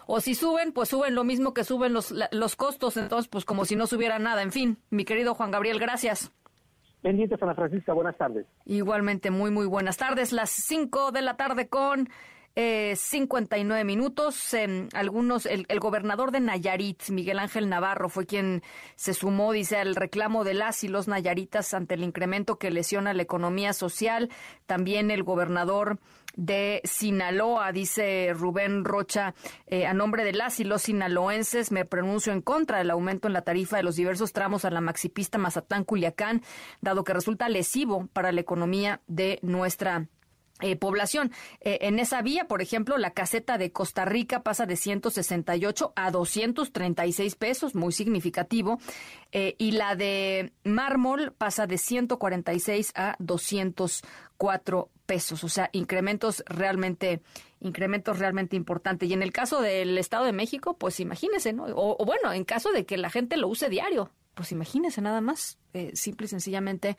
o 0.07 0.21
si 0.21 0.35
suben, 0.35 0.73
pues 0.73 0.89
suben 0.89 1.15
lo 1.15 1.25
mismo 1.25 1.53
que 1.53 1.65
suben 1.65 1.93
los, 1.93 2.15
los 2.31 2.57
costos, 2.57 2.97
entonces 2.97 3.29
pues 3.29 3.45
como 3.45 3.65
si 3.65 3.77
no 3.77 3.87
subiera 3.87 4.19
nada. 4.19 4.43
En 4.43 4.53
fin, 4.53 4.79
mi 4.91 5.05
querido 5.05 5.35
Juan 5.35 5.51
Gabriel, 5.51 5.79
gracias. 5.81 6.33
Pendientes, 7.03 7.43
Ana 7.43 7.55
Francisca, 7.55 7.93
buenas 7.93 8.17
tardes. 8.17 8.47
Igualmente, 8.65 9.31
muy, 9.31 9.51
muy 9.51 9.67
buenas 9.67 9.99
tardes. 9.99 10.33
Las 10.33 10.51
5 10.51 11.13
de 11.13 11.21
la 11.21 11.37
tarde 11.37 11.69
con 11.69 12.09
eh, 12.57 12.95
59 12.97 13.85
minutos. 13.85 14.55
algunos, 14.93 15.47
el, 15.47 15.67
gobernador 15.81 16.31
de 16.31 16.41
Nayarit, 16.41 17.09
Miguel 17.11 17.39
Ángel 17.39 17.69
Navarro, 17.69 18.09
fue 18.09 18.27
quien 18.27 18.63
se 18.95 19.15
sumó, 19.15 19.53
dice, 19.53 19.77
al 19.77 19.97
reclamo 19.97 20.45
de 20.45 20.55
las 20.55 20.85
y 20.85 20.89
los 20.89 21.09
nayaritas 21.09 21.75
ante 21.75 21.95
el 21.95 22.05
incremento 22.05 22.59
que 22.59 22.71
lesiona 22.71 23.13
la 23.15 23.23
economía 23.23 23.73
social. 23.73 24.31
También 24.67 25.11
el 25.11 25.25
gobernador 25.25 25.99
de 26.37 26.81
Sinaloa, 26.85 27.73
dice 27.73 28.33
Rubén 28.35 28.85
Rocha, 28.85 29.35
eh, 29.67 29.87
a 29.87 29.95
nombre 29.95 30.25
de 30.25 30.33
las 30.33 30.61
y 30.61 30.65
los 30.65 30.83
sinaloenses, 30.83 31.71
me 31.71 31.85
pronuncio 31.85 32.33
en 32.33 32.41
contra 32.41 32.79
del 32.79 32.91
aumento 32.91 33.29
en 33.29 33.35
la 33.35 33.43
tarifa 33.43 33.77
de 33.77 33.83
los 33.83 33.97
diversos 33.97 34.33
tramos 34.33 34.65
a 34.65 34.71
la 34.71 34.81
maxipista 34.81 35.39
Mazatán-Culiacán, 35.39 36.43
dado 36.81 37.05
que 37.05 37.15
resulta 37.15 37.49
lesivo 37.49 38.09
para 38.13 38.33
la 38.33 38.41
economía 38.41 39.01
de 39.07 39.39
nuestra 39.43 40.09
eh, 40.61 40.77
población. 40.77 41.33
Eh, 41.61 41.79
en 41.83 41.99
esa 41.99 42.23
vía, 42.23 42.47
por 42.47 42.63
ejemplo, 42.63 42.97
la 42.97 43.11
caseta 43.11 43.59
de 43.59 43.73
Costa 43.73 44.05
Rica 44.05 44.45
pasa 44.45 44.67
de 44.67 44.77
168 44.77 45.93
a 45.97 46.13
236 46.13 47.35
pesos, 47.35 47.75
muy 47.75 47.93
significativo, 47.93 48.79
eh, 49.33 49.57
y 49.59 49.73
la 49.73 49.97
de 49.97 50.53
mármol 50.63 51.33
pasa 51.37 51.67
de 51.67 51.77
146 51.77 52.93
a 52.95 53.17
204 53.19 54.91
pesos, 55.07 55.43
o 55.43 55.49
sea, 55.49 55.71
incrementos 55.73 56.45
realmente 56.47 57.21
incrementos 57.59 58.21
realmente 58.21 58.55
importantes. 58.55 59.09
Y 59.09 59.13
en 59.13 59.23
el 59.23 59.33
caso 59.33 59.61
del 59.61 59.99
Estado 59.99 60.25
de 60.25 60.33
México, 60.33 60.77
pues 60.79 61.01
imagínese, 61.01 61.53
¿no? 61.53 61.65
O, 61.65 62.01
o 62.01 62.05
bueno, 62.05 62.33
en 62.33 62.45
caso 62.45 62.71
de 62.71 62.87
que 62.87 62.97
la 62.97 63.11
gente 63.11 63.39
lo 63.39 63.49
use 63.49 63.69
diario, 63.71 64.11
pues 64.35 64.53
imagínese 64.53 65.01
nada 65.01 65.21
más, 65.21 65.59
simple 65.95 66.27
y 66.27 66.29
sencillamente, 66.29 66.97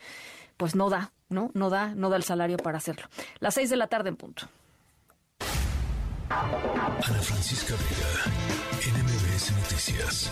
pues 0.57 0.75
no 0.75 0.89
da, 0.89 1.13
¿no? 1.29 1.51
No 1.53 1.69
da, 1.69 1.93
no 1.95 2.09
da 2.09 2.17
el 2.17 2.23
salario 2.23 2.57
para 2.57 2.77
hacerlo. 2.77 3.07
Las 3.39 3.53
seis 3.53 3.69
de 3.69 3.77
la 3.77 3.87
tarde 3.87 4.09
en 4.09 4.15
punto. 4.15 4.47
Ana 6.29 7.21
Francisca 7.21 7.75
Vega, 7.75 8.97
NMBS 8.97 9.51
Noticias. 9.51 10.31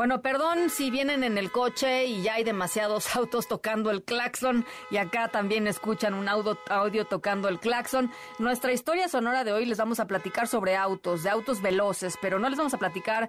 Bueno, 0.00 0.22
perdón 0.22 0.70
si 0.70 0.90
vienen 0.90 1.24
en 1.24 1.36
el 1.36 1.52
coche 1.52 2.06
y 2.06 2.22
ya 2.22 2.36
hay 2.36 2.42
demasiados 2.42 3.14
autos 3.16 3.48
tocando 3.48 3.90
el 3.90 4.02
claxon 4.02 4.64
y 4.90 4.96
acá 4.96 5.28
también 5.28 5.66
escuchan 5.66 6.14
un 6.14 6.26
audio, 6.26 6.58
audio 6.70 7.04
tocando 7.04 7.50
el 7.50 7.60
claxon. 7.60 8.10
Nuestra 8.38 8.72
historia 8.72 9.08
sonora 9.08 9.44
de 9.44 9.52
hoy 9.52 9.66
les 9.66 9.76
vamos 9.76 10.00
a 10.00 10.06
platicar 10.06 10.48
sobre 10.48 10.74
autos, 10.74 11.22
de 11.22 11.28
autos 11.28 11.60
veloces, 11.60 12.16
pero 12.22 12.38
no 12.38 12.48
les 12.48 12.56
vamos 12.56 12.72
a 12.72 12.78
platicar 12.78 13.28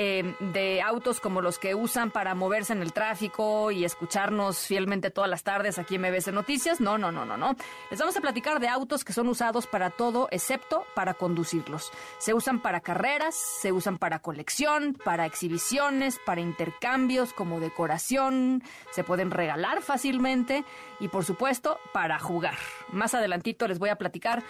eh, 0.00 0.36
de 0.38 0.80
autos 0.80 1.18
como 1.18 1.40
los 1.40 1.58
que 1.58 1.74
usan 1.74 2.12
para 2.12 2.36
moverse 2.36 2.72
en 2.72 2.82
el 2.82 2.92
tráfico 2.92 3.72
y 3.72 3.84
escucharnos 3.84 4.58
fielmente 4.58 5.10
todas 5.10 5.28
las 5.28 5.42
tardes 5.42 5.76
aquí 5.76 5.96
en 5.96 6.02
MBC 6.02 6.28
Noticias. 6.28 6.80
No, 6.80 6.98
no, 6.98 7.10
no, 7.10 7.24
no, 7.24 7.36
no. 7.36 7.56
Les 7.90 7.98
vamos 7.98 8.16
a 8.16 8.20
platicar 8.20 8.60
de 8.60 8.68
autos 8.68 9.04
que 9.04 9.12
son 9.12 9.26
usados 9.26 9.66
para 9.66 9.90
todo 9.90 10.28
excepto 10.30 10.86
para 10.94 11.14
conducirlos. 11.14 11.90
Se 12.18 12.32
usan 12.32 12.62
para 12.62 12.78
carreras, 12.80 13.34
se 13.34 13.72
usan 13.72 13.98
para 13.98 14.20
colección, 14.20 14.96
para 15.04 15.26
exhibiciones, 15.26 16.20
para 16.24 16.42
intercambios 16.42 17.32
como 17.32 17.58
decoración, 17.58 18.62
se 18.92 19.02
pueden 19.02 19.32
regalar 19.32 19.82
fácilmente 19.82 20.64
y 21.00 21.08
por 21.08 21.24
supuesto 21.24 21.80
para 21.92 22.20
jugar. 22.20 22.54
Más 22.92 23.14
adelantito 23.14 23.66
les 23.66 23.80
voy 23.80 23.88
a 23.88 23.96
platicar 23.96 24.44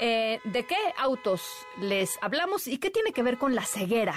eh, 0.00 0.40
de 0.44 0.64
qué 0.64 0.78
autos 0.96 1.42
les 1.78 2.18
hablamos 2.22 2.66
y 2.68 2.78
qué 2.78 2.88
tiene 2.88 3.12
que 3.12 3.22
ver 3.22 3.36
con 3.36 3.54
la 3.54 3.66
ceguera 3.66 4.14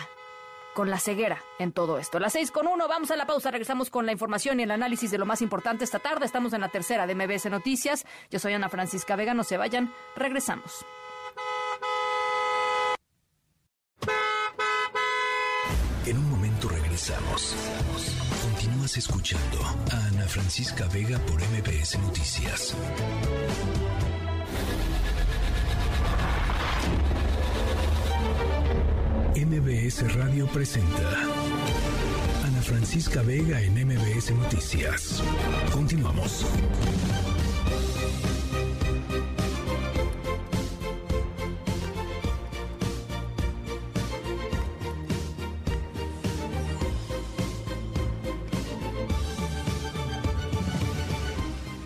con 0.74 0.90
la 0.90 1.00
ceguera 1.00 1.42
en 1.60 1.72
todo 1.72 1.98
esto. 1.98 2.20
Las 2.20 2.34
seis 2.34 2.52
con 2.52 2.68
uno, 2.68 2.88
vamos 2.88 3.12
a 3.12 3.16
la 3.16 3.26
pausa, 3.26 3.52
regresamos 3.52 3.90
con 3.90 4.06
la 4.06 4.12
información 4.12 4.60
y 4.60 4.64
el 4.64 4.72
análisis 4.72 5.12
de 5.12 5.18
lo 5.18 5.26
más 5.26 5.42
importante 5.42 5.84
esta 5.84 6.00
tarde. 6.00 6.26
Estamos 6.26 6.54
en 6.54 6.62
la 6.62 6.70
tercera 6.70 7.08
de 7.08 7.16
MBS 7.16 7.50
Noticias. 7.50 8.06
Yo 8.30 8.40
soy 8.40 8.54
Ana 8.54 8.70
Francisca 8.70 9.16
Vega, 9.16 9.34
no 9.34 9.44
se 9.44 9.58
vayan, 9.58 9.94
regresamos. 10.16 10.86
En 16.06 16.18
un 16.18 16.30
momento 16.30 16.68
regresamos. 16.68 17.56
Continúas 18.44 18.98
escuchando 18.98 19.64
a 19.64 20.08
Ana 20.08 20.26
Francisca 20.28 20.88
Vega 20.92 21.20
por 21.20 21.40
MBS 21.40 22.00
Noticias. 22.00 22.76
MBS 29.46 30.14
Radio 30.14 30.46
presenta 30.46 31.02
Ana 32.46 32.62
Francisca 32.62 33.24
Vega 33.24 33.60
en 33.60 33.74
MBS 33.74 34.30
Noticias. 34.36 35.24
Continuamos. 35.74 36.46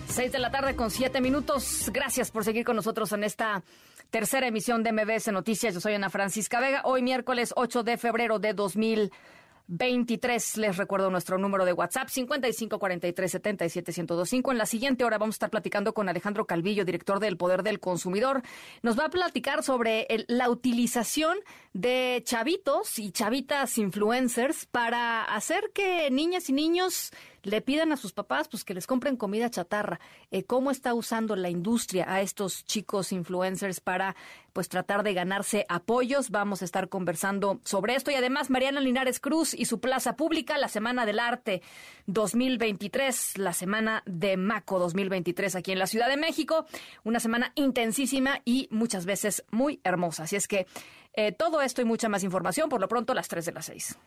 Seis 0.10 0.32
de 0.34 0.40
la 0.40 0.52
tarde 0.52 0.76
con 0.76 0.92
siete 0.92 1.22
minutos. 1.22 1.90
Gracias 1.94 2.32
por 2.32 2.44
seguir 2.44 2.66
con 2.66 2.76
nosotros 2.76 3.14
en 3.14 3.24
esta 3.24 3.64
tercera 4.10 4.48
emisión 4.48 4.84
de 4.84 4.92
MBS 4.92 5.32
Noticias. 5.32 5.74
Yo 5.74 5.82
soy 5.82 5.94
Ana 5.94 6.10
Francisca 6.10 6.60
Vega. 6.60 6.82
Hoy 6.86 7.02
miércoles 7.02 7.54
8 7.56 7.84
de 7.84 7.98
febrero 7.98 8.40
de 8.40 8.54
2023. 8.54 10.58
Les 10.58 10.78
recuerdo 10.78 11.10
nuestro 11.10 11.38
número 11.38 11.66
de 11.66 11.74
WhatsApp 11.74 12.08
5543771025. 12.10 14.52
En 14.52 14.58
la 14.58 14.66
siguiente 14.66 15.04
hora 15.04 15.18
vamos 15.18 15.36
a 15.36 15.38
estar 15.38 15.50
platicando 15.50 15.94
con 15.94 16.10
Alejandro 16.10 16.46
Calvillo, 16.46 16.86
director 16.86 17.20
del 17.20 17.38
Poder 17.38 17.64
del 17.64 17.80
Consumidor. 17.80 18.42
Nos 18.82 18.98
va 18.98 19.06
a 19.06 19.10
platicar 19.10 19.64
sobre 19.64 20.08
la 20.28 20.50
utilización 20.50 21.38
de 21.74 22.22
chavitos 22.26 23.00
y 23.00 23.12
chavitas 23.12 23.78
influencers 23.78 24.66
para 24.66 25.24
hacer 25.24 25.72
que 25.74 26.10
niñas 26.10 26.50
y 26.50 26.54
niños 26.54 27.12
le 27.46 27.62
pidan 27.62 27.92
a 27.92 27.98
sus 27.98 28.12
papás 28.12 28.48
pues 28.48 28.66
que 28.66 28.74
les 28.74 28.88
compren 28.88 29.16
comida 29.16 29.50
chatarra. 29.50 30.00
Eh, 30.32 30.44
¿Cómo 30.44 30.72
está 30.72 30.94
usando 30.94 31.36
la 31.36 31.50
industria 31.50 32.12
a 32.12 32.22
estos 32.22 32.66
chicos 32.66 33.12
influencers 33.12 33.80
para 33.80 34.16
pues 34.52 34.68
tratar 34.68 35.04
de 35.04 35.14
ganarse 35.14 35.66
apoyos? 35.70 36.32
Vamos 36.32 36.62
a 36.62 36.66
estar 36.66 36.90
conversando 36.90 37.62
sobre 37.64 37.96
esto 37.96 38.12
y 38.12 38.16
además 38.16 38.50
Mariana 38.50 38.82
Linares 38.82 39.20
Cruz 39.20 39.54
y 39.54 39.66
su 39.66 39.80
plaza 39.80 40.16
pública, 40.16 40.58
la 40.58 40.68
Semana 40.68 41.06
del 41.06 41.20
Arte 41.20 41.62
2023, 42.08 43.38
la 43.38 43.54
Semana 43.54 44.02
de 44.06 44.38
Maco 44.38 44.80
2023 44.80 45.56
aquí 45.56 45.72
en 45.72 45.80
la 45.80 45.88
Ciudad 45.88 46.10
de 46.10 46.18
México, 46.18 46.66
una 47.04 47.20
semana 47.20 47.52
intensísima 47.56 48.42
y 48.44 48.68
muchas 48.72 49.06
veces 49.06 49.46
muy 49.52 49.80
hermosa. 49.84 50.24
Así 50.24 50.36
es 50.36 50.48
que 50.48 50.66
eh, 51.14 51.32
todo 51.32 51.62
esto 51.62 51.82
y 51.82 51.86
mucha 51.86 52.10
más 52.10 52.24
información 52.24 52.70
por 52.70 52.82
lo 52.82 52.88
pronto 52.88 53.14
a 53.14 53.16
las 53.16 53.28
3 53.28 53.46
de 53.46 53.52
las 53.52 53.66
6. 53.66 53.98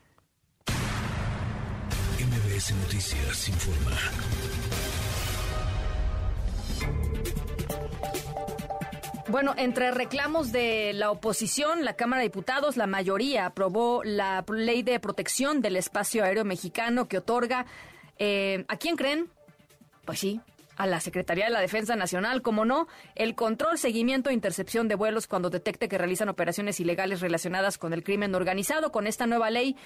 Noticias 2.59 3.49
informa. 3.49 3.97
Bueno, 9.29 9.55
entre 9.57 9.93
reclamos 9.93 10.51
de 10.51 10.93
la 10.93 11.13
oposición, 11.13 11.85
la 11.85 11.93
Cámara 11.95 12.21
de 12.21 12.29
Diputados, 12.29 12.77
la 12.77 12.89
mayoría 12.89 13.47
aprobó 13.47 14.03
la 14.03 14.45
ley 14.49 14.83
de 14.83 14.99
protección 14.99 15.63
del 15.63 15.77
espacio 15.77 16.25
aéreo 16.25 16.45
mexicano 16.45 17.07
que 17.07 17.19
otorga, 17.19 17.65
eh, 18.19 18.65
¿a 18.67 18.77
quién 18.77 18.97
creen? 18.97 19.31
Pues 20.05 20.19
sí, 20.19 20.41
a 20.79 20.87
la 20.87 20.99
Secretaría 20.99 21.45
de 21.45 21.51
la 21.53 21.61
Defensa 21.61 21.95
Nacional, 21.95 22.43
como 22.43 22.65
no, 22.65 22.89
el 23.15 23.37
control, 23.37 23.79
seguimiento 23.79 24.31
e 24.31 24.35
intercepción 24.35 24.89
de 24.89 24.97
vuelos 24.97 25.29
cuando 25.29 25.49
detecte 25.49 25.89
que 25.89 25.99
realizan 25.99 26.29
operaciones 26.29 26.81
ilegales 26.81 27.21
relacionadas 27.21 27.79
con 27.79 27.93
el 27.93 28.03
crimen 28.03 28.35
organizado. 28.35 28.91
Con 28.91 29.07
esta 29.07 29.27
nueva 29.27 29.51
ley 29.51 29.77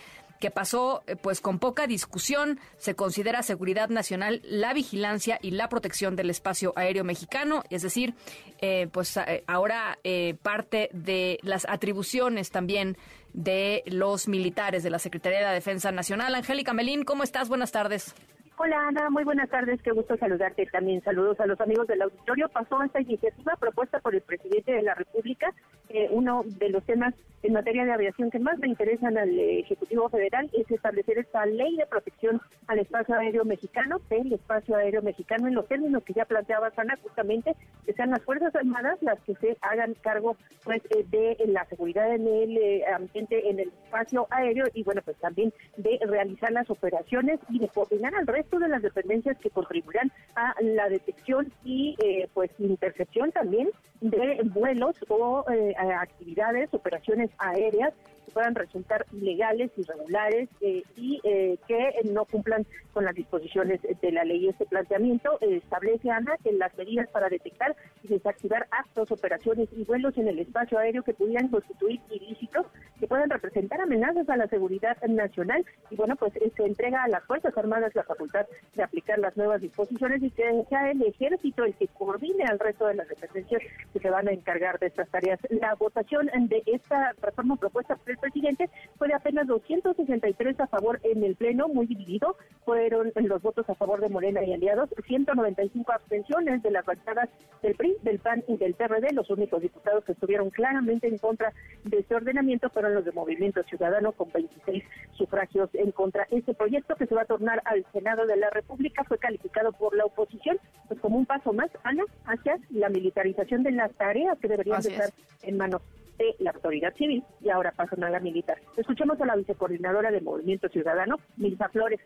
que 0.43 0.51
pasó 0.51 1.05
eh, 1.07 1.15
pues 1.15 1.41
con 1.41 1.61
poca 1.61 1.87
discusión, 1.87 2.59
se 2.77 2.97
considera 2.97 3.45
seguridad 3.45 3.91
nacional 3.91 4.43
la 4.45 4.75
vigilancia 4.75 5.39
y 5.41 5.53
la 5.53 5.69
protección 5.69 6.17
del 6.17 6.31
espacio 6.31 6.73
aéreo 6.75 7.05
mexicano, 7.05 7.63
es 7.71 7.83
decir, 7.83 8.15
eh, 8.61 8.89
pues 8.91 9.17
eh, 9.19 9.45
ahora 9.47 9.99
parte 10.43 10.91
de 10.93 11.39
las 11.43 11.65
atribuciones 11.69 12.51
también 12.51 12.97
de 13.33 13.85
los 13.87 14.27
militares 14.27 14.83
de 14.83 14.91
la 14.91 14.99
Secretaría 14.99 15.39
de 15.39 15.45
la 15.45 15.53
Defensa 15.53 15.93
Nacional. 15.93 16.35
Angélica 16.35 16.73
Melín, 16.73 17.05
¿cómo 17.05 17.23
estás? 17.23 17.49
Buenas 17.49 17.71
tardes. 17.71 18.13
Hola 18.59 18.87
Ana, 18.87 19.09
muy 19.09 19.25
buenas 19.25 19.49
tardes, 19.49 19.81
qué 19.83 19.93
gusto 19.93 20.17
saludarte 20.19 20.67
también. 20.67 21.03
Saludos 21.03 21.41
a 21.41 21.47
los 21.47 21.61
amigos 21.61 21.87
del 21.87 22.03
auditorio. 22.03 22.51
Pasó 22.51 22.83
esta 22.83 23.01
iniciativa 23.01 23.57
propuesta 23.57 23.99
por 24.01 24.15
el 24.15 24.21
presidente 24.21 24.73
de 24.73 24.83
la 24.83 24.95
República. 24.95 25.53
Eh, 25.89 26.09
uno 26.11 26.43
de 26.45 26.69
los 26.69 26.85
temas 26.85 27.15
en 27.43 27.55
materia 27.55 27.85
de 27.85 27.93
aviación 27.93 28.31
que 28.31 28.39
más 28.39 28.59
me 28.59 28.69
interesan 28.69 29.19
al 29.19 29.37
Ejecutivo 29.37 30.09
Federal 30.11 30.49
es 30.53 30.71
establecer 30.71 31.19
esta 31.19 31.45
ley 31.47 31.77
de 31.77 31.87
protección 31.87 32.41
al 32.69 32.79
espacio 32.79 33.17
aéreo 33.17 33.45
mexicano, 33.45 34.01
del 34.09 34.33
espacio 34.33 34.77
aéreo 34.77 35.03
mexicano, 35.03 35.49
en 35.49 35.55
los 35.55 35.67
términos 35.67 36.05
que 36.05 36.13
ya 36.13 36.25
planteaba 36.25 36.71
Sana, 36.71 36.97
justamente 37.03 37.57
que 37.85 37.95
sean 37.95 38.11
las 38.11 38.23
Fuerzas 38.23 38.55
Armadas 38.55 38.99
las 39.01 39.19
que 39.21 39.35
se 39.37 39.57
hagan 39.63 39.95
cargo 40.03 40.37
pues 40.63 40.83
eh, 40.91 41.05
de 41.11 41.37
la 41.49 41.65
seguridad 41.65 42.15
en 42.15 42.29
el 42.29 42.57
eh, 42.59 42.85
ambiente, 42.87 43.49
en 43.49 43.59
el 43.59 43.69
espacio 43.69 44.29
aéreo 44.31 44.67
y 44.75 44.85
bueno, 44.85 45.01
pues 45.05 45.17
también 45.17 45.53
de 45.79 45.99
realizar 46.07 46.53
las 46.53 46.71
operaciones 46.71 47.41
y 47.49 47.59
de 47.59 47.69
coordinar 47.69 48.15
al 48.15 48.27
resto 48.27 48.42
de 48.51 48.69
las 48.69 48.83
dependencias 48.83 49.39
que 49.39 49.51
contribuirán 49.51 50.13
a 50.35 50.55
la 50.61 50.89
detección 50.89 51.53
y 51.65 51.97
eh, 52.03 52.29
pues 52.35 52.51
intercepción 52.59 53.33
también 53.33 53.71
de 54.01 54.41
vuelos 54.45 54.97
o 55.09 55.45
eh, 55.51 55.75
actividades, 55.77 56.69
operaciones 56.73 57.31
aéreas 57.39 57.93
puedan 58.33 58.55
resultar 58.55 59.07
ilegales, 59.13 59.71
irregulares 59.77 60.49
eh, 60.61 60.83
y 60.97 61.21
eh, 61.25 61.59
que 61.69 61.93
no 62.05 62.25
cumplan 62.25 62.67
con 62.93 63.05
las 63.05 63.15
disposiciones 63.15 63.81
de 63.83 64.13
la 64.13 64.25
ley. 64.25 64.49
Este 64.49 64.67
planteamiento 64.67 65.39
establece, 65.41 66.11
Ana, 66.11 66.37
que 66.43 66.53
las 66.53 66.77
medidas 66.77 67.09
para 67.09 67.29
detectar 67.29 67.77
y 68.03 68.09
desactivar 68.09 68.67
actos, 68.71 69.11
operaciones 69.11 69.69
y 69.73 69.85
vuelos 69.85 70.17
en 70.19 70.29
el 70.29 70.39
espacio 70.39 70.79
aéreo 70.79 71.03
que 71.03 71.15
pudieran 71.15 71.49
constituir 71.49 72.01
ilícitos, 72.11 72.67
que 72.99 73.07
puedan 73.07 73.31
representar 73.31 73.81
amenazas 73.81 74.29
a 74.29 74.37
la 74.37 74.47
seguridad 74.49 74.97
nacional 75.09 75.65
y 75.91 75.97
bueno, 75.97 76.17
pues 76.17 76.33
se 76.33 76.65
entrega 76.65 77.03
a 77.03 77.09
las 77.09 77.25
Fuerzas 77.25 77.57
Armadas 77.57 77.95
la 77.95 78.05
facultad 78.05 78.47
de 78.75 78.83
aplicar 78.83 79.19
las 79.19 79.37
nuevas 79.37 79.61
disposiciones 79.61 80.23
y 80.23 80.31
que 80.31 80.65
sea 80.69 80.91
el 80.91 81.03
ejército 81.03 81.65
el 81.65 81.75
que 81.75 81.89
coordine 81.89 82.45
al 82.45 82.59
resto 82.59 82.87
de 82.87 82.95
las 82.95 83.09
dependencias 83.09 83.63
que 83.93 83.99
se 83.99 84.11
van 84.11 84.29
a 84.29 84.33
encargar 84.33 84.79
de 84.79 84.87
estas 84.87 85.09
tareas. 85.09 85.41
La 85.51 85.75
votación 85.75 86.31
de 86.49 86.63
esta 86.67 87.13
reforma 87.21 87.57
propuesta 87.57 87.95
presidente 88.23 88.71
fue 88.97 89.09
de 89.09 89.15
apenas 89.15 89.47
263 89.49 90.61
a 90.61 90.67
favor 90.69 91.01
en 91.03 91.25
el 91.25 91.35
Pleno, 91.35 91.69
muy 91.69 91.87
dividido. 91.87 92.37
Fueron 92.65 93.13
los 93.17 93.43
votos 93.43 93.69
a 93.69 93.75
favor 93.75 94.01
de 94.01 94.09
Morena 94.09 94.43
y 94.45 94.53
aliados, 94.53 94.89
195 95.07 95.93
abstenciones 95.93 96.63
de 96.63 96.71
las 96.71 96.87
bancadas 96.87 97.29
del 97.63 97.75
PRI, 97.75 97.97
del 98.03 98.21
PAN 98.21 98.45
y 98.47 98.57
del 98.57 98.75
PRD. 98.75 99.13
Los 99.13 99.29
únicos 99.31 99.61
diputados 99.61 100.05
que 100.05 100.13
estuvieron 100.13 100.51
claramente 100.51 101.09
en 101.09 101.19
contra 101.19 101.53
de 101.85 101.99
este 101.99 102.15
ordenamiento 102.15 102.71
fueron 102.71 102.95
los 102.95 103.05
de 103.05 103.13
Movimiento 103.13 103.63
Ciudadano 103.65 104.13
con 104.13 104.31
26 104.33 104.85
sufragios 105.13 105.69
en 105.75 105.91
contra. 105.91 106.27
Este 106.31 106.55
proyecto 106.55 106.95
que 106.95 107.07
se 107.07 107.15
va 107.15 107.23
a 107.23 107.27
tornar 107.27 107.61
al 107.65 107.85
Senado 107.93 108.27
de 108.27 108.37
la 108.37 108.51
República 108.51 109.03
fue 109.05 109.19
calificado 109.19 109.73
por 109.73 109.97
la 109.97 110.05
oposición 110.05 110.59
pues 110.87 111.01
como 111.01 111.19
un 111.19 111.27
paso 111.27 111.53
más, 111.53 111.71
Ana, 111.83 112.05
hacia 112.27 112.59
la 112.71 112.89
militarización 112.89 113.65
de 113.65 113.73
las 113.73 113.93
tareas 113.95 114.39
que 114.39 114.49
deberían 114.49 114.81
estar 114.81 115.11
en 115.43 115.57
manos 115.57 115.83
de 116.19 116.37
la 116.39 116.51
autoridad 116.51 116.95
civil 116.95 117.25
y 117.41 117.51
ahora 117.51 117.73
pasan 117.73 118.05
a 118.05 118.11
la 118.11 118.21
militar. 118.21 118.59
Escuchemos 118.77 119.21
a 119.21 119.27
la 119.27 119.37
vicecoordinadora 119.37 120.11
de 120.11 120.21
Movimiento 120.21 120.69
Ciudadano, 120.69 121.17
Milza 121.37 121.69
Flores. 121.69 122.01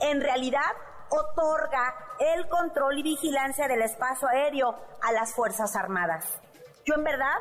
En 0.00 0.20
realidad, 0.20 0.60
otorga 1.08 1.94
el 2.34 2.48
control 2.48 2.98
y 2.98 3.02
vigilancia 3.02 3.68
del 3.68 3.82
espacio 3.82 4.28
aéreo 4.28 4.76
a 5.02 5.12
las 5.12 5.34
Fuerzas 5.34 5.76
Armadas. 5.76 6.40
Yo 6.84 6.94
en 6.94 7.04
verdad, 7.04 7.36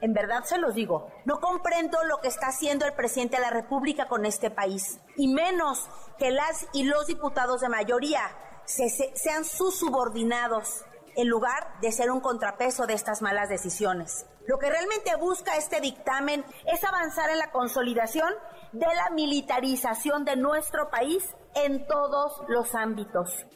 en 0.00 0.12
verdad 0.12 0.44
se 0.44 0.58
los 0.58 0.74
digo, 0.74 1.10
no 1.24 1.40
comprendo 1.40 2.02
lo 2.04 2.18
que 2.18 2.28
está 2.28 2.48
haciendo 2.48 2.86
el 2.86 2.94
presidente 2.94 3.36
de 3.36 3.42
la 3.42 3.50
República 3.50 4.06
con 4.06 4.26
este 4.26 4.50
país, 4.50 5.00
y 5.16 5.28
menos 5.28 5.88
que 6.18 6.30
las 6.30 6.66
y 6.72 6.84
los 6.84 7.06
diputados 7.06 7.60
de 7.60 7.68
mayoría 7.68 8.22
sean 8.64 9.44
sus 9.44 9.78
subordinados 9.78 10.84
en 11.16 11.28
lugar 11.28 11.80
de 11.80 11.92
ser 11.92 12.10
un 12.10 12.20
contrapeso 12.20 12.86
de 12.86 12.94
estas 12.94 13.22
malas 13.22 13.48
decisiones. 13.48 14.26
Lo 14.46 14.58
que 14.58 14.68
realmente 14.68 15.16
busca 15.18 15.56
este 15.56 15.80
dictamen 15.80 16.44
es 16.66 16.84
avanzar 16.84 17.30
en 17.30 17.38
la 17.38 17.50
consolidación 17.50 18.32
de 18.72 18.86
la 18.86 19.10
militarización 19.14 20.24
de 20.24 20.36
nuestro 20.36 20.90
país 20.90 21.24
en 21.54 21.86
todos 21.86 22.42
los 22.48 22.74
ámbitos. 22.74 23.46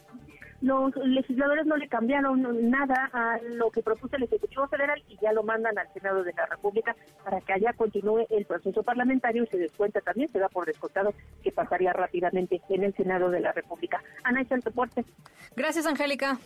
Los 0.61 0.93
legisladores 0.97 1.65
no 1.65 1.77
le 1.77 1.87
cambiaron 1.87 2.69
nada 2.69 3.09
a 3.13 3.37
lo 3.41 3.71
que 3.71 3.81
propuso 3.81 4.17
el 4.17 4.23
Ejecutivo 4.23 4.67
Federal 4.67 5.01
y 5.07 5.17
ya 5.21 5.31
lo 5.31 5.43
mandan 5.43 5.77
al 5.77 5.87
Senado 5.93 6.23
de 6.23 6.33
la 6.33 6.47
República 6.47 6.95
para 7.23 7.39
que 7.39 7.53
allá 7.53 7.71
continúe 7.73 8.25
el 8.29 8.45
proceso 8.45 8.83
parlamentario 8.83 9.43
y 9.43 9.47
se 9.47 9.57
descuenta 9.57 10.01
también, 10.01 10.29
se 10.29 10.39
da 10.39 10.49
por 10.49 10.65
descontado 10.65 11.13
que 11.43 11.51
pasaría 11.53 11.93
rápidamente 11.93 12.61
en 12.67 12.83
el 12.83 12.93
Senado 12.95 13.29
de 13.29 13.39
la 13.39 13.53
República. 13.53 14.03
Ana, 14.23 14.41
es 14.41 14.51
el 14.51 14.61
reporte. 14.61 15.05
Gracias, 15.55 15.85
Angélica. 15.85 16.37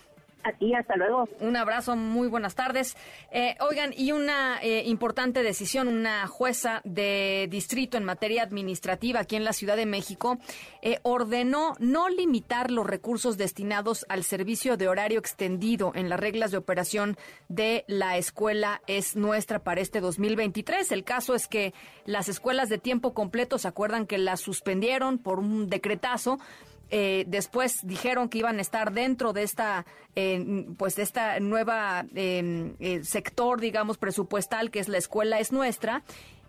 A 0.44 0.52
ti, 0.52 0.74
hasta 0.74 0.98
luego. 0.98 1.30
Un 1.40 1.56
abrazo, 1.56 1.96
muy 1.96 2.28
buenas 2.28 2.54
tardes. 2.54 2.98
Eh, 3.32 3.56
oigan, 3.62 3.94
y 3.96 4.12
una 4.12 4.62
eh, 4.62 4.84
importante 4.86 5.42
decisión, 5.42 5.88
una 5.88 6.28
jueza 6.28 6.82
de 6.84 7.48
distrito 7.50 7.98
en 7.98 8.04
materia 8.04 8.44
administrativa 8.44 9.22
aquí 9.22 9.38
en 9.38 9.46
la 9.46 9.54
Ciudad 9.54 9.78
de 9.78 9.86
México 9.86 10.40
eh, 10.82 11.00
ordenó 11.04 11.76
no 11.80 12.10
limitar 12.10 12.72
los 12.72 12.86
recursos 12.86 13.38
destinados 13.38 14.06
al 14.10 14.24
servicio 14.24 14.76
de 14.76 14.90
horario 14.90 15.20
extendido 15.20 15.94
en 15.96 16.10
las 16.10 16.20
reglas 16.20 16.52
de 16.52 16.58
operación 16.58 17.18
de 17.48 17.86
la 17.88 18.18
escuela 18.18 18.82
es 18.86 19.16
nuestra 19.16 19.64
para 19.64 19.80
este 19.80 20.02
2023. 20.02 20.92
El 20.92 21.06
caso 21.06 21.36
es 21.36 21.48
que 21.48 21.74
las 22.06 22.28
escuelas 22.28 22.68
de 22.68 22.80
tiempo 22.80 23.14
completo 23.14 23.58
se 23.58 23.70
acuerdan 23.70 24.08
que 24.08 24.18
las 24.18 24.42
suspendieron 24.42 25.20
por 25.20 25.40
un 25.40 25.70
decretazo 25.70 26.40
eh, 26.90 27.26
después 27.28 27.80
dijeron 27.84 28.30
que 28.30 28.40
iban 28.40 28.60
a 28.60 28.62
estar 28.62 28.94
dentro 28.94 29.34
de 29.34 29.44
esta, 29.44 29.86
eh, 30.16 30.66
pues 30.78 30.96
de 30.96 31.04
esta 31.04 31.40
nueva 31.40 32.06
em, 32.14 32.76
eh, 32.80 33.04
sector, 33.04 33.60
digamos, 33.60 33.98
presupuestal 33.98 34.70
que 34.70 34.80
es 34.80 34.88
la 34.88 34.98
escuela 34.98 35.40
es 35.40 35.52
nuestra. 35.52 36.04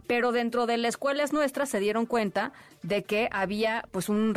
Pero 0.06 0.32
dentro 0.32 0.66
de 0.66 0.76
la 0.76 0.88
escuela 0.88 1.22
es 1.22 1.32
nuestra 1.32 1.64
se 1.64 1.80
dieron 1.80 2.04
cuenta 2.04 2.52
de 2.82 3.04
que 3.04 3.28
había 3.32 3.88
pues 3.90 4.10
un, 4.10 4.36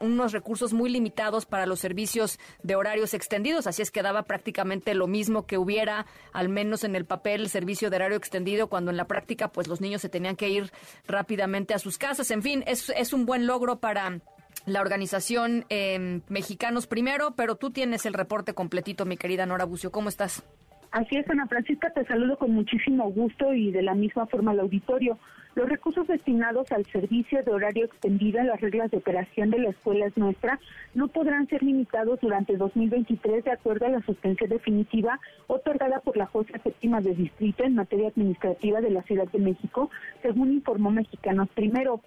unos 0.00 0.32
recursos 0.32 0.72
muy 0.72 0.88
limitados 0.88 1.44
para 1.44 1.66
los 1.66 1.80
servicios 1.80 2.38
de 2.62 2.74
horarios 2.74 3.12
extendidos, 3.12 3.66
así 3.66 3.82
es 3.82 3.90
que 3.90 4.02
daba 4.02 4.22
prácticamente 4.22 4.94
lo 4.94 5.06
mismo 5.06 5.46
que 5.46 5.58
hubiera, 5.58 6.06
al 6.32 6.48
menos 6.48 6.84
en 6.84 6.96
el 6.96 7.04
papel, 7.04 7.42
el 7.42 7.48
servicio 7.50 7.90
de 7.90 7.96
horario 7.96 8.16
extendido, 8.16 8.68
cuando 8.68 8.90
en 8.90 8.96
la 8.96 9.06
práctica 9.06 9.48
pues 9.48 9.68
los 9.68 9.82
niños 9.82 10.00
se 10.00 10.08
tenían 10.08 10.36
que 10.36 10.48
ir 10.48 10.72
rápidamente 11.06 11.74
a 11.74 11.78
sus 11.78 11.98
casas. 11.98 12.30
En 12.30 12.42
fin, 12.42 12.64
es, 12.66 12.88
es 12.96 13.12
un 13.12 13.26
buen 13.26 13.46
logro 13.46 13.80
para 13.80 14.20
la 14.66 14.80
organización 14.80 15.64
eh, 15.68 16.20
Mexicanos 16.28 16.86
Primero, 16.86 17.34
pero 17.36 17.56
tú 17.56 17.70
tienes 17.70 18.06
el 18.06 18.14
reporte 18.14 18.54
completito, 18.54 19.04
mi 19.04 19.16
querida 19.16 19.46
Nora 19.46 19.64
Bucio. 19.64 19.90
¿Cómo 19.90 20.08
estás? 20.08 20.42
Así 20.90 21.16
es, 21.16 21.28
Ana 21.28 21.46
Francisca, 21.48 21.90
te 21.90 22.04
saludo 22.04 22.38
con 22.38 22.52
muchísimo 22.52 23.10
gusto 23.10 23.52
y 23.52 23.72
de 23.72 23.82
la 23.82 23.94
misma 23.94 24.26
forma 24.26 24.52
al 24.52 24.60
auditorio. 24.60 25.18
Los 25.56 25.68
recursos 25.68 26.06
destinados 26.08 26.70
al 26.72 26.84
servicio 26.86 27.42
de 27.42 27.52
horario 27.52 27.84
extendido 27.84 28.40
en 28.40 28.48
las 28.48 28.60
reglas 28.60 28.90
de 28.90 28.98
operación 28.98 29.50
de 29.50 29.58
la 29.58 29.70
escuela 29.70 30.06
es 30.06 30.16
nuestra 30.16 30.58
no 30.94 31.08
podrán 31.08 31.48
ser 31.48 31.62
limitados 31.62 32.20
durante 32.20 32.56
2023 32.56 33.44
de 33.44 33.52
acuerdo 33.52 33.86
a 33.86 33.90
la 33.90 34.02
suspensión 34.02 34.50
definitiva 34.50 35.20
otorgada 35.46 36.00
por 36.00 36.16
la 36.16 36.26
jueza 36.26 36.58
séptima 36.58 37.00
de 37.00 37.14
distrito 37.14 37.64
en 37.64 37.76
materia 37.76 38.08
administrativa 38.08 38.80
de 38.80 38.90
la 38.90 39.02
Ciudad 39.02 39.28
de 39.30 39.38
México, 39.38 39.90
según 40.22 40.52
informó 40.52 40.90
Mexicanos 40.90 41.48
Primero 41.54 42.00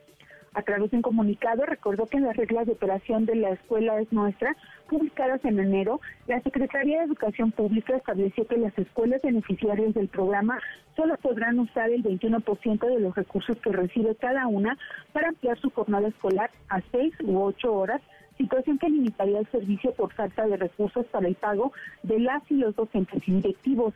a 0.57 0.63
través 0.63 0.89
de 0.89 0.97
un 0.97 1.03
comunicado, 1.03 1.67
recordó 1.67 2.07
que 2.07 2.17
en 2.17 2.23
las 2.23 2.35
reglas 2.35 2.65
de 2.65 2.71
operación 2.71 3.27
de 3.27 3.35
la 3.35 3.51
escuela 3.51 4.01
es 4.01 4.11
nuestra, 4.11 4.57
publicadas 4.89 5.45
en 5.45 5.59
enero, 5.59 6.01
la 6.25 6.41
Secretaría 6.41 6.97
de 6.97 7.05
Educación 7.05 7.51
Pública 7.51 7.95
estableció 7.95 8.47
que 8.47 8.57
las 8.57 8.75
escuelas 8.75 9.21
beneficiarias 9.21 9.93
del 9.93 10.07
programa 10.07 10.59
solo 10.95 11.15
podrán 11.17 11.59
usar 11.59 11.91
el 11.91 12.03
21% 12.03 12.87
de 12.87 12.99
los 12.99 13.15
recursos 13.15 13.55
que 13.59 13.71
recibe 13.71 14.15
cada 14.15 14.47
una 14.47 14.75
para 15.13 15.29
ampliar 15.29 15.59
su 15.59 15.69
jornada 15.69 16.07
escolar 16.07 16.49
a 16.69 16.81
seis 16.91 17.13
u 17.23 17.37
ocho 17.39 17.71
horas 17.75 18.01
situación 18.35 18.79
que 18.79 18.89
limitaría 18.89 19.39
el 19.39 19.51
servicio 19.51 19.93
por 19.93 20.11
falta 20.13 20.47
de 20.47 20.57
recursos 20.57 21.05
para 21.07 21.27
el 21.27 21.35
pago 21.35 21.71
de 22.01 22.19
las 22.19 22.41
y 22.49 22.55
los 22.55 22.75
docentes 22.75 23.21
directivos. 23.25 23.93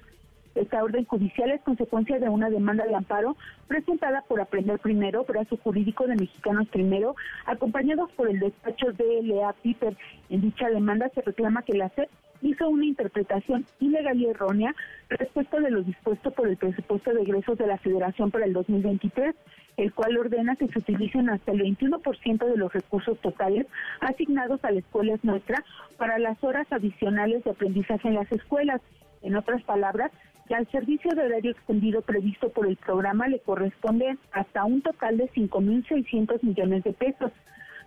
Esta 0.55 0.83
orden 0.83 1.05
judicial 1.05 1.51
es 1.51 1.61
consecuencia 1.61 2.19
de 2.19 2.29
una 2.29 2.49
demanda 2.49 2.85
de 2.85 2.95
amparo 2.95 3.37
presentada 3.67 4.21
por 4.27 4.41
Aprender 4.41 4.79
Primero, 4.79 5.23
brazo 5.23 5.57
jurídico 5.57 6.07
de 6.07 6.15
Mexicanos 6.15 6.67
Primero, 6.69 7.15
acompañados 7.45 8.11
por 8.11 8.29
el 8.29 8.39
despacho 8.39 8.91
de 8.91 9.23
Lea 9.23 9.53
Piper. 9.63 9.95
En 10.29 10.41
dicha 10.41 10.69
demanda 10.69 11.09
se 11.15 11.21
reclama 11.21 11.61
que 11.61 11.77
la 11.77 11.89
SEP 11.89 12.09
hizo 12.41 12.67
una 12.69 12.85
interpretación 12.85 13.65
ilegal 13.79 14.19
y 14.19 14.27
errónea 14.27 14.75
respecto 15.09 15.59
de 15.59 15.71
lo 15.71 15.83
dispuesto 15.83 16.31
por 16.31 16.47
el 16.47 16.57
presupuesto 16.57 17.13
de 17.13 17.21
egresos 17.21 17.57
de 17.57 17.67
la 17.67 17.77
Federación 17.77 18.31
para 18.31 18.45
el 18.45 18.53
2023, 18.53 19.35
el 19.77 19.93
cual 19.93 20.17
ordena 20.17 20.55
que 20.55 20.67
se 20.67 20.79
utilicen 20.79 21.29
hasta 21.29 21.51
el 21.51 21.61
21% 21.61 22.45
de 22.45 22.57
los 22.57 22.73
recursos 22.73 23.17
totales 23.19 23.67
asignados 24.01 24.63
a 24.65 24.71
la 24.71 24.79
escuela 24.79 25.17
nuestra 25.23 25.63
para 25.97 26.19
las 26.19 26.43
horas 26.43 26.67
adicionales 26.71 27.43
de 27.43 27.51
aprendizaje 27.51 28.07
en 28.07 28.15
las 28.15 28.31
escuelas. 28.31 28.81
En 29.21 29.35
otras 29.35 29.61
palabras, 29.63 30.11
al 30.49 30.69
servicio 30.71 31.11
de 31.11 31.23
horario 31.23 31.51
extendido 31.51 32.01
previsto 32.01 32.49
por 32.49 32.67
el 32.67 32.75
programa 32.75 33.27
le 33.27 33.39
corresponde 33.39 34.17
hasta 34.31 34.65
un 34.65 34.81
total 34.81 35.17
de 35.17 35.29
5.600 35.31 36.43
millones 36.43 36.83
de 36.83 36.93
pesos. 36.93 37.31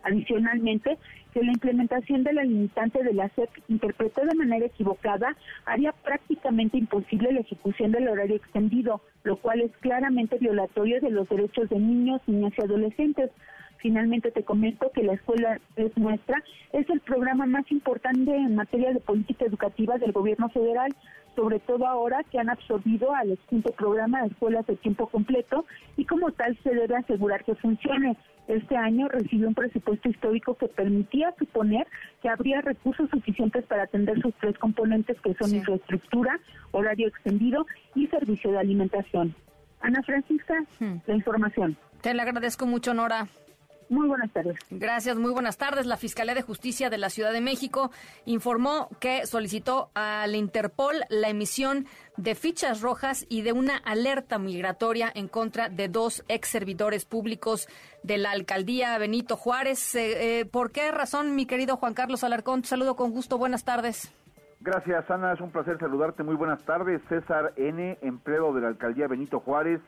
Adicionalmente, 0.02 0.98
que 1.32 1.42
la 1.42 1.52
implementación 1.52 2.24
de 2.24 2.34
la 2.34 2.44
limitante 2.44 3.02
de 3.02 3.14
la 3.14 3.28
SEP 3.30 3.48
interpretó 3.68 4.24
de 4.24 4.34
manera 4.34 4.66
equivocada 4.66 5.34
haría 5.64 5.92
prácticamente 5.92 6.76
imposible 6.76 7.32
la 7.32 7.40
ejecución 7.40 7.90
del 7.90 8.08
horario 8.08 8.36
extendido, 8.36 9.00
lo 9.24 9.36
cual 9.36 9.62
es 9.62 9.72
claramente 9.78 10.36
violatorio 10.38 11.00
de 11.00 11.10
los 11.10 11.28
derechos 11.28 11.70
de 11.70 11.78
niños, 11.78 12.20
niñas 12.26 12.52
y 12.56 12.62
adolescentes. 12.62 13.30
Finalmente 13.78 14.30
te 14.30 14.44
comento 14.44 14.90
que 14.94 15.02
la 15.02 15.14
escuela 15.14 15.58
es 15.76 15.96
nuestra, 15.96 16.42
es 16.72 16.88
el 16.88 17.00
programa 17.00 17.46
más 17.46 17.70
importante 17.70 18.34
en 18.34 18.54
materia 18.54 18.92
de 18.92 19.00
política 19.00 19.44
educativa 19.46 19.98
del 19.98 20.12
gobierno 20.12 20.48
federal, 20.50 20.94
sobre 21.34 21.58
todo 21.60 21.86
ahora 21.86 22.22
que 22.30 22.38
han 22.38 22.48
absorbido 22.48 23.14
al 23.14 23.32
extinto 23.32 23.72
programa 23.72 24.22
de 24.22 24.28
escuelas 24.28 24.66
de 24.66 24.76
tiempo 24.76 25.06
completo 25.08 25.66
y 25.96 26.04
como 26.04 26.30
tal 26.32 26.58
se 26.62 26.70
debe 26.70 26.96
asegurar 26.96 27.44
que 27.44 27.54
funcione. 27.56 28.16
Este 28.46 28.76
año 28.76 29.08
recibió 29.08 29.48
un 29.48 29.54
presupuesto 29.54 30.08
histórico 30.08 30.54
que 30.54 30.68
permitía 30.68 31.34
suponer 31.38 31.86
que 32.22 32.28
habría 32.28 32.60
recursos 32.60 33.08
suficientes 33.10 33.64
para 33.64 33.84
atender 33.84 34.20
sus 34.20 34.34
tres 34.34 34.58
componentes 34.58 35.18
que 35.22 35.34
son 35.34 35.54
infraestructura, 35.54 36.38
horario 36.72 37.08
extendido 37.08 37.66
y 37.94 38.06
servicio 38.08 38.52
de 38.52 38.58
alimentación. 38.58 39.34
Ana 39.80 40.02
Francisca, 40.02 40.54
hmm. 40.78 40.96
la 41.06 41.14
información. 41.14 41.76
Te 42.02 42.12
le 42.12 42.22
agradezco 42.22 42.66
mucho, 42.66 42.92
Nora. 42.92 43.28
Muy 43.88 44.08
buenas 44.08 44.32
tardes. 44.32 44.56
Gracias, 44.70 45.16
muy 45.16 45.32
buenas 45.32 45.58
tardes. 45.58 45.86
La 45.86 45.96
Fiscalía 45.96 46.34
de 46.34 46.42
Justicia 46.42 46.90
de 46.90 46.98
la 46.98 47.10
Ciudad 47.10 47.32
de 47.32 47.40
México 47.40 47.90
informó 48.24 48.88
que 49.00 49.26
solicitó 49.26 49.90
al 49.94 50.34
Interpol 50.34 50.96
la 51.08 51.28
emisión 51.28 51.86
de 52.16 52.34
fichas 52.34 52.80
rojas 52.80 53.26
y 53.28 53.42
de 53.42 53.52
una 53.52 53.76
alerta 53.76 54.38
migratoria 54.38 55.10
en 55.14 55.28
contra 55.28 55.68
de 55.68 55.88
dos 55.88 56.24
ex 56.28 56.48
servidores 56.48 57.04
públicos 57.04 57.68
de 58.02 58.18
la 58.18 58.30
alcaldía 58.30 58.96
Benito 58.98 59.36
Juárez. 59.36 59.94
Eh, 59.94 60.40
eh, 60.40 60.44
¿Por 60.46 60.70
qué 60.70 60.90
razón, 60.90 61.34
mi 61.34 61.46
querido 61.46 61.76
Juan 61.76 61.94
Carlos 61.94 62.24
Alarcón? 62.24 62.62
Te 62.62 62.68
saludo 62.68 62.96
con 62.96 63.10
gusto. 63.10 63.38
Buenas 63.38 63.64
tardes. 63.64 64.12
Gracias, 64.60 65.10
Ana. 65.10 65.34
Es 65.34 65.40
un 65.40 65.50
placer 65.50 65.78
saludarte. 65.78 66.22
Muy 66.22 66.36
buenas 66.36 66.64
tardes. 66.64 67.02
César 67.08 67.52
N., 67.56 67.98
empleo 68.00 68.54
de 68.54 68.62
la 68.62 68.68
alcaldía 68.68 69.06
Benito 69.08 69.40
Juárez 69.40 69.80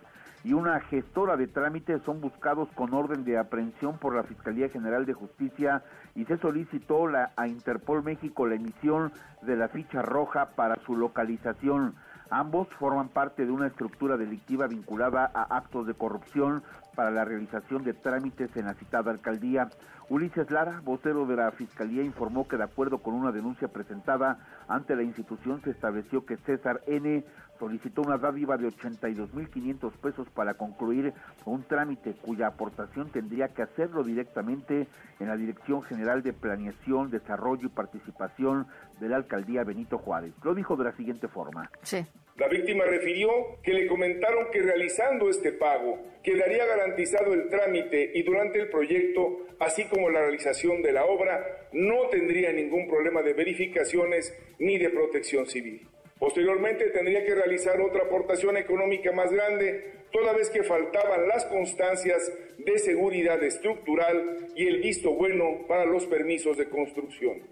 y 0.47 0.53
una 0.53 0.79
gestora 0.79 1.37
de 1.37 1.49
trámites 1.49 2.01
son 2.03 2.21
buscados 2.21 2.69
con 2.77 2.95
orden 2.95 3.25
de 3.25 3.37
aprehensión 3.37 3.99
por 3.99 4.15
la 4.15 4.23
Fiscalía 4.23 4.69
General 4.69 5.05
de 5.05 5.13
Justicia 5.13 5.83
y 6.15 6.25
se 6.25 6.39
solicitó 6.39 7.09
la, 7.09 7.33
a 7.35 7.49
Interpol 7.49 8.05
México 8.05 8.47
la 8.47 8.55
emisión 8.55 9.13
de 9.43 9.57
la 9.57 9.67
ficha 9.67 10.03
roja 10.03 10.51
para 10.55 10.77
su 10.87 10.97
localización. 10.97 11.97
Ambos 12.31 12.69
forman 12.79 13.09
parte 13.09 13.45
de 13.45 13.51
una 13.51 13.67
estructura 13.67 14.17
delictiva 14.17 14.69
vinculada 14.69 15.29
a 15.35 15.57
actos 15.57 15.85
de 15.85 15.95
corrupción 15.95 16.63
para 16.95 17.11
la 17.11 17.25
realización 17.25 17.83
de 17.83 17.95
trámites 17.95 18.57
en 18.57 18.67
la 18.67 18.75
citada 18.75 19.11
alcaldía. 19.11 19.69
Ulises 20.09 20.49
Lara, 20.53 20.81
vocero 20.85 21.27
de 21.27 21.35
la 21.35 21.51
Fiscalía, 21.51 22.05
informó 22.05 22.47
que 22.47 22.57
de 22.57 22.63
acuerdo 22.63 22.99
con 22.99 23.15
una 23.15 23.33
denuncia 23.33 23.67
presentada 23.67 24.39
ante 24.69 24.95
la 24.95 25.03
institución 25.03 25.61
se 25.63 25.71
estableció 25.71 26.25
que 26.25 26.37
César 26.39 26.81
N 26.87 27.25
solicitó 27.59 28.03
una 28.03 28.19
dádiva 28.19 28.57
de 28.57 28.69
82.500 28.69 29.93
pesos 29.99 30.29
para 30.31 30.55
concluir 30.55 31.13
un 31.45 31.63
trámite 31.65 32.15
cuya 32.23 32.49
aportación 32.49 33.11
tendría 33.11 33.49
que 33.49 33.63
hacerlo 33.63 34.03
directamente 34.03 34.87
en 35.21 35.29
la 35.29 35.37
Dirección 35.37 35.83
General 35.83 36.23
de 36.23 36.33
Planeación, 36.33 37.11
Desarrollo 37.11 37.67
y 37.67 37.71
Participación 37.71 38.67
de 39.01 39.09
la 39.09 39.17
Alcaldía 39.17 39.65
Benito 39.65 39.99
Juárez. 39.99 40.33
Lo 40.43 40.55
dijo 40.55 40.77
de 40.77 40.85
la 40.85 40.93
siguiente 40.93 41.29
forma. 41.29 41.71
Sí. 41.83 42.05
La 42.37 42.49
víctima 42.49 42.85
refirió 42.85 43.31
que 43.63 43.73
le 43.73 43.87
comentaron 43.87 44.51
que 44.53 44.61
realizando 44.61 45.31
este 45.31 45.53
pago 45.53 45.99
quedaría 46.23 46.67
garantizado 46.67 47.33
el 47.33 47.49
trámite 47.49 48.11
y 48.15 48.23
durante 48.25 48.61
el 48.61 48.69
proyecto, 48.69 49.47
así 49.59 49.85
como 49.85 50.11
la 50.11 50.21
realización 50.21 50.83
de 50.83 50.93
la 50.93 51.07
obra, 51.07 51.69
no 51.73 52.09
tendría 52.11 52.53
ningún 52.53 52.89
problema 52.89 53.23
de 53.23 53.33
verificaciones 53.33 54.37
ni 54.59 54.77
de 54.77 54.91
protección 54.91 55.47
civil. 55.47 55.89
Posteriormente 56.19 56.89
tendría 56.91 57.25
que 57.25 57.35
realizar 57.35 57.79
otra 57.81 58.05
aportación 58.05 58.57
económica 58.57 59.13
más 59.13 59.31
grande, 59.31 60.07
toda 60.11 60.33
vez 60.33 60.49
que 60.49 60.63
faltaban 60.63 61.29
las 61.29 61.45
constancias 61.47 62.33
de 62.59 62.79
seguridad 62.79 63.43
estructural 63.43 64.49
y 64.55 64.67
el 64.67 64.81
visto 64.81 65.13
bueno 65.13 65.67
para 65.69 65.85
los 65.85 66.07
permisos 66.07 66.57
de 66.57 66.71
construcción. 66.71 67.43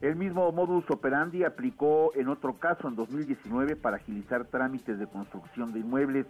El 0.00 0.16
mismo 0.16 0.50
modus 0.50 0.90
operandi 0.90 1.44
aplicó 1.44 2.12
en 2.14 2.28
otro 2.28 2.58
caso 2.58 2.88
en 2.88 2.96
2019 2.96 3.76
para 3.76 3.96
agilizar 3.96 4.44
trámites 4.46 4.98
de 4.98 5.06
construcción 5.06 5.72
de 5.72 5.80
inmuebles. 5.80 6.26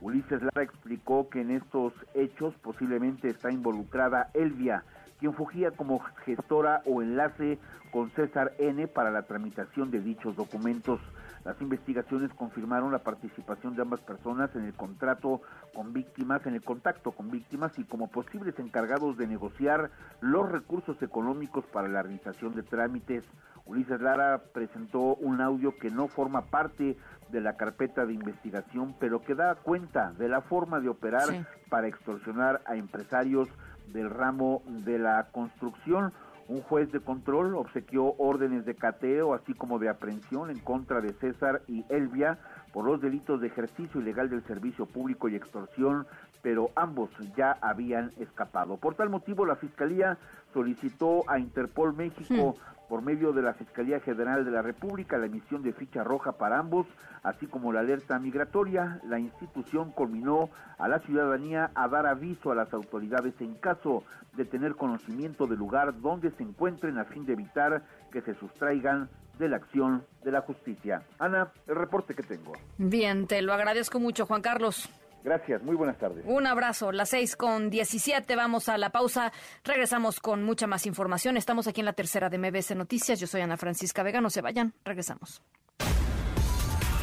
Ulises 0.00 0.42
Lara 0.42 0.62
explicó 0.62 1.28
que 1.28 1.40
en 1.40 1.50
estos 1.50 1.92
hechos 2.14 2.54
posiblemente 2.62 3.28
está 3.28 3.50
involucrada 3.50 4.30
Elvia, 4.34 4.84
quien 5.18 5.34
fugía 5.34 5.70
como 5.70 6.00
gestora 6.24 6.82
o 6.84 7.02
enlace 7.02 7.58
con 7.90 8.10
César 8.10 8.52
N 8.58 8.86
para 8.88 9.10
la 9.10 9.22
tramitación 9.22 9.90
de 9.90 10.00
dichos 10.00 10.36
documentos. 10.36 11.00
Las 11.44 11.60
investigaciones 11.62 12.34
confirmaron 12.34 12.90
la 12.90 12.98
participación 12.98 13.76
de 13.76 13.82
ambas 13.82 14.00
personas 14.00 14.54
en 14.56 14.64
el 14.64 14.74
contrato 14.74 15.40
con 15.74 15.92
víctimas, 15.92 16.44
en 16.44 16.54
el 16.54 16.62
contacto 16.62 17.12
con 17.12 17.30
víctimas 17.30 17.78
y 17.78 17.84
como 17.84 18.08
posibles 18.08 18.58
encargados 18.58 19.16
de 19.16 19.28
negociar 19.28 19.90
los 20.20 20.50
recursos 20.50 21.00
económicos 21.02 21.64
para 21.66 21.86
la 21.86 22.02
realización 22.02 22.56
de 22.56 22.64
trámites. 22.64 23.22
Ulises 23.64 24.00
Lara 24.00 24.42
presentó 24.52 25.14
un 25.16 25.40
audio 25.40 25.76
que 25.76 25.90
no 25.90 26.08
forma 26.08 26.46
parte 26.46 26.96
de 27.30 27.40
la 27.40 27.56
carpeta 27.56 28.06
de 28.06 28.14
investigación, 28.14 28.94
pero 28.98 29.22
que 29.22 29.34
da 29.34 29.54
cuenta 29.54 30.12
de 30.12 30.28
la 30.28 30.40
forma 30.40 30.80
de 30.80 30.88
operar 30.88 31.46
para 31.68 31.86
extorsionar 31.86 32.62
a 32.66 32.76
empresarios 32.76 33.48
del 33.92 34.10
ramo 34.10 34.62
de 34.66 34.98
la 34.98 35.28
construcción. 35.32 36.12
Un 36.48 36.62
juez 36.62 36.92
de 36.92 37.00
control 37.00 37.56
obsequió 37.56 38.14
órdenes 38.18 38.64
de 38.64 38.76
cateo, 38.76 39.34
así 39.34 39.52
como 39.52 39.78
de 39.78 39.88
aprehensión 39.88 40.50
en 40.50 40.60
contra 40.60 41.00
de 41.00 41.12
César 41.14 41.62
y 41.66 41.84
Elvia 41.88 42.38
por 42.72 42.84
los 42.84 43.00
delitos 43.00 43.40
de 43.40 43.48
ejercicio 43.48 44.00
ilegal 44.00 44.30
del 44.30 44.44
servicio 44.44 44.86
público 44.86 45.28
y 45.28 45.34
extorsión, 45.34 46.06
pero 46.42 46.70
ambos 46.76 47.10
ya 47.36 47.56
habían 47.60 48.12
escapado. 48.18 48.76
Por 48.76 48.94
tal 48.94 49.08
motivo, 49.08 49.44
la 49.44 49.56
Fiscalía 49.56 50.18
solicitó 50.52 51.28
a 51.28 51.38
Interpol 51.40 51.94
México 51.94 52.54
por 52.88 53.02
medio 53.02 53.32
de 53.32 53.42
la 53.42 53.54
Fiscalía 53.54 54.00
General 54.00 54.44
de 54.44 54.50
la 54.50 54.62
República 54.62 55.18
la 55.18 55.26
emisión 55.26 55.62
de 55.62 55.72
ficha 55.72 56.04
roja 56.04 56.32
para 56.32 56.58
ambos, 56.58 56.86
así 57.22 57.46
como 57.46 57.72
la 57.72 57.80
alerta 57.80 58.18
migratoria. 58.18 59.00
La 59.08 59.18
institución 59.18 59.90
culminó 59.92 60.50
a 60.78 60.88
la 60.88 61.00
ciudadanía 61.00 61.70
a 61.74 61.88
dar 61.88 62.06
aviso 62.06 62.52
a 62.52 62.54
las 62.54 62.72
autoridades 62.72 63.34
en 63.40 63.54
caso 63.54 64.04
de 64.34 64.44
tener 64.44 64.74
conocimiento 64.74 65.46
del 65.46 65.58
lugar 65.58 66.00
donde 66.00 66.30
se 66.32 66.42
encuentren 66.42 66.98
a 66.98 67.04
fin 67.04 67.26
de 67.26 67.32
evitar 67.32 67.82
que 68.12 68.20
se 68.22 68.34
sustraigan 68.34 69.08
de 69.38 69.48
la 69.48 69.56
acción 69.56 70.04
de 70.24 70.32
la 70.32 70.40
justicia. 70.40 71.02
Ana, 71.18 71.52
el 71.66 71.76
reporte 71.76 72.14
que 72.14 72.22
tengo. 72.22 72.52
Bien, 72.78 73.26
te 73.26 73.42
lo 73.42 73.52
agradezco 73.52 74.00
mucho, 74.00 74.26
Juan 74.26 74.42
Carlos. 74.42 74.88
Gracias, 75.26 75.60
muy 75.64 75.74
buenas 75.74 75.98
tardes. 75.98 76.24
Un 76.24 76.46
abrazo, 76.46 76.92
las 76.92 77.08
seis 77.08 77.34
con 77.34 77.68
diecisiete, 77.68 78.36
vamos 78.36 78.68
a 78.68 78.78
la 78.78 78.90
pausa, 78.90 79.32
regresamos 79.64 80.20
con 80.20 80.44
mucha 80.44 80.68
más 80.68 80.86
información. 80.86 81.36
Estamos 81.36 81.66
aquí 81.66 81.80
en 81.80 81.86
la 81.86 81.94
tercera 81.94 82.30
de 82.30 82.38
MBS 82.38 82.76
Noticias, 82.76 83.18
yo 83.18 83.26
soy 83.26 83.40
Ana 83.40 83.56
Francisca 83.56 84.04
Vega, 84.04 84.20
no 84.20 84.30
se 84.30 84.40
vayan, 84.40 84.72
regresamos. 84.84 85.42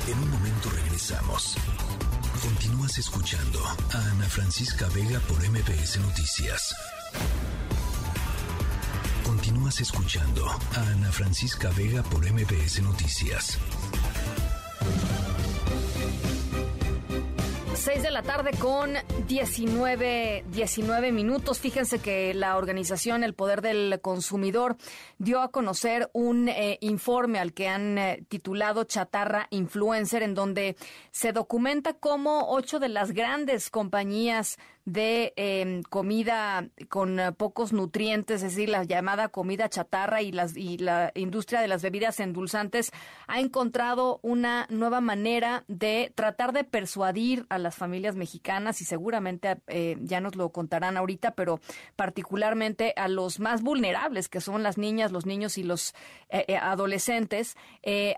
En 0.08 0.18
un 0.18 0.32
momento 0.32 0.70
regresamos. 0.70 1.58
Continúas 2.42 2.98
escuchando 2.98 3.60
a 3.60 4.12
Ana 4.12 4.30
Francisca 4.30 4.88
Vega 4.96 5.20
por 5.28 5.40
MBS 5.46 6.00
Noticias. 6.00 6.74
Continúas 9.26 9.82
escuchando 9.82 10.48
a 10.48 10.92
Ana 10.94 11.12
Francisca 11.12 11.72
Vega 11.76 12.02
por 12.04 12.24
MBS 12.24 12.82
Noticias. 12.84 13.60
6 17.84 18.02
de 18.02 18.12
la 18.12 18.24
tarde 18.24 18.52
con 18.58 18.94
19, 19.28 20.46
19 20.48 21.12
minutos. 21.12 21.60
Fíjense 21.60 22.00
que 22.00 22.34
la 22.34 22.56
organización 22.56 23.26
El 23.26 23.34
Poder 23.34 23.62
del 23.62 24.00
Consumidor 24.00 24.78
dio 25.18 25.42
a 25.42 25.52
conocer 25.52 26.10
un 26.14 26.48
eh, 26.48 26.78
informe 26.80 27.40
al 27.40 27.52
que 27.52 27.68
han 27.68 27.98
eh, 27.98 28.26
titulado 28.30 28.86
Chatarra 28.86 29.48
Influencer, 29.50 30.24
en 30.24 30.34
donde 30.34 30.78
se 31.12 31.34
documenta 31.34 31.92
cómo 31.92 32.54
ocho 32.54 32.80
de 32.80 32.88
las 32.88 33.12
grandes 33.12 33.70
compañías 33.70 34.58
de 34.86 35.34
em, 35.38 35.82
comida 35.84 36.68
con 36.90 37.20
eh, 37.20 37.32
pocos 37.32 37.72
nutrientes, 37.72 38.44
es 38.44 38.56
decir, 38.56 38.70
la 38.70 38.84
llamada 38.84 39.30
comida 39.30 39.70
chatarra 39.70 40.22
y, 40.22 40.32
las, 40.32 40.58
y 40.58 40.78
la 40.78 41.12
industria 41.16 41.62
de 41.62 41.70
las 41.70 41.82
bebidas 41.82 42.20
endulzantes 42.20 42.92
ha 43.28 43.40
encontrado 43.40 44.20
una 44.24 44.68
nueva 44.70 45.00
manera 45.00 45.64
de 45.68 46.12
tratar 46.16 46.52
de 46.52 46.66
persuadir 46.66 47.46
a 47.50 47.60
las 47.60 47.76
familias 47.76 48.16
mexicanas 48.16 48.82
y 48.82 48.86
seguramente 48.86 49.58
eh, 49.68 49.98
ya 50.02 50.20
nos 50.20 50.36
lo 50.36 50.50
contarán 50.50 50.98
ahorita, 50.98 51.32
pero 51.32 51.62
particularmente 51.96 52.94
a 52.98 53.08
los 53.08 53.40
más 53.40 53.62
vulnerables, 53.62 54.28
que 54.28 54.42
son 54.42 54.64
las 54.64 54.78
niñas, 54.78 55.14
los 55.14 55.26
niños 55.26 55.58
y 55.58 55.64
los 55.64 55.96
eh, 56.30 56.58
adolescentes, 56.58 57.56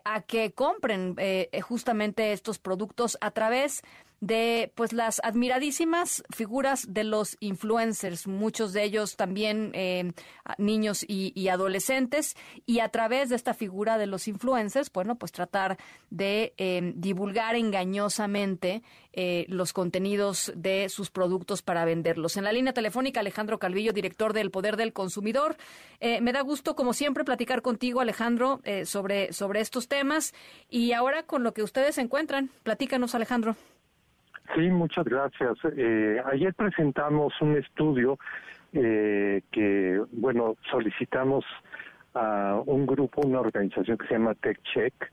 a 0.03 0.21
que 0.21 0.51
compren 0.53 1.15
justamente 1.61 2.31
estos 2.31 2.59
productos 2.59 3.17
a 3.21 3.31
través 3.31 3.83
de 4.21 4.71
pues 4.75 4.93
las 4.93 5.21
admiradísimas 5.23 6.23
figuras 6.33 6.93
de 6.93 7.03
los 7.03 7.37
influencers, 7.39 8.27
muchos 8.27 8.73
de 8.73 8.83
ellos 8.83 9.15
también 9.15 9.71
eh, 9.73 10.11
niños 10.57 11.05
y, 11.07 11.47
adolescentes, 11.47 12.35
y 12.65 12.79
a 12.79 12.89
través 12.89 13.29
de 13.29 13.35
esta 13.35 13.53
figura 13.53 13.97
de 13.97 14.07
los 14.07 14.27
influencers, 14.27 14.91
bueno, 14.91 15.15
pues 15.15 15.31
tratar 15.31 15.77
de 16.09 16.53
eh, 16.57 16.93
divulgar 16.95 17.55
engañosamente 17.55 18.83
eh, 19.13 19.45
los 19.47 19.73
contenidos 19.73 20.51
de 20.55 20.89
sus 20.89 21.09
productos 21.09 21.61
para 21.61 21.85
venderlos. 21.85 22.37
En 22.37 22.43
la 22.43 22.51
línea 22.51 22.73
telefónica, 22.73 23.19
Alejandro 23.19 23.59
Calvillo, 23.59 23.93
director 23.93 24.33
del 24.33 24.51
Poder 24.51 24.75
del 24.77 24.93
Consumidor. 24.93 25.55
me 26.01 26.33
da 26.33 26.41
gusto, 26.41 26.75
como 26.75 26.93
siempre, 26.93 27.23
platicar 27.23 27.61
contigo, 27.61 28.01
Alejandro, 28.01 28.61
sobre, 28.85 29.31
sobre 29.33 29.61
estos 29.61 29.87
temas. 29.87 30.33
Y 30.69 30.91
ahora 30.91 31.23
con 31.23 31.43
lo 31.43 31.53
que 31.53 31.63
ustedes 31.63 31.97
encuentran, 31.97 32.49
platícanos, 32.63 33.15
Alejandro. 33.15 33.55
Sí, 34.53 34.61
muchas 34.69 35.05
gracias. 35.05 35.57
Eh, 35.75 36.21
ayer 36.31 36.53
presentamos 36.53 37.33
un 37.41 37.57
estudio 37.57 38.19
eh, 38.73 39.41
que, 39.51 40.01
bueno, 40.11 40.55
solicitamos 40.69 41.43
a 42.13 42.61
un 42.65 42.85
grupo, 42.85 43.21
una 43.25 43.39
organización 43.39 43.97
que 43.97 44.07
se 44.07 44.13
llama 44.13 44.35
TechCheck, 44.35 45.11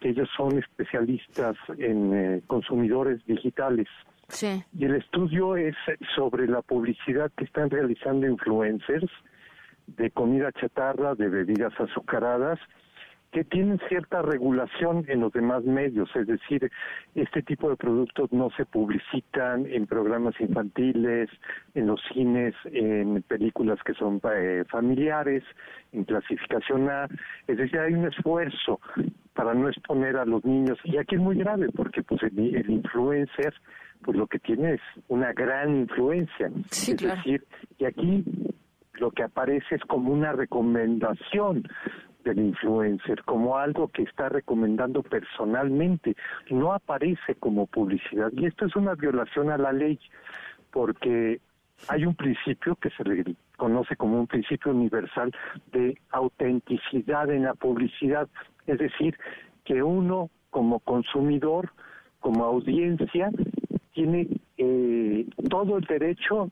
que 0.00 0.10
ellos 0.10 0.28
son 0.36 0.58
especialistas 0.58 1.56
en 1.78 2.14
eh, 2.14 2.42
consumidores 2.46 3.24
digitales. 3.26 3.88
Sí. 4.28 4.62
Y 4.76 4.84
el 4.84 4.96
estudio 4.96 5.56
es 5.56 5.76
sobre 6.14 6.46
la 6.46 6.62
publicidad 6.62 7.30
que 7.36 7.44
están 7.44 7.70
realizando 7.70 8.26
influencers 8.26 9.10
de 9.86 10.10
comida 10.10 10.50
chatarra, 10.52 11.14
de 11.14 11.28
bebidas 11.28 11.72
azucaradas 11.78 12.58
que 13.36 13.44
tienen 13.44 13.78
cierta 13.90 14.22
regulación 14.22 15.04
en 15.08 15.20
los 15.20 15.30
demás 15.30 15.62
medios, 15.62 16.08
es 16.16 16.26
decir, 16.26 16.70
este 17.14 17.42
tipo 17.42 17.68
de 17.68 17.76
productos 17.76 18.32
no 18.32 18.48
se 18.56 18.64
publicitan 18.64 19.66
en 19.66 19.86
programas 19.86 20.34
infantiles, 20.40 21.28
en 21.74 21.86
los 21.86 22.00
cines, 22.14 22.54
en 22.64 23.22
películas 23.28 23.78
que 23.84 23.92
son 23.92 24.22
eh, 24.34 24.64
familiares, 24.70 25.44
en 25.92 26.04
clasificación 26.04 26.88
A, 26.88 27.08
es 27.46 27.58
decir, 27.58 27.78
hay 27.78 27.92
un 27.92 28.06
esfuerzo 28.06 28.80
para 29.34 29.52
no 29.52 29.68
exponer 29.68 30.16
a 30.16 30.24
los 30.24 30.42
niños. 30.46 30.78
Y 30.84 30.96
aquí 30.96 31.16
es 31.16 31.20
muy 31.20 31.36
grave 31.36 31.66
porque 31.76 32.02
pues 32.02 32.22
el, 32.22 32.70
influencer 32.70 33.52
pues 34.02 34.16
lo 34.16 34.26
que 34.28 34.38
tiene 34.38 34.74
es 34.74 34.80
una 35.08 35.34
gran 35.34 35.76
influencia, 35.76 36.50
es 36.70 36.96
decir, 36.96 37.44
y 37.78 37.84
aquí 37.84 38.24
lo 38.94 39.10
que 39.10 39.24
aparece 39.24 39.74
es 39.74 39.82
como 39.82 40.10
una 40.10 40.32
recomendación 40.32 41.68
del 42.26 42.40
influencer 42.40 43.22
como 43.22 43.56
algo 43.56 43.86
que 43.88 44.02
está 44.02 44.28
recomendando 44.28 45.02
personalmente, 45.02 46.16
no 46.50 46.72
aparece 46.72 47.36
como 47.36 47.66
publicidad. 47.66 48.32
Y 48.32 48.46
esto 48.46 48.66
es 48.66 48.74
una 48.74 48.94
violación 48.94 49.50
a 49.50 49.56
la 49.56 49.72
ley, 49.72 49.98
porque 50.72 51.40
hay 51.88 52.04
un 52.04 52.16
principio 52.16 52.74
que 52.76 52.90
se 52.90 53.04
le 53.04 53.36
conoce 53.56 53.96
como 53.96 54.18
un 54.18 54.26
principio 54.26 54.72
universal 54.72 55.32
de 55.72 55.96
autenticidad 56.10 57.30
en 57.30 57.44
la 57.44 57.54
publicidad, 57.54 58.28
es 58.66 58.78
decir, 58.78 59.16
que 59.64 59.82
uno 59.82 60.28
como 60.50 60.80
consumidor, 60.80 61.70
como 62.18 62.44
audiencia, 62.44 63.30
tiene 63.92 64.26
eh, 64.58 65.26
todo 65.48 65.78
el 65.78 65.84
derecho 65.84 66.50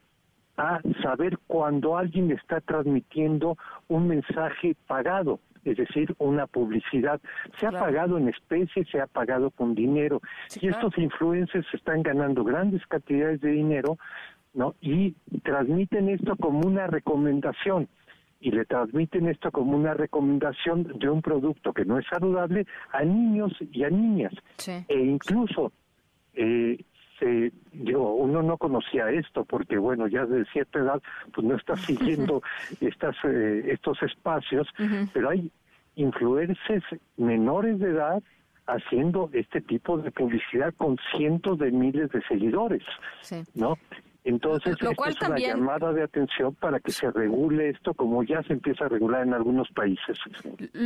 a 0.56 0.80
saber 1.02 1.38
cuando 1.48 1.96
alguien 1.96 2.30
está 2.30 2.60
transmitiendo 2.60 3.56
un 3.88 4.06
mensaje 4.06 4.76
pagado, 4.86 5.40
es 5.64 5.76
decir, 5.76 6.14
una 6.18 6.46
publicidad. 6.46 7.20
Se 7.58 7.66
ha 7.66 7.70
pagado 7.70 8.18
en 8.18 8.28
especie, 8.28 8.84
se 8.84 9.00
ha 9.00 9.06
pagado 9.06 9.50
con 9.50 9.74
dinero. 9.74 10.20
y 10.60 10.68
estos 10.68 10.96
influencers 10.98 11.66
están 11.72 12.02
ganando 12.02 12.44
grandes 12.44 12.86
cantidades 12.86 13.40
de 13.40 13.50
dinero, 13.50 13.98
¿no? 14.52 14.74
Y 14.80 15.14
transmiten 15.42 16.08
esto 16.08 16.36
como 16.36 16.60
una 16.60 16.86
recomendación 16.86 17.88
y 18.40 18.50
le 18.50 18.66
transmiten 18.66 19.26
esto 19.28 19.50
como 19.50 19.74
una 19.74 19.94
recomendación 19.94 20.84
de 20.98 21.08
un 21.08 21.22
producto 21.22 21.72
que 21.72 21.86
no 21.86 21.98
es 21.98 22.06
saludable 22.06 22.66
a 22.92 23.02
niños 23.02 23.52
y 23.72 23.84
a 23.84 23.90
niñas. 23.90 24.34
E 24.66 24.98
incluso 24.98 25.72
eh, 26.34 26.84
se, 27.18 27.52
yo, 27.72 28.00
uno 28.02 28.42
no 28.42 28.58
conocía 28.58 29.10
esto 29.10 29.44
porque, 29.44 29.78
bueno, 29.78 30.06
ya 30.08 30.26
de 30.26 30.44
cierta 30.46 30.78
edad, 30.80 31.02
pues 31.32 31.46
no 31.46 31.56
está 31.56 31.76
siguiendo 31.76 32.42
estas, 32.80 33.16
eh, 33.24 33.64
estos 33.68 34.02
espacios, 34.02 34.68
pero 35.12 35.30
hay 35.30 35.50
influencers 35.96 36.84
menores 37.16 37.78
de 37.78 37.90
edad 37.90 38.22
haciendo 38.66 39.30
este 39.32 39.60
tipo 39.60 39.98
de 39.98 40.10
publicidad 40.10 40.72
con 40.76 40.96
cientos 41.14 41.58
de 41.58 41.70
miles 41.70 42.10
de 42.10 42.22
seguidores, 42.22 42.82
¿no? 43.54 43.78
Entonces, 44.24 44.80
Lo 44.80 44.94
cual 44.94 45.10
es 45.10 45.18
también... 45.18 45.60
una 45.60 45.74
llamada 45.74 45.92
de 45.92 46.02
atención 46.02 46.54
para 46.54 46.80
que 46.80 46.90
se 46.90 47.10
regule 47.10 47.68
esto 47.68 47.92
como 47.92 48.22
ya 48.22 48.42
se 48.44 48.54
empieza 48.54 48.86
a 48.86 48.88
regular 48.88 49.22
en 49.22 49.34
algunos 49.34 49.68
países. 49.72 50.18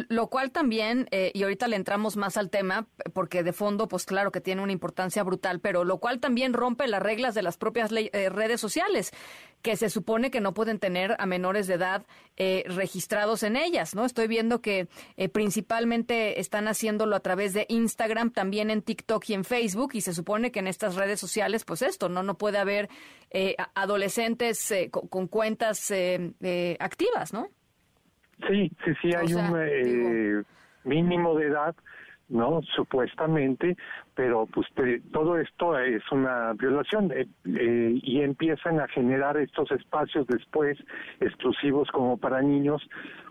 Lo 0.09 0.27
cual 0.27 0.51
también, 0.51 1.07
eh, 1.13 1.31
y 1.33 1.45
ahorita 1.45 1.69
le 1.69 1.77
entramos 1.77 2.17
más 2.17 2.37
al 2.37 2.51
tema, 2.51 2.87
porque 3.15 3.45
de 3.45 3.53
fondo, 3.53 3.87
pues 3.87 4.07
claro 4.07 4.33
que 4.33 4.41
tiene 4.41 4.63
una 4.63 4.73
importancia 4.73 5.23
brutal, 5.23 5.61
pero 5.61 5.85
lo 5.85 5.99
cual 5.99 6.19
también 6.19 6.53
rompe 6.53 6.89
las 6.89 7.01
reglas 7.01 7.37
de 7.37 7.43
las 7.43 7.57
propias 7.57 7.93
eh, 7.93 8.29
redes 8.29 8.61
sociales, 8.61 9.13
que 9.63 9.77
se 9.77 9.91
supone 9.91 10.31
que 10.31 10.41
no 10.41 10.55
pueden 10.55 10.79
tener 10.79 11.17
a 11.19 11.27
menores 11.27 11.67
de 11.67 11.75
edad 11.75 12.07
eh, 12.37 12.65
registrados 12.69 13.43
en 13.43 13.57
ellas, 13.57 13.95
¿no? 13.95 14.05
Estoy 14.05 14.29
viendo 14.29 14.61
que 14.61 14.89
principalmente 15.33 16.41
están 16.41 16.69
haciéndolo 16.69 17.17
a 17.17 17.21
través 17.21 17.55
de 17.55 17.67
Instagram, 17.69 18.31
también 18.31 18.71
en 18.71 18.83
TikTok 18.83 19.25
y 19.29 19.35
en 19.35 19.45
Facebook, 19.45 19.91
y 19.95 20.01
se 20.01 20.15
supone 20.15 20.53
que 20.53 20.61
en 20.61 20.69
estas 20.69 20.95
redes 20.95 21.19
sociales, 21.21 21.65
pues 21.65 21.83
esto, 21.83 22.09
¿no? 22.09 22.23
No 22.23 22.37
puede 22.37 22.59
haber 22.59 22.89
eh, 23.31 23.57
adolescentes 23.75 24.71
eh, 24.71 24.91
con, 24.91 25.29
cuentas 25.29 25.91
eh, 25.91 26.77
activas, 26.81 27.35
¿no? 27.35 27.49
Sí, 28.49 28.71
sí, 28.85 28.93
sí, 29.03 29.11
hay 29.15 29.35
un 29.35 30.47
mínimo 30.85 31.37
de 31.37 31.49
edad, 31.49 31.75
¿no? 32.29 32.61
Supuestamente, 32.75 33.77
pero 34.15 34.47
pues 34.47 34.67
todo 35.13 35.39
esto 35.39 35.79
es 35.79 36.03
una 36.13 36.53
violación 36.55 37.13
y 37.45 38.21
empiezan 38.21 38.81
a 38.81 38.89
generar 38.89 39.37
estos 39.37 39.71
espacios 39.73 40.27
después 40.27 40.79
exclusivos 41.21 41.89
como 41.91 42.17
para 42.17 42.43
niños, 42.43 42.83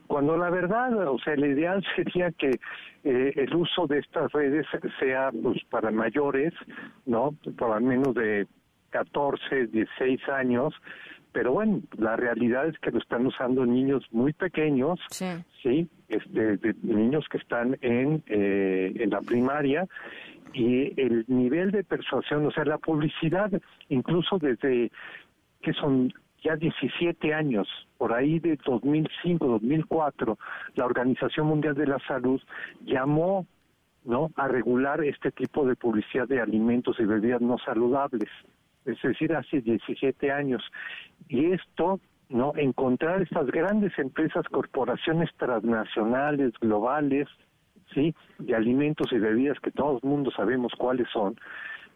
cuando 0.07 0.37
la 0.37 0.49
verdad, 0.49 1.07
o 1.09 1.19
sea, 1.19 1.33
el 1.33 1.45
ideal 1.45 1.83
sería 1.95 2.31
que 2.31 2.51
el 3.03 3.55
uso 3.55 3.87
de 3.87 3.99
estas 3.99 4.31
redes 4.31 4.65
sea 4.99 5.31
pues 5.31 5.63
para 5.69 5.91
mayores, 5.91 6.53
¿no? 7.05 7.35
Por 7.57 7.79
menos 7.81 8.15
de 8.15 8.47
14, 8.89 9.67
16 9.67 10.29
años, 10.29 10.73
pero 11.31 11.53
bueno, 11.53 11.81
la 11.97 12.15
realidad 12.15 12.67
es 12.67 12.77
que 12.79 12.91
lo 12.91 12.99
están 12.99 13.25
usando 13.25 13.65
niños 13.65 14.03
muy 14.11 14.33
pequeños, 14.33 14.99
sí, 15.61 15.87
este, 16.07 16.59
niños 16.81 17.25
que 17.29 17.37
están 17.37 17.77
en, 17.81 18.23
eh, 18.27 18.93
en 18.95 19.09
la 19.09 19.21
primaria 19.21 19.87
y 20.53 20.99
el 20.99 21.25
nivel 21.27 21.71
de 21.71 21.83
persuasión, 21.83 22.45
o 22.45 22.51
sea, 22.51 22.65
la 22.65 22.77
publicidad, 22.77 23.51
incluso 23.89 24.37
desde 24.39 24.91
que 25.61 25.73
son 25.73 26.13
ya 26.43 26.55
17 26.55 27.33
años, 27.33 27.67
por 27.97 28.13
ahí 28.13 28.39
de 28.39 28.57
2005, 28.65 29.47
2004, 29.47 30.37
la 30.75 30.85
Organización 30.85 31.47
Mundial 31.47 31.75
de 31.75 31.87
la 31.87 31.99
Salud 32.07 32.41
llamó 32.85 33.45
¿no? 34.05 34.31
a 34.35 34.47
regular 34.47 35.03
este 35.03 35.31
tipo 35.31 35.65
de 35.65 35.75
publicidad 35.75 36.27
de 36.27 36.39
alimentos 36.39 36.97
y 36.99 37.05
bebidas 37.05 37.41
no 37.41 37.57
saludables 37.57 38.29
es 38.87 39.01
decir, 39.01 39.33
hace 39.33 39.61
17 39.61 40.31
años. 40.31 40.63
Y 41.27 41.51
esto, 41.51 41.99
¿no? 42.29 42.53
Encontrar 42.55 43.21
estas 43.21 43.47
grandes 43.47 43.97
empresas, 43.99 44.45
corporaciones 44.49 45.29
transnacionales, 45.37 46.53
globales, 46.59 47.27
¿sí? 47.93 48.15
De 48.39 48.55
alimentos 48.55 49.11
y 49.11 49.17
bebidas 49.17 49.59
que 49.59 49.71
todo 49.71 49.99
el 50.01 50.09
mundo 50.09 50.31
sabemos 50.31 50.73
cuáles 50.77 51.07
son, 51.09 51.35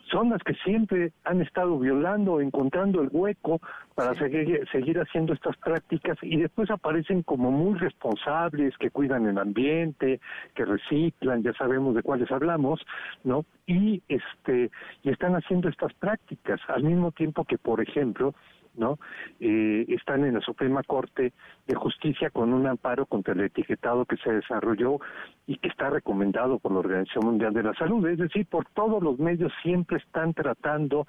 son 0.10 0.30
las 0.30 0.42
que 0.44 0.54
siempre 0.56 1.12
han 1.24 1.42
estado 1.42 1.78
violando, 1.80 2.42
encontrando 2.42 3.02
el 3.02 3.10
hueco 3.12 3.62
para 3.96 4.14
seguir, 4.16 4.68
seguir 4.72 5.00
haciendo 5.00 5.34
estas 5.34 5.58
prácticas 5.58 6.18
y 6.22 6.38
después 6.38 6.70
aparecen 6.72 7.24
como 7.24 7.52
muy 7.52 7.78
responsables, 7.78 8.78
que 8.78 8.90
cuidan 8.90 9.28
el 9.28 9.38
ambiente, 9.38 10.20
que 10.56 10.66
reciclan, 10.66 11.44
ya 11.44 11.54
sabemos 11.54 11.96
de 11.96 12.04
cuáles 12.04 12.32
hablamos, 12.32 12.82
¿no? 13.24 13.46
Y 13.68 14.02
este 14.08 14.72
y 15.04 15.10
están 15.10 15.36
haciendo 15.36 15.70
estas 15.70 15.94
prácticas 15.94 16.60
al 16.68 16.84
mismo 16.84 17.12
tiempo 17.12 17.46
que, 17.46 17.58
por 17.58 17.82
ejemplo, 17.82 18.34
¿no? 18.76 19.00
Eh, 19.40 19.86
están 19.90 20.26
en 20.26 20.36
la 20.36 20.42
Suprema 20.42 20.84
Corte 20.84 21.34
de 21.68 21.76
Justicia 21.76 22.30
con 22.30 22.54
un 22.54 22.68
amparo 22.68 23.06
contra 23.06 23.34
el 23.34 23.42
etiquetado 23.42 24.06
que 24.06 24.18
se 24.18 24.32
desarrolló 24.32 25.00
y 25.48 25.58
que 25.58 25.68
está 25.68 25.90
recomendado 25.90 26.60
por 26.60 26.72
la 26.72 26.80
Organización 26.80 27.26
Mundial 27.26 27.54
de 27.54 27.64
la 27.64 27.74
Salud. 27.74 28.08
Es 28.08 28.18
decir, 28.18 28.46
por 28.48 28.66
todos 28.74 29.02
los 29.02 29.20
medios 29.20 29.52
siempre 29.64 29.98
están 29.98 30.34
tratando 30.34 31.08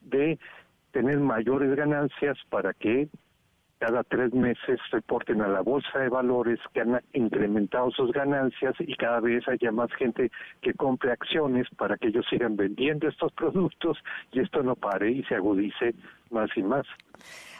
de 0.00 0.38
tener 0.92 1.18
mayores 1.20 1.74
ganancias 1.76 2.36
para 2.48 2.72
que 2.74 3.08
cada 3.80 4.04
tres 4.04 4.34
meses 4.34 4.78
reporten 4.92 5.40
a 5.40 5.48
la 5.48 5.62
bolsa 5.62 5.98
de 5.98 6.10
valores 6.10 6.60
que 6.74 6.82
han 6.82 7.00
incrementado 7.14 7.90
sus 7.92 8.12
ganancias 8.12 8.74
y 8.78 8.94
cada 8.94 9.20
vez 9.20 9.48
haya 9.48 9.72
más 9.72 9.90
gente 9.94 10.30
que 10.60 10.74
compre 10.74 11.12
acciones 11.12 11.66
para 11.78 11.96
que 11.96 12.08
ellos 12.08 12.26
sigan 12.28 12.56
vendiendo 12.56 13.08
estos 13.08 13.32
productos 13.40 13.96
y 14.32 14.40
esto 14.40 14.62
no 14.62 14.76
pare 14.76 15.10
y 15.10 15.24
se 15.24 15.34
agudice 15.34 15.94
más 16.30 16.50
y 16.56 16.62
más. 16.62 16.86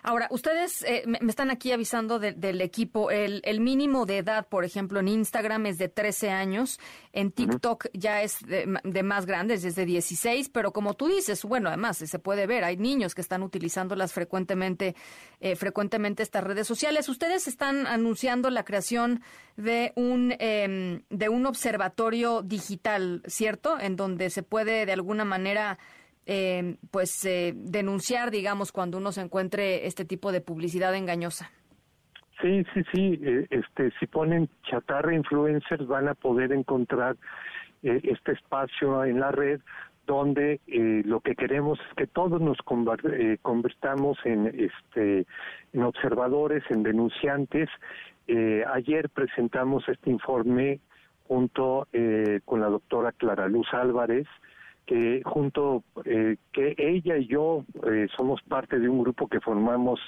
Ahora, 0.02 0.28
ustedes 0.30 0.82
eh, 0.82 1.04
me, 1.06 1.18
están 1.28 1.50
aquí 1.50 1.72
avisando 1.72 2.18
del 2.18 2.60
equipo. 2.60 3.10
El, 3.10 3.60
mínimo 3.60 4.06
de 4.06 4.18
edad, 4.18 4.48
por 4.48 4.64
ejemplo, 4.64 5.00
en 5.00 5.08
Instagram 5.08 5.66
es 5.66 5.78
de 5.78 5.88
13 5.88 6.30
años. 6.30 6.80
En 7.12 7.32
TikTok 7.32 7.88
ya 7.92 8.22
es 8.22 8.38
de, 8.40 9.02
más 9.02 9.26
grandes, 9.26 9.64
es 9.64 9.74
de 9.74 9.84
16. 9.84 10.48
Pero 10.48 10.72
como 10.72 10.94
tú 10.94 11.08
dices, 11.08 11.44
bueno, 11.44 11.68
además 11.68 11.98
se 11.98 12.18
puede 12.18 12.46
ver, 12.46 12.64
hay 12.64 12.78
niños 12.78 13.14
que 13.14 13.20
están 13.20 13.42
utilizándolas 13.42 14.12
frecuentemente, 14.12 14.94
eh, 15.40 15.54
frecuentemente 15.56 16.22
estas 16.22 16.44
redes 16.44 16.66
sociales. 16.66 17.08
Ustedes 17.08 17.46
están 17.46 17.86
anunciando 17.86 18.48
la 18.48 18.64
creación 18.64 19.22
de 19.56 19.92
un, 19.96 20.34
em, 20.38 21.02
de 21.10 21.28
un 21.28 21.44
observatorio 21.44 22.40
digital, 22.40 23.22
¿cierto? 23.26 23.78
En 23.78 23.96
donde 23.96 24.30
se 24.30 24.42
puede 24.42 24.86
de 24.86 24.92
alguna 24.92 25.26
manera 25.26 25.78
eh, 26.26 26.76
pues 26.90 27.24
eh, 27.24 27.52
denunciar, 27.56 28.30
digamos, 28.30 28.72
cuando 28.72 28.98
uno 28.98 29.12
se 29.12 29.20
encuentre 29.20 29.86
este 29.86 30.04
tipo 30.04 30.32
de 30.32 30.40
publicidad 30.40 30.94
engañosa. 30.94 31.50
Sí, 32.40 32.64
sí, 32.72 32.82
sí. 32.92 33.20
Eh, 33.22 33.46
este, 33.50 33.90
si 33.98 34.06
ponen 34.06 34.48
chatarra 34.62 35.14
influencers 35.14 35.86
van 35.86 36.08
a 36.08 36.14
poder 36.14 36.52
encontrar 36.52 37.16
eh, 37.82 38.00
este 38.04 38.32
espacio 38.32 39.04
en 39.04 39.20
la 39.20 39.32
red 39.32 39.60
donde 40.06 40.60
lo 41.04 41.20
que 41.20 41.36
queremos 41.36 41.78
es 41.78 41.94
que 41.94 42.08
todos 42.08 42.40
nos 42.40 42.56
convertamos 43.42 44.18
en 44.24 44.48
este 44.58 45.24
en 45.72 45.82
observadores, 45.84 46.64
en 46.68 46.82
denunciantes. 46.82 47.68
ayer 48.26 49.08
presentamos 49.10 49.88
este 49.88 50.10
informe 50.10 50.80
junto 51.28 51.86
con 52.44 52.60
la 52.60 52.66
doctora 52.66 53.12
Clara 53.12 53.46
Luz 53.46 53.68
Álvarez, 53.72 54.26
que 54.86 55.22
junto 55.24 55.84
eh, 56.04 56.36
que 56.52 56.74
ella 56.76 57.16
y 57.16 57.26
yo 57.26 57.64
eh, 57.88 58.08
somos 58.16 58.42
parte 58.42 58.78
de 58.78 58.88
un 58.88 59.02
grupo 59.02 59.28
que 59.28 59.40
formamos 59.40 60.00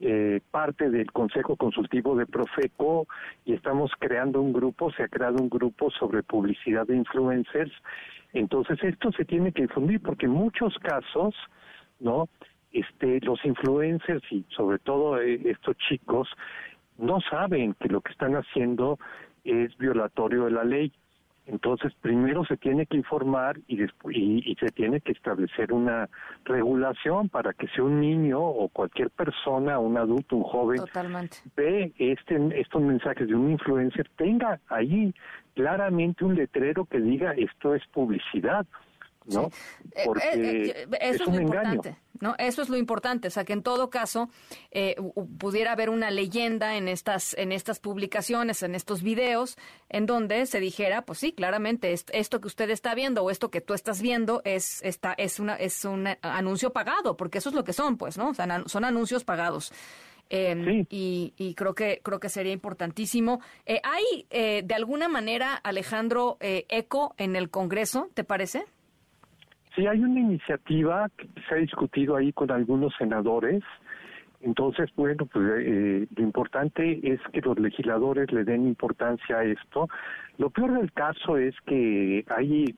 eh, 0.00 0.40
parte 0.50 0.90
del 0.90 1.10
Consejo 1.12 1.56
Consultivo 1.56 2.16
de 2.16 2.26
Profeco 2.26 3.06
y 3.44 3.52
estamos 3.52 3.90
creando 3.98 4.40
un 4.40 4.52
grupo, 4.52 4.90
se 4.92 5.02
ha 5.02 5.08
creado 5.08 5.36
un 5.42 5.50
grupo 5.50 5.90
sobre 5.90 6.22
publicidad 6.22 6.86
de 6.86 6.96
influencers. 6.96 7.72
Entonces 8.32 8.82
esto 8.82 9.12
se 9.12 9.24
tiene 9.24 9.52
que 9.52 9.62
difundir 9.62 10.00
porque 10.00 10.26
en 10.26 10.32
muchos 10.32 10.76
casos, 10.78 11.34
¿no? 12.00 12.28
Este, 12.72 13.20
los 13.20 13.44
influencers 13.44 14.24
y 14.32 14.44
sobre 14.48 14.78
todo 14.80 15.20
estos 15.20 15.76
chicos 15.88 16.28
no 16.98 17.20
saben 17.20 17.74
que 17.74 17.88
lo 17.88 18.00
que 18.00 18.10
están 18.10 18.34
haciendo 18.34 18.98
es 19.44 19.76
violatorio 19.76 20.46
de 20.46 20.50
la 20.50 20.64
ley 20.64 20.92
Entonces, 21.46 21.92
primero 22.00 22.44
se 22.44 22.56
tiene 22.56 22.86
que 22.86 22.96
informar 22.96 23.58
y, 23.66 23.76
después, 23.76 24.16
y, 24.16 24.56
se 24.58 24.68
tiene 24.68 25.00
que 25.00 25.12
establecer 25.12 25.72
una 25.72 26.08
regulación 26.44 27.28
para 27.28 27.52
que 27.52 27.68
sea 27.68 27.84
un 27.84 28.00
niño 28.00 28.40
o 28.40 28.68
cualquier 28.68 29.10
persona, 29.10 29.78
un 29.78 29.98
adulto, 29.98 30.36
un 30.36 30.42
joven, 30.44 30.80
ve 31.54 31.92
este, 31.98 32.60
estos 32.60 32.80
mensajes 32.80 33.28
de 33.28 33.34
un 33.34 33.50
influencer, 33.50 34.08
tenga 34.16 34.58
ahí 34.68 35.14
claramente 35.54 36.24
un 36.24 36.34
letrero 36.34 36.86
que 36.86 37.00
diga 37.00 37.32
esto 37.32 37.74
es 37.74 37.86
publicidad. 37.88 38.66
¿No? 39.26 39.50
Eh, 39.92 40.02
Porque 40.04 40.28
eh, 40.34 40.86
eh, 40.90 40.98
eso 41.00 41.24
es, 41.24 41.28
lo 41.28 41.40
importante, 41.40 41.96
¿no? 42.20 42.34
Eso 42.38 42.62
es 42.62 42.68
lo 42.68 42.76
importante, 42.76 43.28
o 43.28 43.30
sea, 43.30 43.44
que 43.44 43.52
en 43.52 43.62
todo 43.62 43.90
caso 43.90 44.28
pudiera 45.38 45.72
haber 45.72 45.90
una 45.90 46.10
leyenda 46.10 46.76
en 46.76 46.88
estas 46.88 47.34
en 47.34 47.52
estas 47.52 47.80
publicaciones, 47.80 48.62
en 48.62 48.74
estos 48.74 49.02
videos, 49.02 49.56
en 49.88 50.06
donde 50.06 50.46
se 50.46 50.60
dijera, 50.60 51.02
pues 51.02 51.18
sí, 51.18 51.32
claramente 51.32 51.92
esto 51.92 52.40
que 52.40 52.48
usted 52.48 52.70
está 52.70 52.94
viendo 52.94 53.22
o 53.22 53.30
esto 53.30 53.50
que 53.50 53.60
tú 53.60 53.74
estás 53.74 54.02
viendo 54.02 54.42
es 54.44 54.82
esta 54.82 55.14
es 55.16 55.40
una 55.40 55.56
es 55.56 55.84
un 55.84 56.08
anuncio 56.22 56.72
pagado, 56.72 57.16
porque 57.16 57.38
eso 57.38 57.48
es 57.48 57.54
lo 57.54 57.64
que 57.64 57.72
son, 57.72 57.96
pues, 57.96 58.18
¿no? 58.18 58.30
O 58.30 58.34
sea, 58.34 58.62
son 58.66 58.84
anuncios 58.84 59.24
pagados. 59.24 59.72
Em, 60.30 60.86
y, 60.88 61.54
creo 61.54 61.74
que 61.74 62.00
creo 62.02 62.18
que 62.18 62.30
sería 62.30 62.52
importantísimo. 62.52 63.40
¿Hay 63.66 64.26
de 64.30 64.74
alguna 64.74 65.08
manera, 65.08 65.54
Alejandro, 65.54 66.38
eco 66.40 67.14
en 67.18 67.36
el 67.36 67.50
Congreso, 67.50 68.08
te 68.14 68.24
parece? 68.24 68.64
Sí, 69.74 69.86
hay 69.86 70.00
una 70.00 70.20
iniciativa 70.20 71.08
que 71.16 71.28
se 71.48 71.54
ha 71.54 71.58
discutido 71.58 72.16
ahí 72.16 72.32
con 72.32 72.50
algunos 72.50 72.94
senadores. 72.96 73.62
Entonces, 74.40 74.90
bueno, 74.94 75.26
pues 75.26 75.44
eh, 75.58 76.06
lo 76.14 76.22
importante 76.22 77.00
es 77.02 77.20
que 77.32 77.40
los 77.40 77.58
legisladores 77.58 78.30
le 78.30 78.44
den 78.44 78.68
importancia 78.68 79.38
a 79.38 79.44
esto. 79.44 79.88
Lo 80.38 80.50
peor 80.50 80.78
del 80.78 80.92
caso 80.92 81.38
es 81.38 81.54
que 81.66 82.24
hay 82.28 82.74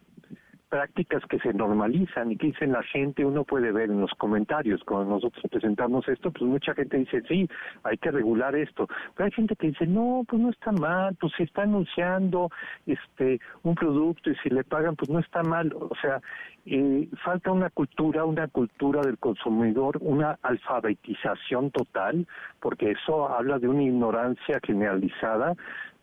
prácticas 0.68 1.22
que 1.26 1.38
se 1.38 1.52
normalizan 1.52 2.32
y 2.32 2.36
que 2.36 2.48
dicen 2.48 2.72
la 2.72 2.82
gente, 2.82 3.24
uno 3.24 3.44
puede 3.44 3.72
ver 3.72 3.90
en 3.90 4.00
los 4.00 4.12
comentarios, 4.14 4.82
cuando 4.84 5.14
nosotros 5.14 5.44
presentamos 5.50 6.06
esto, 6.08 6.30
pues 6.30 6.44
mucha 6.44 6.74
gente 6.74 6.98
dice, 6.98 7.22
sí, 7.28 7.48
hay 7.84 7.96
que 7.98 8.10
regular 8.10 8.54
esto, 8.56 8.88
pero 9.14 9.26
hay 9.26 9.32
gente 9.32 9.56
que 9.56 9.68
dice, 9.68 9.86
no, 9.86 10.24
pues 10.28 10.42
no 10.42 10.50
está 10.50 10.72
mal, 10.72 11.16
pues 11.20 11.32
se 11.36 11.44
está 11.44 11.62
anunciando 11.62 12.50
este 12.86 13.40
un 13.62 13.74
producto 13.74 14.30
y 14.30 14.36
si 14.36 14.50
le 14.50 14.64
pagan, 14.64 14.96
pues 14.96 15.10
no 15.10 15.18
está 15.18 15.42
mal, 15.42 15.72
o 15.74 15.94
sea, 16.00 16.20
eh, 16.66 17.08
falta 17.24 17.52
una 17.52 17.70
cultura, 17.70 18.24
una 18.24 18.48
cultura 18.48 19.00
del 19.02 19.18
consumidor, 19.18 19.98
una 20.00 20.38
alfabetización 20.42 21.70
total, 21.70 22.26
porque 22.60 22.90
eso 22.90 23.28
habla 23.28 23.58
de 23.58 23.68
una 23.68 23.84
ignorancia 23.84 24.58
generalizada, 24.64 25.54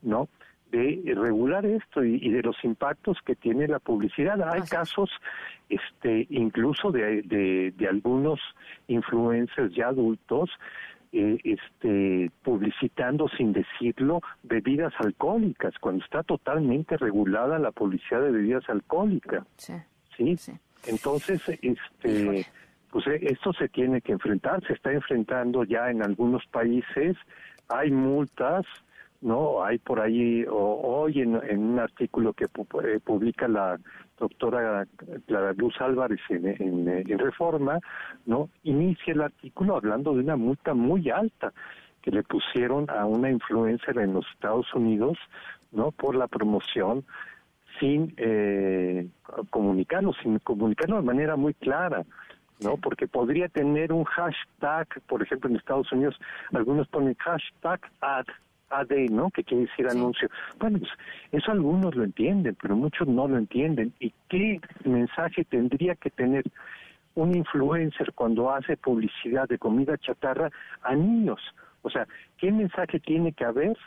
¿no? 0.01 0.29
De 0.73 1.13
regular 1.15 1.65
esto 1.65 2.03
y, 2.03 2.29
de 2.31 2.41
los 2.41 2.55
impactos 2.63 3.19
que 3.23 3.35
tiene 3.35 3.67
la 3.67 3.79
publicidad. 3.79 4.41
Hay 4.49 4.63
casos, 4.63 5.09
este, 5.69 6.25
incluso 6.31 6.91
de, 6.91 7.21
de, 7.21 7.87
algunos 7.87 8.39
influencers 8.87 9.73
ya 9.75 9.89
adultos, 9.89 10.49
eh, 11.11 11.37
este, 11.43 12.31
publicitando 12.41 13.27
sin 13.37 13.53
decirlo 13.53 14.21
bebidas 14.41 14.93
alcohólicas, 14.97 15.77
cuando 15.79 16.03
está 16.03 16.23
totalmente 16.23 16.97
regulada 16.97 17.59
la 17.59 17.71
publicidad 17.71 18.21
de 18.21 18.31
bebidas 18.31 18.67
alcohólicas. 18.67 19.43
Sí. 19.57 19.73
¿sí? 20.17 20.53
Entonces, 20.87 21.41
este, 21.61 22.47
pues 22.89 23.05
eh, 23.07 23.19
esto 23.21 23.53
se 23.53 23.69
tiene 23.69 24.01
que 24.01 24.13
enfrentar, 24.13 24.65
se 24.65 24.73
está 24.73 24.91
enfrentando 24.91 25.63
ya 25.65 25.91
en 25.91 26.01
algunos 26.01 26.43
países, 26.47 27.15
hay 27.69 27.91
multas, 27.91 28.65
¿no? 29.23 29.63
Hay 29.63 29.77
por 29.79 30.01
ahí, 30.01 30.45
hoy 30.49 31.21
en, 31.21 31.35
un 31.35 31.79
artículo 31.79 32.33
que 32.33 32.45
eh, 32.45 32.99
publica 33.03 33.47
la 33.47 33.79
doctora 34.19 34.85
Clara 35.25 35.53
Luz 35.53 35.73
Álvarez 35.79 36.19
en, 36.29 36.45
en, 36.87 37.19
Reforma, 37.19 37.79
¿no? 38.25 38.49
Inicia 38.63 39.13
el 39.13 39.21
artículo 39.21 39.77
hablando 39.77 40.13
de 40.13 40.19
una 40.19 40.35
multa 40.35 40.73
muy 40.73 41.09
alta 41.09 41.53
que 42.01 42.11
le 42.11 42.23
pusieron 42.23 42.89
a 42.89 43.05
una 43.05 43.31
influencer 43.31 43.97
en 43.97 44.13
los 44.13 44.25
Estados 44.33 44.71
Unidos, 44.73 45.17
¿no? 45.71 45.91
Por 45.91 46.15
la 46.15 46.27
promoción 46.27 47.05
sin 47.79 48.13
eh, 48.17 49.07
comunicarlo, 49.49 50.13
sin 50.21 50.37
comunicarlo 50.39 50.97
de 50.97 51.01
manera 51.01 51.37
muy 51.37 51.53
clara, 51.53 52.03
¿no? 52.59 52.75
Porque 52.75 53.07
podría 53.07 53.47
tener 53.47 53.93
un 53.93 54.03
hashtag, 54.03 54.87
por 55.07 55.23
ejemplo, 55.23 55.49
en 55.49 55.55
Estados 55.55 55.91
Unidos, 55.93 56.19
algunos 56.51 56.87
ponen 56.89 57.15
hashtag 57.15 57.79
ad, 58.01 58.25
AD, 58.79 59.09
¿no? 59.09 59.29
Que 59.31 59.43
quiere 59.43 59.65
decir 59.65 59.87
anuncio. 59.87 60.29
Bueno, 60.59 60.79
pues 60.79 60.91
eso 61.31 61.51
algunos 61.51 61.95
lo 61.95 62.03
entienden, 62.03 62.57
pero 62.61 62.75
muchos 62.75 63.07
no 63.07 63.27
lo 63.27 63.37
entienden. 63.37 63.93
¿Y 63.99 64.13
qué 64.29 64.59
mensaje 64.85 65.43
tendría 65.45 65.95
que 65.95 66.09
tener 66.09 66.43
un 67.15 67.35
influencer 67.35 68.13
cuando 68.13 68.51
hace 68.51 68.77
publicidad 68.77 69.47
de 69.47 69.57
comida 69.57 69.97
chatarra 69.97 70.49
a 70.81 70.95
niños? 70.95 71.39
O 71.81 71.89
sea, 71.89 72.07
¿qué 72.37 72.51
mensaje 72.51 72.99
tiene 72.99 73.33
que 73.33 73.45
haber 73.45 73.77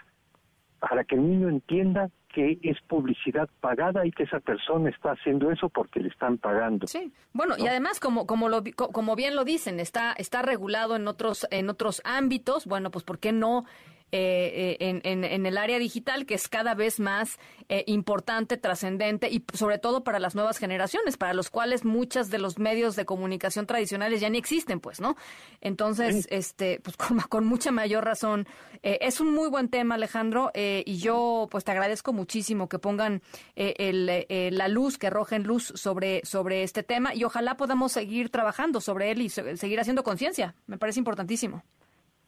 para 0.79 1.05
que 1.05 1.15
el 1.15 1.29
niño 1.29 1.49
entienda 1.49 2.11
que 2.37 2.59
es 2.63 2.79
publicidad 2.83 3.49
pagada 3.63 4.05
y 4.05 4.13
que 4.13 4.25
esa 4.25 4.41
persona 4.41 4.91
está 4.91 5.13
haciendo 5.13 5.51
eso 5.51 5.71
porque 5.71 6.01
le 6.01 6.09
están 6.09 6.37
pagando. 6.37 6.87
Sí, 6.87 7.11
bueno, 7.33 7.55
y 7.57 7.67
además 7.67 7.99
como 7.99 8.27
como 8.27 8.51
lo, 8.51 8.63
como 8.77 9.17
bien 9.17 9.35
lo 9.35 9.45
dicen, 9.45 9.81
está 9.81 10.13
está 10.13 10.43
regulado 10.43 10.97
en 10.97 11.09
otros 11.09 11.47
en 11.51 11.71
otros 11.71 12.03
ámbitos, 12.05 12.67
bueno, 12.67 12.91
pues 12.91 13.07
por 13.07 13.19
qué 13.21 13.33
no 13.33 13.65
eh, 14.13 14.77
eh, 14.79 15.01
en, 15.03 15.25
en, 15.25 15.47
el 15.47 15.59
área 15.59 15.81
digital, 15.81 16.27
que 16.27 16.35
es 16.35 16.49
cada 16.49 16.75
vez 16.75 17.01
más 17.01 17.41
eh, 17.69 17.83
importante, 17.89 18.57
trascendente 18.57 19.29
y 19.29 19.45
sobre 19.53 19.79
todo 19.79 20.05
para 20.05 20.21
las 20.21 20.37
nuevas 20.37 20.59
generaciones, 20.59 21.17
para 21.17 21.35
los 21.35 21.51
cuales 21.51 21.85
muchas 21.85 22.31
de 22.31 22.39
los 22.39 22.61
medios 22.61 22.95
de 22.95 23.05
comunicación 23.05 23.67
tradicionales 23.67 24.21
ya 24.21 24.31
ni 24.31 24.39
existen, 24.39 24.79
pues, 24.79 25.01
¿no? 25.01 25.17
Entonces, 25.61 26.29
este, 26.31 26.79
pues 26.85 26.97
con, 26.97 27.19
con, 27.19 27.47
mucha 27.47 27.73
mayor 27.73 28.05
razón, 28.05 28.47
es 28.83 29.21
un 29.21 29.35
muy 29.35 29.49
buen 29.49 29.69
tema, 29.69 29.97
Alejandro, 29.97 30.53
y 30.55 30.99
yo, 30.99 31.49
pues, 31.51 31.65
te 31.65 31.73
agradezco 31.73 32.13
muchísimo 32.13 32.69
que 32.69 32.79
pongan 32.79 33.23
el, 33.57 34.27
la 34.57 34.69
luz, 34.69 34.99
que 34.99 35.09
arrojen 35.09 35.43
luz 35.43 35.73
sobre, 35.75 36.25
sobre 36.25 36.63
este 36.63 36.85
tema 36.85 37.13
y 37.13 37.25
ojalá 37.25 37.57
podamos 37.57 37.93
seguir 37.93 38.31
trabajando 38.31 38.81
sobre 38.81 39.11
él 39.11 39.23
y 39.23 39.31
seguir 39.31 39.81
haciendo 39.81 40.05
conciencia. 40.05 40.55
Me 40.67 40.79
parece 40.79 41.01
importantísimo. 41.01 41.65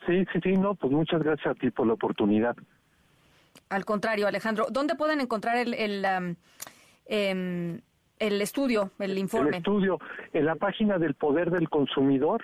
Sí, 0.08 0.24
sí, 0.32 0.40
sí, 0.42 0.56
no, 0.56 0.74
pues 0.74 0.90
muchas 0.90 1.22
gracias 1.22 1.54
a 1.54 1.54
ti 1.54 1.70
por 1.70 1.86
la 1.86 1.92
oportunidad. 1.92 2.56
Al 3.68 3.84
contrario, 3.84 4.26
Alejandro, 4.26 4.68
¿dónde 4.70 4.94
pueden 4.94 5.20
encontrar 5.20 5.58
el, 5.58 5.74
el, 5.74 6.02
em, 7.04 7.78
el 8.18 8.40
estudio, 8.40 8.90
el 8.98 9.18
informe? 9.18 9.50
El 9.50 9.56
estudio, 9.56 9.98
en 10.32 10.46
la 10.46 10.54
página 10.54 10.96
del 10.96 11.12
Poder 11.12 11.50
del 11.50 11.68
Consumidor, 11.68 12.42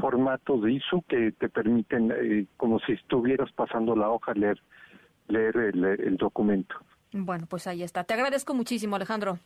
formatos 0.00 0.62
de 0.62 0.72
ISO 0.72 1.04
que 1.06 1.30
te 1.30 1.48
permiten, 1.48 2.10
eh, 2.10 2.46
como 2.56 2.80
si 2.80 2.94
estuvieras 2.94 3.52
pasando 3.52 3.94
la 3.94 4.10
hoja, 4.10 4.34
leer 4.34 4.60
leer 5.28 5.56
el, 5.56 6.16
documento. 6.16 6.76
Bueno, 7.12 7.46
pues 7.46 7.66
ahí 7.66 7.82
está. 7.82 8.04
Te 8.04 8.14
agradezco 8.14 8.54
muchísimo, 8.54 8.96
Alejandro. 8.96 9.38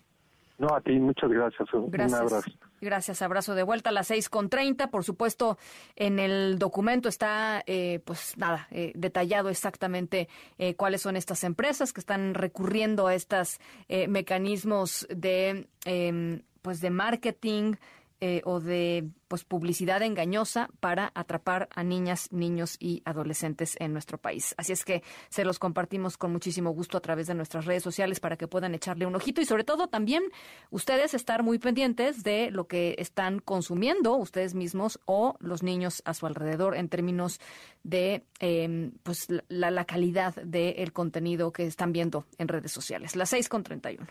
No, 0.59 0.75
a 0.75 0.81
ti, 0.81 0.93
muchas 0.99 1.31
gracias. 1.31 1.69
gracias. 1.89 2.21
Un 2.21 2.27
abrazo. 2.27 2.51
Gracias, 2.81 3.23
abrazo 3.23 3.55
de 3.55 3.63
vuelta 3.63 3.91
a 3.91 3.93
las 3.93 4.07
seis 4.07 4.29
con 4.29 4.49
treinta. 4.49 4.91
Por 4.91 5.05
supuesto, 5.05 5.59
en 5.97 6.19
el 6.19 6.59
documento 6.59 7.09
está, 7.09 7.63
eh, 7.67 8.01
pues 8.05 8.37
nada, 8.39 8.69
eh, 8.71 8.93
detallado 8.95 9.49
exactamente 9.49 10.29
eh, 10.59 10.75
cuáles 10.75 11.03
son 11.03 11.17
estas 11.17 11.45
empresas 11.45 11.93
que 11.93 12.01
están 12.01 12.35
recurriendo 12.35 13.07
a 13.07 13.15
estos 13.15 13.61
mecanismos 14.09 15.07
de, 15.11 15.69
em, 15.85 16.43
pues 16.63 16.81
de 16.81 16.91
marketing, 16.91 17.75
eh, 18.21 18.41
o 18.45 18.61
de 18.61 19.11
pues 19.29 19.45
publicidad 19.45 20.01
engañosa 20.03 20.71
para 20.81 21.13
atrapar 21.15 21.69
a 21.75 21.83
niñas, 21.83 22.33
niños 22.33 22.77
y 22.79 23.03
adolescentes 23.05 23.77
en 23.79 23.93
nuestro 23.93 24.19
país. 24.19 24.55
Así 24.57 24.73
es 24.73 24.85
que 24.85 25.03
se 25.29 25.45
los 25.45 25.59
compartimos 25.59 26.17
con 26.17 26.33
muchísimo 26.33 26.71
gusto 26.71 26.97
a 26.97 27.01
través 27.01 27.27
de 27.27 27.35
nuestras 27.35 27.67
redes 27.67 27.83
sociales 27.83 28.21
para 28.21 28.37
que 28.37 28.49
puedan 28.49 28.75
echarle 28.75 29.05
un 29.05 29.15
ojito 29.15 29.41
y 29.41 29.45
sobre 29.45 29.65
todo 29.65 29.89
también 29.89 30.23
ustedes 30.71 31.13
estar 31.13 31.43
muy 31.43 31.59
pendientes 31.59 32.23
de 32.23 32.51
lo 32.51 32.67
que 32.67 32.95
están 32.99 33.41
consumiendo 33.41 34.17
ustedes 34.17 34.55
mismos 34.55 34.99
o 35.05 35.37
los 35.41 35.63
niños 35.63 36.03
a 36.05 36.15
su 36.15 36.27
alrededor 36.27 36.77
en 36.77 36.89
términos 36.89 37.41
de 37.83 38.25
em, 38.39 38.93
pues 39.03 39.27
la, 39.49 39.85
calidad 39.85 40.35
del 40.37 40.93
contenido 40.93 41.53
que 41.53 41.67
están 41.67 41.93
viendo 41.93 42.27
en 42.39 42.49
redes 42.49 42.73
sociales. 42.73 43.15
Las 43.15 43.31
6 43.31 43.49
con 43.49 43.63
31. 43.63 44.07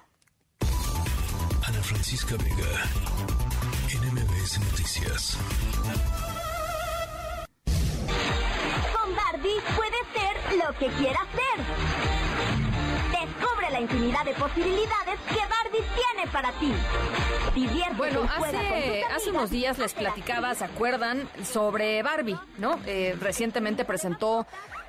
Ana 1.67 1.81
Francisca 1.81 2.35
Vega 2.37 3.44
NMBS 4.45 4.59
Noticias. 4.59 5.37
Con 8.93 9.15
Barbie 9.15 9.59
puede 9.75 9.97
ser 10.13 10.57
lo 10.57 10.77
que 10.77 10.87
quiera 10.97 11.19
ser. 11.33 11.65
Descubre 13.11 13.71
la 13.71 13.79
infinidad 13.79 14.23
de 14.23 14.33
posibilidades 14.33 15.19
que 15.29 15.35
Barbie 15.35 15.83
tiene 15.95 16.31
para 16.31 16.51
ti. 16.59 16.71
Diviértete 17.55 17.95
Bueno, 17.97 18.23
hace, 18.23 19.03
hace 19.05 19.29
unos 19.31 19.49
días 19.49 19.79
les 19.79 19.93
platicaba, 19.93 20.53
¿se 20.53 20.65
acuerdan? 20.65 21.27
Sobre 21.43 22.03
Barbie, 22.03 22.37
¿no? 22.57 22.79
Eh, 22.85 23.17
recientemente 23.19 23.83
presentó 23.83 24.45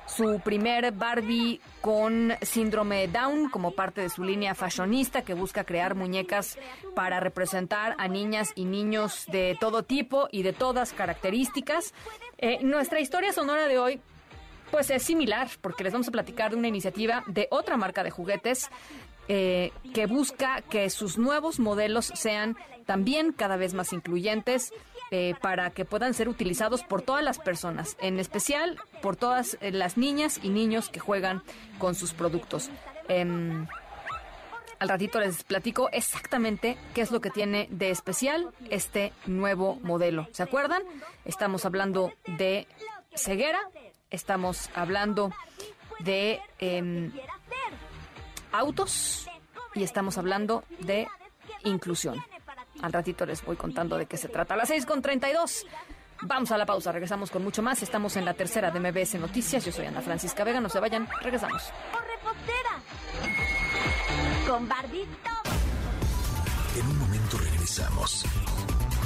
su 0.07 0.39
primer 0.39 0.91
Barbie 0.93 1.59
con 1.81 2.33
síndrome 2.41 3.07
Down 3.07 3.49
como 3.49 3.71
parte 3.71 4.01
de 4.01 4.09
su 4.09 4.23
línea 4.23 4.55
fashionista 4.55 5.23
que 5.23 5.33
busca 5.33 5.63
crear 5.63 5.95
muñecas 5.95 6.57
para 6.95 7.19
representar 7.19 7.95
a 7.97 8.07
niñas 8.07 8.51
y 8.55 8.65
niños 8.65 9.25
de 9.27 9.57
todo 9.59 9.83
tipo 9.83 10.27
y 10.31 10.43
de 10.43 10.53
todas 10.53 10.93
características. 10.93 11.93
Eh, 12.37 12.59
nuestra 12.61 12.99
historia 12.99 13.33
sonora 13.33 13.67
de 13.67 13.77
hoy 13.77 14.01
pues 14.71 14.89
es 14.89 15.03
similar 15.03 15.49
porque 15.61 15.83
les 15.83 15.93
vamos 15.93 16.07
a 16.07 16.11
platicar 16.11 16.51
de 16.51 16.57
una 16.57 16.67
iniciativa 16.67 17.23
de 17.27 17.47
otra 17.51 17.77
marca 17.77 18.03
de 18.03 18.11
juguetes 18.11 18.69
eh, 19.29 19.71
que 19.93 20.05
busca 20.05 20.61
que 20.61 20.89
sus 20.89 21.17
nuevos 21.17 21.59
modelos 21.59 22.11
sean 22.15 22.57
también 22.85 23.33
cada 23.33 23.57
vez 23.57 23.73
más 23.73 23.91
incluyentes 23.91 24.71
eh, 25.11 25.35
para 25.41 25.69
que 25.69 25.85
puedan 25.85 26.13
ser 26.13 26.27
utilizados 26.27 26.83
por 26.83 27.01
todas 27.01 27.23
las 27.23 27.39
personas, 27.39 27.95
en 28.01 28.19
especial 28.19 28.77
por 29.01 29.15
todas 29.15 29.57
eh, 29.61 29.71
las 29.71 29.97
niñas 29.97 30.39
y 30.43 30.49
niños 30.49 30.89
que 30.89 30.99
juegan 30.99 31.43
con 31.79 31.95
sus 31.95 32.13
productos. 32.13 32.69
Em, 33.07 33.67
al 34.79 34.89
ratito 34.89 35.19
les 35.19 35.43
platico 35.43 35.89
exactamente 35.91 36.77
qué 36.93 37.01
es 37.01 37.11
lo 37.11 37.21
que 37.21 37.29
tiene 37.29 37.67
de 37.71 37.89
especial 37.89 38.51
este 38.69 39.13
nuevo 39.25 39.79
modelo. 39.81 40.27
¿Se 40.33 40.43
acuerdan? 40.43 40.83
Estamos 41.25 41.65
hablando 41.65 42.11
de 42.25 42.67
ceguera, 43.15 43.59
estamos 44.11 44.69
hablando 44.75 45.31
de 45.99 46.41
em, 46.59 47.11
autos 48.51 49.27
y 49.73 49.83
estamos 49.83 50.17
hablando 50.17 50.63
de 50.79 51.07
inclusión. 51.63 52.21
Al 52.81 52.93
ratito 52.93 53.25
les 53.25 53.43
voy 53.43 53.55
contando 53.55 53.97
de 53.97 54.05
qué 54.05 54.17
se 54.17 54.27
trata. 54.27 54.53
A 54.53 54.57
las 54.57 54.69
6 54.69 54.85
con 54.85 55.01
32. 55.01 55.65
Vamos 56.23 56.51
a 56.51 56.57
la 56.57 56.65
pausa, 56.65 56.91
regresamos 56.91 57.29
con 57.29 57.43
mucho 57.43 57.61
más. 57.61 57.81
Estamos 57.83 58.15
en 58.17 58.25
la 58.25 58.33
tercera 58.33 58.71
de 58.71 58.79
MBS 58.79 59.15
Noticias. 59.19 59.63
Yo 59.65 59.71
soy 59.71 59.85
Ana 59.85 60.01
Francisca 60.01 60.43
Vega, 60.43 60.59
no 60.59 60.69
se 60.69 60.79
vayan, 60.79 61.07
regresamos. 61.21 61.71
¡O 61.93 61.99
repostera! 61.99 62.81
Con 64.47 64.67
Barbie 64.67 65.05
En 66.79 66.87
un 66.87 66.99
momento 66.99 67.37
regresamos. 67.37 68.25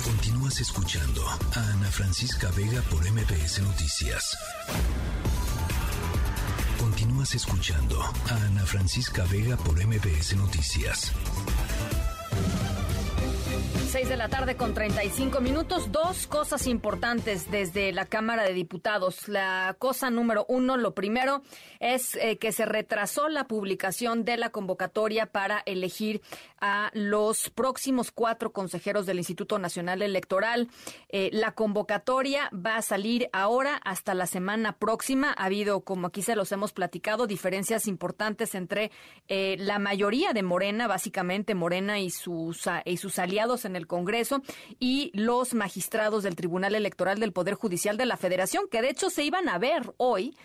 Continúas 0.04 0.60
escuchando 0.62 1.28
a 1.28 1.72
Ana 1.74 1.92
Francisca 1.92 2.50
Vega 2.56 2.82
por 2.90 3.02
MBS 3.10 3.62
Noticias. 3.62 4.38
Continúas 6.80 7.36
escuchando 7.36 8.02
a 8.02 8.36
Ana 8.48 8.66
Francisca 8.66 9.24
Vega 9.26 9.58
por 9.58 9.76
MBS 9.86 10.36
Noticias. 10.36 11.12
6 13.92 14.08
de 14.08 14.16
la 14.16 14.30
tarde 14.30 14.56
con 14.56 14.74
35 14.74 15.42
minutos. 15.42 15.92
Dos 15.92 16.26
cosas 16.26 16.66
importantes 16.66 17.52
desde 17.52 17.92
la 17.92 18.06
Cámara 18.06 18.44
de 18.44 18.54
Diputados. 18.54 19.28
La 19.28 19.76
cosa 19.80 20.10
número 20.10 20.46
uno, 20.48 20.78
lo 20.78 20.94
primero, 20.94 21.42
es 21.82 22.16
eh, 22.16 22.38
que 22.38 22.54
se 22.54 22.66
retrasó 22.66 23.28
la 23.28 23.50
publicación 23.50 24.24
de 24.24 24.38
la 24.38 24.50
convocatoria 24.50 25.26
para 25.26 25.62
elegir 25.66 26.22
a 26.62 26.90
los 26.94 27.50
próximos 27.50 28.12
cuatro 28.12 28.54
consejeros 28.54 29.06
del 29.06 29.18
Instituto 29.18 29.60
Nacional 29.60 30.02
Electoral. 30.02 30.70
Eh, 31.10 31.30
la 31.34 31.52
convocatoria 31.52 32.50
va 32.54 32.78
a 32.78 32.82
salir 32.82 33.30
ahora 33.34 33.76
hasta 33.84 34.14
la 34.14 34.26
semana 34.26 34.78
próxima. 34.78 35.34
Ha 35.36 35.46
habido, 35.46 35.82
como 35.82 36.08
aquí 36.08 36.22
se 36.22 36.38
los 36.38 36.54
hemos 36.54 36.72
platicado, 36.72 37.28
diferencias 37.28 37.88
importantes 37.88 38.56
entre 38.56 38.92
eh, 39.28 39.58
la 39.60 39.80
mayoría 39.80 40.32
de 40.32 40.44
Morena, 40.44 40.88
básicamente 40.88 41.56
Morena 41.56 42.00
y 42.00 42.10
sus, 42.10 42.70
y 42.86 42.96
sus 42.96 43.20
aliados 43.20 43.66
en 43.66 43.76
el 43.76 43.81
Congreso 43.88 44.42
y 44.80 45.12
los 45.14 45.54
magistrados 45.54 46.24
del 46.24 46.36
Tribunal 46.36 46.76
Electoral 46.76 47.20
del 47.20 47.34
Poder 47.34 47.56
Judicial 47.56 47.98
de 47.98 48.06
la 48.06 48.18
Federación, 48.18 48.66
que 48.70 48.82
de 48.82 48.90
hecho 48.90 49.10
se 49.10 49.24
iban 49.24 49.50
a 49.50 49.58
ver 49.58 49.94
hoy. 49.98 50.36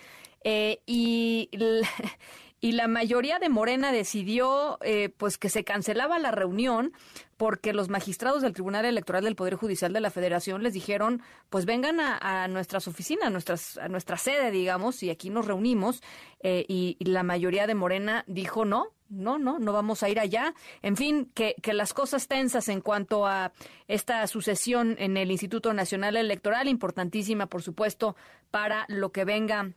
Eh, 0.44 0.80
y, 0.86 1.50
y 2.61 2.73
la 2.73 2.89
mayoría 2.89 3.39
de 3.39 3.49
Morena 3.49 3.93
decidió 3.93 4.78
eh, 4.83 5.11
pues 5.16 5.39
que 5.39 5.49
se 5.49 5.65
cancelaba 5.65 6.19
la 6.19 6.31
reunión 6.31 6.93
porque 7.37 7.73
los 7.73 7.89
magistrados 7.89 8.43
del 8.43 8.55
Tribunal 8.55 8.85
Electoral 8.87 9.24
del 9.24 9.37
Poder 9.37 9.57
Judicial 9.57 9.93
de 9.93 10.01
la 10.01 10.11
Federación 10.11 10.62
les 10.62 10.73
dijeron 10.73 11.23
pues 11.51 11.66
vengan 11.66 12.01
a, 12.01 12.49
nuestras 12.49 12.89
oficinas, 12.89 13.27
a, 13.27 13.31
nuestras, 13.31 13.77
a 13.78 13.89
nuestra 13.89 14.16
sede, 14.16 14.51
digamos, 14.51 15.03
y 15.03 15.11
aquí 15.11 15.28
nos 15.31 15.47
reunimos 15.47 16.03
eh, 16.41 16.65
y, 16.69 16.97
y 16.99 17.05
la 17.07 17.23
mayoría 17.23 17.66
de 17.66 17.74
Morena 17.74 18.24
dijo 18.27 18.65
no, 18.65 18.93
no, 19.09 19.39
no, 19.39 19.59
no 19.59 19.73
vamos 19.73 20.03
a 20.03 20.09
ir 20.09 20.19
allá. 20.19 20.55
En 20.83 20.97
fin, 20.97 21.31
que, 21.35 21.55
que 21.62 21.74
las 21.74 21.93
cosas 21.93 22.27
tensas 22.28 22.69
en 22.69 22.81
cuanto 22.81 23.27
a 23.27 23.53
esta 23.87 24.27
sucesión 24.27 24.97
en 24.99 25.16
el 25.16 25.31
Instituto 25.31 25.73
Nacional 25.73 26.16
Electoral, 26.16 26.69
importantísima, 26.69 27.47
por 27.47 27.62
supuesto, 27.62 28.16
para 28.51 28.85
lo 28.89 29.12
que 29.12 29.24
venga 29.24 29.73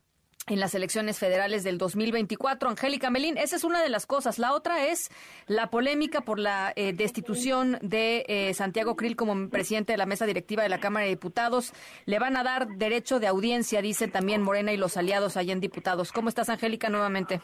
en 0.50 0.60
las 0.60 0.74
elecciones 0.76 1.20
federales 1.20 1.64
del 1.64 1.78
2024. 1.78 2.70
Angélica 2.70 3.10
Melín, 3.10 3.38
esa 3.38 3.56
es 3.56 3.64
una 3.64 3.82
de 3.82 3.90
las 3.90 4.06
cosas. 4.06 4.40
La 4.40 4.54
otra 4.54 4.86
es 4.86 5.10
la 5.48 5.68
polémica 5.68 6.22
por 6.22 6.40
la 6.40 6.74
eh, 6.76 6.94
destitución 6.94 7.78
de 7.82 8.26
eh, 8.28 8.54
Santiago 8.54 8.96
Krill 8.96 9.16
como 9.16 9.50
presidente 9.50 9.94
de 9.94 9.98
la 9.98 10.06
mesa 10.06 10.26
directiva 10.26 10.64
de 10.64 10.70
la 10.70 10.80
Cámara 10.80 11.06
de 11.06 11.12
Diputados. 11.12 11.74
Le 12.06 12.20
van 12.20 12.36
a 12.38 12.44
dar 12.44 12.68
derecho 12.68 13.20
de 13.20 13.28
audiencia, 13.28 13.82
dicen 13.82 14.12
también 14.12 14.42
Morena 14.42 14.72
y 14.74 14.78
los 14.78 14.98
aliados 14.98 15.38
allá 15.38 15.54
en 15.54 15.60
diputados. 15.60 16.12
¿Cómo 16.12 16.30
estás, 16.30 16.50
Angélica, 16.50 16.90
nuevamente? 16.90 17.42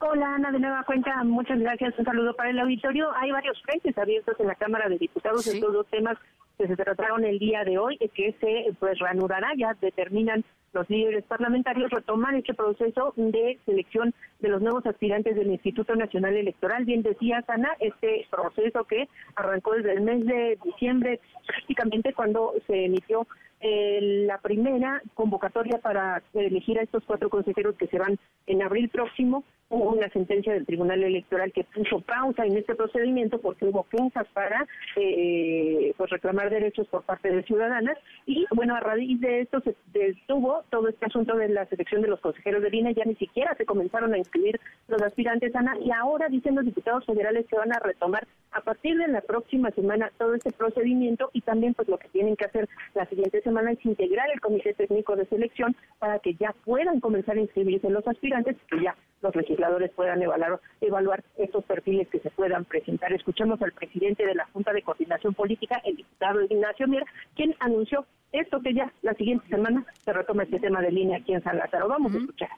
Hola 0.00 0.34
Ana, 0.34 0.50
de 0.50 0.58
nueva 0.58 0.82
cuenta, 0.84 1.22
muchas 1.24 1.58
gracias. 1.60 1.96
Un 1.96 2.04
saludo 2.04 2.34
para 2.34 2.50
el 2.50 2.58
auditorio. 2.58 3.08
Hay 3.16 3.30
varios 3.30 3.60
frentes 3.62 3.96
abiertos 3.96 4.34
en 4.40 4.48
la 4.48 4.56
Cámara 4.56 4.88
de 4.88 4.98
Diputados 4.98 5.44
Sí. 5.44 5.58
estos 5.58 5.72
dos 5.72 5.86
temas 5.86 6.18
que 6.58 6.66
se 6.66 6.76
trataron 6.76 7.24
el 7.24 7.38
día 7.38 7.64
de 7.64 7.78
hoy, 7.78 7.96
y 8.00 8.08
que 8.08 8.34
se 8.40 8.74
pues 8.78 8.98
reanudará, 8.98 9.48
ya 9.56 9.74
determinan 9.80 10.44
los 10.72 10.88
líderes 10.88 11.24
parlamentarios 11.24 11.90
retomar 11.90 12.34
este 12.34 12.54
proceso 12.54 13.12
de 13.16 13.58
selección 13.66 14.14
de 14.40 14.48
los 14.48 14.62
nuevos 14.62 14.84
aspirantes 14.86 15.36
del 15.36 15.50
Instituto 15.50 15.94
Nacional 15.94 16.36
Electoral. 16.36 16.84
Bien 16.84 17.02
decía 17.02 17.44
Ana, 17.46 17.70
este 17.80 18.26
proceso 18.30 18.84
que 18.84 19.08
arrancó 19.36 19.74
desde 19.74 19.92
el 19.92 20.00
mes 20.00 20.24
de 20.26 20.58
diciembre, 20.64 21.20
prácticamente 21.46 22.12
cuando 22.14 22.54
se 22.66 22.86
emitió 22.86 23.26
eh, 23.64 24.24
la 24.26 24.38
primera 24.38 25.00
convocatoria 25.14 25.78
para 25.78 26.20
elegir 26.34 26.80
a 26.80 26.82
estos 26.82 27.04
cuatro 27.06 27.30
consejeros 27.30 27.76
que 27.76 27.86
se 27.86 27.98
van 27.98 28.18
en 28.48 28.60
abril 28.60 28.88
próximo. 28.88 29.44
Hubo 29.68 29.90
una 29.90 30.08
sentencia 30.08 30.52
del 30.52 30.66
Tribunal 30.66 31.02
Electoral 31.04 31.52
que 31.52 31.62
puso 31.62 32.00
pausa 32.00 32.44
en 32.44 32.56
este 32.56 32.74
procedimiento 32.74 33.40
porque 33.40 33.66
hubo 33.66 33.84
quejas 33.84 34.26
para 34.34 34.66
eh, 34.96 35.94
pues 35.96 36.10
reclamar 36.10 36.50
derechos 36.50 36.88
por 36.88 37.04
parte 37.04 37.30
de 37.30 37.44
ciudadanas 37.44 37.96
y 38.26 38.44
bueno, 38.50 38.74
a 38.74 38.80
raíz 38.80 39.20
de 39.20 39.42
esto 39.42 39.60
se 39.60 39.76
detuvo 39.92 40.61
todo 40.70 40.88
este 40.88 41.06
asunto 41.06 41.36
de 41.36 41.48
la 41.48 41.66
selección 41.66 42.02
de 42.02 42.08
los 42.08 42.20
consejeros 42.20 42.62
del 42.62 42.74
INE, 42.74 42.94
ya 42.94 43.04
ni 43.04 43.14
siquiera 43.16 43.54
se 43.56 43.66
comenzaron 43.66 44.12
a 44.14 44.18
inscribir 44.18 44.60
los 44.88 45.02
aspirantes, 45.02 45.54
Ana, 45.54 45.78
y 45.78 45.90
ahora 45.90 46.28
dicen 46.28 46.54
los 46.54 46.64
diputados 46.64 47.04
federales 47.04 47.46
que 47.46 47.56
van 47.56 47.72
a 47.72 47.78
retomar 47.78 48.26
a 48.52 48.60
partir 48.60 48.96
de 48.98 49.08
la 49.08 49.20
próxima 49.20 49.70
semana 49.70 50.10
todo 50.18 50.34
este 50.34 50.52
procedimiento 50.52 51.30
y 51.32 51.40
también 51.40 51.74
pues 51.74 51.88
lo 51.88 51.98
que 51.98 52.08
tienen 52.08 52.36
que 52.36 52.44
hacer 52.44 52.68
la 52.94 53.06
siguiente 53.06 53.40
semana 53.42 53.72
es 53.72 53.84
integrar 53.84 54.30
el 54.30 54.40
comité 54.40 54.74
técnico 54.74 55.16
de 55.16 55.26
selección 55.26 55.74
para 55.98 56.18
que 56.18 56.34
ya 56.34 56.54
puedan 56.64 57.00
comenzar 57.00 57.36
a 57.36 57.40
inscribirse 57.40 57.88
los 57.90 58.06
aspirantes 58.06 58.56
que 58.68 58.82
ya 58.82 58.94
los 59.22 59.34
legisladores 59.34 59.90
puedan 59.92 60.22
evaluar, 60.22 60.60
evaluar 60.80 61.24
estos 61.36 61.64
perfiles 61.64 62.08
que 62.08 62.20
se 62.20 62.30
puedan 62.30 62.64
presentar. 62.64 63.12
Escuchamos 63.12 63.62
al 63.62 63.72
presidente 63.72 64.26
de 64.26 64.34
la 64.34 64.46
Junta 64.46 64.72
de 64.72 64.82
Coordinación 64.82 65.34
Política, 65.34 65.80
el 65.84 65.96
diputado 65.96 66.42
Ignacio 66.42 66.88
Mier, 66.88 67.04
quien 67.34 67.54
anunció 67.60 68.04
esto 68.32 68.60
que 68.60 68.74
ya 68.74 68.92
la 69.02 69.14
siguiente 69.14 69.46
semana 69.48 69.84
se 70.04 70.12
retoma 70.12 70.42
este 70.44 70.58
tema 70.58 70.80
de 70.80 70.90
línea 70.90 71.18
aquí 71.18 71.34
en 71.34 71.42
San 71.42 71.58
Lázaro. 71.58 71.88
Vamos 71.88 72.14
a 72.14 72.18
escuchar. 72.18 72.50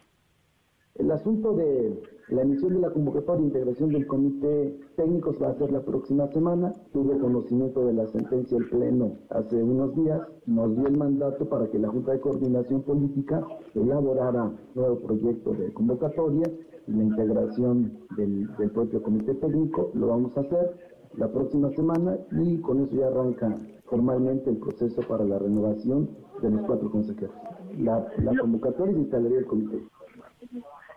El 0.97 1.11
asunto 1.11 1.53
de 1.55 2.01
la 2.29 2.43
emisión 2.43 2.75
de 2.75 2.79
la 2.79 2.91
convocatoria 2.91 3.41
de 3.41 3.47
integración 3.49 3.91
del 3.91 4.07
comité 4.07 4.79
técnico 4.97 5.33
se 5.33 5.41
va 5.41 5.49
a 5.49 5.51
hacer 5.51 5.73
la 5.73 5.85
próxima 5.85 6.29
semana. 6.29 6.73
Tuve 6.93 7.19
conocimiento 7.19 7.85
de 7.85 7.95
la 7.95 8.07
sentencia 8.07 8.57
del 8.57 8.69
Pleno 8.69 9.19
hace 9.31 9.61
unos 9.61 9.93
días. 9.97 10.21
Nos 10.47 10.77
dio 10.77 10.87
el 10.87 10.97
mandato 10.97 11.49
para 11.49 11.69
que 11.69 11.81
la 11.81 11.89
Junta 11.89 12.12
de 12.12 12.21
Coordinación 12.21 12.83
Política 12.83 13.45
elaborara 13.75 14.53
nuevo 14.77 15.01
proyecto 15.01 15.53
de 15.53 15.73
convocatoria 15.73 16.47
y 16.87 16.93
la 16.93 17.03
integración 17.03 17.99
del, 18.16 18.49
propio 18.73 19.03
comité 19.03 19.35
técnico. 19.35 19.91
Lo 19.95 20.07
vamos 20.07 20.37
a 20.37 20.43
hacer 20.43 20.77
la 21.16 21.27
próxima 21.27 21.71
semana 21.71 22.19
y 22.41 22.59
con 22.59 22.81
eso 22.83 22.95
ya 22.95 23.09
arranca 23.09 23.59
formalmente 23.87 24.49
el 24.49 24.59
proceso 24.59 25.03
para 25.09 25.25
la 25.25 25.41
renovación 25.41 26.09
de 26.41 26.51
los 26.51 26.61
cuatro 26.66 26.89
consejeros. 26.89 27.35
La, 27.79 28.07
convocatoria 28.41 28.95
se 28.95 29.01
instalaría 29.01 29.39
el 29.39 29.47
comité. 29.47 29.83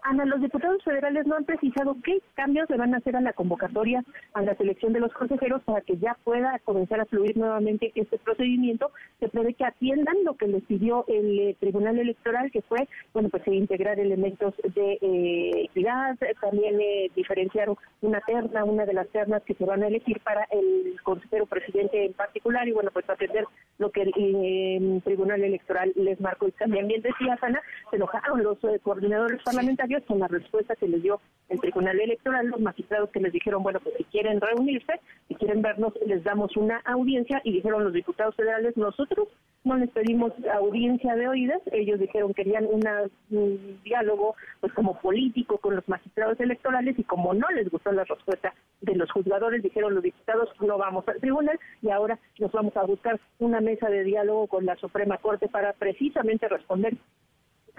Ana, 0.09 0.23
los 0.23 0.39
diputados 0.39 0.81
federales 0.83 1.27
no 1.27 1.35
han 1.35 1.43
precisado 1.43 1.97
qué 2.01 2.21
cambios 2.35 2.69
le 2.69 2.77
van 2.77 2.93
a 2.93 2.97
hacer 2.97 3.17
a 3.17 3.21
la 3.21 3.33
convocatoria 3.33 4.05
a 4.33 4.41
la 4.41 4.55
selección 4.55 4.93
de 4.93 5.01
los 5.01 5.11
consejeros 5.11 5.61
para 5.63 5.81
que 5.81 5.97
ya 5.97 6.15
pueda 6.23 6.59
comenzar 6.63 7.01
a 7.01 7.05
fluir 7.05 7.35
nuevamente 7.35 7.91
este 7.93 8.17
procedimiento. 8.17 8.91
Se 9.19 9.27
prevé 9.27 9.53
que 9.53 9.65
atiendan 9.65 10.15
lo 10.23 10.35
que 10.35 10.47
les 10.47 10.63
pidió 10.63 11.03
el 11.09 11.39
eh, 11.39 11.55
Tribunal 11.59 11.99
Electoral, 11.99 12.51
que 12.51 12.61
fue, 12.61 12.87
bueno, 13.13 13.27
pues 13.27 13.45
integrar 13.47 13.99
elementos 13.99 14.53
de 14.75 14.97
eh, 15.01 15.65
equidad, 15.65 16.17
también 16.39 16.79
eh, 16.79 17.11
diferenciar 17.13 17.69
una 18.01 18.21
terna, 18.21 18.63
una 18.63 18.85
de 18.85 18.93
las 18.93 19.09
ternas 19.09 19.43
que 19.43 19.55
se 19.55 19.65
van 19.65 19.83
a 19.83 19.87
elegir 19.87 20.21
para 20.21 20.47
el 20.51 20.95
consejero 21.03 21.47
presidente 21.47 22.05
en 22.05 22.13
particular, 22.13 22.65
y 22.65 22.71
bueno, 22.71 22.91
pues 22.93 23.09
atender 23.09 23.45
lo 23.77 23.91
que 23.91 24.03
el 24.03 25.01
Tribunal 25.03 25.43
Electoral 25.43 25.91
les 25.95 26.19
marcó. 26.21 26.47
Y 26.47 26.51
también 26.51 26.87
bien 26.87 27.01
decía 27.01 27.37
Ana, 27.41 27.61
se 27.89 27.97
enojaron 27.97 28.41
los 28.43 28.57
coordinadores 28.83 29.41
parlamentarios 29.43 29.96
con 30.05 30.19
la 30.19 30.27
respuesta 30.27 30.75
que 30.75 30.87
les 30.87 31.01
dio 31.01 31.19
el 31.49 31.59
Tribunal 31.59 31.99
Electoral, 31.99 32.47
los 32.47 32.59
magistrados 32.59 33.09
que 33.09 33.19
les 33.19 33.31
dijeron, 33.31 33.63
bueno, 33.63 33.79
pues 33.79 33.95
si 33.97 34.03
quieren 34.05 34.41
reunirse, 34.41 34.99
si 35.27 35.35
quieren 35.35 35.61
vernos, 35.61 35.93
les 36.05 36.23
damos 36.23 36.55
una 36.57 36.77
audiencia 36.85 37.41
y 37.43 37.53
dijeron 37.53 37.83
los 37.83 37.93
diputados 37.93 38.35
federales, 38.35 38.75
nosotros 38.75 39.27
no 39.63 39.75
les 39.77 39.89
pedimos 39.89 40.31
audiencia 40.53 41.15
de 41.15 41.27
oídas, 41.27 41.61
ellos 41.71 41.99
dijeron 41.99 42.33
que 42.33 42.43
querían 42.43 42.65
una, 42.69 43.03
un 43.31 43.79
diálogo 43.83 44.35
pues 44.61 44.71
como 44.73 44.99
político 44.99 45.57
con 45.57 45.75
los 45.75 45.87
magistrados 45.89 46.39
electorales 46.39 46.97
y 46.97 47.03
como 47.03 47.33
no 47.33 47.49
les 47.49 47.69
gustó 47.69 47.91
la 47.91 48.05
respuesta 48.05 48.53
de 48.81 48.95
los 48.95 49.11
juzgadores, 49.11 49.63
dijeron 49.63 49.95
los 49.95 50.03
diputados 50.03 50.49
no 50.61 50.77
vamos 50.77 51.07
al 51.07 51.19
tribunal 51.19 51.59
y 51.81 51.89
ahora 51.89 52.17
nos 52.39 52.51
vamos 52.51 52.75
a 52.77 52.83
buscar 52.83 53.19
una 53.39 53.59
mesa 53.59 53.89
de 53.89 54.03
diálogo 54.03 54.47
con 54.47 54.65
la 54.65 54.75
Suprema 54.77 55.17
Corte 55.17 55.47
para 55.49 55.73
precisamente 55.73 56.47
responder 56.47 56.95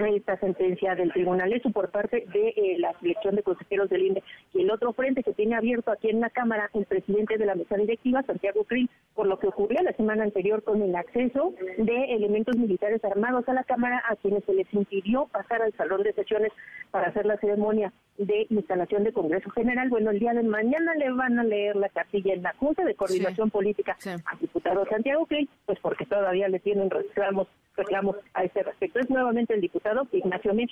esta 0.07 0.39
sentencia 0.39 0.95
del 0.95 1.12
tribunal. 1.12 1.53
Eso 1.53 1.70
por 1.70 1.91
parte 1.91 2.25
de 2.33 2.49
eh, 2.49 2.77
la 2.79 2.93
selección 3.01 3.37
de 3.37 3.43
consejeros 3.43 3.91
del 3.91 4.07
INE. 4.07 4.23
Y 4.55 4.62
el 4.62 4.70
otro 4.70 4.93
frente 4.93 5.23
que 5.23 5.33
tiene 5.33 5.57
abierto 5.57 5.91
aquí 5.91 6.09
en 6.09 6.20
la 6.20 6.31
Cámara 6.31 6.70
el 6.75 6.85
presidente 6.85 7.39
de 7.39 7.47
la 7.47 7.55
mesa 7.55 7.77
directiva, 7.77 8.23
Santiago 8.23 8.65
Krill, 8.65 8.89
por 9.15 9.27
lo 9.27 9.39
que 9.39 9.49
ocurrió 9.49 9.83
la 9.83 9.93
semana 9.93 10.25
anterior 10.25 10.62
con 10.62 10.83
el 10.83 10.95
acceso 10.95 11.55
de 11.77 12.15
elementos 12.15 12.57
militares 12.57 13.05
armados 13.05 13.49
a 13.49 13.53
la 13.53 13.65
Cámara 13.65 14.03
a 14.09 14.16
quienes 14.16 14.45
se 14.45 14.55
les 14.55 14.73
impidió 14.73 15.27
pasar 15.27 15.62
al 15.62 15.73
salón 15.75 16.03
de 16.03 16.12
sesiones 16.12 16.53
para 16.91 17.09
hacer 17.09 17.27
la 17.27 17.37
ceremonia 17.39 17.93
de 18.16 18.47
instalación 18.51 19.05
de 19.05 19.12
Congreso 19.12 19.51
General. 19.51 19.89
Bueno, 19.89 20.11
el 20.11 20.19
día 20.19 20.33
de 20.33 20.43
mañana 20.43 20.95
le 20.95 21.11
van 21.12 21.39
a 21.39 21.45
leer 21.45 21.77
la 21.77 21.89
cartilla 21.89 22.35
en 22.35 22.43
la 22.43 22.55
Junta 22.55 22.85
de 22.85 22.95
Coordinación 22.95 23.51
Política 23.51 23.97
al 24.05 24.39
diputado 24.41 24.85
Santiago 24.87 25.27
Krill, 25.27 25.49
pues 25.66 25.79
porque 25.81 26.07
todavía 26.07 26.49
le 26.49 26.59
tienen 26.59 26.91
reclamos, 26.91 27.49
reclamos 27.78 28.16
a 28.34 28.44
ese 28.44 28.62
respecto. 28.62 28.98
Es 28.98 29.09
nuevamente 29.09 29.55
el 29.55 29.62
diputado 29.62 30.06
Ignacio 30.12 30.52
Mir. 30.52 30.68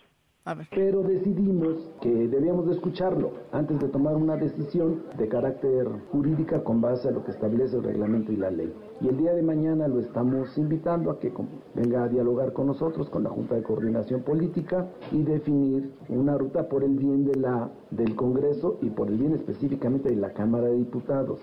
Pero 0.71 1.03
decidimos 1.03 1.91
que 2.01 2.09
debíamos 2.09 2.67
de 2.67 2.75
escucharlo 2.75 3.33
antes 3.51 3.81
de 3.81 3.89
tomar 3.89 4.15
una 4.15 4.37
decisión 4.37 5.03
de 5.19 5.27
carácter 5.27 5.89
jurídica 6.13 6.63
con 6.63 6.81
base 6.81 7.09
a 7.09 7.11
lo 7.11 7.25
que 7.25 7.33
establece 7.33 7.77
el 7.77 7.83
reglamento 7.83 8.31
y 8.31 8.37
la 8.37 8.53
ley. 8.53 8.73
Y 9.01 9.09
el 9.09 9.17
día 9.17 9.33
de 9.33 9.43
mañana 9.43 9.89
lo 9.89 9.99
estamos 9.99 10.57
invitando 10.57 11.11
a 11.11 11.19
que 11.19 11.33
venga 11.75 12.05
a 12.05 12.09
dialogar 12.09 12.53
con 12.53 12.69
nosotros, 12.69 13.11
con 13.11 13.25
la 13.25 13.31
Junta 13.31 13.57
de 13.57 13.65
Coordinación 13.65 14.23
Política 14.23 14.87
y 15.11 15.25
definir 15.25 15.91
una 16.09 16.39
ruta 16.39 16.69
por 16.69 16.85
el 16.85 16.97
bien 16.97 17.25
de 17.25 17.35
la, 17.41 17.69
del 17.91 18.15
Congreso 18.15 18.79
y 18.83 18.91
por 18.91 19.09
el 19.09 19.19
bien 19.19 19.35
específicamente 19.35 20.11
de 20.11 20.17
la 20.17 20.33
Cámara 20.33 20.69
de 20.69 20.77
Diputados. 20.77 21.41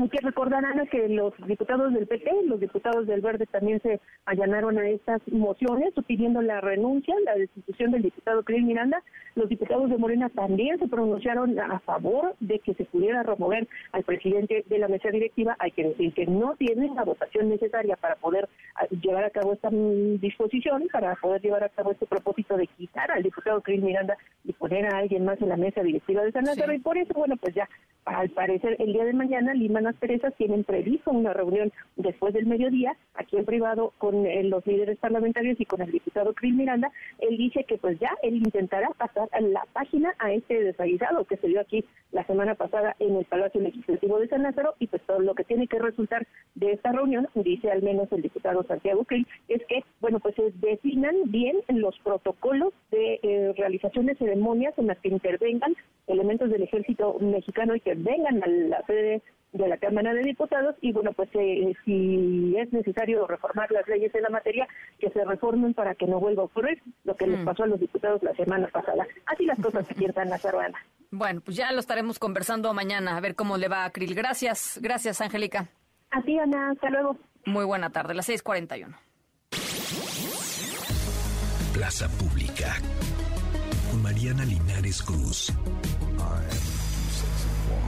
Hay 0.00 0.08
que 0.08 0.20
recordar, 0.20 0.64
Ana, 0.64 0.86
que 0.86 1.08
los 1.10 1.34
diputados 1.46 1.92
del 1.92 2.06
PP, 2.06 2.30
los 2.46 2.58
diputados 2.58 3.06
del 3.06 3.20
Verde 3.20 3.44
también 3.44 3.82
se 3.82 4.00
allanaron 4.24 4.78
a 4.78 4.88
estas 4.88 5.20
mociones 5.28 5.92
pidiendo 6.06 6.40
la 6.40 6.62
renuncia, 6.62 7.14
la 7.26 7.34
destitución 7.34 7.90
del 7.90 8.02
diputado 8.02 8.42
Cris 8.42 8.64
Miranda. 8.64 9.02
Los 9.34 9.50
diputados 9.50 9.90
de 9.90 9.98
Morena 9.98 10.30
también 10.30 10.78
se 10.78 10.88
pronunciaron 10.88 11.58
a 11.60 11.80
favor 11.80 12.34
de 12.40 12.60
que 12.60 12.72
se 12.74 12.86
pudiera 12.86 13.22
remover 13.22 13.68
al 13.92 14.02
presidente 14.04 14.64
de 14.66 14.78
la 14.78 14.88
mesa 14.88 15.10
directiva. 15.10 15.54
Hay 15.58 15.72
que 15.72 15.84
decir 15.84 16.14
que 16.14 16.26
no 16.26 16.56
tienen 16.56 16.94
la 16.94 17.04
votación 17.04 17.50
necesaria 17.50 17.96
para 17.96 18.16
poder 18.16 18.48
ah, 18.76 18.86
llevar 19.02 19.24
a 19.24 19.30
cabo 19.30 19.52
esta 19.52 19.70
mm, 19.70 20.18
disposición, 20.18 20.88
para 20.90 21.14
poder 21.16 21.42
llevar 21.42 21.64
a 21.64 21.68
cabo 21.68 21.92
este 21.92 22.06
propósito 22.06 22.56
de 22.56 22.68
quitar 22.68 23.10
al 23.10 23.22
diputado 23.22 23.60
Cris 23.60 23.82
Miranda 23.82 24.16
y 24.44 24.54
poner 24.54 24.86
a 24.86 24.96
alguien 24.96 25.26
más 25.26 25.38
en 25.42 25.50
la 25.50 25.58
mesa 25.58 25.82
directiva 25.82 26.22
de 26.22 26.32
San 26.32 26.44
Lázaro. 26.44 26.72
Y 26.72 26.78
por 26.78 26.96
eso, 26.96 27.12
bueno, 27.12 27.36
pues 27.36 27.54
ya 27.54 27.68
al 28.04 28.30
parecer 28.30 28.76
el 28.78 28.92
día 28.92 29.04
de 29.04 29.12
mañana 29.12 29.54
Lima 29.54 29.80
Las 29.80 29.96
tienen 30.36 30.64
previsto 30.64 31.10
una 31.10 31.32
reunión 31.32 31.72
después 31.96 32.34
del 32.34 32.46
mediodía 32.46 32.96
aquí 33.14 33.36
en 33.36 33.44
privado 33.44 33.92
con 33.98 34.26
eh, 34.26 34.42
los 34.44 34.66
líderes 34.66 34.98
parlamentarios 34.98 35.60
y 35.60 35.66
con 35.66 35.82
el 35.82 35.90
diputado 35.90 36.32
Cris 36.34 36.54
Miranda. 36.54 36.90
Él 37.18 37.36
dice 37.36 37.64
que 37.64 37.78
pues 37.78 37.98
ya 37.98 38.10
él 38.22 38.36
intentará 38.36 38.88
pasar 38.90 39.28
la 39.40 39.64
página 39.72 40.14
a 40.18 40.32
este 40.32 40.62
desaguisado 40.62 41.24
que 41.24 41.36
se 41.36 41.48
dio 41.48 41.60
aquí 41.60 41.84
la 42.12 42.24
semana 42.26 42.54
pasada 42.54 42.96
en 42.98 43.16
el 43.16 43.24
Palacio 43.24 43.60
Legislativo 43.60 44.18
de 44.18 44.28
San 44.28 44.42
Lázaro 44.42 44.74
y 44.78 44.86
pues 44.86 45.02
todo 45.02 45.20
lo 45.20 45.34
que 45.34 45.44
tiene 45.44 45.66
que 45.66 45.78
resultar 45.78 46.26
de 46.54 46.72
esta 46.72 46.92
reunión, 46.92 47.28
dice 47.34 47.70
al 47.70 47.82
menos 47.82 48.10
el 48.12 48.22
diputado 48.22 48.62
Santiago 48.64 49.04
Cris, 49.04 49.26
es 49.48 49.64
que 49.66 49.84
bueno 50.00 50.18
pues 50.20 50.34
se 50.34 50.50
definan 50.60 51.14
bien 51.26 51.56
los 51.68 51.98
protocolos 52.00 52.72
de 52.90 53.20
eh, 53.22 53.52
realización 53.56 54.06
de 54.06 54.16
ceremonias 54.16 54.76
en 54.78 54.88
las 54.88 54.98
que 54.98 55.08
intervengan 55.08 55.74
elementos 56.06 56.50
del 56.50 56.62
ejército 56.62 57.16
mexicano 57.20 57.74
y 57.74 57.80
que 57.80 57.89
vengan 57.94 58.42
a 58.42 58.46
la 58.46 58.86
sede 58.86 59.22
de 59.52 59.68
la 59.68 59.76
Cámara 59.78 60.14
de 60.14 60.22
Diputados 60.22 60.76
y 60.80 60.92
bueno, 60.92 61.12
pues 61.12 61.28
eh, 61.34 61.74
si 61.84 62.54
es 62.56 62.72
necesario 62.72 63.26
reformar 63.26 63.70
las 63.72 63.86
leyes 63.88 64.14
en 64.14 64.22
la 64.22 64.30
materia, 64.30 64.68
que 64.98 65.10
se 65.10 65.24
reformen 65.24 65.74
para 65.74 65.94
que 65.94 66.06
no 66.06 66.20
vuelva 66.20 66.42
a 66.42 66.46
ocurrir 66.46 66.82
lo 67.04 67.16
que 67.16 67.26
les 67.26 67.40
mm. 67.40 67.44
pasó 67.44 67.64
a 67.64 67.66
los 67.66 67.80
diputados 67.80 68.22
la 68.22 68.34
semana 68.34 68.68
pasada. 68.68 69.06
Así 69.26 69.44
las 69.46 69.58
cosas 69.58 69.86
se 69.86 69.94
pierdan 69.94 70.30
la 70.30 70.36
Ana. 70.36 70.78
Bueno, 71.10 71.40
pues 71.40 71.56
ya 71.56 71.72
lo 71.72 71.80
estaremos 71.80 72.18
conversando 72.18 72.72
mañana, 72.72 73.16
a 73.16 73.20
ver 73.20 73.34
cómo 73.34 73.56
le 73.56 73.68
va 73.68 73.84
a 73.84 73.90
Krill. 73.90 74.14
Gracias, 74.14 74.78
gracias, 74.80 75.20
Angélica. 75.20 75.68
A 76.12 76.22
ti, 76.22 76.38
Ana, 76.38 76.70
hasta 76.70 76.90
luego. 76.90 77.16
Muy 77.46 77.64
buena 77.64 77.90
tarde, 77.90 78.14
las 78.14 78.28
6:41. 78.28 78.96
Plaza 81.72 82.08
Pública 82.18 82.74
con 83.90 84.02
Mariana 84.02 84.44
Linares 84.44 85.02
Cruz. 85.02 85.52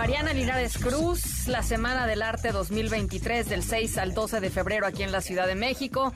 Mariana 0.00 0.32
Linares 0.32 0.78
Cruz, 0.78 1.46
la 1.46 1.62
Semana 1.62 2.06
del 2.06 2.22
Arte 2.22 2.52
2023 2.52 3.50
del 3.50 3.62
6 3.62 3.98
al 3.98 4.14
12 4.14 4.40
de 4.40 4.48
febrero 4.48 4.86
aquí 4.86 5.02
en 5.02 5.12
la 5.12 5.20
Ciudad 5.20 5.46
de 5.46 5.54
México. 5.54 6.14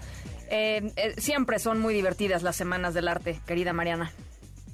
Eh, 0.51 0.91
eh, 0.97 1.13
siempre 1.19 1.59
son 1.59 1.81
muy 1.81 1.93
divertidas 1.93 2.43
las 2.43 2.57
Semanas 2.57 2.95
del 2.95 3.09
Arte, 3.09 3.41
querida 3.47 3.75
Mariana. 3.75 4.11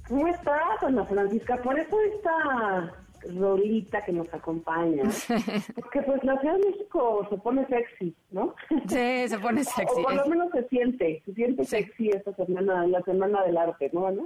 ¿Cómo 0.06 0.28
estás, 0.28 0.80
Ana 0.82 1.04
Francisca? 1.06 1.56
Por 1.56 1.76
eso 1.76 1.96
esta 2.14 2.94
rolita 3.36 4.00
que 4.04 4.12
nos 4.12 4.32
acompaña. 4.32 5.02
Porque 5.74 6.02
pues 6.02 6.22
la 6.22 6.38
Ciudad 6.38 6.54
de 6.58 6.70
México 6.70 7.26
se 7.28 7.36
pone 7.38 7.66
sexy, 7.66 8.14
¿no? 8.30 8.54
Sí, 8.86 9.26
se 9.26 9.38
pone 9.40 9.64
sexy. 9.64 10.02
o, 10.02 10.04
por 10.04 10.14
lo 10.14 10.26
menos 10.26 10.52
se 10.52 10.68
siente, 10.68 11.20
se 11.26 11.34
siente 11.34 11.64
sexy 11.64 12.10
esta 12.10 12.32
semana, 12.36 12.86
la 12.86 13.02
Semana 13.02 13.42
del 13.42 13.56
Arte, 13.56 13.90
¿no, 13.92 14.06
Ana? 14.06 14.22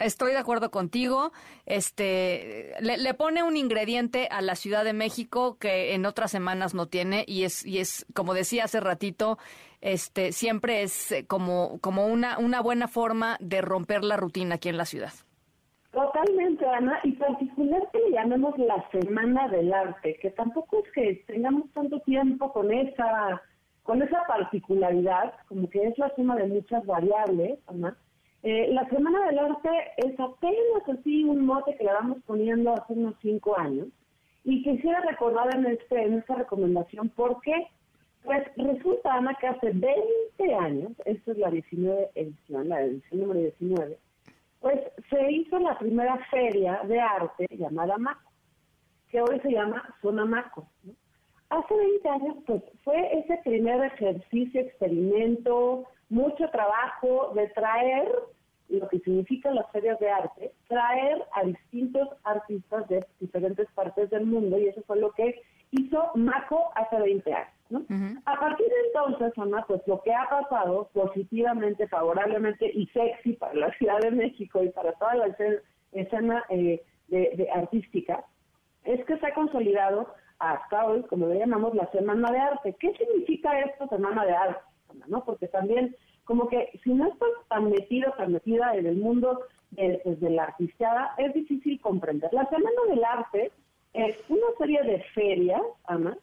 Estoy 0.00 0.32
de 0.32 0.38
acuerdo 0.38 0.70
contigo. 0.70 1.30
Este 1.66 2.72
le, 2.80 3.14
pone 3.14 3.42
un 3.42 3.56
ingrediente 3.56 4.28
a 4.30 4.40
la 4.40 4.54
Ciudad 4.54 4.82
de 4.82 4.94
México 4.94 5.58
que 5.58 5.94
en 5.94 6.06
otras 6.06 6.30
semanas 6.30 6.74
no 6.74 6.86
tiene 6.86 7.24
y 7.28 7.44
es 7.44 7.66
y 7.66 7.78
es 7.78 8.06
como 8.14 8.32
decía 8.32 8.64
hace 8.64 8.80
ratito, 8.80 9.36
este 9.82 10.32
siempre 10.32 10.82
es 10.82 11.12
eh, 11.12 11.26
como 11.26 11.78
como 11.80 12.06
una 12.06 12.38
una 12.38 12.62
buena 12.62 12.88
forma 12.88 13.36
de 13.40 13.60
romper 13.60 14.02
la 14.02 14.16
rutina 14.16 14.54
aquí 14.54 14.70
en 14.70 14.78
la 14.78 14.86
ciudad. 14.86 15.12
Totalmente, 15.92 16.64
Ana, 16.66 17.00
y 17.02 17.12
particular 17.12 17.82
que 17.92 17.98
le 17.98 18.12
llamemos 18.12 18.56
la 18.56 18.88
Semana 18.92 19.48
del 19.48 19.72
Arte, 19.72 20.18
que 20.22 20.30
tampoco 20.30 20.82
es 20.82 20.92
que 20.92 21.24
tengamos 21.26 21.70
tanto 21.74 22.00
tiempo 22.00 22.50
con 22.52 22.72
esa 22.72 23.42
con 23.82 24.00
esa 24.00 24.24
particularidad, 24.26 25.34
como 25.46 25.68
que 25.68 25.88
es 25.88 25.98
la 25.98 26.14
suma 26.14 26.36
de 26.36 26.46
muchas 26.46 26.86
variables, 26.86 27.58
Ana 27.66 27.98
eh, 28.42 28.68
la 28.72 28.88
Semana 28.88 29.26
del 29.26 29.38
Arte 29.38 29.70
es 29.98 30.18
apenas 30.18 30.88
así 30.88 31.24
un 31.24 31.44
mote 31.44 31.76
que 31.76 31.84
le 31.84 31.92
vamos 31.92 32.18
poniendo 32.26 32.72
hace 32.72 32.94
unos 32.94 33.14
cinco 33.20 33.58
años 33.58 33.88
y 34.44 34.62
quisiera 34.62 35.00
recordar 35.00 35.54
en, 35.54 35.66
este, 35.66 36.16
esta 36.16 36.36
recomendación 36.36 37.10
porque 37.10 37.68
pues 38.22 38.42
resulta, 38.56 39.14
Ana, 39.14 39.34
que 39.40 39.46
hace 39.46 39.70
20 39.70 40.54
años, 40.54 40.92
esta 41.04 41.32
es 41.32 41.38
la 41.38 41.50
19 41.50 42.10
edición, 42.14 42.68
la 42.68 42.82
edición 42.82 43.20
número 43.20 43.40
19, 43.40 43.98
pues 44.60 44.78
se 45.08 45.32
hizo 45.32 45.58
la 45.58 45.78
primera 45.78 46.18
feria 46.30 46.80
de 46.84 47.00
arte 47.00 47.46
llamada 47.50 47.96
Maco, 47.96 48.30
que 49.08 49.22
hoy 49.22 49.40
se 49.40 49.52
llama 49.52 49.94
Zona 50.02 50.26
Maco. 50.26 50.66
Hace 51.48 51.74
20 51.74 52.08
años, 52.08 52.36
pues 52.46 52.62
fue 52.84 53.18
ese 53.18 53.38
primer 53.42 53.82
ejercicio, 53.84 54.60
experimento, 54.60 55.84
mucho 56.10 56.48
trabajo 56.50 57.32
de 57.34 57.48
traer 57.48 58.08
lo 58.68 58.88
que 58.88 59.00
significan 59.00 59.54
las 59.54 59.70
ferias 59.72 59.98
de 59.98 60.10
arte, 60.10 60.52
traer 60.68 61.24
a 61.32 61.44
distintos 61.44 62.08
artistas 62.24 62.86
de 62.88 63.04
diferentes 63.18 63.66
partes 63.72 64.10
del 64.10 64.26
mundo, 64.26 64.58
y 64.58 64.68
eso 64.68 64.82
fue 64.86 64.98
lo 65.00 65.10
que 65.12 65.42
hizo 65.72 66.10
Maco 66.14 66.70
hace 66.74 66.98
20 66.98 67.32
años. 67.32 67.52
¿no? 67.70 67.84
A 68.26 68.38
partir 68.38 68.66
de 68.66 68.74
entonces, 68.86 69.32
Ana, 69.38 69.64
pues 69.66 69.80
lo 69.86 70.00
que 70.02 70.12
ha 70.12 70.28
pasado 70.28 70.88
positivamente, 70.92 71.86
favorablemente 71.88 72.70
y 72.72 72.86
sexy 72.88 73.34
para 73.34 73.54
la 73.54 73.70
Ciudad 73.78 74.00
de 74.00 74.10
México 74.10 74.62
y 74.62 74.70
para 74.70 74.92
toda 74.94 75.14
la 75.14 75.36
escena, 75.92 76.44
eh, 76.48 76.82
de, 77.08 77.48
artística, 77.52 78.24
es 78.84 79.04
que 79.04 79.18
se 79.18 79.26
ha 79.26 79.34
consolidado 79.34 80.14
hasta 80.38 80.86
hoy, 80.86 81.02
como 81.02 81.26
le 81.26 81.38
llamamos, 81.38 81.74
la 81.74 81.90
Semana 81.90 82.30
de 82.30 82.38
Arte. 82.38 82.76
¿Qué 82.78 82.94
significa 82.94 83.58
esto, 83.60 83.88
Semana 83.88 84.24
de 84.24 84.32
Arte? 84.32 84.69
¿No? 85.08 85.24
Porque 85.24 85.48
también, 85.48 85.96
como 86.24 86.48
que 86.48 86.70
si 86.82 86.92
no 86.92 87.08
estás 87.08 87.30
tan 87.48 87.70
metido, 87.70 88.12
tan 88.16 88.32
metida 88.32 88.74
en 88.74 88.86
el 88.86 88.96
mundo 88.96 89.40
pues, 89.74 90.20
de 90.20 90.30
la 90.30 90.44
artisteada, 90.44 91.14
es 91.18 91.32
difícil 91.34 91.80
comprender. 91.80 92.32
La 92.32 92.48
Semana 92.48 92.80
del 92.88 93.04
Arte 93.04 93.52
es 93.92 94.16
una 94.28 94.46
serie 94.58 94.82
de 94.82 95.02
ferias, 95.14 95.62
Ana, 95.84 96.16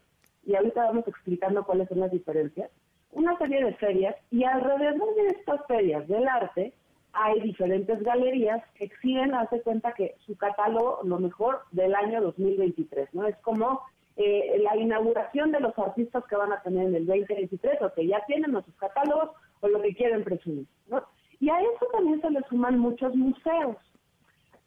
y 0.46 0.56
ahorita 0.56 0.86
vamos 0.86 1.08
explicando 1.08 1.66
cuáles 1.66 1.90
son 1.90 2.00
las 2.00 2.12
diferencias, 2.12 2.72
una 3.12 3.38
serie 3.38 3.64
de 3.64 3.74
ferias 3.76 4.16
y 4.32 4.44
alrededor 4.44 5.16
de 5.16 5.28
estas 5.28 5.66
ferias 5.68 6.08
del 6.08 6.28
arte 6.28 6.74
hay 7.20 7.40
diferentes 7.42 8.02
galerías 8.04 8.64
que 8.76 8.86
exhiben, 8.86 9.34
hace 9.34 9.62
cuenta 9.62 9.94
que 9.94 10.16
su 10.26 10.38
catálogo, 10.38 11.00
lo 11.04 11.20
mejor, 11.20 11.62
del 11.72 11.96
año 11.96 12.22
2023, 12.22 13.14
¿no? 13.14 13.26
Es 13.26 13.36
como 13.38 13.82
eh, 14.18 14.60
la 14.64 14.76
inauguración 14.76 15.52
de 15.52 15.60
los 15.60 15.78
artistas 15.78 16.24
que 16.26 16.36
van 16.36 16.52
a 16.52 16.62
tener 16.62 16.88
en 16.88 16.96
el 16.96 17.06
2023 17.06 17.82
o 17.84 17.94
que 17.94 18.08
ya 18.08 18.24
tienen 18.26 18.52
sus 18.64 18.76
catálogos 18.76 19.30
o 19.62 19.68
lo 19.68 19.82
que 19.82 19.94
quieren 19.94 20.24
presumir, 20.24 20.66
¿no? 20.88 21.04
Y 21.40 21.50
a 21.50 21.60
eso 21.62 21.86
también 21.92 22.20
se 22.22 22.32
le 22.32 22.42
suman 22.50 22.80
muchos 22.80 23.16
museos. 23.16 23.78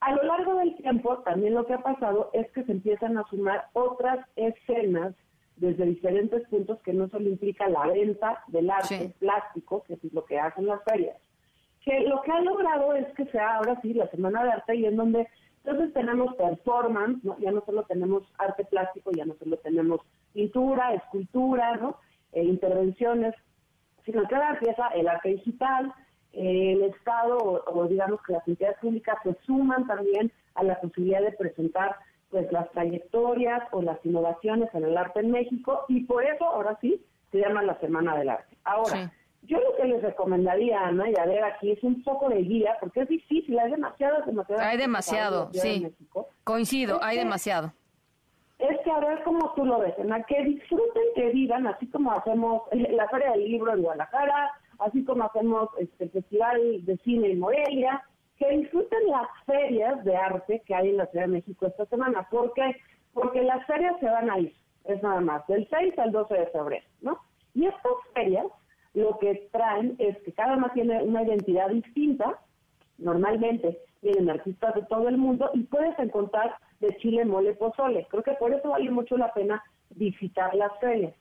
A 0.00 0.14
lo 0.14 0.22
largo 0.22 0.54
del 0.54 0.76
tiempo, 0.76 1.18
también 1.18 1.54
lo 1.54 1.66
que 1.66 1.74
ha 1.74 1.82
pasado 1.82 2.30
es 2.32 2.50
que 2.52 2.62
se 2.64 2.72
empiezan 2.72 3.18
a 3.18 3.24
sumar 3.28 3.66
otras 3.72 4.24
escenas 4.36 5.14
desde 5.56 5.84
diferentes 5.84 6.46
puntos 6.48 6.80
que 6.82 6.92
no 6.92 7.08
solo 7.08 7.28
implica 7.28 7.68
la 7.68 7.86
venta 7.88 8.42
del 8.46 8.70
arte 8.70 9.12
plástico, 9.18 9.82
que 9.82 9.94
es 9.94 10.14
lo 10.14 10.24
que 10.24 10.38
hacen 10.38 10.66
las 10.66 10.82
ferias, 10.84 11.16
que 11.84 12.00
lo 12.00 12.22
que 12.22 12.32
ha 12.32 12.40
logrado 12.40 12.94
es 12.94 13.06
que 13.14 13.26
sea 13.26 13.56
ahora 13.56 13.78
sí 13.82 13.94
la 13.94 14.08
Semana 14.08 14.44
de 14.44 14.52
Arte 14.52 14.76
y 14.76 14.86
en 14.86 14.96
donde 14.96 15.28
entonces 15.64 15.92
tenemos 15.92 16.34
performance, 16.36 17.22
¿no? 17.22 17.38
ya 17.38 17.50
no 17.50 17.62
solo 17.64 17.82
tenemos 17.84 18.22
arte 18.38 18.64
plástico, 18.64 19.10
ya 19.12 19.24
no 19.24 19.34
solo 19.34 19.56
tenemos 19.58 20.00
pintura, 20.32 20.94
escultura, 20.94 21.76
¿no? 21.76 21.96
E 22.32 22.42
intervenciones, 22.44 23.34
sino 24.04 24.26
que 24.26 24.34
ahora 24.34 24.50
empieza 24.54 24.88
el 24.88 25.08
arte 25.08 25.30
digital, 25.30 25.92
el 26.32 26.82
Estado 26.82 27.64
o, 27.66 27.86
digamos 27.86 28.22
que 28.22 28.34
las 28.34 28.46
entidades 28.46 28.78
públicas 28.78 29.18
se 29.22 29.36
suman 29.44 29.86
también 29.86 30.32
a 30.54 30.62
la 30.62 30.80
posibilidad 30.80 31.20
de 31.22 31.32
presentar 31.32 31.96
pues 32.30 32.50
las 32.52 32.70
trayectorias 32.70 33.62
o 33.72 33.82
las 33.82 33.98
innovaciones 34.06 34.72
en 34.74 34.84
el 34.84 34.96
arte 34.96 35.20
en 35.20 35.32
México 35.32 35.84
y 35.88 36.04
por 36.04 36.24
eso 36.24 36.44
ahora 36.44 36.78
sí 36.80 37.04
se 37.32 37.38
llama 37.38 37.62
la 37.62 37.78
Semana 37.80 38.16
del 38.16 38.28
Arte. 38.28 38.56
Ahora, 38.64 39.12
yo 39.42 39.58
lo 39.58 39.74
que 39.76 39.84
les 39.84 40.02
recomendaría, 40.02 40.80
Ana, 40.80 41.08
y 41.08 41.14
a 41.18 41.24
ver 41.24 41.42
aquí, 41.44 41.72
es 41.72 41.82
un 41.82 42.02
poco 42.02 42.28
de 42.28 42.42
guía, 42.42 42.76
porque 42.80 43.00
es 43.00 43.08
difícil, 43.08 43.58
hay 43.58 43.70
demasiado, 43.70 44.22
demasiado. 44.26 44.62
Hay 44.62 44.76
demasiado, 44.76 45.50
sí. 45.52 45.86
Coincido, 46.44 47.02
hay 47.02 47.18
demasiado. 47.18 47.72
Es 48.58 48.78
que 48.84 48.90
a 48.90 49.00
ver 49.00 49.22
cómo 49.24 49.54
tú 49.54 49.64
lo 49.64 49.78
ves, 49.78 49.98
Ana, 49.98 50.22
que 50.24 50.42
disfruten, 50.44 51.02
que 51.14 51.30
vivan, 51.30 51.66
así 51.66 51.86
como 51.88 52.12
hacemos 52.12 52.62
la 52.72 53.08
Feria 53.08 53.32
del 53.32 53.44
Libro 53.44 53.72
en 53.72 53.82
Guadalajara, 53.82 54.50
así 54.78 55.04
como 55.04 55.24
hacemos 55.24 55.70
este, 55.78 56.04
el 56.04 56.10
Festival 56.10 56.84
de 56.84 56.96
Cine 56.98 57.32
en 57.32 57.40
Morelia, 57.40 58.02
que 58.36 58.48
disfruten 58.50 59.06
las 59.08 59.28
ferias 59.46 60.04
de 60.04 60.16
arte 60.16 60.62
que 60.66 60.74
hay 60.74 60.90
en 60.90 60.98
la 60.98 61.06
Ciudad 61.06 61.26
de 61.26 61.32
México 61.32 61.66
esta 61.66 61.86
semana. 61.86 62.26
¿Por 62.30 62.52
qué? 62.52 62.76
Porque 63.14 63.42
las 63.42 63.66
ferias 63.66 63.98
se 64.00 64.06
van 64.06 64.30
a 64.30 64.38
ir, 64.38 64.54
es 64.84 65.02
nada 65.02 65.20
más, 65.20 65.46
del 65.46 65.66
6 65.68 65.98
al 65.98 66.12
12 66.12 66.34
de 66.34 66.46
febrero, 66.48 66.86
¿no? 67.00 67.18
Y 67.54 67.66
estas 67.66 67.92
ferias 68.14 68.46
lo 68.94 69.18
que 69.18 69.48
traen 69.52 69.96
es 69.98 70.16
que 70.22 70.32
cada 70.32 70.56
una 70.56 70.72
tiene 70.72 71.02
una 71.02 71.22
identidad 71.22 71.68
distinta, 71.68 72.38
normalmente 72.98 73.78
vienen 74.02 74.30
artistas 74.30 74.74
de 74.74 74.82
todo 74.82 75.08
el 75.08 75.16
mundo 75.16 75.50
y 75.54 75.64
puedes 75.64 75.98
encontrar 75.98 76.56
de 76.80 76.96
Chile 76.98 77.24
mole 77.24 77.54
pozole. 77.54 78.06
Creo 78.10 78.22
que 78.22 78.32
por 78.32 78.52
eso 78.52 78.70
vale 78.70 78.90
mucho 78.90 79.16
la 79.16 79.32
pena 79.32 79.62
visitar 79.90 80.54
las 80.54 80.72
ferias. 80.80 81.14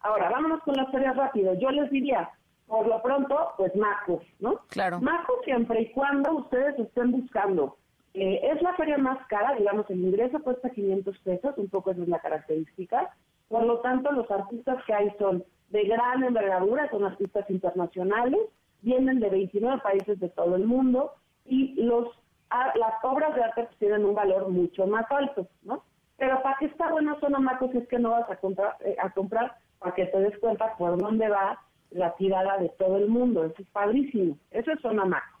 Ahora, 0.00 0.30
vámonos 0.30 0.62
con 0.62 0.74
las 0.74 0.90
ferias 0.90 1.16
rápido. 1.16 1.54
Yo 1.54 1.70
les 1.70 1.90
diría, 1.90 2.30
por 2.66 2.86
lo 2.86 3.02
pronto, 3.02 3.52
pues 3.56 3.74
Maco, 3.74 4.20
¿no? 4.40 4.60
Claro. 4.68 5.00
Maco 5.00 5.40
siempre 5.44 5.82
y 5.82 5.92
cuando 5.92 6.32
ustedes 6.32 6.78
estén 6.78 7.10
buscando. 7.12 7.76
Eh, 8.14 8.40
es 8.42 8.62
la 8.62 8.74
feria 8.74 8.96
más 8.96 9.18
cara, 9.26 9.54
digamos, 9.56 9.88
el 9.90 10.00
ingreso 10.00 10.40
cuesta 10.40 10.70
500 10.70 11.18
pesos, 11.18 11.58
un 11.58 11.68
poco 11.68 11.90
esa 11.90 12.02
es 12.02 12.08
la 12.08 12.18
característica. 12.18 13.10
Por 13.48 13.64
lo 13.64 13.80
tanto, 13.80 14.10
los 14.12 14.30
artistas 14.30 14.82
que 14.86 14.94
hay 14.94 15.10
son 15.18 15.44
de 15.70 15.84
gran 15.84 16.22
envergadura, 16.22 16.88
son 16.90 17.04
artistas 17.04 17.48
internacionales, 17.50 18.40
vienen 18.82 19.20
de 19.20 19.30
29 19.30 19.80
países 19.82 20.18
de 20.20 20.28
todo 20.28 20.56
el 20.56 20.66
mundo 20.66 21.12
y 21.44 21.74
los 21.82 22.08
las 22.48 22.94
obras 23.02 23.34
de 23.34 23.42
arte 23.42 23.64
pues, 23.64 23.76
tienen 23.78 24.04
un 24.04 24.14
valor 24.14 24.48
mucho 24.48 24.86
más 24.86 25.04
alto, 25.10 25.48
¿no? 25.64 25.82
Pero 26.16 26.40
¿para 26.42 26.56
qué 26.58 26.66
está 26.66 26.90
bueno 26.92 27.18
Zona 27.18 27.40
Maco 27.40 27.68
si 27.72 27.78
es 27.78 27.88
que 27.88 27.98
no 27.98 28.10
vas 28.10 28.30
a 28.30 28.36
comprar, 28.36 28.76
eh, 28.84 28.96
a 29.02 29.10
comprar 29.10 29.56
para 29.80 29.94
que 29.94 30.06
te 30.06 30.18
des 30.20 30.38
cuenta 30.38 30.76
por 30.76 30.96
dónde 30.96 31.28
va 31.28 31.60
la 31.90 32.14
tirada 32.16 32.58
de 32.58 32.68
todo 32.70 32.96
el 32.96 33.08
mundo. 33.08 33.44
Eso 33.44 33.62
es 33.62 33.68
padrísimo. 33.70 34.36
Eso 34.50 34.72
es 34.72 34.80
zona 34.80 35.04
macro. 35.04 35.36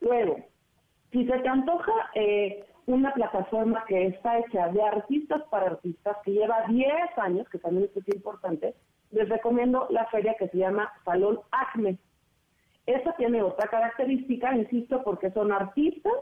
Luego, 0.00 0.36
si 1.12 1.26
se 1.26 1.38
te 1.38 1.48
antoja 1.48 1.92
eh, 2.14 2.64
una 2.86 3.12
plataforma 3.14 3.84
que 3.86 4.08
está 4.08 4.38
hecha 4.38 4.68
de 4.68 4.82
artistas 4.82 5.42
para 5.50 5.66
artistas, 5.66 6.16
que 6.24 6.32
lleva 6.32 6.64
10 6.68 6.92
años, 7.18 7.48
que 7.48 7.58
también 7.58 7.90
es 7.94 8.14
importante, 8.14 8.74
les 9.14 9.28
recomiendo 9.28 9.86
la 9.90 10.06
feria 10.06 10.34
que 10.38 10.48
se 10.48 10.58
llama 10.58 10.92
Salón 11.04 11.40
Acme. 11.52 11.98
Esta 12.86 13.14
tiene 13.16 13.42
otra 13.42 13.68
característica, 13.68 14.54
insisto, 14.54 15.02
porque 15.04 15.30
son 15.30 15.52
artistas 15.52 16.12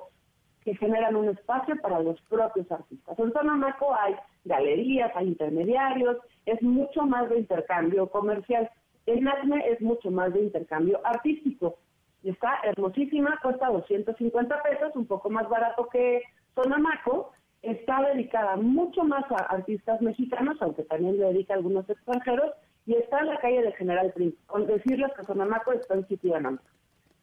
que 0.65 0.77
generan 0.77 1.17
un 1.17 1.29
espacio 1.29 1.75
para 1.81 2.01
los 2.01 2.21
propios 2.23 2.71
artistas. 2.71 3.19
En 3.19 3.33
Zona 3.33 3.57
Maco 3.57 3.95
hay 3.95 4.15
galerías, 4.45 5.11
hay 5.17 5.29
intermediarios, 5.29 6.19
es 6.47 6.63
mucho 6.63 7.03
más 7.05 7.29
de 7.31 7.39
intercambio 7.39 8.09
comercial. 8.09 8.71
El 9.07 9.25
NACME 9.25 9.69
es 9.71 9.81
mucho 9.81 10.11
más 10.11 10.33
de 10.33 10.43
intercambio 10.43 11.01
artístico. 11.03 11.79
Está 12.23 12.61
hermosísima, 12.63 13.41
cuesta 13.43 13.69
250 13.69 14.63
pesos, 14.63 14.95
un 14.95 15.07
poco 15.07 15.31
más 15.31 15.49
barato 15.49 15.89
que 15.89 16.23
Sonamaco. 16.55 17.33
Está 17.63 18.01
dedicada 18.13 18.57
mucho 18.57 19.03
más 19.03 19.25
a 19.33 19.37
artistas 19.47 20.01
mexicanos, 20.01 20.57
aunque 20.61 20.85
también 20.85 21.19
le 21.19 21.27
dedica 21.27 21.55
a 21.55 21.57
algunos 21.57 21.89
extranjeros, 21.91 22.53
y 22.87 22.95
está 22.95 23.21
en 23.21 23.27
la 23.27 23.39
calle 23.39 23.63
de 23.63 23.73
General 23.73 24.13
Prince. 24.13 24.37
Con 24.47 24.67
decirles 24.67 25.13
que 25.17 25.25
Sonamaco 25.25 25.73
está 25.73 25.95
en 25.95 26.07
sitio 26.09 26.35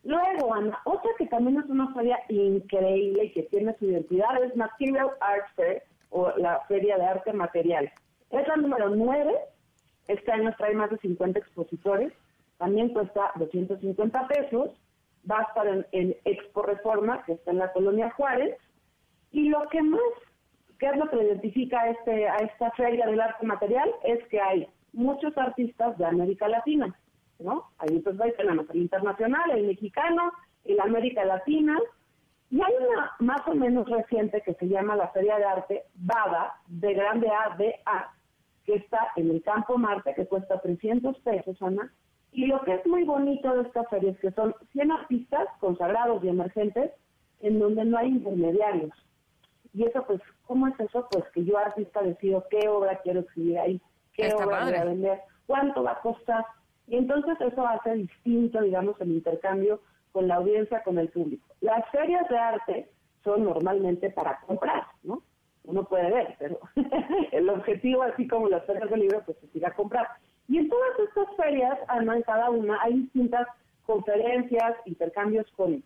Luego, 0.04 0.54
Ana, 0.54 0.80
otra 0.86 1.12
que 1.18 1.26
también 1.26 1.60
es 1.60 1.66
una 1.66 1.94
feria 1.94 2.18
increíble 2.30 3.26
y 3.26 3.32
que 3.32 3.44
tiene 3.44 3.76
su 3.78 3.86
identidad 3.86 4.42
es 4.44 4.56
Material 4.56 5.10
Art 5.20 5.48
Fair, 5.56 5.84
o 6.12 6.32
la 6.38 6.62
Feria 6.68 6.98
de 6.98 7.06
Arte 7.06 7.34
Material. 7.34 7.92
Es 8.32 8.48
la 8.48 8.56
número 8.56 8.90
9 8.90 9.34
este 10.10 10.32
año 10.32 10.52
trae 10.58 10.74
más 10.74 10.90
de 10.90 10.98
50 10.98 11.38
expositores, 11.38 12.12
también 12.58 12.90
cuesta 12.90 13.32
250 13.36 14.28
pesos, 14.28 14.72
va 15.30 15.40
a 15.40 15.44
estar 15.44 15.86
en, 15.92 16.16
Expo 16.26 16.64
Reforma, 16.64 17.24
que 17.26 17.34
está 17.34 17.52
en 17.52 17.60
la 17.60 17.72
Colonia 17.72 18.10
Juárez, 18.18 18.58
y 19.32 19.50
lo 19.50 19.70
que 19.70 19.84
más, 19.84 20.02
¿qué 20.80 20.88
es 20.88 20.98
lo 20.98 21.08
que 21.12 21.24
identifica 21.24 21.88
este, 21.92 22.28
a 22.28 22.38
esta 22.38 22.72
feria 22.72 23.06
del 23.06 23.22
arte 23.22 23.46
material? 23.46 23.88
Es 24.04 24.28
que 24.30 24.42
hay 24.42 24.68
muchos 24.94 25.38
artistas 25.38 25.98
de 25.98 26.06
América 26.06 26.48
Latina, 26.48 26.96
¿no? 27.40 27.66
Ahí 27.78 28.00
pues 28.00 28.18
tenemos 28.38 28.70
el 28.70 28.82
internacional, 28.82 29.52
el 29.52 29.68
mexicano, 29.68 30.32
el 30.66 30.80
América 30.80 31.26
Latina, 31.26 31.78
y 32.52 32.62
hay 32.62 32.74
una 32.80 33.12
más 33.20 33.48
o 33.48 33.54
menos 33.54 33.88
reciente 33.88 34.42
que 34.42 34.56
se 34.56 34.68
llama 34.68 34.96
la 34.96 35.10
Feria 35.10 35.38
de 35.38 35.46
Arte 35.46 35.84
BADA, 35.96 36.54
de 36.68 36.94
grande 36.94 37.30
A, 37.30 37.56
de 37.58 37.76
A, 37.86 38.12
que 38.66 38.76
está 38.76 39.10
en 39.16 39.30
el 39.30 39.44
Campo 39.44 39.78
Marte, 39.78 40.14
que 40.16 40.26
cuesta 40.26 40.60
300 40.60 41.20
pesos, 41.20 41.62
Ana. 41.62 41.94
Y 42.32 42.48
lo 42.48 42.62
que 42.62 42.74
es 42.76 42.86
muy 42.86 43.04
bonito 43.04 43.54
de 43.56 43.64
esta 43.64 43.84
feria 43.86 44.12
es 44.12 44.20
que 44.20 44.32
son 44.32 44.56
100 44.72 44.92
artistas 44.92 45.48
consagrados 45.60 46.24
y 46.24 46.30
emergentes 46.30 46.92
en 47.42 47.60
donde 47.60 47.86
no 47.86 47.98
hay 47.98 48.10
intermediarios. 48.10 48.92
Y 49.74 49.86
eso, 49.86 50.04
pues, 50.06 50.22
¿cómo 50.46 50.68
es 50.68 50.80
eso? 50.80 51.08
Pues 51.12 51.24
que 51.34 51.44
yo 51.46 51.58
artista 51.58 52.02
decido 52.02 52.46
qué 52.50 52.68
obra 52.68 53.00
quiero 53.04 53.22
exhibir 53.22 53.60
ahí, 53.60 53.82
qué 54.14 54.34
obra 54.34 54.66
voy 54.66 54.74
a 54.76 54.86
vender, 54.86 55.22
cuánto 55.46 55.84
va 55.84 55.94
a 55.94 56.02
costar. 56.02 56.46
Y 56.88 56.98
entonces 56.98 57.40
eso 57.40 57.68
hace 57.68 57.94
distinto, 57.94 58.62
digamos, 58.62 59.00
el 59.02 59.12
intercambio 59.12 59.82
con 60.12 60.28
la 60.28 60.36
audiencia, 60.36 60.82
con 60.84 60.98
el 60.98 61.10
público. 61.10 61.46
Las 61.62 61.88
ferias 61.92 62.28
de 62.30 62.38
arte 62.38 62.90
son 63.24 63.44
normalmente 63.44 64.10
para 64.10 64.40
comprar, 64.42 64.84
¿no? 65.04 65.22
Uno 65.66 65.84
puede 65.84 66.10
ver, 66.10 66.36
pero 66.40 66.60
el 67.32 67.50
objetivo, 67.50 68.04
así 68.04 68.28
como 68.28 68.50
las 68.50 68.66
ferias 68.66 68.90
de 68.90 68.98
libro, 68.98 69.22
pues 69.26 69.38
es 69.44 69.56
ir 69.56 69.66
a 69.66 69.74
comprar. 69.76 70.08
Y 70.48 70.58
en 70.58 70.70
todas 70.70 71.00
estas 71.00 71.36
ferias, 71.36 71.78
además 71.88 72.18
en 72.18 72.24
cada 72.24 72.50
una, 72.50 72.82
hay 72.82 72.94
distintas 72.94 73.48
conferencias, 73.86 74.76
intercambios 74.86 75.46
con 75.56 75.84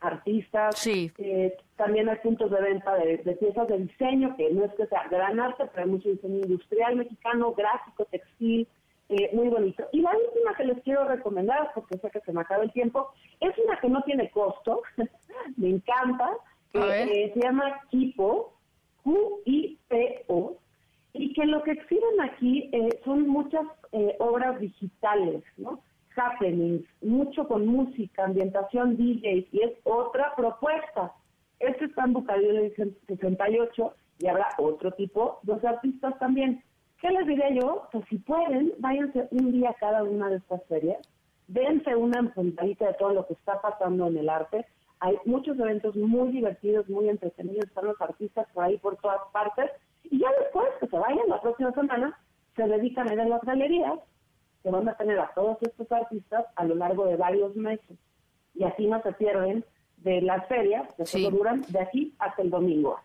artistas, 0.00 0.86
eh, 0.86 1.56
también 1.76 2.08
hay 2.08 2.16
puntos 2.18 2.50
de 2.50 2.60
venta 2.60 2.94
de, 2.94 3.18
piezas 3.18 3.68
de 3.68 3.78
diseño, 3.78 4.36
que 4.36 4.50
no 4.50 4.64
es 4.64 4.72
que 4.74 4.86
sea 4.86 5.08
gran 5.08 5.40
arte, 5.40 5.64
pero 5.72 5.84
hay 5.84 5.90
mucho 5.90 6.08
diseño 6.08 6.38
industrial 6.38 6.96
mexicano, 6.96 7.52
gráfico, 7.52 8.04
textil, 8.06 8.68
eh, 9.08 9.30
muy 9.32 9.48
bonito. 9.48 9.84
Y 9.92 10.00
la 10.00 10.10
última 10.10 10.54
que 10.56 10.64
les 10.64 10.82
quiero 10.82 11.04
recomendar, 11.04 11.72
porque 11.74 11.98
sé 11.98 12.10
que 12.10 12.20
se 12.20 12.32
me 12.32 12.42
acaba 12.42 12.62
el 12.62 12.72
tiempo, 12.72 13.12
es 13.40 13.56
una 13.58 13.78
que 13.80 13.88
no 13.88 14.02
tiene 14.02 14.30
costo, 14.30 14.82
me 15.56 15.70
encanta, 15.70 16.30
eh, 16.74 17.32
se 17.34 17.40
llama 17.40 17.80
Kipo, 17.90 18.54
Q-I-P-O, 19.02 20.58
y 21.14 21.32
que 21.32 21.46
lo 21.46 21.62
que 21.62 21.72
exhiben 21.72 22.20
aquí 22.20 22.70
son 23.04 23.26
muchas 23.26 23.66
obras 24.18 24.60
digitales, 24.60 25.42
¿no? 25.56 25.80
Happenings, 26.18 26.84
mucho 27.02 27.46
con 27.46 27.66
música, 27.66 28.24
ambientación 28.24 28.96
DJs, 28.96 29.46
y 29.52 29.62
es 29.62 29.72
otra 29.84 30.34
propuesta. 30.36 31.12
Este 31.60 31.86
está 31.86 32.04
en 32.04 32.12
Bucareli 32.12 32.72
68 33.06 33.94
y 34.18 34.26
habrá 34.26 34.48
otro 34.58 34.92
tipo, 34.92 35.40
dos 35.42 35.64
artistas 35.64 36.18
también. 36.18 36.62
¿Qué 37.00 37.10
les 37.10 37.26
diré 37.26 37.54
yo? 37.60 37.88
Pues 37.92 38.04
si 38.08 38.18
pueden, 38.18 38.72
váyanse 38.78 39.28
un 39.30 39.52
día 39.52 39.74
cada 39.78 40.02
una 40.02 40.28
de 40.28 40.36
estas 40.36 40.64
ferias, 40.66 40.98
dense 41.46 41.94
una 41.94 42.18
empuntadita 42.18 42.88
de 42.88 42.94
todo 42.94 43.14
lo 43.14 43.26
que 43.26 43.34
está 43.34 43.60
pasando 43.60 44.08
en 44.08 44.16
el 44.16 44.28
arte. 44.28 44.66
Hay 45.00 45.16
muchos 45.24 45.58
eventos 45.58 45.94
muy 45.94 46.32
divertidos, 46.32 46.88
muy 46.88 47.08
entretenidos, 47.08 47.66
están 47.66 47.86
los 47.86 48.00
artistas 48.00 48.48
por 48.52 48.64
ahí 48.64 48.78
por 48.78 48.96
todas 48.96 49.20
partes. 49.32 49.70
Y 50.04 50.18
ya 50.18 50.28
después 50.40 50.68
que 50.80 50.88
se 50.88 50.98
vayan 50.98 51.28
la 51.28 51.40
próxima 51.40 51.70
semana, 51.72 52.18
se 52.56 52.66
dedican 52.66 53.08
a 53.08 53.14
ir 53.14 53.20
a 53.20 53.28
las 53.28 53.42
galerías 53.42 54.00
que 54.62 54.70
van 54.70 54.88
a 54.88 54.94
tener 54.96 55.18
a 55.18 55.30
todos 55.34 55.58
estos 55.62 55.90
artistas 55.92 56.46
a 56.56 56.64
lo 56.64 56.74
largo 56.74 57.06
de 57.06 57.16
varios 57.16 57.54
meses. 57.56 57.98
Y 58.54 58.64
así 58.64 58.86
no 58.86 59.02
se 59.02 59.12
pierden 59.12 59.64
de 59.98 60.20
las 60.22 60.46
ferias 60.48 60.92
que 60.94 61.06
se 61.06 61.20
duran 61.30 61.62
de 61.68 61.80
aquí 61.80 62.14
hasta 62.18 62.42
el 62.42 62.50
domingo. 62.50 62.98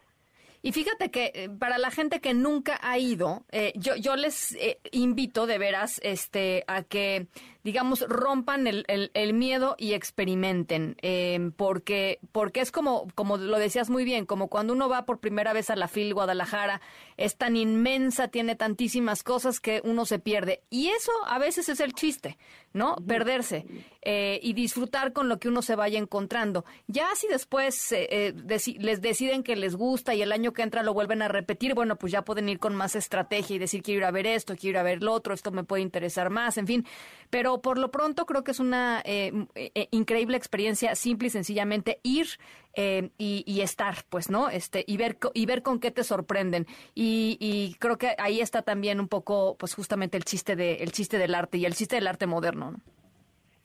Y 0.66 0.72
fíjate 0.72 1.12
que 1.12 1.32
eh, 1.34 1.50
para 1.50 1.78
la 1.78 1.92
gente 1.92 2.22
que 2.22 2.34
nunca 2.34 2.80
ha 2.82 2.98
ido, 2.98 3.44
eh, 3.52 3.74
yo, 3.76 3.96
yo 3.98 4.16
les 4.16 4.56
eh, 4.56 4.80
invito 4.92 5.46
de 5.46 5.58
veras 5.58 6.00
este, 6.04 6.64
a 6.68 6.84
que 6.84 7.28
digamos, 7.64 8.02
rompan 8.10 8.68
el, 8.68 8.86
el, 8.88 9.34
miedo 9.34 9.76
y 9.78 9.94
experimenten, 9.94 10.98
eh, 11.02 11.52
porque, 11.56 12.20
porque 12.32 12.60
es 12.60 12.72
como, 12.72 13.08
como 13.16 13.38
lo 13.38 13.58
decías 13.58 13.90
muy 13.90 14.04
bien, 14.04 14.26
como 14.26 14.50
cuando 14.50 14.74
uno 14.74 14.90
va 14.90 15.06
por 15.06 15.20
primera 15.20 15.54
vez 15.54 15.70
a 15.70 15.78
la 15.78 15.88
FIL 15.88 16.14
Guadalajara, 16.14 16.82
es 17.16 17.38
tan 17.38 17.56
inmensa, 17.56 18.28
tiene 18.28 18.56
tantísimas 18.56 19.24
cosas 19.24 19.62
que 19.62 19.82
uno 19.86 20.06
se 20.06 20.20
pierde. 20.20 20.62
Y 20.70 20.90
eso 20.90 21.12
a 21.26 21.40
veces 21.40 21.70
es 21.70 21.80
el 21.80 21.94
chiste, 21.94 22.38
¿no? 22.74 22.98
Perderse 23.08 23.66
eh, 24.02 24.40
y 24.44 24.54
disfrutar 24.54 25.14
con 25.14 25.30
lo 25.30 25.40
que 25.40 25.48
uno 25.48 25.62
se 25.62 25.76
vaya 25.78 26.00
encontrando. 26.00 26.66
Ya 26.88 27.08
si 27.16 27.28
después 27.28 27.94
eh, 27.94 28.34
les 28.80 29.02
deciden 29.02 29.44
que 29.44 29.56
les 29.56 29.76
gusta 29.76 30.14
y 30.14 30.22
el 30.22 30.34
año 30.34 30.52
que 30.52 30.64
entra 30.64 30.84
lo 30.84 30.94
vuelven 30.94 31.22
a 31.22 31.30
repetir, 31.30 31.76
bueno, 31.76 31.96
pues 31.96 32.12
ya 32.12 32.24
pueden 32.24 32.50
ir 32.50 32.60
con 32.60 32.76
más 32.76 32.96
estrategia 32.96 33.56
y 33.56 33.60
decir, 33.60 33.82
quiero 33.82 34.00
ir 34.00 34.06
a 34.06 34.12
ver 34.12 34.28
esto, 34.28 34.56
quiero 34.56 34.72
ir 34.72 34.78
a 34.80 34.84
ver 34.84 35.02
lo 35.02 35.14
otro, 35.14 35.34
esto 35.34 35.52
me 35.52 35.64
puede 35.64 35.82
interesar 35.82 36.30
más, 36.30 36.58
en 36.58 36.68
fin. 36.68 36.86
Pero 37.30 37.53
por 37.62 37.78
lo 37.78 37.92
pronto 37.92 38.26
creo 38.26 38.44
que 38.44 38.52
es 38.52 38.60
una 38.60 39.02
eh, 39.06 39.32
eh, 39.56 39.88
increíble 39.92 40.38
experiencia, 40.38 40.96
simple 40.96 41.28
y 41.28 41.32
sencillamente 41.32 42.00
ir 42.04 42.28
eh, 42.76 43.12
y, 43.18 43.62
estar, 43.62 43.96
pues, 44.10 44.30
¿no? 44.32 44.50
Este, 44.50 44.84
y 44.88 44.98
ver, 44.98 45.18
y 45.34 45.46
ver 45.46 45.62
con 45.62 45.80
qué 45.80 45.92
te 45.92 46.04
sorprenden. 46.04 46.66
Y, 46.96 47.76
creo 47.80 47.98
que 47.98 48.16
ahí 48.18 48.42
está 48.42 48.64
también 48.64 49.00
un 49.00 49.08
poco, 49.08 49.56
pues, 49.60 49.76
justamente 49.76 50.18
el 50.18 50.24
chiste, 50.24 50.56
de, 50.56 50.76
el 50.76 50.92
chiste 50.92 51.18
del 51.18 51.36
arte 51.36 51.58
y 51.58 51.66
el 51.66 51.76
chiste 51.76 51.96
del 51.98 52.08
arte 52.08 52.26
moderno, 52.26 52.72
¿no? 52.72 52.78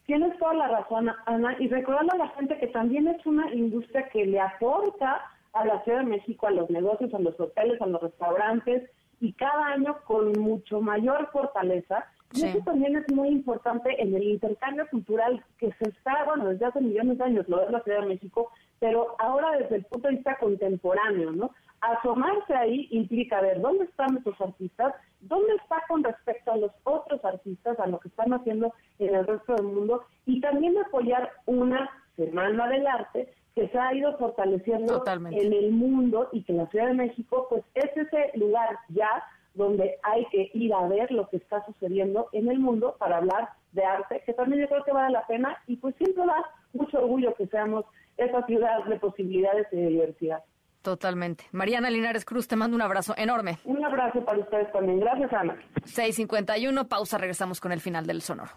Tienes 0.05 0.39
toda 0.39 0.55
la 0.55 0.69
razón, 0.69 1.11
Ana, 1.27 1.57
y 1.59 1.69
recordando 1.69 2.15
a 2.15 2.19
la 2.19 2.29
gente 2.31 2.59
que 2.59 2.69
también 2.69 3.09
es 3.09 3.25
una 3.27 3.53
industria 3.53 4.09
que 4.09 4.25
le 4.25 4.41
aporta 4.41 5.21
a 5.53 5.67
la 5.67 5.83
Ciudad 5.85 5.99
de 5.99 6.07
México, 6.07 6.47
a 6.47 6.51
los 6.51 6.71
negocios, 6.71 7.13
a 7.13 7.19
los 7.19 7.39
hoteles, 7.39 7.81
a 7.83 7.87
los 7.87 8.01
restaurantes, 8.01 8.91
y 9.21 9.33
cada 9.35 9.67
año 9.67 9.99
con 10.05 10.33
mucho 10.33 10.81
mayor 10.81 11.31
fortaleza, 11.31 12.07
y 12.35 12.45
eso 12.45 12.59
también 12.61 12.97
es 12.97 13.11
muy 13.13 13.29
importante 13.29 14.01
en 14.03 14.15
el 14.15 14.23
intercambio 14.23 14.87
cultural 14.91 15.43
que 15.59 15.73
se 15.73 15.89
está, 15.89 16.25
bueno, 16.25 16.49
desde 16.49 16.67
hace 16.67 16.81
millones 16.81 17.19
de 17.19 17.25
años, 17.25 17.49
lo 17.49 17.63
es 17.63 17.71
la 17.71 17.83
Ciudad 17.83 18.01
de 18.01 18.09
México, 18.09 18.51
pero 18.81 19.17
ahora 19.19 19.59
desde 19.59 19.77
el 19.77 19.85
punto 19.85 20.09
de 20.09 20.15
vista 20.17 20.37
contemporáneo, 20.37 21.33
¿no? 21.33 21.51
Asomarse 21.81 22.55
ahí 22.55 22.89
implica 22.91 23.41
ver 23.41 23.61
dónde 23.61 23.85
están 23.85 24.17
esos 24.17 24.39
artistas, 24.41 24.95
dónde 25.21 25.55
está 25.55 25.83
con 25.89 26.03
respecto 26.05 26.53
a 26.53 26.57
los 26.57 26.73
otros 26.85 27.25
artistas, 27.25 27.79
a 27.79 27.87
lo 27.87 27.99
que 27.99 28.09
están 28.09 28.33
haciendo 28.33 28.75
en 28.99 29.15
el 29.15 29.27
resto 29.27 29.55
del 29.55 29.67
mundo, 29.67 30.05
y 30.27 30.41
también 30.41 30.77
apoyar 30.79 31.31
una 31.47 31.89
Semana 32.17 32.69
del 32.69 32.85
Arte 32.85 33.33
que 33.55 33.69
se 33.69 33.79
ha 33.79 33.95
ido 33.95 34.17
fortaleciendo 34.19 35.05
en 35.07 35.53
el 35.53 35.71
mundo 35.71 36.29
y 36.33 36.43
que 36.43 36.53
la 36.53 36.67
Ciudad 36.67 36.89
de 36.89 36.95
México, 36.95 37.47
pues 37.49 37.65
es 37.75 37.97
ese 37.97 38.37
lugar 38.37 38.77
ya 38.89 39.25
donde 39.59 39.99
hay 40.05 40.25
que 40.27 40.51
ir 40.55 40.73
a 40.73 40.87
ver 40.87 41.11
lo 41.11 41.29
que 41.29 41.37
está 41.37 41.65
sucediendo 41.67 42.29
en 42.33 42.49
el 42.49 42.61
mundo 42.61 42.97
para 42.99 43.19
hablar 43.19 43.51
de 43.73 43.85
arte, 43.85 44.23
que 44.25 44.33
también 44.33 44.63
yo 44.63 44.69
creo 44.69 44.85
que 44.85 44.93
vale 44.93 45.13
la 45.13 45.27
pena 45.27 45.59
y 45.67 45.77
pues 45.77 45.95
siempre 45.97 46.25
da 46.25 46.45
mucho 46.73 46.99
orgullo 46.99 47.35
que 47.35 47.47
seamos 47.49 47.85
esa 48.17 48.47
ciudad 48.47 48.85
de 48.85 48.97
posibilidades 48.99 49.67
y 49.73 49.77
de 49.77 49.89
diversidad. 49.89 50.43
Totalmente. 50.83 51.45
Mariana 51.51 51.91
Linares 51.91 52.25
Cruz, 52.25 52.47
te 52.47 52.57
mando 52.57 52.77
un 52.77 52.83
abrazo 52.83 53.15
enorme. 53.17 53.59
Un 53.65 53.85
abrazo 53.85 54.25
para 54.25 54.39
ustedes 54.39 54.73
también. 54.73 55.01
Gracias, 55.01 55.33
Ana. 55.33 55.57
6.51, 55.85 56.87
pausa, 56.89 57.19
regresamos 57.19 57.61
con 57.61 57.73
el 57.73 57.81
final 57.81 58.07
del 58.07 58.23
sonoro. 58.23 58.53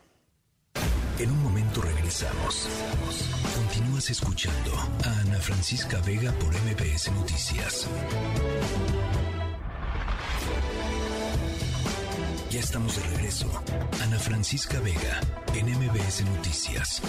En 1.19 1.31
un 1.31 1.43
momento 1.43 1.81
regresamos. 1.81 2.69
Continúas 3.55 4.09
escuchando 4.09 4.71
a 5.03 5.21
Ana 5.21 5.39
Francisca 5.39 5.97
Vega 6.05 6.31
por 6.39 6.49
MBS 6.49 7.11
Noticias. 7.11 7.89
Ya 12.51 12.59
estamos 12.59 12.97
de 12.97 13.15
regreso. 13.15 13.49
Ana 14.03 14.19
Francisca 14.19 14.77
Vega, 14.81 15.21
en 15.55 15.67
MBS 15.67 16.25
Noticias. 16.25 17.01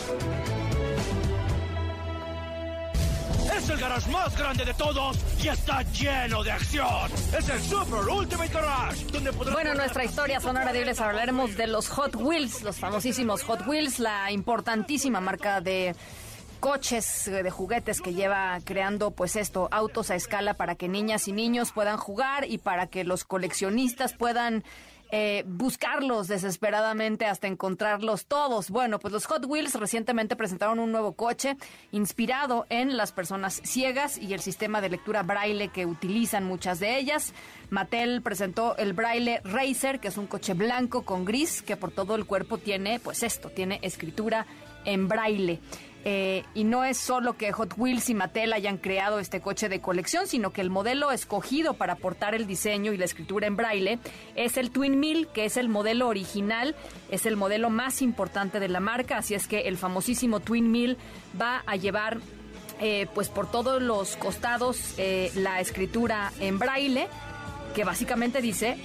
Es 3.57 3.69
el 3.69 3.81
garage 3.81 4.09
más 4.13 4.39
grande 4.39 4.65
de 4.65 4.73
todos 4.75 5.19
y 5.43 5.49
está 5.49 5.83
lleno 5.83 6.45
de 6.45 6.53
acción. 6.53 7.11
Es 7.37 7.49
el 7.49 7.61
Super 7.61 8.09
Ultimate 8.09 8.53
Garage, 8.53 9.05
donde 9.07 9.33
Bueno, 9.33 9.75
nuestra 9.75 10.05
historia 10.05 10.39
sonora 10.39 10.73
de 10.73 10.79
hoy 10.79 10.85
les 10.85 11.01
hablaremos 11.01 11.57
de 11.57 11.67
los 11.67 11.89
Hot 11.89 12.15
Wheels, 12.15 12.63
los 12.63 12.77
famosísimos 12.77 13.43
Hot 13.43 13.67
Wheels, 13.67 13.99
la 13.99 14.31
importantísima 14.31 15.21
marca 15.21 15.61
de 15.61 15.97
coches 16.61 17.25
de 17.25 17.51
juguetes 17.51 18.01
que 18.01 18.15
lleva 18.15 18.61
creando 18.63 19.11
pues 19.11 19.35
esto, 19.35 19.67
autos 19.73 20.13
a 20.13 20.15
escala 20.15 20.55
para 20.55 20.77
que 20.77 20.87
niñas 20.87 21.27
y 21.27 21.33
niños 21.33 21.73
puedan 21.73 21.97
jugar 21.97 22.49
y 22.49 22.59
para 22.59 22.87
que 22.87 23.03
los 23.03 23.25
coleccionistas 23.25 24.13
puedan 24.13 24.63
eh, 25.15 25.45
buscarlos 25.47 26.27
desesperadamente 26.27 27.27
hasta 27.27 27.47
encontrarlos 27.47 28.25
todos. 28.25 28.71
Bueno, 28.71 28.99
pues 28.99 29.13
los 29.13 29.27
Hot 29.27 29.45
Wheels 29.45 29.75
recientemente 29.75 30.37
presentaron 30.37 30.79
un 30.79 30.91
nuevo 30.91 31.13
coche 31.13 31.59
inspirado 31.91 32.65
en 32.71 32.97
las 32.97 33.13
personas 33.13 33.61
ciegas 33.63 34.17
y 34.17 34.33
el 34.33 34.41
sistema 34.41 34.81
de 34.81 34.89
lectura 34.89 35.23
braille 35.23 35.69
que 35.69 35.85
utilizan 35.85 36.45
muchas 36.45 36.81
de 36.81 36.97
ellas. 36.97 37.35
Mattel 37.69 38.23
presentó 38.23 38.75
el 38.79 38.95
Braille 38.95 39.43
Racer, 39.45 40.01
que 40.01 40.09
es 40.09 40.17
un 40.17 40.27
coche 40.27 40.55
blanco 40.55 41.03
con 41.03 41.27
gris 41.27 41.61
que 41.61 41.77
por 41.77 41.93
todo 41.93 42.15
el 42.15 42.25
cuerpo 42.25 42.57
tiene, 42.57 42.99
pues 42.99 43.23
esto, 43.23 43.51
tiene 43.51 43.81
escritura 43.83 44.47
en 44.87 45.09
braille. 45.09 45.61
Eh, 46.05 46.45
y 46.55 46.65
no 46.65 46.85
es 46.85 46.97
solo 46.97 47.37
que 47.37 47.53
Hot 47.53 47.75
Wheels 47.77 48.11
y 48.11 48.15
Mattel 48.15 48.53
hayan 48.53 48.77
creado 48.77 49.21
este 49.21 49.41
coche 49.41 49.69
de 49.69 49.81
colección, 49.81 50.27
sino 50.27 50.53
que 50.53 50.61
el 50.61 50.71
modelo 50.71 51.13
escogido 51.13 51.75
para 51.75 51.95
aportar 51.95 52.35
el 52.35 52.47
diseño 52.47 52.93
y 52.93 52.97
la 52.97 53.05
escritura 53.05 53.47
en 53.47 53.57
braille 53.57 53.99
es 54.35 54.57
el 54.57 54.71
Twin 54.71 54.99
Mill, 54.99 55.29
que 55.29 55.45
es 55.45 55.57
el 55.57 55.69
modelo 55.69 56.09
original, 56.09 56.75
es 57.11 57.25
el 57.25 57.37
modelo 57.37 57.71
más 57.71 58.03
importante 58.03 58.59
de 58.59 58.69
la 58.69 58.81
marca, 58.81 59.19
así 59.19 59.35
es 59.35 59.47
que 59.47 59.69
el 59.69 59.77
famosísimo 59.77 60.41
Twin 60.41 60.73
Mill 60.73 60.97
va 61.41 61.63
a 61.67 61.77
llevar 61.77 62.19
eh, 62.81 63.07
pues 63.15 63.29
por 63.29 63.49
todos 63.49 63.81
los 63.81 64.17
costados 64.17 64.95
eh, 64.99 65.31
la 65.37 65.61
escritura 65.61 66.33
en 66.41 66.59
braille, 66.59 67.07
que 67.77 67.85
básicamente 67.85 68.41
dice 68.41 68.77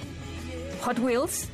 Hot 0.82 1.00
Wheels 1.00 1.48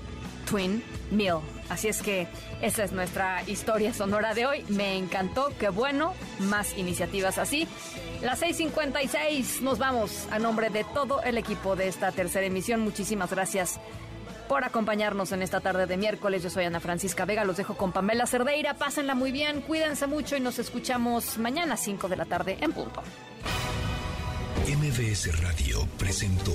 Twin 0.44 0.82
Mill. 1.10 1.53
Así 1.68 1.88
es 1.88 2.02
que 2.02 2.28
esa 2.62 2.84
es 2.84 2.92
nuestra 2.92 3.42
historia 3.46 3.94
sonora 3.94 4.34
de 4.34 4.46
hoy. 4.46 4.64
Me 4.68 4.96
encantó, 4.96 5.52
qué 5.58 5.68
bueno, 5.68 6.14
más 6.40 6.76
iniciativas 6.76 7.38
así. 7.38 7.66
Las 8.22 8.42
6.56 8.42 9.60
nos 9.60 9.78
vamos 9.78 10.28
a 10.30 10.38
nombre 10.38 10.70
de 10.70 10.84
todo 10.84 11.22
el 11.22 11.38
equipo 11.38 11.76
de 11.76 11.88
esta 11.88 12.12
tercera 12.12 12.46
emisión. 12.46 12.80
Muchísimas 12.80 13.30
gracias 13.30 13.80
por 14.48 14.64
acompañarnos 14.64 15.32
en 15.32 15.42
esta 15.42 15.60
tarde 15.60 15.86
de 15.86 15.96
miércoles. 15.96 16.42
Yo 16.42 16.50
soy 16.50 16.64
Ana 16.64 16.80
Francisca 16.80 17.24
Vega, 17.24 17.44
los 17.44 17.56
dejo 17.56 17.76
con 17.76 17.92
Pamela 17.92 18.26
Cerdeira. 18.26 18.74
Pásenla 18.74 19.14
muy 19.14 19.32
bien, 19.32 19.62
cuídense 19.62 20.06
mucho 20.06 20.36
y 20.36 20.40
nos 20.40 20.58
escuchamos 20.58 21.38
mañana 21.38 21.74
a 21.74 21.78
5 21.78 22.08
de 22.08 22.16
la 22.16 22.24
tarde 22.24 22.58
en 22.60 22.72
punto. 22.72 23.02
MBS 24.66 25.40
Radio 25.42 25.86
presentó 25.98 26.54